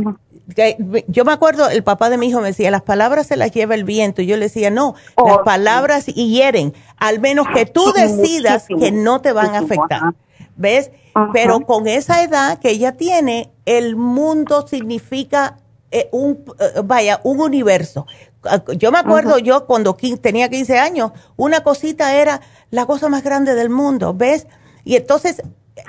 yo 1.06 1.24
me 1.24 1.32
acuerdo, 1.32 1.68
el 1.70 1.82
papá 1.82 2.10
de 2.10 2.18
mi 2.18 2.28
hijo 2.28 2.40
me 2.40 2.48
decía, 2.48 2.70
las 2.70 2.82
palabras 2.82 3.26
se 3.28 3.36
las 3.36 3.52
lleva 3.52 3.74
el 3.74 3.84
viento. 3.84 4.20
Y 4.20 4.26
yo 4.26 4.36
le 4.36 4.46
decía, 4.46 4.70
no, 4.70 4.94
las 5.16 5.38
oh, 5.38 5.44
palabras 5.44 6.06
hieren, 6.06 6.74
al 6.96 7.20
menos 7.20 7.46
que 7.54 7.66
tú 7.66 7.92
decidas 7.94 8.66
que 8.66 8.92
no 8.92 9.20
te 9.20 9.32
van 9.32 9.54
a 9.54 9.60
afectar. 9.60 10.14
¿Ves? 10.56 10.90
Pero 11.32 11.60
con 11.60 11.86
esa 11.86 12.22
edad 12.22 12.58
que 12.58 12.70
ella 12.70 12.92
tiene, 12.92 13.50
el 13.64 13.96
mundo 13.96 14.66
significa 14.66 15.56
eh, 15.90 16.08
un, 16.12 16.44
eh, 16.58 16.80
vaya, 16.84 17.20
un 17.22 17.40
universo. 17.40 18.06
Ah, 18.44 18.62
yo 18.76 18.92
me 18.92 18.98
acuerdo 18.98 19.38
yo 19.38 19.66
cuando 19.66 19.96
tenía 20.20 20.48
15 20.48 20.78
años, 20.78 21.12
una 21.36 21.62
cosita 21.62 22.16
era 22.16 22.40
la 22.70 22.86
cosa 22.86 23.08
más 23.08 23.22
grande 23.22 23.54
del 23.54 23.70
mundo, 23.70 24.14
¿ves? 24.14 24.46
Y 24.84 24.96
entonces 24.96 25.42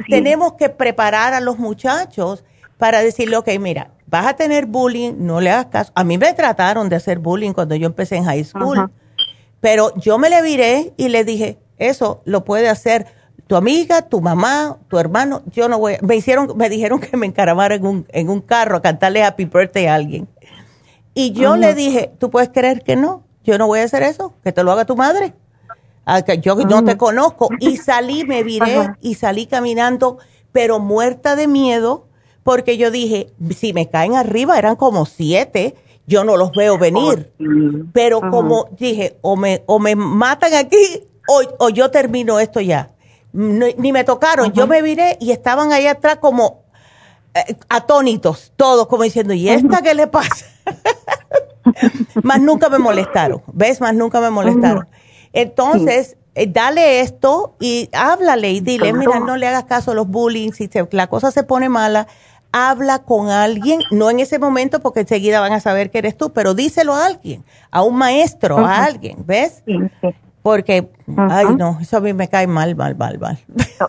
tenemos 0.10 0.54
que 0.54 0.70
preparar 0.70 1.34
a 1.34 1.42
los 1.42 1.60
muchachos 1.60 2.44
para 2.78 3.02
decirle, 3.02 3.38
ok, 3.38 3.50
mira, 3.60 3.92
vas 4.06 4.28
a 4.28 4.36
tener 4.36 4.66
bullying, 4.66 5.14
no 5.18 5.42
le 5.42 5.52
hagas 5.52 5.68
caso. 5.68 5.92
A 5.96 6.04
mí 6.04 6.18
me 6.18 6.34
trataron 6.34 6.90
de 6.90 6.96
hacer 6.96 7.20
bullying 7.20 7.54
cuando 7.54 7.76
yo 7.76 7.88
empecé 7.88 8.16
en 8.16 8.24
high 8.24 8.44
school, 8.44 8.90
pero 9.60 9.94
yo 9.96 10.18
me 10.18 10.30
le 10.30 10.42
viré 10.42 10.94
y 10.98 11.10
le 11.10 11.24
dije, 11.24 11.58
eso 11.78 12.22
lo 12.26 12.44
puede 12.44 12.70
hacer 12.70 13.08
tu 13.48 13.56
amiga, 13.56 14.02
tu 14.02 14.22
mamá, 14.22 14.78
tu 14.90 15.00
hermano, 15.00 15.42
yo 15.52 15.70
no 15.70 15.80
voy, 15.80 15.96
me 16.02 16.18
hicieron, 16.18 16.52
me 16.58 16.70
dijeron 16.70 17.00
que 17.00 17.16
me 17.16 17.26
encaramara 17.26 17.76
en 17.76 17.86
un, 17.86 18.06
en 18.10 18.30
un 18.30 18.42
carro 18.42 18.78
a 18.78 18.82
cantarle 18.82 19.24
Happy 19.24 19.46
Birthday 19.46 19.88
a 19.88 19.96
alguien. 19.96 20.28
Y 21.14 21.32
yo 21.32 21.56
le 21.56 21.74
dije, 21.74 22.12
¿tú 22.20 22.30
puedes 22.30 22.50
creer 22.50 22.84
que 22.84 22.96
no? 22.96 23.24
Yo 23.44 23.58
no 23.58 23.66
voy 23.66 23.80
a 23.80 23.86
hacer 23.86 24.04
eso, 24.04 24.34
que 24.44 24.52
te 24.52 24.64
lo 24.64 24.72
haga 24.72 24.86
tu 24.86 24.96
madre. 24.96 25.34
Ah, 26.06 26.20
yo 26.20 26.56
no 26.56 26.84
te 26.84 26.96
conozco. 26.96 27.50
Y 27.60 27.78
salí, 27.78 28.24
me 28.24 28.44
viré 28.44 28.90
y 29.02 29.16
salí 29.16 29.48
caminando, 29.48 30.20
pero 30.52 30.80
muerta 30.80 31.36
de 31.36 31.48
miedo, 31.48 32.06
porque 32.44 32.78
yo 32.78 32.92
dije, 32.92 33.32
si 33.50 33.74
me 33.74 33.90
caen 33.90 34.16
arriba, 34.16 34.60
eran 34.60 34.76
como 34.76 35.06
siete, 35.06 35.76
yo 36.06 36.24
no 36.24 36.38
los 36.38 36.52
veo 36.52 36.78
venir. 36.78 37.32
Pero 37.94 38.22
como 38.22 38.70
dije, 38.78 39.18
o 39.22 39.36
me, 39.36 39.64
o 39.66 39.80
me 39.80 39.96
matan 39.96 40.54
aquí, 40.54 41.08
o, 41.28 41.66
o 41.66 41.70
yo 41.70 41.90
termino 41.90 42.40
esto 42.40 42.62
ya 42.62 42.92
ni, 43.34 43.92
me 43.92 44.04
tocaron. 44.04 44.52
Yo 44.54 44.68
me 44.68 44.82
viré 44.82 45.18
y 45.20 45.32
estaban 45.32 45.72
ahí 45.72 45.88
atrás 45.88 46.18
como 46.18 46.64
eh, 47.34 47.56
atónitos, 47.70 48.54
todos 48.56 48.88
como 48.88 49.04
diciendo, 49.04 49.34
¿y 49.34 49.50
esta 49.50 49.82
qué 49.82 49.94
le 49.94 50.08
pasa? 50.08 50.46
más 52.24 52.42
nunca 52.42 52.70
me 52.70 52.80
molestaron, 52.80 53.42
¿ves? 53.54 53.82
Más 53.82 53.94
nunca 53.94 54.22
me 54.22 54.30
molestaron. 54.30 54.88
Entonces, 55.34 56.18
eh, 56.36 56.48
dale 56.48 57.02
esto 57.02 57.56
y 57.60 57.90
háblale 57.94 58.52
y 58.52 58.60
dile, 58.62 58.94
mira, 58.94 59.20
no 59.20 59.38
le 59.38 59.48
hagas 59.48 59.66
caso 59.66 59.92
a 59.92 59.94
los 59.94 60.08
bullying, 60.08 60.52
si 60.52 60.70
la 60.92 61.08
cosa 61.08 61.32
se 61.32 61.44
pone 61.44 61.70
mala, 61.70 62.08
habla 62.52 63.00
con 63.00 63.30
alguien, 63.30 63.82
no 63.92 64.10
en 64.10 64.20
ese 64.20 64.40
momento 64.40 64.80
porque 64.80 65.02
enseguida 65.02 65.40
van 65.40 65.54
a 65.54 65.60
saber 65.60 65.92
que 65.92 66.00
eres 66.00 66.18
tú, 66.18 66.32
pero 66.32 66.54
díselo 66.54 66.94
a 66.94 67.06
alguien, 67.06 67.44
a 67.72 67.84
un 67.84 67.96
maestro, 67.96 68.58
a 68.60 68.84
alguien, 68.84 69.18
¿ves? 69.26 69.64
Sí, 69.66 69.78
porque, 70.42 70.90
ay 71.18 71.56
no, 71.56 71.78
eso 71.82 71.98
a 71.98 72.00
mí 72.00 72.14
me 72.14 72.28
cae 72.30 72.48
mal, 72.48 72.76
mal, 72.76 72.96
mal, 72.96 73.20
mal. 73.20 73.38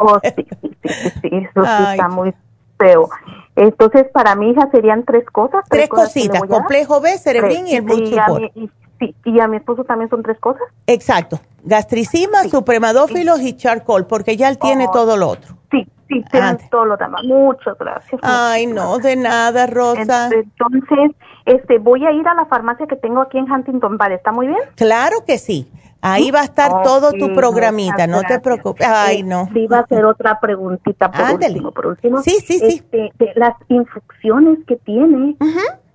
Oh, 0.00 0.18
sí, 0.22 0.46
sí, 0.62 0.76
sí, 0.82 1.10
sí, 1.22 1.28
eso 1.32 1.64
sí 1.64 1.84
está 1.92 2.08
muy 2.08 2.34
feo. 2.78 3.08
Entonces, 3.56 4.06
para 4.12 4.34
mi 4.36 4.50
hija 4.50 4.68
serían 4.70 5.04
tres 5.04 5.24
cosas. 5.30 5.64
Tres, 5.68 5.88
cositas, 5.88 6.42
complejo 6.44 7.00
B, 7.00 7.18
cerebrín 7.18 7.66
y 7.66 7.74
el 7.74 7.84
support. 7.84 8.52
sí, 8.98 9.14
y 9.24 9.40
a 9.40 9.48
mi 9.48 9.56
esposo 9.56 9.84
también 9.84 10.08
son 10.10 10.22
tres 10.22 10.38
cosas. 10.38 10.62
Exacto, 10.86 11.40
gastricima, 11.64 12.44
supremadófilos 12.44 13.40
y 13.40 13.54
charcoal, 13.54 14.06
porque 14.06 14.36
ya 14.36 14.48
él 14.48 14.58
tiene 14.58 14.86
oh, 14.86 14.92
todo 14.92 15.16
lo 15.16 15.28
otro. 15.28 15.56
Sí, 15.70 15.86
sí, 16.08 16.24
tiene 16.30 16.56
todo 16.70 16.84
lo 16.84 16.96
demás. 16.96 17.22
Muchas 17.24 17.76
gracias. 17.78 18.20
Ay, 18.22 18.66
no, 18.66 18.98
de 18.98 19.16
nada, 19.16 19.66
Rosa. 19.66 20.30
Entonces, 20.32 21.12
este, 21.44 21.78
voy 21.78 22.04
a 22.06 22.12
ir 22.12 22.26
a 22.28 22.34
la 22.34 22.46
farmacia 22.46 22.86
que 22.86 22.96
tengo 22.96 23.20
aquí 23.20 23.38
en 23.38 23.50
Huntington 23.50 23.96
¿vale? 23.96 24.16
¿está 24.16 24.32
muy 24.32 24.46
bien? 24.46 24.60
Claro 24.76 25.24
que 25.26 25.38
sí. 25.38 25.70
Ahí 26.00 26.30
va 26.30 26.40
a 26.40 26.44
estar 26.44 26.82
todo 26.82 27.12
tu 27.12 27.34
programita, 27.34 28.06
no 28.06 28.22
te 28.22 28.38
preocupes. 28.38 28.86
Ay, 28.86 29.22
no. 29.22 29.48
Sí, 29.52 29.66
va 29.66 29.80
a 29.80 29.86
ser 29.86 30.04
otra 30.04 30.38
preguntita 30.40 31.10
por 31.10 31.34
último, 31.34 31.72
por 31.72 31.86
último. 31.86 32.22
Sí, 32.22 32.38
sí, 32.40 32.58
sí. 32.58 32.84
Este, 32.90 33.32
las 33.34 33.54
infusiones 33.68 34.58
que 34.66 34.76
tiene, 34.76 35.36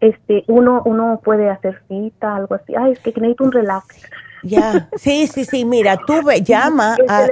este, 0.01 0.43
uno, 0.47 0.81
uno 0.85 1.21
puede 1.23 1.49
hacer 1.49 1.81
cita, 1.87 2.35
algo 2.35 2.55
así. 2.55 2.73
Ay, 2.75 2.93
es 2.93 2.99
que 2.99 3.11
necesito 3.11 3.45
un 3.45 3.51
relax. 3.53 4.03
Ya, 4.43 4.89
sí, 4.95 5.27
sí, 5.27 5.45
sí, 5.45 5.63
mira, 5.63 5.97
tú 6.05 6.21
ve, 6.23 6.41
llama 6.41 6.97
a... 7.07 7.27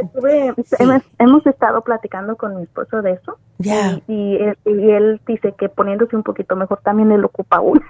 hemos, 1.20 1.46
estado 1.46 1.82
platicando 1.82 2.38
con 2.38 2.56
mi 2.56 2.64
esposo 2.64 3.02
de 3.02 3.12
eso. 3.14 3.38
Ya. 3.58 4.00
Y, 4.08 4.38
él, 4.66 5.22
dice 5.28 5.54
que 5.58 5.70
poniéndose 5.70 6.16
un 6.16 6.24
poquito 6.24 6.56
mejor 6.56 6.80
también 6.84 7.12
él 7.12 7.24
ocupa 7.24 7.60
uno. 7.60 7.82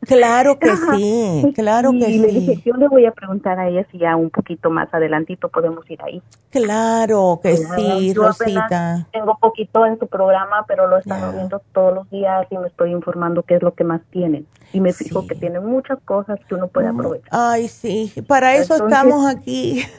Claro 0.00 0.58
que 0.58 0.74
sí, 0.76 1.52
claro 1.54 1.92
que 1.92 2.06
sí. 2.06 2.14
Y 2.14 2.18
le 2.18 2.28
dije, 2.28 2.62
yo 2.64 2.74
le 2.74 2.88
voy 2.88 3.04
a 3.04 3.12
preguntar 3.12 3.58
a 3.58 3.68
ella 3.68 3.86
si 3.92 3.98
ya 3.98 4.16
un 4.16 4.30
poquito 4.30 4.70
más 4.70 4.92
adelantito 4.92 5.48
podemos 5.50 5.88
ir 5.90 6.02
ahí. 6.02 6.22
Claro 6.50 7.38
que 7.42 7.56
sí, 7.56 8.14
Rosita. 8.14 9.06
Tengo 9.12 9.36
poquito 9.38 9.84
en 9.86 9.98
su 9.98 10.06
programa, 10.06 10.64
pero 10.66 10.88
lo 10.88 10.98
están 10.98 11.32
viendo 11.34 11.60
todos 11.72 11.94
los 11.94 12.10
días 12.10 12.46
y 12.50 12.56
me 12.56 12.68
estoy 12.68 12.92
informando 12.92 13.42
qué 13.42 13.56
es 13.56 13.62
lo 13.62 13.74
que 13.74 13.84
más 13.84 14.00
tienen. 14.10 14.46
Y 14.72 14.80
me 14.80 14.92
fijo 14.92 15.26
que 15.26 15.34
tienen 15.34 15.64
muchas 15.64 15.98
cosas 16.04 16.38
que 16.48 16.54
uno 16.54 16.68
puede 16.68 16.88
aprovechar. 16.88 17.28
Ay, 17.32 17.68
sí, 17.68 18.12
para 18.26 18.54
eso 18.54 18.74
estamos 18.74 19.26
aquí. 19.26 19.84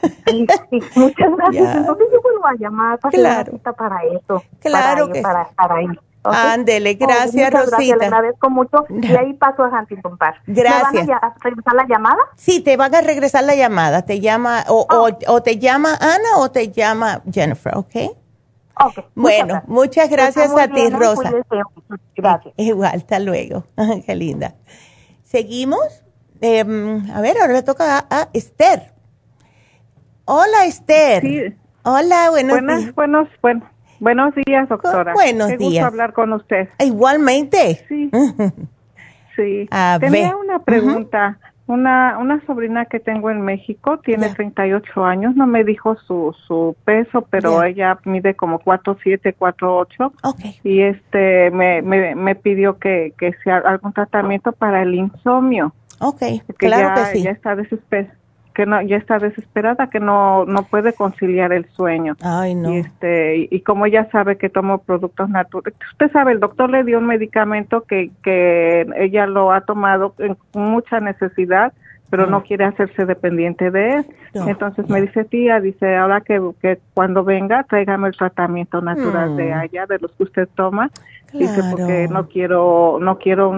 Sí, 0.70 0.80
muchas 0.94 1.30
gracias. 1.36 1.76
Entonces 1.76 2.06
yo 2.12 2.22
vuelvo 2.22 2.46
a 2.46 2.54
llamar 2.54 2.98
para 2.98 3.12
claro. 3.12 3.58
para 3.76 4.02
eso. 4.04 4.42
Claro 4.60 5.06
para, 5.06 5.12
que 5.12 5.20
para 5.20 5.42
estar 5.42 5.72
ahí. 5.72 5.86
Ándele, 6.24 6.94
gracias, 6.94 7.52
Rosita. 7.52 7.76
Gracias, 7.76 7.98
le 7.98 8.06
agradezco 8.06 8.50
mucho. 8.50 8.84
Y 9.02 9.16
ahí 9.16 9.32
paso 9.34 9.64
a 9.64 9.68
Huntington 9.68 10.16
Park. 10.16 10.42
Gracias. 10.46 11.06
¿Me 11.06 11.12
van 11.12 11.24
a 11.24 11.34
regresar 11.42 11.74
la 11.74 11.86
llamada? 11.86 12.18
Sí, 12.36 12.60
te 12.60 12.76
van 12.76 12.94
a 12.94 13.00
regresar 13.00 13.44
la 13.44 13.54
llamada. 13.54 14.02
Te 14.02 14.20
llama, 14.20 14.64
o, 14.68 14.86
o, 14.88 15.06
ah. 15.08 15.16
o, 15.28 15.42
te 15.42 15.58
llama 15.58 15.96
Ana 16.00 16.38
o 16.38 16.50
te 16.50 16.70
llama 16.70 17.22
Jennifer, 17.30 17.76
¿ok? 17.76 18.16
Okay, 18.74 19.04
bueno, 19.14 19.62
muchas 19.66 20.08
gracias, 20.08 20.50
a 20.56 20.68
ti, 20.68 20.88
Rosa. 20.90 21.30
Gracias. 22.16 22.54
Igual, 22.56 22.92
hasta 22.96 23.18
luego. 23.18 23.64
Qué 24.06 24.14
linda. 24.14 24.54
Seguimos. 25.22 26.04
Em, 26.40 27.10
a 27.12 27.20
ver, 27.20 27.38
ahora 27.38 27.52
le 27.52 27.62
toca 27.62 28.06
a, 28.10 28.28
Esther. 28.32 28.92
Hola, 30.24 30.66
Esther. 30.66 31.22
Sí. 31.22 31.54
Hola, 31.84 32.30
buenos 32.30 32.60
días. 32.60 32.94
Buenos, 32.94 33.28
buenos, 33.40 33.68
buenos 34.00 34.34
días, 34.46 34.68
doctora. 34.68 35.12
Buenos 35.14 35.48
Qué 35.48 35.56
días. 35.58 35.70
Gusto 35.70 35.86
hablar 35.86 36.12
con 36.12 36.32
usted. 36.32 36.68
Igualmente. 36.78 37.84
Sí. 37.88 38.10
sí. 39.36 39.68
Tenía 40.00 40.36
una 40.36 40.58
pregunta. 40.60 41.38
Una, 41.72 42.18
una 42.18 42.44
sobrina 42.44 42.84
que 42.84 43.00
tengo 43.00 43.30
en 43.30 43.40
México 43.40 43.98
tiene 43.98 44.28
38 44.28 45.04
años, 45.04 45.34
no 45.36 45.46
me 45.46 45.64
dijo 45.64 45.96
su, 45.96 46.36
su 46.46 46.76
peso, 46.84 47.26
pero 47.30 47.62
ella 47.62 47.98
mide 48.04 48.34
como 48.34 48.60
4'7, 48.60 49.34
4'8. 49.38 50.12
Okay. 50.22 50.60
Y 50.64 50.82
este, 50.82 51.50
me, 51.50 51.80
me, 51.80 52.14
me 52.14 52.34
pidió 52.34 52.78
que, 52.78 53.14
que 53.18 53.32
sea 53.42 53.56
algún 53.58 53.92
tratamiento 53.94 54.52
para 54.52 54.82
el 54.82 54.94
insomnio. 54.94 55.72
Ok, 55.98 56.22
claro 56.58 56.94
que 56.94 57.18
sí. 57.18 57.22
Ya 57.22 57.30
está 57.30 57.56
desesperada 57.56 58.21
que 58.54 58.66
no 58.66 58.80
ya 58.82 58.96
está 58.96 59.18
desesperada 59.18 59.88
que 59.88 60.00
no 60.00 60.44
no 60.44 60.64
puede 60.64 60.92
conciliar 60.92 61.52
el 61.52 61.66
sueño 61.70 62.16
ay 62.22 62.54
no 62.54 62.72
y 62.72 62.78
este 62.78 63.48
y, 63.50 63.60
como 63.60 63.86
ella 63.86 64.08
sabe 64.10 64.36
que 64.36 64.48
tomo 64.48 64.78
productos 64.78 65.28
naturales 65.28 65.78
usted 65.92 66.10
sabe 66.12 66.32
el 66.32 66.40
doctor 66.40 66.70
le 66.70 66.84
dio 66.84 66.98
un 66.98 67.06
medicamento 67.06 67.82
que 67.82 68.10
que 68.22 68.86
ella 68.96 69.26
lo 69.26 69.52
ha 69.52 69.62
tomado 69.62 70.14
en 70.18 70.36
mucha 70.54 71.00
necesidad 71.00 71.72
pero 72.12 72.26
no 72.26 72.42
quiere 72.42 72.66
hacerse 72.66 73.06
dependiente 73.06 73.70
de 73.70 73.88
él. 73.94 74.06
Entonces 74.34 74.86
me 74.90 75.00
dice, 75.00 75.24
tía, 75.24 75.60
dice, 75.60 75.96
ahora 75.96 76.20
que, 76.20 76.38
que 76.60 76.78
cuando 76.92 77.24
venga, 77.24 77.64
tráigame 77.64 78.08
el 78.08 78.14
tratamiento 78.14 78.82
natural 78.82 79.34
de 79.34 79.54
allá, 79.54 79.86
de 79.86 79.98
los 79.98 80.12
que 80.12 80.24
usted 80.24 80.48
toma. 80.54 80.90
Dice, 81.32 81.62
porque 81.70 82.08
no 82.10 82.28
quiero, 82.28 82.98
no 83.00 83.18
quiero 83.18 83.50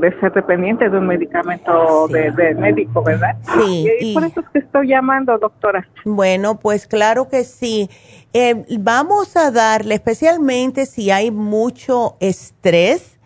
de 0.00 0.20
ser 0.20 0.32
dependiente 0.32 0.88
de 0.88 0.98
un 0.98 1.06
medicamento 1.06 2.06
de, 2.08 2.54
médico, 2.54 3.02
¿verdad? 3.02 3.36
Sí. 3.56 3.88
Y, 4.00 4.14
por 4.14 4.24
eso 4.24 4.40
es 4.40 4.48
que 4.52 4.58
estoy 4.58 4.88
llamando, 4.88 5.38
doctora. 5.38 5.88
Bueno, 6.04 6.58
pues 6.58 6.86
claro 6.86 7.28
que 7.28 7.44
sí. 7.44 7.88
Eh, 8.34 8.64
vamos 8.78 9.36
a 9.36 9.50
darle, 9.50 9.94
especialmente 9.94 10.86
si 10.86 11.10
hay 11.10 11.30
mucho 11.30 12.16
estrés, 12.20 13.18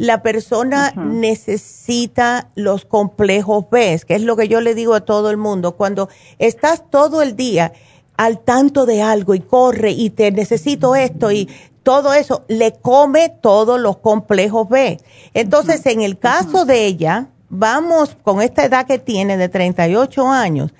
la 0.00 0.22
persona 0.22 0.92
necesita 0.96 2.48
los 2.54 2.86
complejos 2.86 3.68
B, 3.70 4.00
que 4.08 4.14
es 4.14 4.22
lo 4.22 4.34
que 4.34 4.48
yo 4.48 4.62
le 4.62 4.74
digo 4.74 4.94
a 4.94 5.02
todo 5.02 5.30
el 5.30 5.36
mundo. 5.36 5.76
Cuando 5.76 6.08
estás 6.38 6.90
todo 6.90 7.20
el 7.20 7.36
día 7.36 7.72
al 8.20 8.38
tanto 8.40 8.84
de 8.84 9.00
algo 9.00 9.34
y 9.34 9.40
corre 9.40 9.92
y 9.92 10.10
te 10.10 10.30
necesito 10.30 10.94
esto 10.94 11.32
y 11.32 11.48
todo 11.82 12.12
eso, 12.12 12.44
le 12.48 12.72
come 12.72 13.30
todos 13.30 13.80
los 13.80 13.96
complejos 13.96 14.68
B. 14.68 14.98
Entonces, 15.32 15.86
en 15.86 16.02
el 16.02 16.18
caso 16.18 16.66
de 16.66 16.84
ella, 16.84 17.28
vamos 17.48 18.18
con 18.22 18.42
esta 18.42 18.66
edad 18.66 18.86
que 18.86 18.98
tiene 18.98 19.38
de 19.38 19.48
38 19.48 20.28
años, 20.28 20.74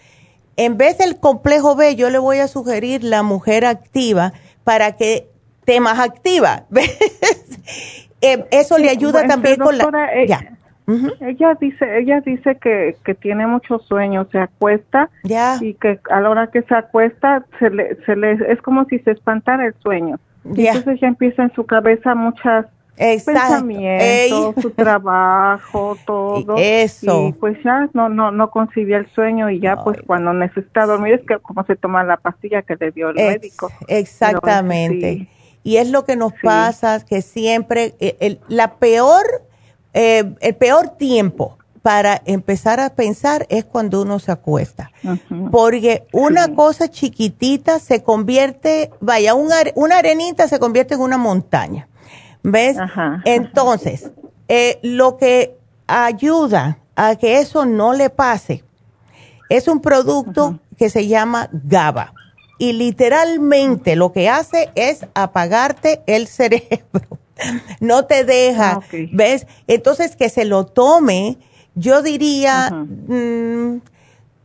en 0.59 0.77
vez 0.77 0.99
del 0.99 1.17
complejo 1.17 1.77
B, 1.77 1.97
yo 1.97 2.11
le 2.11 2.19
voy 2.19 2.41
a 2.41 2.47
sugerir 2.47 3.03
la 3.03 3.23
mujer 3.23 3.65
activa 3.65 4.35
para 4.62 4.97
que 4.97 5.31
esté 5.61 5.81
más 5.81 5.99
activa. 5.99 6.67
Eh, 8.23 8.45
eso 8.51 8.77
le 8.77 8.91
ayuda 8.91 9.27
también 9.27 9.57
con 9.57 9.79
la... 9.79 9.89
Ella, 10.91 11.29
ella 11.29 11.55
dice, 11.61 11.99
ella 11.99 12.21
dice 12.21 12.57
que, 12.57 12.97
que 13.05 13.15
tiene 13.15 13.47
mucho 13.47 13.79
sueño, 13.79 14.27
se 14.33 14.39
acuesta 14.39 15.11
y 15.61 15.75
que 15.75 16.01
a 16.11 16.21
la 16.21 16.31
hora 16.31 16.47
que 16.49 16.62
se 16.62 16.75
acuesta 16.75 17.45
se 17.59 17.71
le, 17.71 17.97
se 18.05 18.17
le, 18.17 18.33
es 18.33 18.61
como 18.62 18.85
si 18.87 18.99
se 19.01 19.12
espantara 19.12 19.67
el 19.67 19.75
sueño. 19.83 20.19
Entonces 20.45 21.01
ya 21.01 21.09
empieza 21.09 21.43
en 21.43 21.53
su 21.53 21.67
cabeza 21.67 22.15
muchas 22.15 22.67
pensamientos, 22.97 24.55
su 24.62 24.71
trabajo, 24.71 25.97
todo. 26.07 26.57
Eso. 26.59 27.29
Y 27.29 27.33
pues 27.33 27.59
ya 27.65 27.89
no, 27.95 28.09
no, 28.09 28.31
no 28.31 28.51
concibe 28.51 28.97
el 28.97 29.11
sueño 29.12 29.51
y 29.51 29.61
ya 29.61 29.77
pues 29.77 29.99
cuando 30.07 30.33
necesita 30.33 30.87
dormir 30.87 31.15
es 31.15 31.21
que 31.27 31.39
como 31.39 31.65
se 31.65 31.77
toma 31.77 32.05
la 32.05 32.17
pastilla 32.17 32.62
que 32.62 32.77
le 32.77 32.91
dio 32.91 33.11
el 33.11 33.17
médico. 33.17 33.71
Exactamente. 33.89 35.29
Y 35.62 35.77
es 35.77 35.91
lo 35.91 36.05
que 36.05 36.17
nos 36.17 36.33
pasa, 36.43 37.05
que 37.05 37.21
siempre, 37.21 37.95
eh, 38.01 38.17
el, 38.21 38.41
la 38.49 38.77
peor, 38.77 39.25
eh, 39.95 40.35
el 40.41 40.55
peor 40.57 40.91
tiempo 40.91 41.59
para 41.83 42.21
empezar 42.27 42.79
a 42.81 42.91
pensar 42.91 43.47
es 43.49 43.65
cuando 43.65 44.03
uno 44.03 44.19
se 44.19 44.33
acuesta. 44.33 44.91
Porque 45.51 46.07
una 46.12 46.55
cosa 46.55 46.89
chiquitita 46.89 47.79
se 47.79 48.03
convierte, 48.03 48.91
vaya, 49.01 49.35
una 49.35 49.97
arenita 49.97 50.47
se 50.47 50.59
convierte 50.59 50.95
en 50.95 51.01
una 51.01 51.17
montaña. 51.17 51.89
¿Ves? 52.43 52.77
Entonces, 53.25 54.11
eh, 54.49 54.79
lo 54.83 55.17
que 55.17 55.57
ayuda 55.87 56.79
a 56.97 57.17
que 57.17 57.39
eso 57.39 57.67
no 57.67 57.93
le 57.93 58.11
pase 58.11 58.65
es 59.49 59.69
un 59.69 59.81
producto 59.81 60.59
que 60.77 60.91
se 60.91 61.07
llama 61.07 61.49
GABA 61.53 62.15
y 62.59 62.75
literalmente 62.75 63.97
lo 63.97 64.12
que 64.12 64.29
hace 64.29 64.71
es 64.75 65.07
apagarte 65.15 66.03
el 66.07 66.27
cerebro. 66.29 67.19
No 67.81 68.05
te 68.07 68.25
deja, 68.25 68.73
ah, 68.73 68.81
¿ves? 69.12 69.47
Entonces 69.67 70.17
que 70.17 70.29
se 70.29 70.45
lo 70.45 70.67
tome, 70.67 71.39
yo 71.75 72.03
diría, 72.03 72.71
mm, 72.71 73.81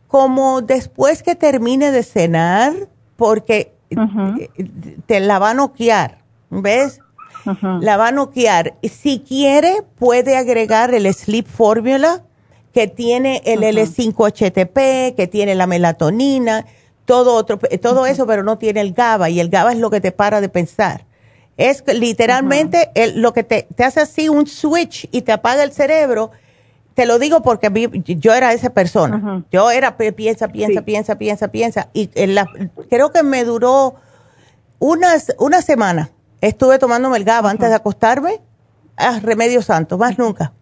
como 0.06 0.62
después 0.62 1.22
que 1.22 1.34
termine 1.34 1.90
de 1.90 2.02
cenar, 2.02 2.72
porque 3.16 3.72
te 5.06 5.20
la 5.20 5.38
va 5.38 5.50
a 5.50 5.54
noquear, 5.54 6.18
¿ves? 6.50 7.00
La 7.80 7.96
va 7.96 8.08
a 8.08 8.12
noquear. 8.12 8.74
Si 8.82 9.20
quiere, 9.20 9.82
puede 9.98 10.36
agregar 10.36 10.92
el 10.94 11.12
Sleep 11.12 11.46
Formula, 11.46 12.24
que 12.72 12.88
tiene 12.88 13.40
el 13.44 13.62
L5-HTP, 13.62 15.14
que 15.14 15.28
tiene 15.30 15.54
la 15.54 15.66
melatonina 15.66 16.66
todo 17.06 17.34
otro, 17.34 17.58
todo 17.80 18.04
eso, 18.04 18.26
pero 18.26 18.42
no 18.42 18.58
tiene 18.58 18.82
el 18.82 18.92
GABA 18.92 19.30
y 19.30 19.40
el 19.40 19.48
GABA 19.48 19.72
es 19.72 19.78
lo 19.78 19.90
que 19.90 20.02
te 20.02 20.12
para 20.12 20.42
de 20.42 20.50
pensar. 20.50 21.06
Es 21.56 21.82
literalmente 21.86 22.90
lo 23.14 23.32
que 23.32 23.42
te, 23.42 23.66
hace 23.82 24.00
así 24.00 24.28
un 24.28 24.46
switch 24.46 25.08
y 25.10 25.22
te 25.22 25.32
apaga 25.32 25.62
el 25.62 25.72
cerebro. 25.72 26.30
Te 26.94 27.06
lo 27.06 27.18
digo 27.18 27.42
porque 27.42 27.70
yo 28.04 28.34
era 28.34 28.52
esa 28.52 28.70
persona. 28.70 29.44
Yo 29.50 29.70
era 29.70 29.96
piensa, 29.96 30.48
piensa, 30.48 30.82
piensa, 30.82 31.16
piensa, 31.16 31.48
piensa. 31.48 31.88
Y 31.92 32.08
creo 32.88 33.10
que 33.10 33.22
me 33.22 33.44
duró 33.44 33.96
unas, 34.78 35.34
una 35.38 35.62
semana. 35.62 36.10
Estuve 36.40 36.78
tomándome 36.78 37.16
el 37.16 37.24
GABA 37.24 37.50
antes 37.50 37.68
de 37.68 37.74
acostarme. 37.74 38.40
Ah, 38.96 39.20
remedio 39.22 39.62
santo, 39.62 39.98
más 39.98 40.18
nunca. 40.18 40.52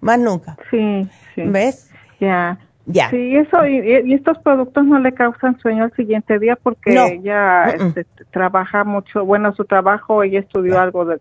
Más 0.00 0.18
nunca. 0.18 0.56
Sí, 0.70 1.08
sí. 1.34 1.42
¿Ves? 1.42 1.88
Ya. 2.20 2.58
Sí, 2.84 3.36
eso, 3.36 3.64
y, 3.66 4.12
estos 4.12 4.38
productos 4.38 4.84
no 4.84 4.98
le 4.98 5.12
causan 5.12 5.58
sueño 5.60 5.84
al 5.84 5.92
siguiente 5.92 6.38
día 6.38 6.58
porque 6.60 6.92
ella 6.92 7.70
este, 7.70 8.04
trabaja 8.32 8.82
mucho, 8.82 9.24
bueno, 9.24 9.54
su 9.54 9.64
trabajo, 9.64 10.22
ella 10.22 10.40
estudió 10.40 10.80
algo 10.80 11.04
de, 11.04 11.18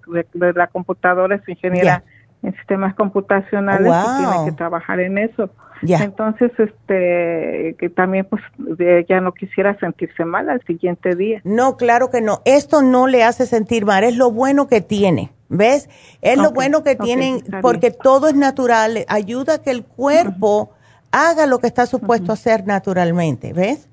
la 0.55 0.67
computadora, 0.67 1.35
es 1.35 1.47
ingeniera 1.47 2.03
en 2.41 2.55
sistemas 2.55 2.95
computacionales 2.95 3.93
y 3.93 4.17
tiene 4.17 4.45
que 4.45 4.51
trabajar 4.53 4.99
en 4.99 5.19
eso. 5.19 5.51
Entonces, 5.83 6.51
este, 6.57 7.75
que 7.79 7.89
también 7.89 8.27
pues 8.29 8.41
ella 8.79 9.19
no 9.19 9.33
quisiera 9.33 9.77
sentirse 9.79 10.25
mal 10.25 10.49
al 10.49 10.61
siguiente 10.65 11.15
día. 11.15 11.41
No, 11.43 11.77
claro 11.77 12.09
que 12.09 12.21
no. 12.21 12.41
Esto 12.45 12.81
no 12.81 13.07
le 13.07 13.23
hace 13.23 13.45
sentir 13.45 13.85
mal, 13.85 14.03
es 14.03 14.15
lo 14.15 14.31
bueno 14.31 14.67
que 14.67 14.81
tiene. 14.81 15.31
¿Ves? 15.53 15.89
Es 16.21 16.37
lo 16.37 16.51
bueno 16.51 16.81
que 16.81 16.95
tienen 16.95 17.41
porque 17.61 17.91
todo 17.91 18.29
es 18.29 18.35
natural, 18.35 19.03
ayuda 19.09 19.55
a 19.55 19.61
que 19.61 19.71
el 19.71 19.83
cuerpo 19.83 20.71
haga 21.11 21.45
lo 21.45 21.59
que 21.59 21.67
está 21.67 21.85
supuesto 21.85 22.31
a 22.31 22.33
hacer 22.33 22.65
naturalmente, 22.65 23.53
¿ves? 23.53 23.87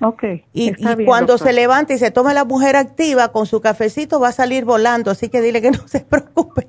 Ok. 0.00 0.24
Y, 0.52 0.72
cuando 1.04 1.38
se 1.38 1.52
levanta 1.52 1.92
y 1.92 1.98
se 1.98 2.10
toma 2.10 2.32
la 2.32 2.44
mujer 2.44 2.76
activa 2.76 3.32
con 3.32 3.46
su 3.46 3.60
cafecito 3.60 4.20
va 4.20 4.28
a 4.28 4.32
salir 4.32 4.64
volando, 4.64 5.10
así 5.10 5.28
que 5.28 5.40
dile 5.40 5.60
que 5.60 5.70
no 5.72 5.86
se 5.86 6.00
preocupe. 6.08 6.68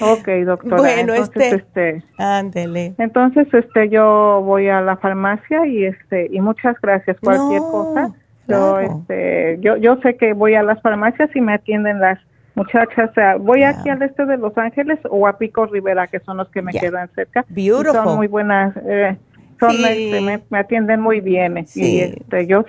ok, 0.00 0.28
doctora. 0.44 0.76
Bueno, 0.76 1.14
este, 1.14 1.54
este, 1.56 2.02
ándele. 2.18 2.94
Entonces, 2.98 3.46
este, 3.52 3.88
yo 3.88 4.42
voy 4.44 4.68
a 4.68 4.80
la 4.80 4.96
farmacia 4.96 5.66
y 5.66 5.84
este, 5.84 6.28
y 6.32 6.40
muchas 6.40 6.80
gracias. 6.80 7.18
Cualquier 7.20 7.60
cosa, 7.60 8.12
yo, 8.48 8.80
este, 8.80 9.58
yo, 9.60 9.76
yo 9.76 9.96
sé 10.02 10.16
que 10.16 10.32
voy 10.32 10.54
a 10.54 10.62
las 10.62 10.80
farmacias 10.82 11.30
y 11.34 11.40
me 11.40 11.54
atienden 11.54 12.00
las 12.00 12.18
muchachas, 12.54 13.10
voy 13.40 13.62
aquí 13.62 13.88
al 13.88 14.02
este 14.02 14.24
de 14.26 14.36
Los 14.36 14.56
Ángeles 14.56 14.98
o 15.10 15.26
a 15.26 15.38
Pico 15.38 15.66
Rivera, 15.66 16.06
que 16.06 16.20
son 16.20 16.36
los 16.36 16.48
que 16.48 16.62
me 16.62 16.72
quedan 16.72 17.08
cerca. 17.14 17.44
Son 17.92 18.16
muy 18.16 18.26
buenas, 18.26 18.74
eh, 18.86 19.16
son, 19.60 19.72
este, 19.84 20.20
me, 20.50 20.58
atienden 20.58 21.00
muy 21.00 21.20
bien. 21.20 21.64
Y 21.74 22.00
este, 22.00 22.46
yo 22.46 22.64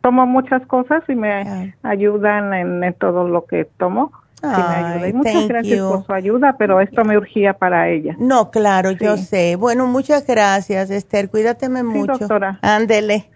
tomo 0.00 0.26
muchas 0.26 0.64
cosas 0.66 1.02
y 1.08 1.14
me 1.14 1.74
ayudan 1.82 2.52
en, 2.54 2.94
todo 2.94 3.28
lo 3.28 3.46
que 3.46 3.64
tomo. 3.76 4.12
muchas 4.42 5.48
gracias 5.48 5.80
por 5.80 6.04
su 6.04 6.12
ayuda, 6.12 6.56
pero 6.58 6.80
esto 6.80 7.04
me 7.04 7.16
urgía 7.16 7.54
para 7.54 7.88
ella. 7.88 8.16
No, 8.18 8.50
claro, 8.50 8.90
yo 8.92 9.16
sé. 9.16 9.56
Bueno, 9.56 9.86
muchas 9.86 10.26
gracias, 10.26 10.90
Esther. 10.90 11.30
Cuídateme 11.30 11.82
mucho. 11.82 12.18
doctora. 12.18 12.58
Ándele. 12.62 13.30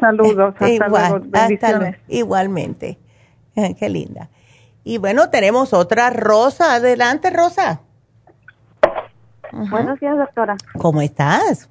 saludos. 0.00 0.54
Hasta 0.58 0.68
Igual, 0.68 1.28
luego. 1.30 1.96
igualmente. 2.08 2.98
Qué 3.78 3.88
linda. 3.88 4.28
Y 4.88 4.96
bueno, 4.96 5.28
tenemos 5.28 5.74
otra 5.74 6.08
Rosa. 6.08 6.76
Adelante, 6.76 7.28
Rosa. 7.28 7.82
Buenos 9.52 10.00
días, 10.00 10.16
doctora. 10.16 10.56
¿Cómo 10.78 11.02
estás? 11.02 11.68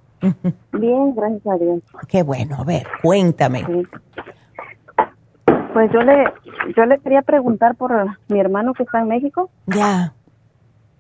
Bien, 0.71 1.15
gracias 1.15 1.47
a 1.47 1.57
Dios. 1.57 1.81
Qué 2.07 2.21
bueno, 2.21 2.57
a 2.59 2.63
ver, 2.63 2.85
cuéntame. 3.01 3.65
Pues 5.73 5.91
yo 5.91 6.01
le, 6.01 6.31
yo 6.75 6.85
le 6.85 6.99
quería 6.99 7.23
preguntar 7.23 7.73
por 7.73 7.91
mi 8.27 8.39
hermano 8.39 8.75
que 8.75 8.83
está 8.83 8.99
en 8.99 9.07
México. 9.07 9.49
Ya. 9.65 10.13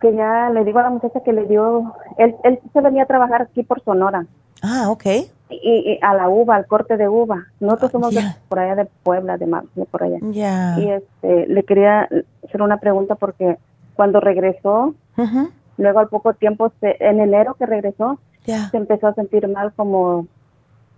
Que 0.01 0.15
ya 0.15 0.49
le 0.49 0.63
digo 0.63 0.79
a 0.79 0.83
la 0.83 0.89
muchacha 0.89 1.19
que 1.23 1.33
le 1.33 1.45
dio, 1.45 1.93
él, 2.17 2.35
él 2.43 2.59
se 2.73 2.81
venía 2.81 3.03
a 3.03 3.05
trabajar 3.05 3.43
aquí 3.43 3.61
por 3.61 3.83
Sonora. 3.83 4.25
Ah, 4.63 4.89
ok 4.89 5.05
y, 5.49 5.99
a 6.01 6.13
la 6.13 6.29
uva, 6.29 6.55
al 6.55 6.67
corte 6.67 6.97
de 6.97 7.07
uva. 7.07 7.45
Nosotros 7.59 7.91
somos 7.91 8.15
por 8.49 8.59
allá 8.59 8.75
de 8.75 8.85
Puebla, 9.03 9.37
de, 9.37 9.45
de 9.45 9.85
por 9.85 10.03
allá. 10.03 10.17
Y 10.21 10.89
este, 10.89 11.47
le 11.47 11.63
quería 11.63 12.09
hacer 12.45 12.61
una 12.61 12.77
pregunta 12.77 13.15
porque 13.15 13.57
cuando 13.95 14.19
regresó, 14.19 14.93
luego 15.77 15.99
al 15.99 16.09
poco 16.09 16.33
tiempo, 16.33 16.71
en 16.81 17.19
enero 17.19 17.55
que 17.55 17.65
regresó, 17.65 18.19
se 18.45 18.77
empezó 18.77 19.07
a 19.07 19.13
sentir 19.13 19.47
mal 19.47 19.73
como, 19.73 20.27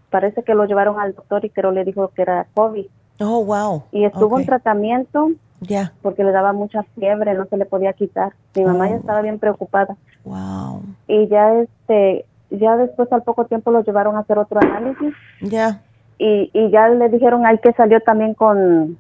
parece 0.10 0.44
que 0.44 0.54
lo 0.54 0.66
llevaron 0.66 1.00
al 1.00 1.16
doctor 1.16 1.46
y 1.46 1.50
creo 1.50 1.72
le 1.72 1.86
dijo 1.86 2.10
que 2.10 2.22
era 2.22 2.48
COVID. 2.54 2.86
Oh, 3.22 3.44
wow. 3.44 3.84
Y 3.92 4.06
estuvo 4.06 4.40
en 4.40 4.46
tratamiento 4.46 5.32
ya 5.62 5.92
porque 6.02 6.24
le 6.24 6.32
daba 6.32 6.54
mucha 6.54 6.84
fiebre, 6.96 7.34
no 7.34 7.46
se 7.46 7.58
le 7.58 7.66
podía 7.66 7.94
quitar. 7.94 8.34
Mi 8.56 8.64
mamá 8.64 8.88
ya 8.88 8.96
oh. 8.96 9.00
estaba 9.00 9.22
bien 9.22 9.40
preocupada. 9.40 9.98
Wow. 10.24 10.84
Y 11.08 11.28
ya 11.28 11.54
este 11.54 12.26
ya 12.50 12.78
después 12.78 13.12
al 13.12 13.24
poco 13.24 13.46
tiempo 13.46 13.72
lo 13.72 13.84
llevaron 13.84 14.16
a 14.16 14.20
hacer 14.20 14.38
otro 14.38 14.60
análisis. 14.60 15.14
Ya. 15.42 15.82
Y, 16.18 16.50
y 16.54 16.72
ya 16.72 16.90
le 16.90 17.10
dijeron 17.10 17.46
ahí 17.46 17.58
que 17.60 17.74
salió 17.74 18.02
también 18.02 18.34
con... 18.34 18.98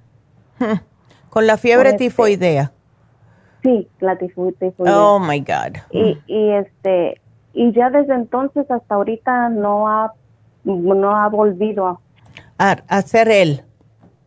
Con 1.29 1.45
la 1.45 1.57
fiebre 1.57 1.89
este 1.89 2.05
tifoidea. 2.05 2.71
Sí, 3.61 3.87
la 3.99 4.17
tifoidea. 4.17 4.71
Oh, 4.79 5.19
my 5.19 5.39
God. 5.41 5.77
Y, 5.91 6.17
y, 6.25 6.49
este, 6.53 7.21
y 7.53 7.71
ya 7.71 7.91
desde 7.91 8.15
entonces 8.15 8.69
hasta 8.71 8.95
ahorita 8.95 9.49
no 9.49 9.87
ha, 9.87 10.13
no 10.63 11.15
ha 11.15 11.29
volvido 11.29 11.85
a... 11.85 11.99
A, 12.57 12.77
hacer 12.87 13.29
él. 13.29 13.63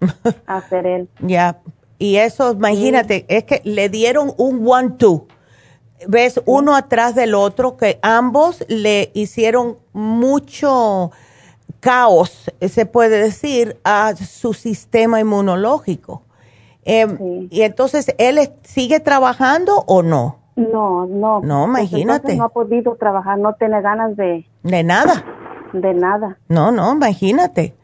a 0.46 0.58
hacer 0.58 0.86
él. 0.86 1.08
Ya. 1.20 1.58
Y 1.98 2.16
eso, 2.16 2.52
imagínate, 2.52 3.24
es 3.28 3.44
que 3.44 3.62
le 3.64 3.88
dieron 3.88 4.32
un 4.38 4.64
one-two 4.64 5.26
ves 6.08 6.40
uno 6.46 6.74
atrás 6.74 7.14
del 7.14 7.34
otro, 7.34 7.76
que 7.76 7.98
ambos 8.02 8.64
le 8.68 9.10
hicieron 9.14 9.78
mucho 9.92 11.10
caos, 11.80 12.50
se 12.60 12.86
puede 12.86 13.20
decir, 13.22 13.78
a 13.84 14.14
su 14.16 14.54
sistema 14.54 15.20
inmunológico. 15.20 16.22
Em, 16.84 17.48
y 17.50 17.62
entonces, 17.62 18.14
¿él 18.18 18.38
sigue 18.62 19.00
trabajando 19.00 19.84
o 19.86 20.02
no? 20.02 20.38
No, 20.56 21.06
no. 21.06 21.40
No, 21.40 21.64
imagínate. 21.64 22.36
No 22.36 22.44
ha 22.44 22.48
podido 22.48 22.96
trabajar, 22.96 23.38
no 23.38 23.54
tiene 23.54 23.80
ganas 23.80 24.16
de... 24.16 24.46
De 24.62 24.82
nada. 24.82 25.24
De 25.72 25.94
nada. 25.94 26.38
No, 26.48 26.70
no, 26.70 26.92
imagínate. 26.92 27.74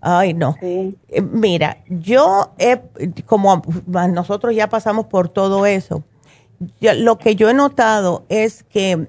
Ay, 0.00 0.34
no. 0.34 0.56
Eh, 0.60 0.94
mira, 1.30 1.78
yo, 1.88 2.50
he, 2.58 2.80
como 3.24 3.62
nosotros 4.10 4.54
ya 4.54 4.68
pasamos 4.68 5.06
por 5.06 5.28
todo 5.28 5.64
eso, 5.64 6.02
lo 6.80 7.18
que 7.18 7.36
yo 7.36 7.50
he 7.50 7.54
notado 7.54 8.24
es 8.28 8.62
que 8.64 9.08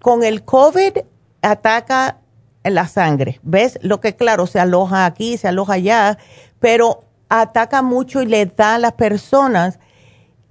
con 0.00 0.22
el 0.22 0.44
COVID 0.44 0.98
ataca 1.42 2.18
la 2.64 2.86
sangre, 2.86 3.40
¿ves? 3.42 3.78
Lo 3.82 4.00
que 4.00 4.16
claro, 4.16 4.46
se 4.46 4.60
aloja 4.60 5.06
aquí, 5.06 5.36
se 5.36 5.48
aloja 5.48 5.74
allá, 5.74 6.18
pero 6.58 7.04
ataca 7.28 7.82
mucho 7.82 8.22
y 8.22 8.26
le 8.26 8.46
da 8.46 8.74
a 8.74 8.78
las 8.78 8.92
personas 8.92 9.78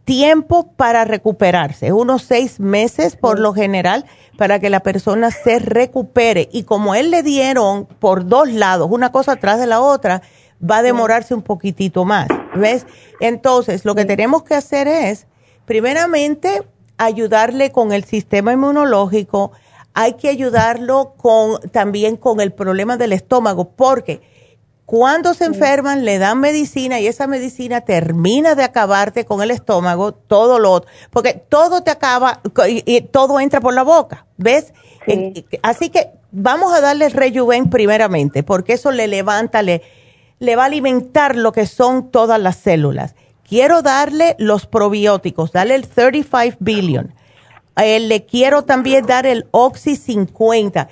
tiempo 0.06 0.72
para 0.72 1.06
recuperarse, 1.06 1.94
unos 1.94 2.24
seis 2.24 2.60
meses 2.60 3.16
por 3.16 3.38
lo 3.38 3.54
general, 3.54 4.06
para 4.40 4.60
que 4.60 4.72
la 4.72 4.80
persona 4.80 5.30
se 5.30 5.60
recupere. 5.60 6.50
Y 6.52 6.64
como 6.64 6.96
él 6.96 7.12
le 7.12 7.22
dieron 7.22 7.86
por 7.86 8.26
dos 8.26 8.50
lados, 8.50 8.88
una 8.90 9.12
cosa 9.12 9.34
atrás 9.34 9.60
de 9.60 9.68
la 9.68 9.82
otra, 9.82 10.24
va 10.60 10.78
a 10.78 10.82
demorarse 10.82 11.36
un 11.36 11.44
poquitito 11.44 12.06
más, 12.06 12.28
¿ves? 12.56 12.88
Entonces, 13.20 13.86
lo 13.86 13.94
que 13.94 14.06
tenemos 14.06 14.42
que 14.42 14.56
hacer 14.56 14.88
es 14.88 15.28
primeramente, 15.70 16.64
ayudarle 16.98 17.72
con 17.72 17.92
el 17.92 18.04
sistema 18.04 18.54
inmunológico, 18.54 19.52
hay 19.94 20.14
que 20.14 20.28
ayudarlo 20.28 21.14
con 21.16 21.60
también 21.70 22.18
con 22.18 22.42
el 22.42 22.52
problema 22.52 22.98
del 22.98 23.14
estómago, 23.14 23.70
porque 23.76 24.20
cuando 24.88 25.36
se 25.36 25.46
enferman 25.46 26.06
le 26.06 26.18
dan 26.18 26.40
medicina 26.40 27.00
y 27.00 27.06
esa 27.06 27.28
medicina 27.28 27.82
termina 27.82 28.56
de 28.56 28.64
acabarte 28.64 29.26
con 29.26 29.44
el 29.44 29.52
estómago, 29.52 30.12
todo 30.12 30.58
lo 30.58 30.86
porque 31.12 31.36
todo 31.36 31.84
te 31.84 31.92
acaba 31.92 32.42
y, 32.68 33.02
todo 33.02 33.40
entra 33.40 33.62
por 33.62 33.76
la 33.76 33.84
boca, 33.84 34.26
¿ves? 34.38 34.74
Así 35.62 35.92
que 35.92 36.10
vamos 36.32 36.74
a 36.74 36.82
darle 36.82 37.10
rejuven 37.10 37.70
primeramente, 37.70 38.42
porque 38.42 38.74
eso 38.74 38.90
le 38.90 39.08
levanta, 39.08 39.62
le, 39.62 39.84
le 40.40 40.56
va 40.56 40.64
a 40.64 40.66
alimentar 40.66 41.36
lo 41.36 41.52
que 41.52 41.68
son 41.68 42.10
todas 42.10 42.42
las 42.42 42.56
células 42.56 43.14
quiero 43.50 43.82
darle 43.82 44.36
los 44.38 44.68
probióticos, 44.68 45.52
dale 45.52 45.76
el 45.76 45.88
35 45.88 46.58
billion. 46.60 47.14
Eh, 47.76 48.00
le 48.00 48.26
quiero 48.26 48.64
también 48.64 49.06
dar 49.06 49.26
el 49.26 49.48
Oxy 49.52 49.96
50. 49.96 50.88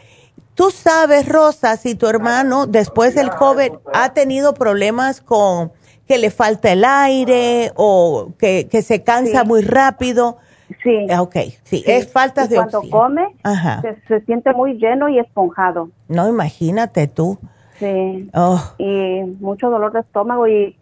Tú 0.56 0.72
sabes, 0.72 1.30
Rosa, 1.30 1.78
si 1.78 1.94
tu 1.96 2.08
hermano 2.08 2.66
después 2.66 3.14
del 3.14 3.30
COVID 3.30 3.74
ha 3.94 4.14
tenido 4.14 4.56
problemas 4.56 5.22
con 5.22 5.72
que 6.08 6.18
le 6.18 6.32
falta 6.32 6.72
el 6.72 6.84
aire 6.84 7.72
o 7.76 8.32
que, 8.40 8.68
se 8.82 9.04
cansa 9.04 9.44
muy 9.44 9.62
rápido. 9.62 10.38
Sí. 10.82 11.08
Ah, 11.12 11.22
ok, 11.22 11.36
sí, 11.64 11.84
es 11.86 12.12
falta 12.12 12.48
de 12.48 12.56
cuando 12.56 12.82
come, 12.90 13.36
Se, 14.08 14.22
siente 14.22 14.52
muy 14.54 14.78
lleno 14.78 15.10
y 15.10 15.20
esponjado. 15.20 15.90
No, 16.08 16.28
imagínate 16.28 17.08
tú. 17.08 17.38
Sí. 17.78 18.30
Oh. 18.34 18.62
Y 18.78 19.22
mucho 19.40 19.70
dolor 19.70 19.94
de 19.94 20.00
estómago 20.00 20.48
y, 20.48 20.76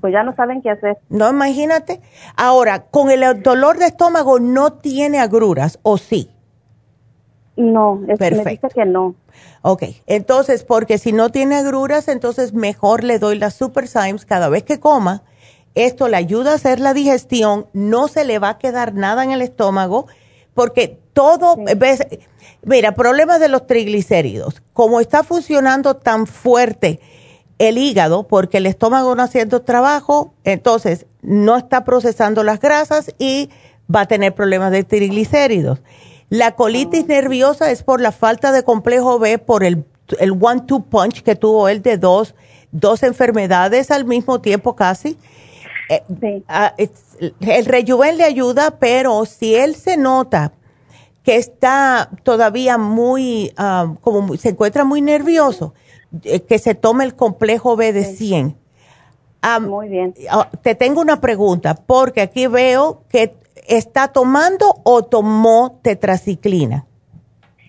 pues 0.00 0.12
ya 0.12 0.22
no 0.22 0.34
saben 0.34 0.62
qué 0.62 0.70
hacer. 0.70 0.98
No, 1.08 1.30
imagínate. 1.30 2.00
Ahora, 2.36 2.84
con 2.84 3.10
el 3.10 3.42
dolor 3.42 3.78
de 3.78 3.86
estómago 3.86 4.38
no 4.38 4.74
tiene 4.74 5.18
agruras, 5.18 5.78
¿o 5.82 5.98
sí? 5.98 6.30
No, 7.56 8.02
es 8.08 8.18
Perfecto. 8.18 8.44
me 8.44 8.50
dice 8.52 8.68
que 8.74 8.84
no. 8.84 9.14
Ok, 9.62 9.84
entonces, 10.06 10.62
porque 10.62 10.98
si 10.98 11.12
no 11.12 11.30
tiene 11.30 11.56
agruras, 11.56 12.08
entonces 12.08 12.52
mejor 12.52 13.02
le 13.02 13.18
doy 13.18 13.38
la 13.38 13.50
Super 13.50 13.88
Symes 13.88 14.26
cada 14.26 14.48
vez 14.48 14.62
que 14.62 14.78
coma. 14.78 15.22
Esto 15.74 16.08
le 16.08 16.16
ayuda 16.16 16.52
a 16.52 16.54
hacer 16.54 16.80
la 16.80 16.94
digestión, 16.94 17.66
no 17.72 18.08
se 18.08 18.24
le 18.24 18.38
va 18.38 18.50
a 18.50 18.58
quedar 18.58 18.94
nada 18.94 19.24
en 19.24 19.32
el 19.32 19.42
estómago, 19.42 20.06
porque 20.54 20.98
todo, 21.12 21.56
ves, 21.76 22.06
mira, 22.62 22.92
problemas 22.92 23.40
de 23.40 23.48
los 23.48 23.66
triglicéridos, 23.66 24.62
como 24.72 25.00
está 25.00 25.22
funcionando 25.22 25.96
tan 25.96 26.26
fuerte, 26.26 27.00
el 27.58 27.78
hígado, 27.78 28.24
porque 28.24 28.58
el 28.58 28.66
estómago 28.66 29.14
no 29.14 29.22
haciendo 29.22 29.62
trabajo, 29.62 30.32
entonces 30.44 31.06
no 31.22 31.56
está 31.56 31.84
procesando 31.84 32.42
las 32.44 32.60
grasas 32.60 33.14
y 33.18 33.50
va 33.92 34.02
a 34.02 34.06
tener 34.06 34.34
problemas 34.34 34.72
de 34.72 34.84
triglicéridos. 34.84 35.80
La 36.28 36.52
colitis 36.52 37.04
ah. 37.04 37.08
nerviosa 37.08 37.70
es 37.70 37.82
por 37.82 38.00
la 38.00 38.12
falta 38.12 38.52
de 38.52 38.62
complejo 38.62 39.18
B, 39.18 39.38
por 39.38 39.64
el, 39.64 39.84
el 40.18 40.32
one-two 40.32 40.84
punch 40.84 41.22
que 41.22 41.36
tuvo 41.36 41.68
él 41.68 41.82
de 41.82 41.96
dos, 41.98 42.34
dos 42.72 43.02
enfermedades 43.02 43.90
al 43.90 44.04
mismo 44.04 44.40
tiempo 44.40 44.76
casi. 44.76 45.16
Eh, 45.88 46.42
ah, 46.48 46.74
el 47.40 47.64
rejuven 47.64 48.18
le 48.18 48.24
ayuda, 48.24 48.72
pero 48.78 49.24
si 49.24 49.54
él 49.54 49.76
se 49.76 49.96
nota 49.96 50.52
que 51.22 51.36
está 51.36 52.10
todavía 52.22 52.76
muy, 52.76 53.52
ah, 53.56 53.94
como 54.00 54.36
se 54.36 54.50
encuentra 54.50 54.84
muy 54.84 55.00
nervioso, 55.00 55.74
que 56.20 56.58
se 56.58 56.74
tome 56.74 57.04
el 57.04 57.14
complejo 57.14 57.76
B 57.76 57.92
de 57.92 58.04
100. 58.04 58.56
Muy 59.60 59.88
bien. 59.88 60.14
Ah, 60.30 60.48
te 60.62 60.74
tengo 60.74 61.00
una 61.00 61.20
pregunta, 61.20 61.74
porque 61.86 62.20
aquí 62.20 62.46
veo 62.46 63.02
que 63.08 63.36
está 63.68 64.08
tomando 64.08 64.74
o 64.84 65.04
tomó 65.04 65.78
tetraciclina. 65.82 66.86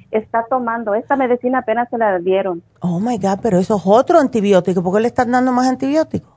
Está 0.09 0.45
tomando, 0.49 0.95
esta 0.95 1.15
medicina 1.15 1.59
apenas 1.59 1.89
se 1.89 1.97
la 1.97 2.17
dieron. 2.19 2.63
Oh 2.79 2.99
my 2.99 3.17
God, 3.17 3.39
pero 3.41 3.59
eso 3.59 3.75
es 3.75 3.83
otro 3.85 4.19
antibiótico, 4.19 4.81
¿por 4.81 4.95
qué 4.95 5.01
le 5.01 5.07
están 5.07 5.31
dando 5.31 5.51
más 5.51 5.67
antibióticos? 5.67 6.33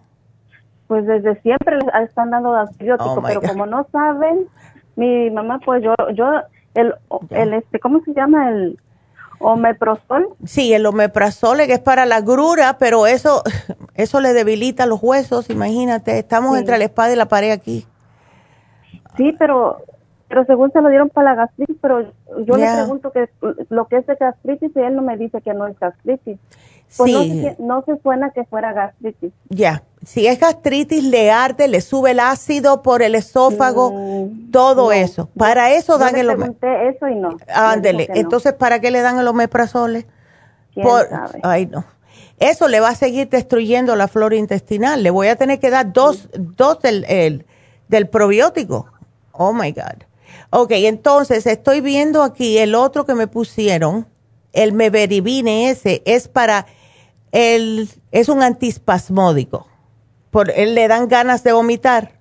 Pues 0.89 1.07
desde 1.07 1.41
siempre 1.41 1.79
le 1.79 2.05
están 2.05 2.31
dando 2.31 2.53
antibióticos, 2.53 3.19
oh 3.19 3.23
pero 3.23 3.41
como 3.41 3.65
no 3.67 3.87
saben, 3.93 4.49
mi 4.97 5.31
mamá, 5.31 5.61
pues 5.65 5.83
yo, 5.83 5.95
yo, 6.15 6.27
el, 6.75 6.95
el 7.31 7.55
este, 7.55 7.79
¿cómo 7.79 8.01
se 8.05 8.13
llama? 8.13 8.51
El 8.51 8.79
¿Omeprazol? 9.41 10.29
Sí, 10.45 10.73
el 10.75 10.85
omeprazol 10.85 11.59
que 11.59 11.73
es 11.73 11.81
para 11.81 12.05
la 12.05 12.21
grura, 12.21 12.77
pero 12.79 13.07
eso, 13.07 13.43
eso 13.95 14.21
le 14.21 14.35
debilita 14.35 14.87
los 14.87 15.03
huesos, 15.03 15.49
imagínate, 15.51 16.19
estamos 16.19 16.57
entre 16.59 16.79
la 16.79 16.85
espada 16.85 17.13
y 17.13 17.17
la 17.17 17.27
pared 17.27 17.51
aquí. 17.51 17.87
Sí, 19.17 19.35
pero, 19.39 19.79
pero 20.29 20.45
según 20.45 20.71
se 20.73 20.81
lo 20.83 20.91
dieron 20.91 21.09
para 21.09 21.31
la 21.31 21.37
gastritis, 21.37 21.77
pero 21.81 22.03
yo 22.47 22.57
le 22.57 22.71
pregunto 22.71 23.11
que 23.13 23.29
lo 23.71 23.87
que 23.87 23.97
es 23.97 24.07
de 24.07 24.15
gastritis 24.15 24.73
y 24.77 24.79
él 24.79 24.95
no 24.95 25.03
me 25.03 25.17
dice 25.17 25.41
que 25.41 25.55
no 25.55 25.67
es 25.67 25.79
gastritis. 25.79 26.39
Pues 26.97 27.13
sí. 27.13 27.47
no, 27.59 27.85
se, 27.85 27.97
suena 28.03 28.31
que 28.31 28.45
fuera 28.45 28.73
gastritis. 28.73 29.33
Ya, 29.49 29.85
si 30.05 30.27
es 30.27 30.41
gastritis, 30.41 31.05
le 31.05 31.31
arde, 31.31 31.69
le 31.69 31.81
sube 31.81 32.11
el 32.11 32.21
ácido 32.21 32.83
por 32.83 33.03
el 33.03 33.15
esófago, 33.15 33.93
mm, 33.93 34.51
todo 34.51 34.91
eso. 34.91 35.29
Para 35.37 35.73
eso 35.73 35.99
dan 35.99 36.17
el 36.17 36.31
omeprazole. 36.31 36.89
eso 36.89 37.09
y 37.09 37.15
no. 37.15 37.37
Ándele, 37.55 38.09
entonces, 38.15 38.55
¿para 38.55 38.81
qué 38.81 38.91
le 38.91 39.03
dan 39.03 39.19
el 39.19 39.29
omeprazole? 39.29 40.07
Por, 40.75 41.09
ay, 41.43 41.67
no. 41.67 41.85
Eso 42.39 42.69
le 42.69 42.81
va 42.81 42.89
a 42.89 42.95
seguir 42.95 43.29
destruyendo 43.29 43.95
la 43.97 44.09
flora 44.09 44.35
intestinal. 44.35 45.03
Le 45.03 45.11
voy 45.11 45.29
a 45.29 45.37
tener 45.37 45.61
que 45.61 45.69
dar 45.69 45.93
dos, 45.93 46.29
dos 46.33 46.81
del, 46.81 47.05
el, 47.09 47.45
del 47.89 48.09
probiótico. 48.09 48.87
Oh, 49.33 49.53
my 49.53 49.71
God. 49.73 50.05
Ok, 50.49 50.71
entonces, 50.73 51.47
estoy 51.47 51.83
viendo 51.83 52.23
aquí 52.23 52.59
el 52.59 52.75
otro 52.75 53.05
que 53.05 53.15
me 53.15 53.27
pusieron, 53.27 54.07
el 54.53 54.73
meveribine 54.73 55.71
ese, 55.71 56.03
es 56.07 56.29
para 56.29 56.67
él 57.33 57.89
es 58.11 58.29
un 58.29 58.43
antispasmódico. 58.43 59.67
Por 60.31 60.51
él 60.51 60.75
le 60.75 60.89
dan 60.89 61.09
ganas 61.09 61.43
de 61.43 61.53
vomitar. 61.53 62.13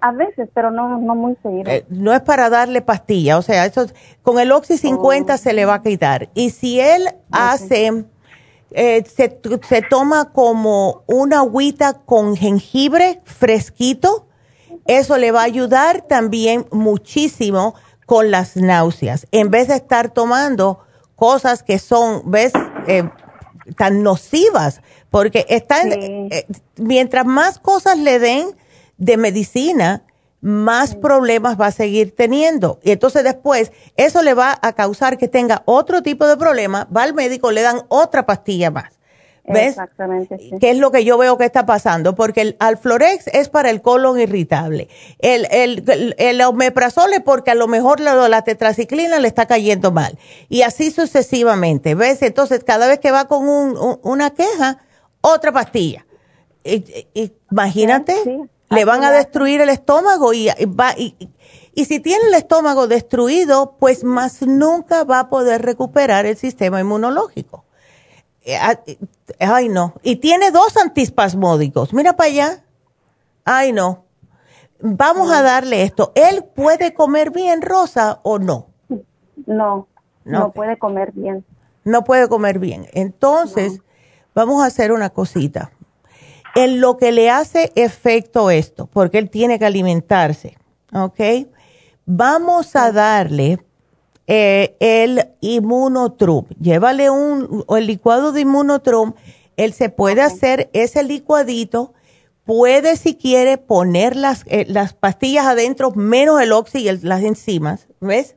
A 0.00 0.12
veces, 0.12 0.48
pero 0.54 0.70
no, 0.70 0.98
no 0.98 1.14
muy 1.14 1.36
seguido. 1.42 1.70
Eh, 1.70 1.86
no 1.88 2.12
es 2.12 2.20
para 2.20 2.50
darle 2.50 2.82
pastilla, 2.82 3.38
o 3.38 3.42
sea, 3.42 3.64
eso 3.64 3.86
con 4.22 4.38
el 4.38 4.52
Oxy 4.52 4.76
50 4.76 5.38
se 5.38 5.54
le 5.54 5.64
va 5.64 5.74
a 5.74 5.82
quitar. 5.82 6.28
Y 6.34 6.50
si 6.50 6.78
él 6.78 7.08
hace, 7.30 8.04
eh, 8.72 9.02
se, 9.06 9.40
se, 9.66 9.82
toma 9.82 10.30
como 10.32 11.04
una 11.06 11.38
agüita 11.38 11.94
con 12.04 12.36
jengibre 12.36 13.22
fresquito, 13.24 14.26
eso 14.84 15.16
le 15.16 15.32
va 15.32 15.40
a 15.40 15.44
ayudar 15.44 16.02
también 16.02 16.66
muchísimo 16.70 17.74
con 18.04 18.30
las 18.30 18.56
náuseas, 18.56 19.26
en 19.32 19.50
vez 19.50 19.68
de 19.68 19.76
estar 19.76 20.10
tomando 20.10 20.80
cosas 21.16 21.62
que 21.62 21.78
son, 21.78 22.30
¿ves? 22.30 22.52
Eh, 22.86 23.08
tan 23.76 24.02
nocivas, 24.02 24.82
porque 25.10 25.46
están, 25.48 25.90
eh, 25.92 26.46
mientras 26.76 27.24
más 27.24 27.58
cosas 27.58 27.98
le 27.98 28.18
den 28.18 28.48
de 28.98 29.16
medicina, 29.16 30.02
más 30.40 30.94
problemas 30.94 31.58
va 31.58 31.68
a 31.68 31.72
seguir 31.72 32.14
teniendo. 32.14 32.78
Y 32.82 32.90
entonces 32.90 33.24
después 33.24 33.72
eso 33.96 34.22
le 34.22 34.34
va 34.34 34.58
a 34.60 34.74
causar 34.74 35.16
que 35.16 35.28
tenga 35.28 35.62
otro 35.64 36.02
tipo 36.02 36.26
de 36.26 36.36
problema, 36.36 36.86
va 36.94 37.04
al 37.04 37.14
médico, 37.14 37.50
le 37.50 37.62
dan 37.62 37.82
otra 37.88 38.26
pastilla 38.26 38.70
más. 38.70 38.92
¿Ves? 39.46 39.70
Exactamente. 39.70 40.38
¿Qué 40.58 40.70
es 40.70 40.78
lo 40.78 40.90
que 40.90 41.04
yo 41.04 41.18
veo 41.18 41.36
que 41.36 41.44
está 41.44 41.66
pasando? 41.66 42.14
Porque 42.14 42.40
el 42.40 42.56
Alflorex 42.60 43.26
es 43.28 43.50
para 43.50 43.68
el 43.68 43.82
colon 43.82 44.18
irritable. 44.18 44.88
El, 45.18 45.46
el, 45.50 46.14
el, 46.16 46.40
omeprazol 46.40 47.12
es 47.12 47.20
porque 47.20 47.50
a 47.50 47.54
lo 47.54 47.68
mejor 47.68 48.00
la, 48.00 48.28
la, 48.28 48.42
tetraciclina 48.42 49.18
le 49.18 49.28
está 49.28 49.44
cayendo 49.46 49.92
mal. 49.92 50.18
Y 50.48 50.62
así 50.62 50.90
sucesivamente. 50.90 51.94
¿Ves? 51.94 52.22
Entonces, 52.22 52.64
cada 52.64 52.86
vez 52.86 53.00
que 53.00 53.10
va 53.10 53.26
con 53.26 53.46
un, 53.46 53.98
una 54.02 54.30
queja, 54.30 54.78
otra 55.20 55.52
pastilla. 55.52 56.06
imagínate, 57.50 58.48
le 58.70 58.84
van 58.86 59.04
a 59.04 59.12
destruir 59.12 59.60
el 59.60 59.68
estómago 59.68 60.32
y, 60.32 60.48
va, 60.66 60.94
y, 60.96 61.16
y 61.74 61.84
si 61.84 62.00
tiene 62.00 62.28
el 62.28 62.34
estómago 62.34 62.86
destruido, 62.86 63.76
pues 63.78 64.04
más 64.04 64.40
nunca 64.40 65.04
va 65.04 65.20
a 65.20 65.28
poder 65.28 65.60
recuperar 65.62 66.24
el 66.24 66.38
sistema 66.38 66.80
inmunológico. 66.80 67.63
Eh, 68.44 68.56
ah, 68.56 68.78
eh, 68.86 68.98
ay, 69.40 69.68
no. 69.68 69.94
Y 70.02 70.16
tiene 70.16 70.50
dos 70.50 70.76
antispasmódicos. 70.76 71.92
Mira 71.92 72.14
para 72.14 72.30
allá. 72.30 72.64
Ay, 73.44 73.72
no. 73.72 74.04
Vamos 74.80 75.32
a 75.32 75.42
darle 75.42 75.82
esto. 75.82 76.12
¿Él 76.14 76.44
puede 76.44 76.92
comer 76.92 77.30
bien, 77.30 77.62
Rosa, 77.62 78.20
o 78.22 78.38
no? 78.38 78.68
No, 79.46 79.88
no, 80.24 80.52
puede 80.52 80.78
comer 80.78 81.12
bien. 81.12 81.44
No 81.84 82.04
puede 82.04 82.28
comer 82.28 82.58
bien. 82.58 82.86
Entonces, 82.92 83.80
vamos 84.34 84.62
a 84.62 84.66
hacer 84.66 84.92
una 84.92 85.10
cosita. 85.10 85.72
En 86.54 86.80
lo 86.80 86.96
que 86.98 87.12
le 87.12 87.30
hace 87.30 87.72
efecto 87.74 88.50
esto, 88.50 88.86
porque 88.86 89.18
él 89.18 89.30
tiene 89.30 89.58
que 89.58 89.66
alimentarse, 89.66 90.56
¿ok? 90.92 91.48
Vamos 92.06 92.76
a 92.76 92.92
darle 92.92 93.64
eh, 94.26 94.76
el 94.80 95.28
inmunotrum. 95.40 96.46
Llévale 96.60 97.10
un, 97.10 97.64
el 97.68 97.86
licuado 97.86 98.32
de 98.32 98.42
inmunotrum. 98.42 99.14
Él 99.56 99.72
se 99.72 99.88
puede 99.88 100.22
hacer 100.22 100.70
ese 100.72 101.02
licuadito. 101.02 101.92
Puede, 102.44 102.96
si 102.96 103.14
quiere, 103.14 103.56
poner 103.58 104.16
las, 104.16 104.44
eh, 104.46 104.66
las 104.68 104.92
pastillas 104.92 105.46
adentro, 105.46 105.92
menos 105.92 106.40
el 106.40 106.52
oxi 106.52 106.88
y 106.88 106.98
las 106.98 107.22
enzimas. 107.22 107.88
¿Ves? 108.00 108.36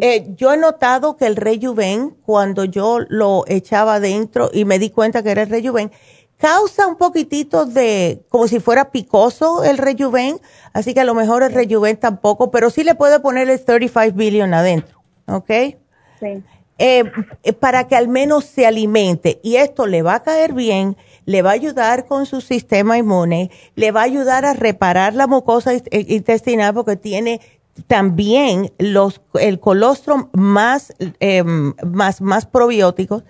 Eh, 0.00 0.34
yo 0.36 0.52
he 0.52 0.56
notado 0.56 1.16
que 1.16 1.26
el 1.26 1.36
rejuven, 1.36 2.16
cuando 2.24 2.64
yo 2.64 2.98
lo 3.08 3.44
echaba 3.46 3.96
adentro 3.96 4.50
y 4.52 4.64
me 4.64 4.78
di 4.78 4.90
cuenta 4.90 5.22
que 5.22 5.30
era 5.30 5.42
el 5.42 5.48
rejuven, 5.48 5.92
causa 6.38 6.86
un 6.86 6.96
poquitito 6.96 7.66
de, 7.66 8.24
como 8.28 8.48
si 8.48 8.60
fuera 8.60 8.90
picoso 8.90 9.64
el 9.64 9.78
rejuven, 9.78 10.40
así 10.72 10.92
que 10.92 11.00
a 11.00 11.04
lo 11.04 11.14
mejor 11.14 11.42
el 11.42 11.52
rejuven 11.52 11.96
tampoco, 11.96 12.50
pero 12.50 12.70
sí 12.70 12.82
le 12.84 12.94
puede 12.94 13.20
poner 13.20 13.48
el 13.48 13.64
35 13.64 14.16
billion 14.16 14.54
adentro. 14.54 14.95
¿Ok? 15.26 15.50
Sí. 16.20 16.42
Eh, 16.78 17.04
para 17.58 17.88
que 17.88 17.96
al 17.96 18.06
menos 18.06 18.44
se 18.44 18.66
alimente 18.66 19.40
y 19.42 19.56
esto 19.56 19.86
le 19.86 20.02
va 20.02 20.16
a 20.16 20.22
caer 20.22 20.52
bien, 20.52 20.98
le 21.24 21.40
va 21.40 21.50
a 21.50 21.54
ayudar 21.54 22.04
con 22.04 22.26
su 22.26 22.42
sistema 22.42 22.98
inmune, 22.98 23.50
le 23.76 23.92
va 23.92 24.02
a 24.02 24.04
ayudar 24.04 24.44
a 24.44 24.52
reparar 24.52 25.14
la 25.14 25.26
mucosa 25.26 25.72
eh, 25.72 25.82
intestinal 25.90 26.74
porque 26.74 26.96
tiene 26.96 27.40
también 27.86 28.72
los, 28.78 29.22
el 29.40 29.58
colostrum 29.58 30.28
más, 30.34 30.92
em, 31.20 31.74
más, 31.82 32.20
más 32.20 32.44
probióticos 32.44 33.24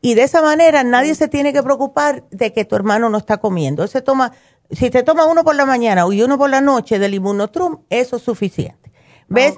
y 0.00 0.14
de 0.14 0.22
esa 0.22 0.42
manera 0.42 0.84
nadie 0.84 1.14
se 1.14 1.28
tiene 1.28 1.52
que 1.52 1.62
preocupar 1.62 2.24
de 2.30 2.52
que 2.52 2.64
tu 2.64 2.74
hermano 2.74 3.08
no 3.08 3.18
está 3.18 3.38
comiendo. 3.38 3.86
Se 3.86 4.02
toma, 4.02 4.32
si 4.70 4.90
te 4.90 5.04
toma 5.04 5.26
uno 5.26 5.44
por 5.44 5.54
la 5.54 5.64
mañana 5.64 6.04
y 6.10 6.22
uno 6.22 6.36
por 6.36 6.50
la 6.50 6.60
noche 6.60 6.98
del 6.98 7.14
inmunotrum, 7.14 7.82
eso 7.88 8.16
es 8.16 8.22
suficiente. 8.22 8.92
¿Ves? 9.28 9.54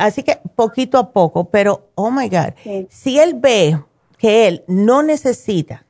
Así 0.00 0.22
que 0.22 0.38
poquito 0.56 0.96
a 0.96 1.12
poco, 1.12 1.50
pero, 1.50 1.90
oh 1.94 2.10
my 2.10 2.28
God, 2.30 2.54
si 2.88 3.18
él 3.18 3.34
ve 3.34 3.78
que 4.16 4.48
él 4.48 4.64
no 4.66 5.02
necesita, 5.02 5.84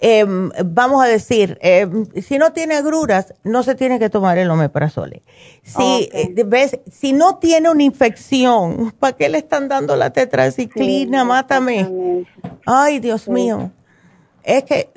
em, 0.00 0.50
vamos 0.64 1.04
a 1.04 1.06
decir, 1.06 1.56
em, 1.60 2.04
si 2.20 2.36
no 2.38 2.52
tiene 2.52 2.74
agruras, 2.74 3.34
no 3.44 3.62
se 3.62 3.76
tiene 3.76 4.00
que 4.00 4.10
tomar 4.10 4.38
el 4.38 4.50
omeprazole. 4.50 5.22
Si, 5.62 6.08
eh, 6.12 6.34
ves, 6.46 6.80
si 6.90 7.12
no 7.12 7.38
tiene 7.38 7.70
una 7.70 7.84
infección, 7.84 8.92
¿para 8.98 9.16
qué 9.16 9.28
le 9.28 9.38
están 9.38 9.68
dando 9.68 9.94
la 9.94 10.10
tetraciclina? 10.10 11.24
Mátame. 11.24 12.24
Ay, 12.66 12.98
Dios 12.98 13.28
mío. 13.28 13.70
Es 14.42 14.64
que 14.64 14.90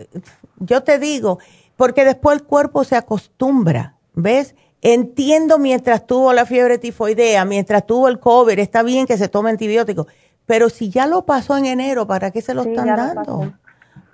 yo 0.58 0.82
te 0.82 0.98
digo, 0.98 1.38
porque 1.76 2.06
después 2.06 2.38
el 2.40 2.44
cuerpo 2.44 2.84
se 2.86 2.96
acostumbra, 2.96 3.98
¿ves? 4.14 4.56
Entiendo 4.82 5.60
mientras 5.60 6.08
tuvo 6.08 6.34
la 6.34 6.46
fiebre 6.46 6.78
tifoidea, 6.78 7.46
mientras 7.46 7.86
tuvo 7.86 8.08
el 8.08 8.20
COVID, 8.20 8.58
está 8.58 8.82
bien 8.82 9.06
que 9.06 9.18
se 9.18 9.28
tome 9.28 9.52
antibióticos, 9.52 10.08
pero 10.46 10.70
si 10.70 10.90
ya 10.90 11.06
lo 11.06 11.26
pasó 11.26 11.56
en 11.56 11.66
enero, 11.66 12.08
¿para 12.08 12.32
qué 12.32 12.42
se 12.42 12.54
lo 12.54 12.64
están 12.64 12.88
dando? 12.88 13.54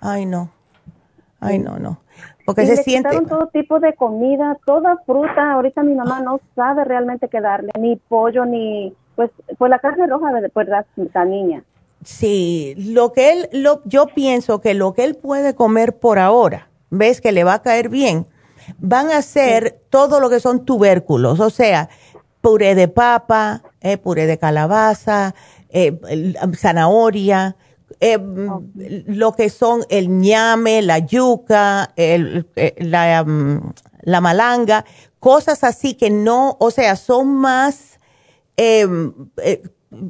Ay, 0.02 0.26
no. 0.26 0.52
Ay, 1.40 1.60
no, 1.60 1.80
no. 1.80 2.00
Porque 2.46 2.66
se 2.66 2.78
siente. 2.78 3.10
todo 3.28 3.48
tipo 3.48 3.80
de 3.80 3.94
comida, 3.94 4.58
toda 4.66 4.98
fruta. 5.06 5.54
Ahorita 5.54 5.84
mi 5.84 5.96
mamá 5.96 6.22
no 6.22 6.40
sabe 6.56 6.86
realmente 6.86 7.28
qué 7.28 7.42
darle, 7.42 7.72
ni 7.80 7.96
pollo, 7.98 8.46
ni. 8.46 8.96
Pues, 9.16 9.32
pues 9.58 9.70
la 9.70 9.80
carne 9.80 10.08
roja, 10.08 10.32
pues 10.54 10.68
la, 10.68 10.86
la 11.14 11.26
niña. 11.26 11.64
Sí, 12.04 12.76
lo 12.78 13.12
que 13.12 13.32
él, 13.32 13.50
lo, 13.52 13.82
yo 13.86 14.08
pienso 14.08 14.62
que 14.62 14.74
lo 14.74 14.94
que 14.94 15.04
él 15.04 15.16
puede 15.16 15.56
comer 15.56 15.98
por 15.98 16.20
ahora, 16.20 16.70
ves 16.90 17.20
que 17.20 17.32
le 17.32 17.44
va 17.44 17.56
a 17.56 17.62
caer 17.62 17.90
bien, 17.90 18.28
van 18.78 19.12
a 19.12 19.18
hacer 19.18 19.82
todo 19.90 20.20
lo 20.20 20.30
que 20.30 20.40
son 20.40 20.66
tubérculos, 20.66 21.40
o 21.40 21.50
sea, 21.50 21.90
puré 22.42 22.76
de 22.76 22.88
papa, 22.88 23.64
eh, 23.82 23.98
puré 23.98 24.26
de 24.26 24.38
calabaza, 24.38 25.36
eh, 25.70 26.00
zanahoria, 26.56 27.56
eh, 28.00 28.20
lo 29.08 29.34
que 29.34 29.50
son 29.50 29.84
el 29.90 30.10
ñame, 30.20 30.82
la 30.82 31.00
yuca, 31.00 31.94
la, 31.96 33.24
mm, 33.24 33.74
la, 34.02 34.22
malanga, 34.22 34.86
cosas 35.20 35.64
así 35.64 35.96
que 35.96 36.10
no, 36.10 36.58
o 36.60 36.72
sea, 36.72 36.96
son 36.96 37.36
más 37.36 38.00
em, 38.56 39.14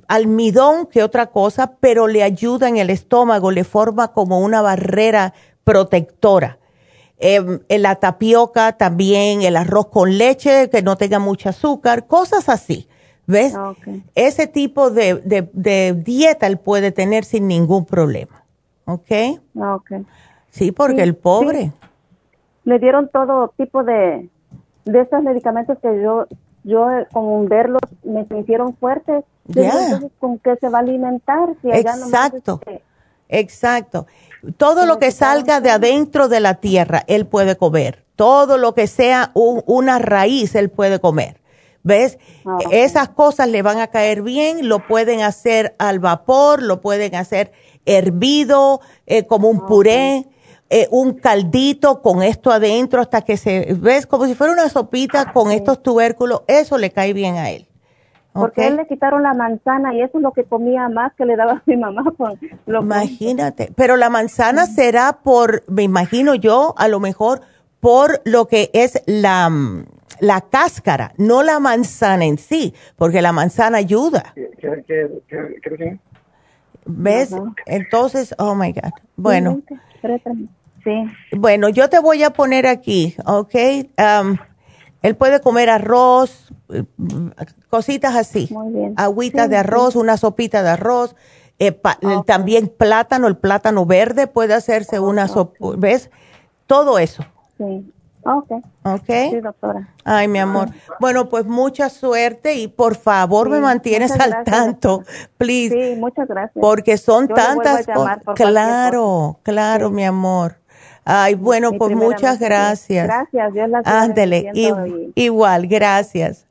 almidón 0.08 0.88
que 0.88 1.04
otra 1.04 1.28
cosa, 1.28 1.76
pero 1.80 2.08
le 2.08 2.24
ayuda 2.24 2.68
en 2.68 2.78
el 2.78 2.90
estómago, 2.90 3.52
le 3.52 3.64
forma 3.64 4.10
como 4.14 4.40
una 4.40 4.62
barrera 4.62 5.34
protectora. 5.64 6.60
Eh, 7.20 7.60
la 7.70 7.96
tapioca 7.96 8.74
también, 8.74 9.42
el 9.42 9.56
arroz 9.56 9.88
con 9.88 10.18
leche 10.18 10.70
que 10.70 10.82
no 10.84 10.98
tenga 10.98 11.20
mucho 11.20 11.50
azúcar, 11.50 12.06
cosas 12.06 12.48
así. 12.50 12.88
¿Ves? 13.26 13.56
Ah, 13.56 13.74
Ese 14.16 14.48
tipo 14.48 14.90
de, 14.90 15.16
de, 15.54 15.94
dieta 15.94 16.48
él 16.48 16.58
puede 16.58 16.92
tener 16.92 17.26
sin 17.26 17.48
ningún 17.48 17.86
problema. 17.86 18.46
¿Ok? 18.86 19.12
Ah, 19.60 19.80
sí, 20.50 20.72
porque 20.72 21.04
el 21.04 21.16
pobre. 21.16 21.74
Le 22.64 22.80
dieron 22.80 23.10
todo 23.10 23.54
tipo 23.58 23.84
de, 23.84 24.30
de 24.86 25.02
estos 25.02 25.24
medicamentos 25.24 25.78
que 25.80 26.02
yo, 26.02 26.28
yo 26.64 26.88
con 27.12 27.50
verlos 27.50 27.82
me 28.04 28.26
sintieron 28.28 28.76
fuertes. 28.78 29.26
¿con 30.20 30.40
qué 30.40 30.56
se 30.58 30.70
va 30.70 30.80
a 30.80 30.82
alimentar? 30.82 31.50
Si 31.62 31.70
Exacto. 31.70 32.60
Exacto. 33.30 34.08
Todo 34.56 34.86
lo 34.86 35.00
que 35.00 35.12
salga 35.12 35.60
de 35.60 35.72
adentro 35.72 36.28
de 36.28 36.40
la 36.40 36.56
tierra, 36.56 37.04
él 37.08 37.26
puede 37.26 37.58
comer. 37.58 38.06
Todo 38.16 38.58
lo 38.58 38.74
que 38.74 38.88
sea 38.88 39.32
una 39.34 40.00
raíz, 40.00 40.56
él 40.56 40.70
puede 40.70 41.00
comer. 41.00 41.42
¿Ves? 41.84 42.18
Ah, 42.46 42.58
Esas 42.72 43.10
cosas 43.10 43.48
le 43.50 43.62
van 43.62 43.80
a 43.80 43.88
caer 43.88 44.22
bien, 44.22 44.68
lo 44.68 44.86
pueden 44.88 45.22
hacer 45.22 45.76
al 45.80 46.00
vapor, 46.00 46.62
lo 46.62 46.82
pueden 46.82 47.16
hacer 47.16 47.52
hervido, 47.86 48.82
eh, 49.06 49.26
como 49.26 49.50
un 49.50 49.66
puré, 49.66 50.28
eh, 50.70 50.88
un 50.92 51.14
caldito 51.14 52.02
con 52.02 52.24
esto 52.24 52.52
adentro 52.52 53.02
hasta 53.02 53.22
que 53.22 53.38
se, 53.38 53.74
¿ves? 53.80 54.06
Como 54.06 54.26
si 54.26 54.36
fuera 54.36 54.52
una 54.52 54.68
sopita 54.68 55.32
con 55.32 55.52
estos 55.52 55.82
tubérculos, 55.82 56.42
eso 56.48 56.78
le 56.78 56.92
cae 56.92 57.14
bien 57.14 57.38
a 57.38 57.52
él. 57.52 57.68
Porque 58.40 58.68
él 58.68 58.78
le 58.78 58.88
quitaron 58.88 59.24
la 59.24 59.34
manzana 59.34 59.94
y 59.94 60.02
eso 60.02 60.18
es 60.18 60.24
lo 60.24 60.32
que 60.32 60.44
comía 60.44 60.90
más 60.90 61.14
que 61.14 61.26
le 61.26 61.36
daba 61.36 61.54
a 61.54 61.64
mi 61.66 61.78
mamá. 61.78 62.04
Imagínate, 62.68 63.72
pero 63.76 63.98
la 63.98 64.10
manzana 64.10 64.66
será 64.66 65.20
por, 65.24 65.64
me 65.68 65.84
imagino 65.84 66.36
yo, 66.36 66.74
a 66.78 66.88
lo 66.88 67.00
mejor 67.00 67.42
por 67.80 68.22
lo 68.26 68.48
que 68.48 68.70
es 68.74 69.02
la, 69.06 69.52
la 70.20 70.42
cáscara, 70.42 71.14
no 71.18 71.44
la 71.44 71.60
manzana 71.60 72.26
en 72.26 72.38
sí, 72.38 72.74
porque 72.96 73.22
la 73.22 73.32
manzana 73.32 73.78
ayuda. 73.78 74.34
¿Ves? 76.86 77.36
Entonces, 77.66 78.34
oh 78.38 78.56
my 78.56 78.72
God. 78.72 78.92
Bueno. 79.16 79.62
Sí. 80.84 81.04
Bueno, 81.32 81.68
yo 81.70 81.90
te 81.90 82.00
voy 82.00 82.24
a 82.24 82.30
poner 82.30 82.66
aquí, 82.66 83.16
¿ok? 83.26 83.56
Um, 83.98 84.38
él 85.08 85.16
puede 85.16 85.40
comer 85.40 85.70
arroz, 85.70 86.52
cositas 87.70 88.16
así. 88.16 88.50
Muy 88.52 88.74
bien. 88.74 88.94
Agüitas 88.98 89.50
de 89.50 89.58
arroz, 89.58 89.96
una 89.96 90.18
sopita 90.18 90.64
de 90.64 90.70
arroz. 90.70 91.16
Eh, 91.60 91.80
también 92.26 92.68
plátano, 92.68 93.28
el 93.28 93.38
plátano 93.38 93.86
verde 93.86 94.28
puede 94.28 94.54
hacerse 94.54 95.00
una 95.00 95.28
sopa, 95.28 95.58
¿ves? 95.78 96.12
Todo 96.68 97.00
eso. 97.00 97.24
Sí. 97.58 97.92
Ok. 98.24 98.52
Ok. 98.84 99.06
Sí, 99.08 99.40
doctora. 99.40 99.88
Ay, 100.04 100.28
mi 100.28 100.40
amor. 100.40 100.70
Bueno, 101.00 101.30
pues 101.30 101.46
mucha 101.46 101.90
suerte 101.90 102.56
y 102.56 102.68
por 102.68 102.98
favor 102.98 103.50
me 103.50 103.62
mantienes 103.62 104.12
al 104.12 104.44
tanto, 104.44 105.04
please. 105.38 105.94
Sí, 105.94 106.00
muchas 106.00 106.28
gracias. 106.28 106.62
Porque 106.62 106.98
son 106.98 107.30
tantas 107.30 107.88
cosas. 107.88 108.20
Claro, 108.36 109.40
claro, 109.44 109.90
mi 109.90 110.04
amor. 110.04 110.58
Ay, 111.10 111.36
bueno, 111.36 111.72
pues 111.72 111.96
muchas 111.96 112.38
gracias. 112.38 113.08
Gracias, 113.08 113.54
Dios 113.54 113.70
las 113.70 113.88
Ándele, 113.88 114.52
igual, 115.16 115.68
gracias. 115.68 116.46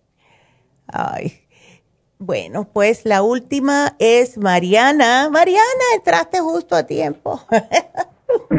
Ay. 0.86 1.42
Bueno, 2.18 2.66
pues 2.72 3.04
la 3.04 3.22
última 3.22 3.94
es 3.98 4.38
Mariana. 4.38 5.28
Mariana, 5.30 5.84
entraste 5.94 6.40
justo 6.40 6.74
a 6.74 6.84
tiempo. 6.84 7.38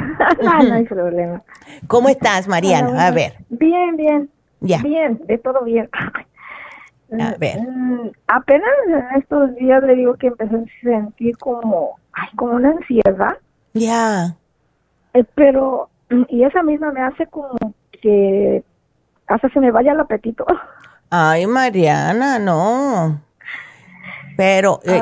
no, 0.44 0.74
hay 0.74 0.84
problema. 0.84 1.42
¿Cómo 1.88 2.10
estás, 2.10 2.48
Mariana? 2.48 3.08
a 3.08 3.10
ver. 3.10 3.34
Bien, 3.50 3.98
bien. 3.98 4.30
Ya. 4.60 4.84
Bien, 4.84 5.20
de 5.26 5.40
todo 5.40 5.64
bien. 5.64 5.90
A 7.20 7.34
ver. 7.40 7.60
Mm, 7.60 8.12
apenas 8.28 8.70
en 8.86 9.20
estos 9.20 9.56
días 9.56 9.82
le 9.82 9.96
digo 9.96 10.14
que 10.14 10.28
empecé 10.28 10.58
a 10.58 10.64
sentir 10.84 11.36
como, 11.40 11.96
ay, 12.14 12.30
como 12.36 12.52
una 12.52 12.70
ansiedad. 12.70 13.38
Ya. 13.74 14.36
Eh, 15.18 15.26
pero, 15.34 15.90
y 16.30 16.44
esa 16.44 16.62
misma 16.62 16.92
me 16.92 17.02
hace 17.02 17.26
como 17.28 17.58
que 18.02 18.64
hasta 19.26 19.50
se 19.50 19.60
me 19.60 19.72
vaya 19.72 19.94
el 19.94 20.00
apetito. 20.00 20.46
Ay, 21.10 21.48
Mariana, 21.48 22.38
no. 22.38 23.20
Pero, 24.36 24.80
eh, 24.84 25.02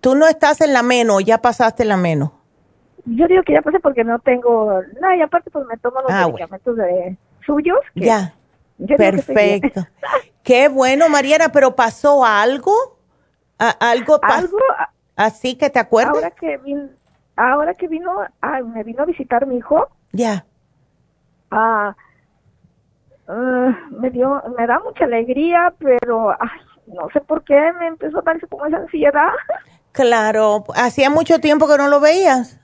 tú 0.00 0.14
no 0.14 0.28
estás 0.28 0.60
en 0.60 0.72
la 0.72 0.84
menos, 0.84 1.24
ya 1.24 1.38
pasaste 1.38 1.84
la 1.84 1.96
menos. 1.96 2.30
Yo 3.04 3.26
digo 3.26 3.42
que 3.42 3.54
ya 3.54 3.62
pasé 3.62 3.80
porque 3.80 4.04
no 4.04 4.20
tengo, 4.20 4.80
no, 5.00 5.14
y 5.14 5.20
aparte 5.20 5.50
pues 5.50 5.66
me 5.66 5.76
tomo 5.78 6.00
los 6.02 6.12
ah, 6.12 6.28
medicamentos 6.28 6.76
de 6.76 7.16
suyos. 7.44 7.80
ya, 7.96 8.32
perfecto. 8.78 9.84
Qué 10.44 10.68
bueno, 10.68 11.08
Mariana, 11.08 11.50
pero 11.50 11.74
¿pasó 11.74 12.24
algo? 12.24 12.72
¿Algo, 13.58 14.20
¿Algo? 14.22 14.58
así 15.16 15.56
que 15.56 15.68
te 15.68 15.80
acuerdas? 15.80 16.14
Ahora 16.14 16.30
que 16.30 16.58
ahora 17.50 17.74
que 17.74 17.88
vino, 17.88 18.12
me 18.74 18.84
vino 18.84 19.02
a 19.02 19.06
visitar 19.06 19.46
mi 19.46 19.56
hijo. 19.56 19.88
Ya. 20.12 20.44
Ah, 21.50 21.94
ah, 23.28 23.78
me 23.90 24.10
dio, 24.10 24.42
me 24.56 24.66
da 24.66 24.78
mucha 24.80 25.04
alegría, 25.04 25.72
pero 25.78 26.30
ay, 26.30 26.60
no 26.86 27.08
sé 27.12 27.20
por 27.20 27.44
qué 27.44 27.58
me 27.78 27.88
empezó 27.88 28.18
a 28.18 28.22
darse 28.22 28.46
como 28.46 28.66
esa 28.66 28.78
ansiedad. 28.78 29.32
Claro, 29.92 30.64
hacía 30.74 31.10
mucho 31.10 31.38
tiempo 31.38 31.68
que 31.68 31.76
no 31.76 31.88
lo 31.88 32.00
veías. 32.00 32.58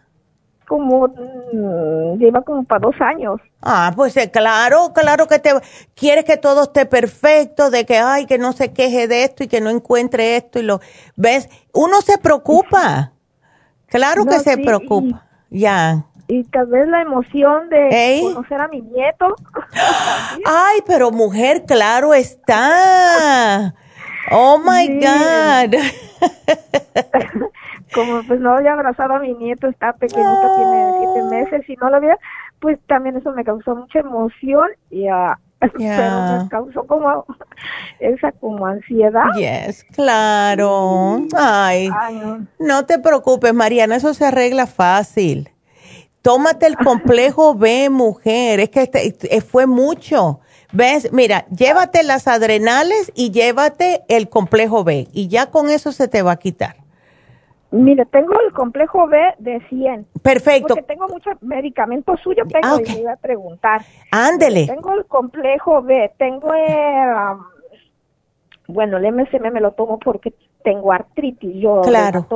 Como, 0.67 1.09
mm, 1.09 2.19
lleva 2.19 2.43
como 2.43 2.63
para 2.65 2.81
dos 2.81 2.95
años. 3.01 3.41
Ah, 3.63 3.93
pues 3.97 4.17
eh, 4.17 4.31
claro, 4.31 4.93
claro 4.95 5.27
que 5.27 5.39
te 5.39 5.51
quieres 5.95 6.25
que 6.25 6.37
todo 6.37 6.65
esté 6.65 6.87
perfecto, 6.87 7.71
de 7.71 7.85
que, 7.85 7.99
ay, 7.99 8.27
que 8.27 8.39
no 8.39 8.53
se 8.53 8.73
queje 8.73 9.09
de 9.09 9.25
esto 9.25 9.45
y 9.45 9.49
que 9.49 9.61
no 9.61 9.71
encuentre 9.71 10.37
esto 10.37 10.59
y 10.59 10.63
lo, 10.63 10.81
¿ves? 11.17 11.49
Uno 11.73 12.01
se 12.03 12.19
preocupa. 12.19 13.13
Claro 13.89 14.25
que 14.27 14.39
se 14.41 14.59
preocupa. 14.59 15.25
ya. 15.51 16.05
Y 16.31 16.45
tal 16.45 16.67
vez 16.67 16.87
la 16.89 17.01
emoción 17.01 17.71
de 17.71 18.21
conocer 18.23 18.61
a 18.61 18.69
mi 18.69 18.83
nieto. 18.83 19.35
Ay, 20.45 20.81
pero 20.87 21.11
mujer, 21.11 21.65
claro 21.67 22.13
está. 22.13 23.75
Oh 24.31 24.59
my 24.59 25.01
God. 25.01 25.75
Como 27.95 28.23
pues 28.25 28.41
no 28.41 28.53
había 28.53 28.75
abrazado 28.75 29.15
a 29.15 29.21
mi 29.21 29.33
nieto, 29.33 29.69
está 29.69 29.95
pequeñito, 29.95 30.57
tiene 30.57 30.93
siete 30.99 31.23
meses 31.31 31.71
y 31.71 31.77
no 31.77 31.89
lo 31.89 31.97
había, 31.97 32.19
pues 32.61 32.79
también 32.87 33.17
eso 33.17 33.33
me 33.33 33.45
causó 33.45 33.75
mucha 33.75 34.01
emoción 34.01 34.69
y 34.91 35.09
uh, 35.11 35.33
pero 35.79 36.43
me 36.43 36.49
causó 36.49 36.87
como 36.87 37.25
esa 37.99 38.33
como 38.33 38.67
ansiedad. 38.67 39.25
Yes, 39.37 39.85
claro. 39.85 41.23
Ay, 41.37 41.91
no. 42.59 42.87
te 42.87 42.99
preocupes, 42.99 43.53
Mariana, 43.53 43.97
eso 43.97 44.15
se 44.15 44.25
arregla 44.25 44.67
fácil. 44.67 45.51
Tómate 46.23 46.67
el 46.67 46.77
complejo 46.77 47.55
B, 47.55 47.91
mujer, 47.91 48.61
es 48.61 48.71
que 48.71 48.91
este, 48.93 49.41
fue 49.41 49.67
mucho. 49.67 50.41
¿Ves? 50.73 51.13
Mira, 51.13 51.47
llévate 51.49 52.03
las 52.03 52.29
adrenales 52.29 53.11
y 53.15 53.31
llévate 53.31 54.03
el 54.09 54.29
complejo 54.29 54.85
B 54.85 55.09
y 55.13 55.29
ya 55.29 55.47
con 55.47 55.71
eso 55.71 55.93
se 55.93 56.09
te 56.09 56.21
va 56.23 56.33
a 56.33 56.39
quitar. 56.39 56.77
Mire, 57.71 58.07
tengo 58.07 58.33
el 58.47 58.53
complejo 58.55 59.07
B 59.07 59.19
de 59.39 59.61
100. 59.69 60.07
Perfecto. 60.23 60.69
Porque 60.69 60.83
tengo 60.83 61.07
muchos 61.09 61.35
medicamentos 61.43 62.19
suyos, 62.21 62.49
tengo 62.49 62.77
ah, 62.77 62.81
y 62.85 62.93
me 62.93 63.01
iba 63.01 63.13
a 63.13 63.17
preguntar. 63.17 63.83
Ándele. 64.11 64.67
Tengo 64.67 64.95
el 64.95 65.05
complejo 65.05 65.83
B, 65.83 66.11
tengo 66.17 66.55
el, 66.55 67.09
um, 67.15 67.45
bueno, 68.69 68.97
el 68.97 69.13
MSM 69.13 69.53
me 69.53 69.61
lo 69.61 69.73
tomo 69.73 69.99
porque 69.99 70.33
tengo 70.63 70.93
artritis, 70.93 71.55
yo 71.57 71.83
claro. 71.83 72.27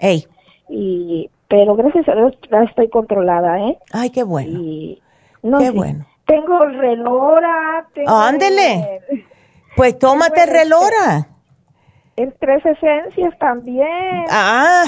Ey. 0.00 0.26
Y, 0.68 1.30
pero 1.46 1.76
gracias 1.76 2.08
a 2.08 2.14
Dios 2.14 2.34
ya 2.50 2.62
estoy 2.62 2.88
controlada, 2.88 3.60
¿eh? 3.60 3.78
Ay, 3.92 4.10
qué 4.10 4.24
bueno. 4.24 4.58
Y, 4.60 5.00
no 5.42 5.58
qué 5.58 5.70
bueno. 5.70 6.06
Tengo 6.26 6.58
relora. 6.66 7.86
Tengo 7.94 8.10
Ándele. 8.10 9.00
pues 9.76 9.96
tómate 10.00 10.46
relora. 10.46 11.28
El 12.16 12.34
tres 12.38 12.64
esencias 12.64 13.38
también. 13.38 14.24
Ah, 14.30 14.84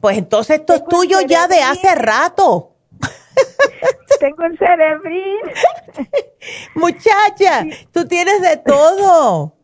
pues 0.00 0.18
entonces 0.18 0.60
esto 0.60 0.74
es 0.74 0.84
tuyo 0.84 1.20
ya 1.26 1.46
de 1.46 1.62
hace 1.62 1.94
rato. 1.94 2.72
Tengo 4.20 4.42
el 4.42 4.58
cerebrín. 4.58 5.38
Muchacha, 6.74 7.64
tú 7.92 8.06
tienes 8.06 8.42
de 8.42 8.56
todo. 8.56 9.54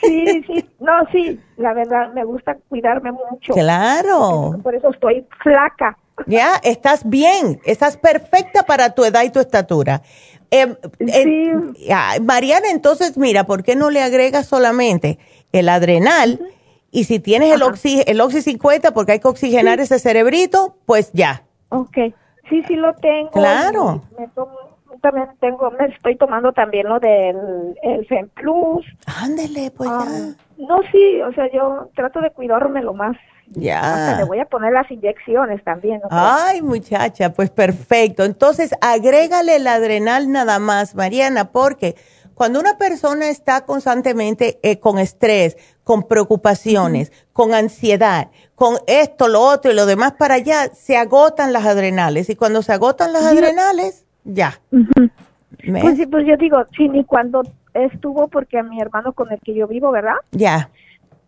sí, 0.00 0.42
sí, 0.46 0.68
no, 0.80 0.92
sí, 1.12 1.40
la 1.56 1.72
verdad 1.72 2.12
me 2.12 2.24
gusta 2.24 2.56
cuidarme 2.68 3.12
mucho. 3.12 3.52
Claro. 3.52 4.58
Por 4.62 4.74
eso 4.74 4.90
estoy 4.90 5.26
flaca. 5.42 5.96
Ya, 6.26 6.56
estás 6.62 7.08
bien, 7.08 7.60
estás 7.64 7.96
perfecta 7.96 8.64
para 8.64 8.94
tu 8.94 9.04
edad 9.04 9.22
y 9.22 9.30
tu 9.30 9.40
estatura. 9.40 10.02
Em, 10.50 10.76
sí. 10.98 11.50
Mariana, 12.20 12.70
entonces 12.70 13.16
mira, 13.16 13.44
¿por 13.44 13.62
qué 13.62 13.74
no 13.74 13.90
le 13.90 14.02
agregas 14.02 14.46
solamente 14.46 15.18
el 15.52 15.68
adrenal? 15.68 16.40
Y 16.90 17.04
si 17.04 17.20
tienes 17.20 17.54
el 17.54 17.62
oxi, 17.62 18.02
el 18.06 18.20
oxi 18.20 18.42
50, 18.42 18.92
porque 18.92 19.12
hay 19.12 19.20
que 19.20 19.28
oxigenar 19.28 19.80
ese 19.80 19.98
cerebrito, 19.98 20.76
pues 20.84 21.10
ya. 21.12 21.42
Ok, 21.70 21.96
sí, 22.50 22.62
sí 22.68 22.76
lo 22.76 22.94
tengo. 22.96 23.30
Claro. 23.30 24.02
también 25.00 25.28
tengo, 25.40 25.70
me 25.70 25.86
estoy 25.86 26.16
tomando 26.16 26.52
también 26.52 26.88
lo 26.88 27.00
del 27.00 27.36
el 27.82 28.28
Plus. 28.34 28.84
Ándele, 29.06 29.70
pues 29.70 29.88
ya. 29.88 30.34
No, 30.58 30.80
sí, 30.92 31.22
o 31.22 31.32
sea, 31.32 31.50
yo 31.50 31.88
trato 31.94 32.20
de 32.20 32.30
cuidarme 32.30 32.82
lo 32.82 32.92
más 32.92 33.16
ya. 33.54 34.16
le 34.18 34.24
voy 34.24 34.38
a 34.38 34.44
poner 34.46 34.72
las 34.72 34.90
inyecciones 34.90 35.62
también. 35.64 36.00
Ay, 36.10 36.62
muchacha, 36.62 37.32
pues 37.32 37.50
perfecto. 37.50 38.24
Entonces, 38.24 38.72
agrégale 38.80 39.56
el 39.56 39.66
adrenal 39.66 40.30
nada 40.30 40.58
más, 40.58 40.94
Mariana, 40.94 41.50
porque 41.52 41.96
cuando 42.42 42.58
una 42.58 42.76
persona 42.76 43.28
está 43.28 43.64
constantemente 43.64 44.58
eh, 44.64 44.80
con 44.80 44.98
estrés, 44.98 45.56
con 45.84 46.08
preocupaciones, 46.08 47.12
con 47.32 47.54
ansiedad, 47.54 48.32
con 48.56 48.78
esto, 48.88 49.28
lo 49.28 49.42
otro 49.42 49.70
y 49.70 49.76
lo 49.76 49.86
demás 49.86 50.14
para 50.14 50.34
allá, 50.34 50.66
se 50.74 50.96
agotan 50.96 51.52
las 51.52 51.66
adrenales. 51.66 52.28
Y 52.30 52.34
cuando 52.34 52.62
se 52.62 52.72
agotan 52.72 53.12
las 53.12 53.26
adrenales, 53.26 54.08
ya. 54.24 54.60
Pues 54.70 55.96
sí, 55.96 56.04
pues 56.06 56.26
yo 56.26 56.36
digo, 56.36 56.66
sí, 56.76 56.88
ni 56.88 57.04
cuando 57.04 57.42
estuvo, 57.74 58.26
porque 58.26 58.58
a 58.58 58.64
mi 58.64 58.80
hermano 58.80 59.12
con 59.12 59.30
el 59.30 59.38
que 59.38 59.54
yo 59.54 59.68
vivo, 59.68 59.92
¿verdad? 59.92 60.16
Ya. 60.32 60.68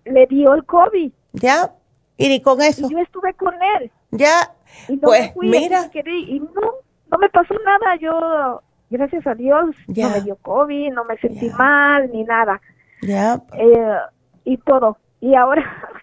Le 0.04 0.26
dio 0.26 0.52
el 0.52 0.64
COVID. 0.64 1.12
Ya. 1.34 1.74
Y 2.16 2.26
ni 2.26 2.42
con 2.42 2.60
eso. 2.60 2.88
Y 2.88 2.90
yo 2.90 2.98
estuve 2.98 3.34
con 3.34 3.54
él. 3.78 3.88
Ya, 4.10 4.52
pues 5.00 5.30
mira. 5.36 5.88
Y 5.94 6.40
no, 6.40 6.72
no 7.08 7.18
me 7.18 7.28
pasó 7.28 7.54
nada. 7.64 7.94
Yo, 8.00 8.60
gracias 8.90 9.26
a 9.26 9.34
Dios, 9.34 9.74
no 9.86 10.10
me 10.10 10.20
dio 10.20 10.36
COVID, 10.36 10.92
no 10.92 11.04
me 11.04 11.16
sentí 11.18 11.50
mal, 11.50 12.10
ni 12.12 12.24
nada. 12.24 12.60
Eh, 13.02 13.96
y 14.44 14.56
todo. 14.58 14.98
Y 15.20 15.34
ahora... 15.34 15.62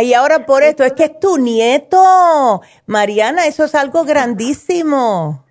Y 0.00 0.14
ahora 0.14 0.46
por 0.46 0.62
esto, 0.62 0.84
es 0.84 0.92
que 0.92 1.02
es 1.06 1.18
tu 1.18 1.36
nieto. 1.36 2.62
Mariana, 2.86 3.46
eso 3.46 3.64
es 3.64 3.74
algo 3.74 4.04
grandísimo. 4.04 5.44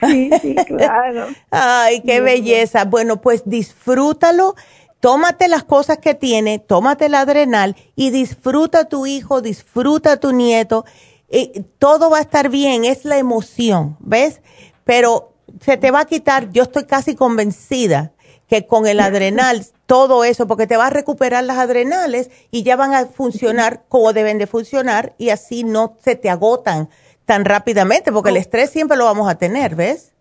Sí, 0.00 0.30
sí, 0.40 0.54
claro. 0.68 1.26
Ay, 1.50 2.00
qué 2.02 2.20
belleza. 2.20 2.84
Bueno, 2.84 3.20
pues 3.20 3.42
disfrútalo 3.44 4.54
tómate 5.02 5.48
las 5.48 5.64
cosas 5.64 5.98
que 5.98 6.14
tiene, 6.14 6.60
tómate 6.60 7.06
el 7.06 7.16
adrenal 7.16 7.74
y 7.96 8.10
disfruta 8.10 8.82
a 8.82 8.84
tu 8.84 9.04
hijo, 9.04 9.42
disfruta 9.42 10.12
a 10.12 10.16
tu 10.18 10.30
nieto. 10.32 10.84
y 11.28 11.64
todo 11.80 12.08
va 12.08 12.18
a 12.18 12.20
estar 12.20 12.48
bien, 12.50 12.84
es 12.84 13.04
la 13.04 13.18
emoción, 13.18 13.96
¿ves? 13.98 14.40
Pero 14.84 15.31
se 15.60 15.76
te 15.76 15.90
va 15.90 16.00
a 16.00 16.04
quitar, 16.04 16.50
yo 16.50 16.62
estoy 16.62 16.84
casi 16.84 17.14
convencida 17.14 18.12
que 18.48 18.66
con 18.66 18.86
el 18.86 19.00
adrenal, 19.00 19.62
todo 19.86 20.24
eso, 20.24 20.46
porque 20.46 20.66
te 20.66 20.76
va 20.76 20.88
a 20.88 20.90
recuperar 20.90 21.42
las 21.44 21.58
adrenales 21.58 22.30
y 22.50 22.64
ya 22.64 22.76
van 22.76 22.92
a 22.92 23.06
funcionar 23.06 23.82
como 23.88 24.12
deben 24.12 24.38
de 24.38 24.46
funcionar 24.46 25.14
y 25.16 25.30
así 25.30 25.64
no 25.64 25.94
se 26.00 26.16
te 26.16 26.28
agotan 26.28 26.88
tan 27.24 27.44
rápidamente, 27.44 28.12
porque 28.12 28.30
el 28.30 28.36
estrés 28.36 28.70
siempre 28.70 28.96
lo 28.96 29.04
vamos 29.04 29.28
a 29.30 29.36
tener, 29.36 29.74
¿ves? 29.74 30.12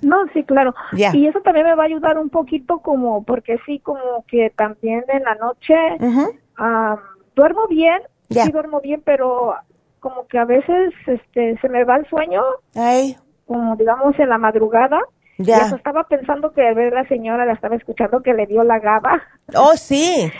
No, 0.00 0.16
sí, 0.32 0.44
claro. 0.44 0.74
Y 0.92 1.26
eso 1.26 1.40
también 1.40 1.66
me 1.66 1.74
va 1.74 1.82
a 1.82 1.86
ayudar 1.86 2.18
un 2.18 2.30
poquito 2.30 2.78
como, 2.78 3.22
porque 3.24 3.58
sí, 3.66 3.80
como 3.80 4.24
que 4.28 4.50
también 4.56 5.04
en 5.08 5.22
la 5.22 5.34
noche 5.34 5.74
duermo 7.34 7.66
bien, 7.68 8.00
sí 8.30 8.50
duermo 8.50 8.80
bien, 8.80 9.02
pero 9.04 9.54
como 10.00 10.26
que 10.26 10.38
a 10.38 10.44
veces 10.44 10.92
este 11.06 11.58
se 11.60 11.68
me 11.68 11.84
va 11.84 11.96
el 11.96 12.08
sueño, 12.08 12.42
como 13.46 13.76
digamos 13.76 14.18
en 14.18 14.28
la 14.28 14.38
madrugada, 14.38 14.98
ya. 15.38 15.68
estaba 15.68 16.04
pensando 16.04 16.52
que 16.52 16.62
ver 16.74 16.92
la 16.92 17.06
señora 17.08 17.44
la 17.44 17.54
estaba 17.54 17.76
escuchando 17.76 18.22
que 18.22 18.34
le 18.34 18.46
dio 18.46 18.62
la 18.64 18.78
gaba. 18.78 19.22
Oh, 19.54 19.74
sí. 19.76 20.30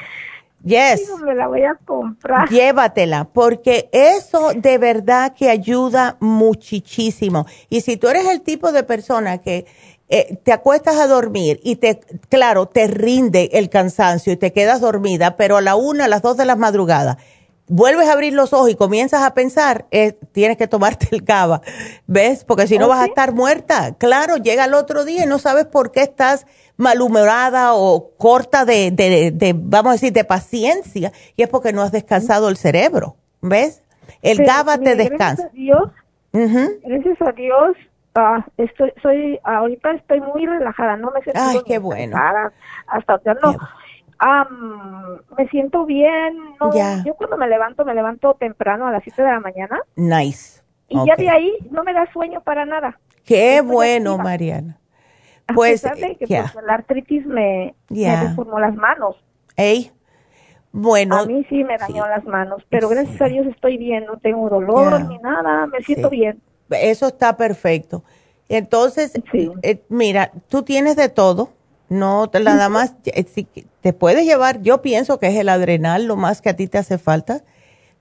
Yes. 0.64 1.12
me 1.22 1.34
la 1.34 1.46
voy 1.46 1.62
a 1.62 1.74
comprar. 1.84 2.48
Llévatela, 2.48 3.24
porque 3.24 3.90
eso 3.92 4.52
de 4.56 4.78
verdad 4.78 5.34
que 5.36 5.50
ayuda 5.50 6.16
muchísimo. 6.20 7.44
Y 7.68 7.82
si 7.82 7.98
tú 7.98 8.08
eres 8.08 8.26
el 8.30 8.40
tipo 8.40 8.72
de 8.72 8.82
persona 8.82 9.38
que 9.38 9.66
eh, 10.08 10.38
te 10.42 10.52
acuestas 10.52 10.96
a 10.96 11.06
dormir 11.06 11.60
y 11.62 11.76
te, 11.76 12.00
claro, 12.30 12.66
te 12.66 12.86
rinde 12.86 13.50
el 13.52 13.68
cansancio 13.68 14.32
y 14.32 14.36
te 14.36 14.52
quedas 14.52 14.80
dormida, 14.80 15.36
pero 15.36 15.58
a 15.58 15.60
la 15.60 15.76
una, 15.76 16.06
a 16.06 16.08
las 16.08 16.22
dos 16.22 16.36
de 16.36 16.46
la 16.46 16.56
madrugada 16.56 17.18
vuelves 17.66 18.08
a 18.08 18.12
abrir 18.12 18.32
los 18.32 18.52
ojos 18.52 18.70
y 18.70 18.74
comienzas 18.74 19.22
a 19.22 19.34
pensar, 19.34 19.86
eh, 19.90 20.12
tienes 20.32 20.56
que 20.56 20.68
tomarte 20.68 21.08
el 21.12 21.24
cava, 21.24 21.62
¿ves? 22.06 22.44
Porque 22.44 22.66
si 22.66 22.78
no 22.78 22.88
vas 22.88 23.00
a 23.00 23.06
estar 23.06 23.32
muerta. 23.32 23.94
Claro, 23.96 24.36
llega 24.36 24.64
el 24.64 24.74
otro 24.74 25.04
día 25.04 25.24
y 25.24 25.28
no 25.28 25.38
sabes 25.38 25.66
por 25.66 25.92
qué 25.92 26.02
estás 26.02 26.46
malhumorada 26.76 27.74
o 27.74 28.10
corta 28.18 28.64
de, 28.64 28.90
de, 28.90 29.30
de, 29.30 29.54
vamos 29.56 29.90
a 29.90 29.92
decir, 29.92 30.12
de 30.12 30.24
paciencia, 30.24 31.12
y 31.36 31.42
es 31.42 31.48
porque 31.48 31.72
no 31.72 31.82
has 31.82 31.92
descansado 31.92 32.48
el 32.48 32.56
cerebro, 32.56 33.16
¿ves? 33.40 33.82
El 34.22 34.38
GABA 34.38 34.78
te 34.78 34.96
descansa. 34.96 35.44
Gracias 35.44 35.50
a 35.50 35.52
Dios, 35.52 35.90
gracias 36.82 37.22
a 37.22 37.32
Dios, 37.32 37.76
ah, 38.16 38.44
estoy, 38.56 38.92
soy, 39.02 39.38
ahorita 39.44 39.92
estoy 39.92 40.20
muy 40.20 40.46
relajada, 40.46 40.96
no 40.96 41.12
me 41.12 41.22
siento 41.22 41.40
Ay, 41.40 41.60
qué 41.64 41.78
bueno. 41.78 42.16
hasta 42.88 43.20
no 43.40 43.56
me 45.36 45.48
siento 45.48 45.84
bien. 45.84 46.36
Yo 47.04 47.14
cuando 47.14 47.36
me 47.36 47.48
levanto, 47.48 47.84
me 47.84 47.94
levanto 47.94 48.34
temprano 48.34 48.86
a 48.86 48.92
las 48.92 49.02
7 49.02 49.22
de 49.22 49.28
la 49.28 49.40
mañana. 49.40 49.80
Nice. 49.96 50.62
Y 50.88 50.98
ya 51.06 51.16
de 51.16 51.28
ahí 51.28 51.52
no 51.70 51.82
me 51.82 51.92
da 51.92 52.10
sueño 52.12 52.40
para 52.42 52.64
nada. 52.64 52.98
Qué 53.24 53.60
bueno, 53.60 54.18
Mariana. 54.18 54.78
Pues, 55.54 55.84
a 55.84 55.92
que 55.92 56.16
pues, 56.26 56.54
la 56.66 56.74
artritis 56.74 57.26
me, 57.26 57.74
deformó 57.88 58.58
las 58.58 58.74
manos. 58.74 59.16
Ey, 59.56 59.92
bueno. 60.72 61.16
A 61.16 61.26
mí 61.26 61.44
sí 61.48 61.62
me 61.64 61.76
dañó 61.76 62.06
las 62.06 62.24
manos, 62.24 62.62
pero 62.70 62.88
gracias 62.88 63.20
a 63.20 63.26
Dios 63.26 63.46
estoy 63.46 63.76
bien, 63.76 64.06
no 64.06 64.18
tengo 64.18 64.48
dolor 64.48 65.04
ni 65.06 65.18
nada, 65.18 65.66
me 65.66 65.80
siento 65.82 66.08
bien. 66.10 66.40
Eso 66.70 67.08
está 67.08 67.36
perfecto. 67.36 68.02
Entonces, 68.48 69.12
eh, 69.62 69.82
mira, 69.88 70.32
tú 70.48 70.62
tienes 70.62 70.96
de 70.96 71.08
todo 71.08 71.50
no, 71.88 72.30
nada 72.32 72.68
más, 72.68 72.94
eh, 73.04 73.24
te 73.80 73.92
puedes 73.92 74.24
llevar, 74.24 74.62
yo 74.62 74.80
pienso 74.82 75.18
que 75.18 75.26
es 75.28 75.36
el 75.36 75.48
adrenal 75.48 76.06
lo 76.06 76.16
más 76.16 76.40
que 76.40 76.50
a 76.50 76.56
ti 76.56 76.66
te 76.66 76.78
hace 76.78 76.98
falta, 76.98 77.42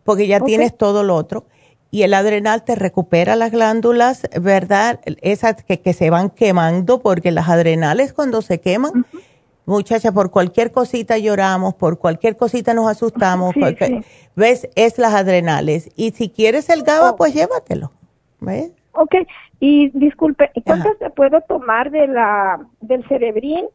porque 0.03 0.27
ya 0.27 0.39
tienes 0.39 0.77
todo 0.77 1.03
lo 1.03 1.15
otro. 1.15 1.45
Y 1.91 2.01
el 2.01 2.15
adrenal 2.15 2.63
te 2.63 2.73
recupera 2.73 3.35
las 3.35 3.51
glándulas, 3.51 4.23
¿verdad? 4.41 4.99
Esas 5.21 5.63
que, 5.63 5.93
se 5.93 6.09
van 6.09 6.31
quemando, 6.31 7.01
porque 7.01 7.31
las 7.31 7.49
adrenales 7.49 8.13
cuando 8.13 8.41
se 8.41 8.59
queman, 8.59 9.05
muchacha, 9.65 10.11
por 10.11 10.31
cualquier 10.31 10.71
cosita 10.71 11.19
lloramos, 11.19 11.75
por 11.75 11.99
cualquier 11.99 12.35
cosita 12.35 12.73
nos 12.73 12.89
asustamos, 12.89 13.53
¿ves? 14.35 14.69
Es 14.73 14.97
las 14.97 15.13
adrenales. 15.13 15.91
Y 15.95 16.11
si 16.11 16.29
quieres 16.29 16.69
el 16.69 16.81
GABA, 16.81 17.11
oh. 17.11 17.15
pues 17.15 17.35
llévatelo, 17.35 17.91
¿ves? 18.39 18.71
Ok, 18.93 19.15
y 19.65 19.91
disculpe, 19.97 20.51
¿cuántas 20.65 20.99
te 20.99 21.09
puedo 21.09 21.39
tomar 21.39 21.89
de 21.89 22.05
la, 22.07 22.67
del 22.81 23.07
cerebrín 23.07 23.67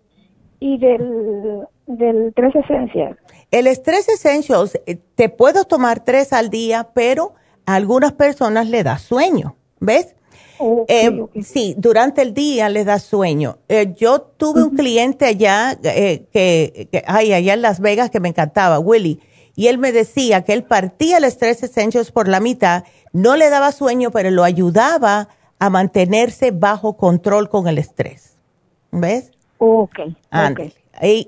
y 0.60 0.77
del, 0.77 1.66
del 1.86 2.35
Tres 2.36 2.55
Essentials? 2.56 3.16
El 3.51 3.66
Stress 3.69 4.06
Essentials, 4.10 4.78
eh, 4.85 4.98
te 5.15 5.31
puedo 5.31 5.65
tomar 5.65 6.05
tres 6.05 6.35
al 6.35 6.51
día, 6.51 6.90
pero 6.93 7.32
a 7.65 7.77
algunas 7.77 8.12
personas 8.12 8.69
le 8.69 8.82
da 8.82 8.98
sueño, 8.98 9.56
¿ves? 9.81 10.15
Eh, 10.89 11.24
sí, 11.43 11.74
durante 11.78 12.20
el 12.20 12.35
día 12.35 12.69
le 12.69 12.85
da 12.85 12.98
sueño. 12.98 13.56
Eh, 13.70 13.94
yo 13.97 14.20
tuve 14.20 14.62
un 14.65 14.77
cliente 14.77 15.24
allá, 15.24 15.74
que, 15.81 16.28
que, 16.31 17.02
ay, 17.06 17.32
allá 17.32 17.55
en 17.55 17.62
Las 17.62 17.81
Vegas 17.81 18.10
que 18.10 18.20
me 18.20 18.28
encantaba, 18.28 18.78
Willy, 18.78 19.23
y 19.56 19.69
él 19.69 19.78
me 19.78 19.93
decía 19.93 20.44
que 20.44 20.52
él 20.52 20.65
partía 20.65 21.16
el 21.16 21.24
Stress 21.24 21.62
Essentials 21.62 22.12
por 22.12 22.28
la 22.28 22.40
mitad, 22.40 22.85
no 23.15 23.36
le 23.36 23.48
daba 23.48 23.73
sueño, 23.73 24.10
pero 24.10 24.31
lo 24.31 24.44
ayudaba 24.44 25.31
a 25.59 25.70
mantenerse 25.70 26.51
bajo 26.51 26.97
control 26.97 27.48
con 27.48 27.68
el 27.68 27.78
estrés. 27.78 28.39
¿Ves? 28.90 29.32
Ok. 29.59 29.98
okay. 30.30 30.72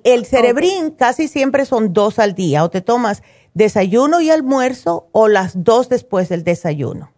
el 0.04 0.24
cerebrín 0.24 0.90
casi 0.90 1.28
siempre 1.28 1.64
son 1.64 1.92
dos 1.92 2.18
al 2.18 2.34
día, 2.34 2.64
o 2.64 2.70
te 2.70 2.80
tomas 2.80 3.22
desayuno 3.54 4.20
y 4.20 4.30
almuerzo 4.30 5.08
o 5.12 5.28
las 5.28 5.64
dos 5.64 5.88
después 5.88 6.28
del 6.28 6.44
desayuno. 6.44 7.10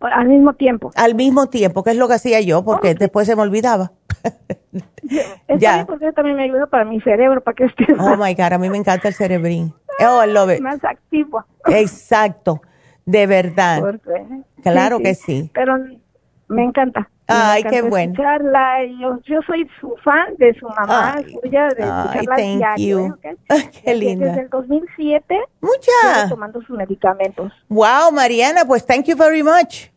Al 0.00 0.28
mismo 0.28 0.52
tiempo. 0.52 0.90
Al 0.94 1.14
mismo 1.14 1.48
tiempo, 1.48 1.82
que 1.82 1.90
es 1.90 1.96
lo 1.96 2.06
que 2.06 2.14
hacía 2.14 2.40
yo, 2.40 2.64
porque 2.64 2.94
después 2.94 3.26
se 3.26 3.34
me 3.34 3.42
olvidaba. 3.42 3.92
ya. 5.58 5.86
porque 5.86 6.12
también 6.12 6.36
me 6.36 6.44
ayuda 6.44 6.66
para 6.66 6.84
mi 6.84 7.00
cerebro, 7.00 7.40
para 7.40 7.54
que 7.54 7.64
esté. 7.64 7.86
Oh 7.98 8.16
my 8.16 8.34
God, 8.34 8.52
a 8.52 8.58
mí 8.58 8.68
me 8.68 8.76
encanta 8.76 9.08
el 9.08 9.14
cerebrín. 9.14 9.72
Oh, 10.00 10.22
I 10.22 10.30
love 10.30 10.50
it. 10.50 10.60
Más 10.60 10.84
activo. 10.84 11.44
Exacto, 11.66 12.60
de 13.06 13.26
verdad. 13.26 13.98
Claro 14.62 14.98
que 14.98 15.14
sí. 15.14 15.50
Pero 15.54 15.76
me 16.48 16.64
encanta. 16.64 17.08
Ay, 17.28 17.64
qué 17.64 17.82
bueno. 17.82 18.14
Yo, 19.00 19.18
yo 19.24 19.40
soy 19.46 19.68
su 19.80 19.94
fan 20.04 20.36
de 20.38 20.54
su 20.54 20.68
mamá, 20.68 21.16
suya, 21.22 21.68
de 21.68 21.82
ay, 21.82 22.26
thank 22.26 22.78
you. 22.78 23.16
qué 23.84 23.94
linda. 23.94 24.26
Desde 24.26 24.42
el 24.42 24.48
2007. 24.48 25.40
Mucha. 25.60 26.28
tomando 26.28 26.60
sus 26.62 26.76
medicamentos. 26.76 27.52
Wow, 27.68 28.12
Mariana, 28.12 28.64
pues 28.64 28.86
thank 28.86 29.06
you 29.06 29.16
very 29.16 29.42
much. 29.42 29.90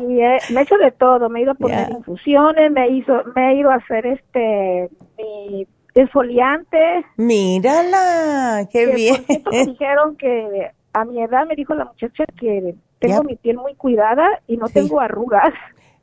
y 0.00 0.20
eh, 0.20 0.38
me 0.50 0.60
he 0.60 0.62
hecho 0.64 0.76
de 0.78 0.90
todo, 0.90 1.28
me 1.28 1.40
he 1.40 1.42
ido 1.42 1.52
a 1.52 1.54
poner 1.54 1.90
infusiones, 1.90 2.72
me 2.72 2.88
hizo, 2.88 3.22
me 3.36 3.52
he 3.52 3.60
ido 3.60 3.70
a 3.70 3.76
hacer 3.76 4.06
este 4.06 4.90
mi 5.16 5.66
esfoliante. 5.94 7.06
Mírala, 7.16 8.68
qué 8.70 8.86
bien. 8.86 9.24
me 9.52 9.66
dijeron 9.66 10.16
que 10.16 10.72
a 10.96 11.04
mi 11.04 11.22
edad 11.22 11.46
me 11.46 11.54
dijo 11.54 11.74
la 11.74 11.84
muchacha 11.84 12.24
que 12.40 12.74
tengo 12.98 13.22
mi 13.22 13.36
piel 13.36 13.58
muy 13.58 13.74
cuidada 13.74 14.26
y 14.46 14.56
no 14.56 14.68
tengo 14.68 14.98
arrugas. 14.98 15.52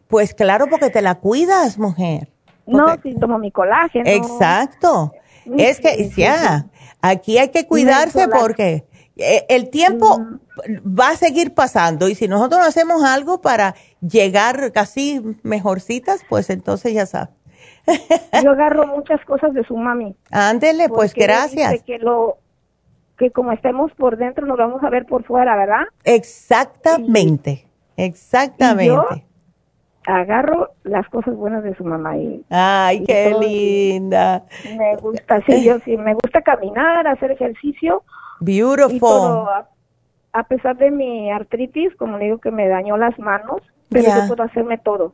Pues 0.07 0.36
claro, 0.36 0.68
porque 0.70 0.91
te 0.91 1.02
la 1.02 1.15
cuidas, 1.15 1.80
mujer. 1.80 2.30
No, 2.68 2.86
si 3.02 3.15
tomo 3.15 3.40
mi 3.40 3.52
colágeno. 3.52 4.07
Exacto. 4.07 5.11
Es 5.57 5.80
que 5.80 6.10
ya, 6.15 6.68
aquí 7.02 7.40
hay 7.40 7.49
que 7.49 7.65
cuidarse 7.65 8.28
porque 8.28 8.86
eh, 9.18 9.45
el 9.49 9.72
tiempo 9.72 10.20
mm. 10.20 10.99
va 10.99 11.10
a 11.10 11.15
seguir 11.15 11.56
pasando 11.56 12.07
y 12.07 12.14
si 12.14 12.28
nosotros 12.28 12.61
no 12.61 12.68
hacemos 12.68 13.03
algo 13.03 13.41
para 13.41 13.74
llegar 13.99 14.72
casi 14.74 15.22
mejorcitas, 15.41 16.24
pues 16.30 16.52
entonces 16.52 16.94
ya 16.94 17.07
sabes. 17.07 17.34
Yo 18.44 18.52
agarro 18.52 18.86
muchas 18.86 19.26
cosas 19.26 19.56
de 19.56 19.64
su 19.64 19.76
mami. 19.76 20.15
Ándele, 20.30 20.88
pues 20.88 21.15
gracias. 21.15 21.82
que 21.84 21.98
lo 21.98 22.38
que 23.18 23.31
como 23.31 23.52
estemos 23.52 23.91
por 23.94 24.18
dentro 24.18 24.45
nos 24.45 24.57
vamos 24.57 24.84
a 24.84 24.90
ver 24.90 25.06
por 25.06 25.23
fuera, 25.23 25.56
¿verdad? 25.56 25.84
Exactamente. 26.03 27.68
exactamente 27.95 29.23
agarro 30.06 30.72
las 30.84 31.07
cosas 31.10 31.35
buenas 31.35 31.64
de 31.64 31.76
su 31.76 31.84
mamá 31.84 32.18
y 32.18 32.44
ay 32.49 33.03
qué 33.06 33.34
linda 33.40 34.44
me 34.77 34.95
gusta 34.98 35.41
sí 35.45 35.64
yo 35.64 35.80
sí 35.80 35.98
me 35.98 36.14
gusta 36.14 36.41
caminar 36.41 37.07
hacer 37.07 37.31
ejercicio 37.31 38.03
beautiful 38.40 39.48
a, 40.34 40.44
pesar 40.44 40.77
de 40.77 40.91
mi 40.91 41.31
artritis 41.31 41.95
como 41.95 42.18
digo 42.18 42.40
que 42.40 42.52
me 42.52 42.68
dañó 42.68 42.98
las 42.98 43.18
manos 43.18 43.61
pero 43.90 44.10
yo 44.10 44.27
puedo 44.27 44.44
hacerme 44.44 44.77
todo 44.77 45.14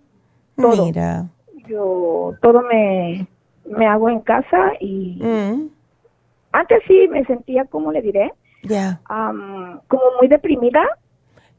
todo 0.55 0.85
Mira. 0.85 1.25
yo 1.67 2.33
todo 2.41 2.63
me 2.63 3.27
me 3.65 3.85
hago 3.85 4.09
en 4.09 4.21
casa 4.21 4.71
y 4.79 5.19
mm. 5.21 5.78
Antes 6.51 6.81
sí 6.87 7.07
me 7.09 7.23
sentía 7.25 7.65
como 7.65 7.91
le 7.91 8.01
diré 8.01 8.31
ya 8.63 8.99
como 9.05 10.03
muy 10.19 10.27
deprimida 10.27 10.81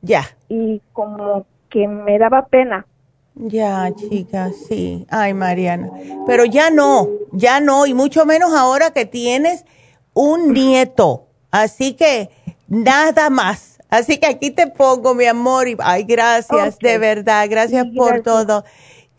ya 0.02 0.24
y 0.48 0.80
como 0.92 1.46
que 1.68 1.86
me 1.86 2.18
daba 2.18 2.46
pena 2.46 2.86
ya, 3.34 3.90
chicas, 3.94 4.54
sí. 4.68 5.06
Ay, 5.08 5.32
Mariana. 5.34 5.90
Pero 6.26 6.44
ya 6.44 6.70
no, 6.70 7.08
ya 7.32 7.60
no, 7.60 7.86
y 7.86 7.94
mucho 7.94 8.26
menos 8.26 8.52
ahora 8.52 8.90
que 8.90 9.06
tienes 9.06 9.64
un 10.12 10.52
nieto. 10.52 11.26
Así 11.50 11.94
que 11.94 12.30
nada 12.68 13.30
más. 13.30 13.78
Así 13.88 14.18
que 14.18 14.26
aquí 14.26 14.50
te 14.50 14.66
pongo, 14.68 15.14
mi 15.14 15.26
amor. 15.26 15.68
Y, 15.68 15.76
ay, 15.80 16.04
gracias, 16.04 16.78
de 16.78 16.98
verdad. 16.98 17.46
Gracias 17.48 17.86
por 17.96 18.22
todo. 18.22 18.64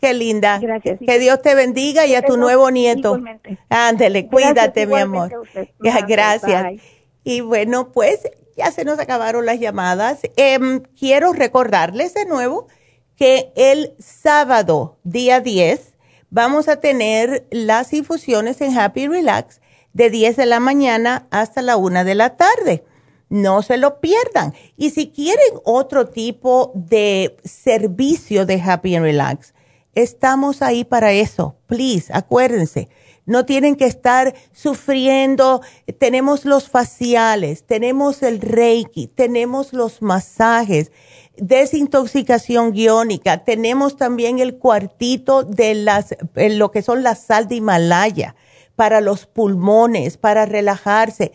Qué 0.02 0.14
linda. 0.14 0.58
Gracias. 0.58 0.98
Que 0.98 1.20
Dios 1.20 1.40
te 1.42 1.54
bendiga 1.54 2.06
y 2.06 2.16
a 2.16 2.22
tu 2.22 2.36
nuevo 2.36 2.72
nieto. 2.72 3.22
Ándele, 3.68 4.26
cuídate, 4.26 4.84
mi 4.88 4.98
amor. 4.98 5.30
Gracias. 5.78 6.82
Y 7.22 7.40
bueno, 7.40 7.92
pues 7.92 8.18
ya 8.56 8.72
se 8.72 8.84
nos 8.84 8.98
acabaron 8.98 9.46
las 9.46 9.60
llamadas. 9.60 10.18
Em, 10.34 10.80
quiero 10.98 11.32
recordarles 11.32 12.14
de 12.14 12.26
nuevo 12.26 12.66
que 13.14 13.52
el 13.54 13.94
sábado, 14.00 14.98
día 15.04 15.38
10, 15.38 15.94
vamos 16.30 16.66
a 16.66 16.80
tener 16.80 17.46
las 17.52 17.92
infusiones 17.92 18.60
en 18.60 18.76
Happy 18.76 19.06
Relax 19.06 19.60
de 19.92 20.10
10 20.10 20.34
de 20.34 20.46
la 20.46 20.58
mañana 20.58 21.28
hasta 21.30 21.62
la 21.62 21.76
1 21.76 22.04
de 22.04 22.16
la 22.16 22.30
tarde. 22.36 22.82
No 23.28 23.62
se 23.62 23.76
lo 23.76 24.00
pierdan. 24.00 24.52
Y 24.76 24.90
si 24.90 25.12
quieren 25.12 25.60
otro 25.62 26.08
tipo 26.08 26.72
de 26.74 27.36
servicio 27.44 28.46
de 28.46 28.60
Happy 28.60 28.96
and 28.96 29.04
Relax, 29.04 29.54
Estamos 29.94 30.62
ahí 30.62 30.84
para 30.84 31.12
eso. 31.12 31.56
Please, 31.66 32.12
acuérdense. 32.12 32.88
No 33.26 33.44
tienen 33.44 33.76
que 33.76 33.86
estar 33.86 34.34
sufriendo. 34.52 35.60
Tenemos 35.98 36.44
los 36.44 36.68
faciales, 36.68 37.64
tenemos 37.64 38.22
el 38.22 38.40
reiki, 38.40 39.06
tenemos 39.06 39.72
los 39.72 40.02
masajes, 40.02 40.90
desintoxicación 41.36 42.72
guiónica, 42.72 43.44
tenemos 43.44 43.96
también 43.96 44.38
el 44.38 44.58
cuartito 44.58 45.44
de 45.44 45.74
las, 45.74 46.16
lo 46.34 46.70
que 46.70 46.82
son 46.82 47.02
la 47.02 47.14
sal 47.14 47.46
de 47.46 47.56
Himalaya 47.56 48.34
para 48.76 49.00
los 49.00 49.26
pulmones, 49.26 50.16
para 50.16 50.46
relajarse. 50.46 51.32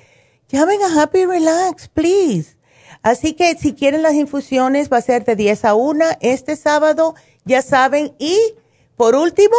Llamen 0.49 0.81
a 0.81 1.01
Happy 1.01 1.25
Relax, 1.25 1.87
please. 1.89 2.57
Así 3.03 3.33
que 3.33 3.55
si 3.55 3.73
quieren 3.73 4.01
las 4.01 4.15
infusiones 4.15 4.91
va 4.91 4.97
a 4.97 5.01
ser 5.01 5.23
de 5.23 5.35
10 5.35 5.65
a 5.65 5.75
1 5.75 6.05
este 6.19 6.55
sábado 6.55 7.15
ya 7.47 7.61
saben. 7.61 8.13
Y 8.19 8.37
por 8.95 9.15
último, 9.15 9.55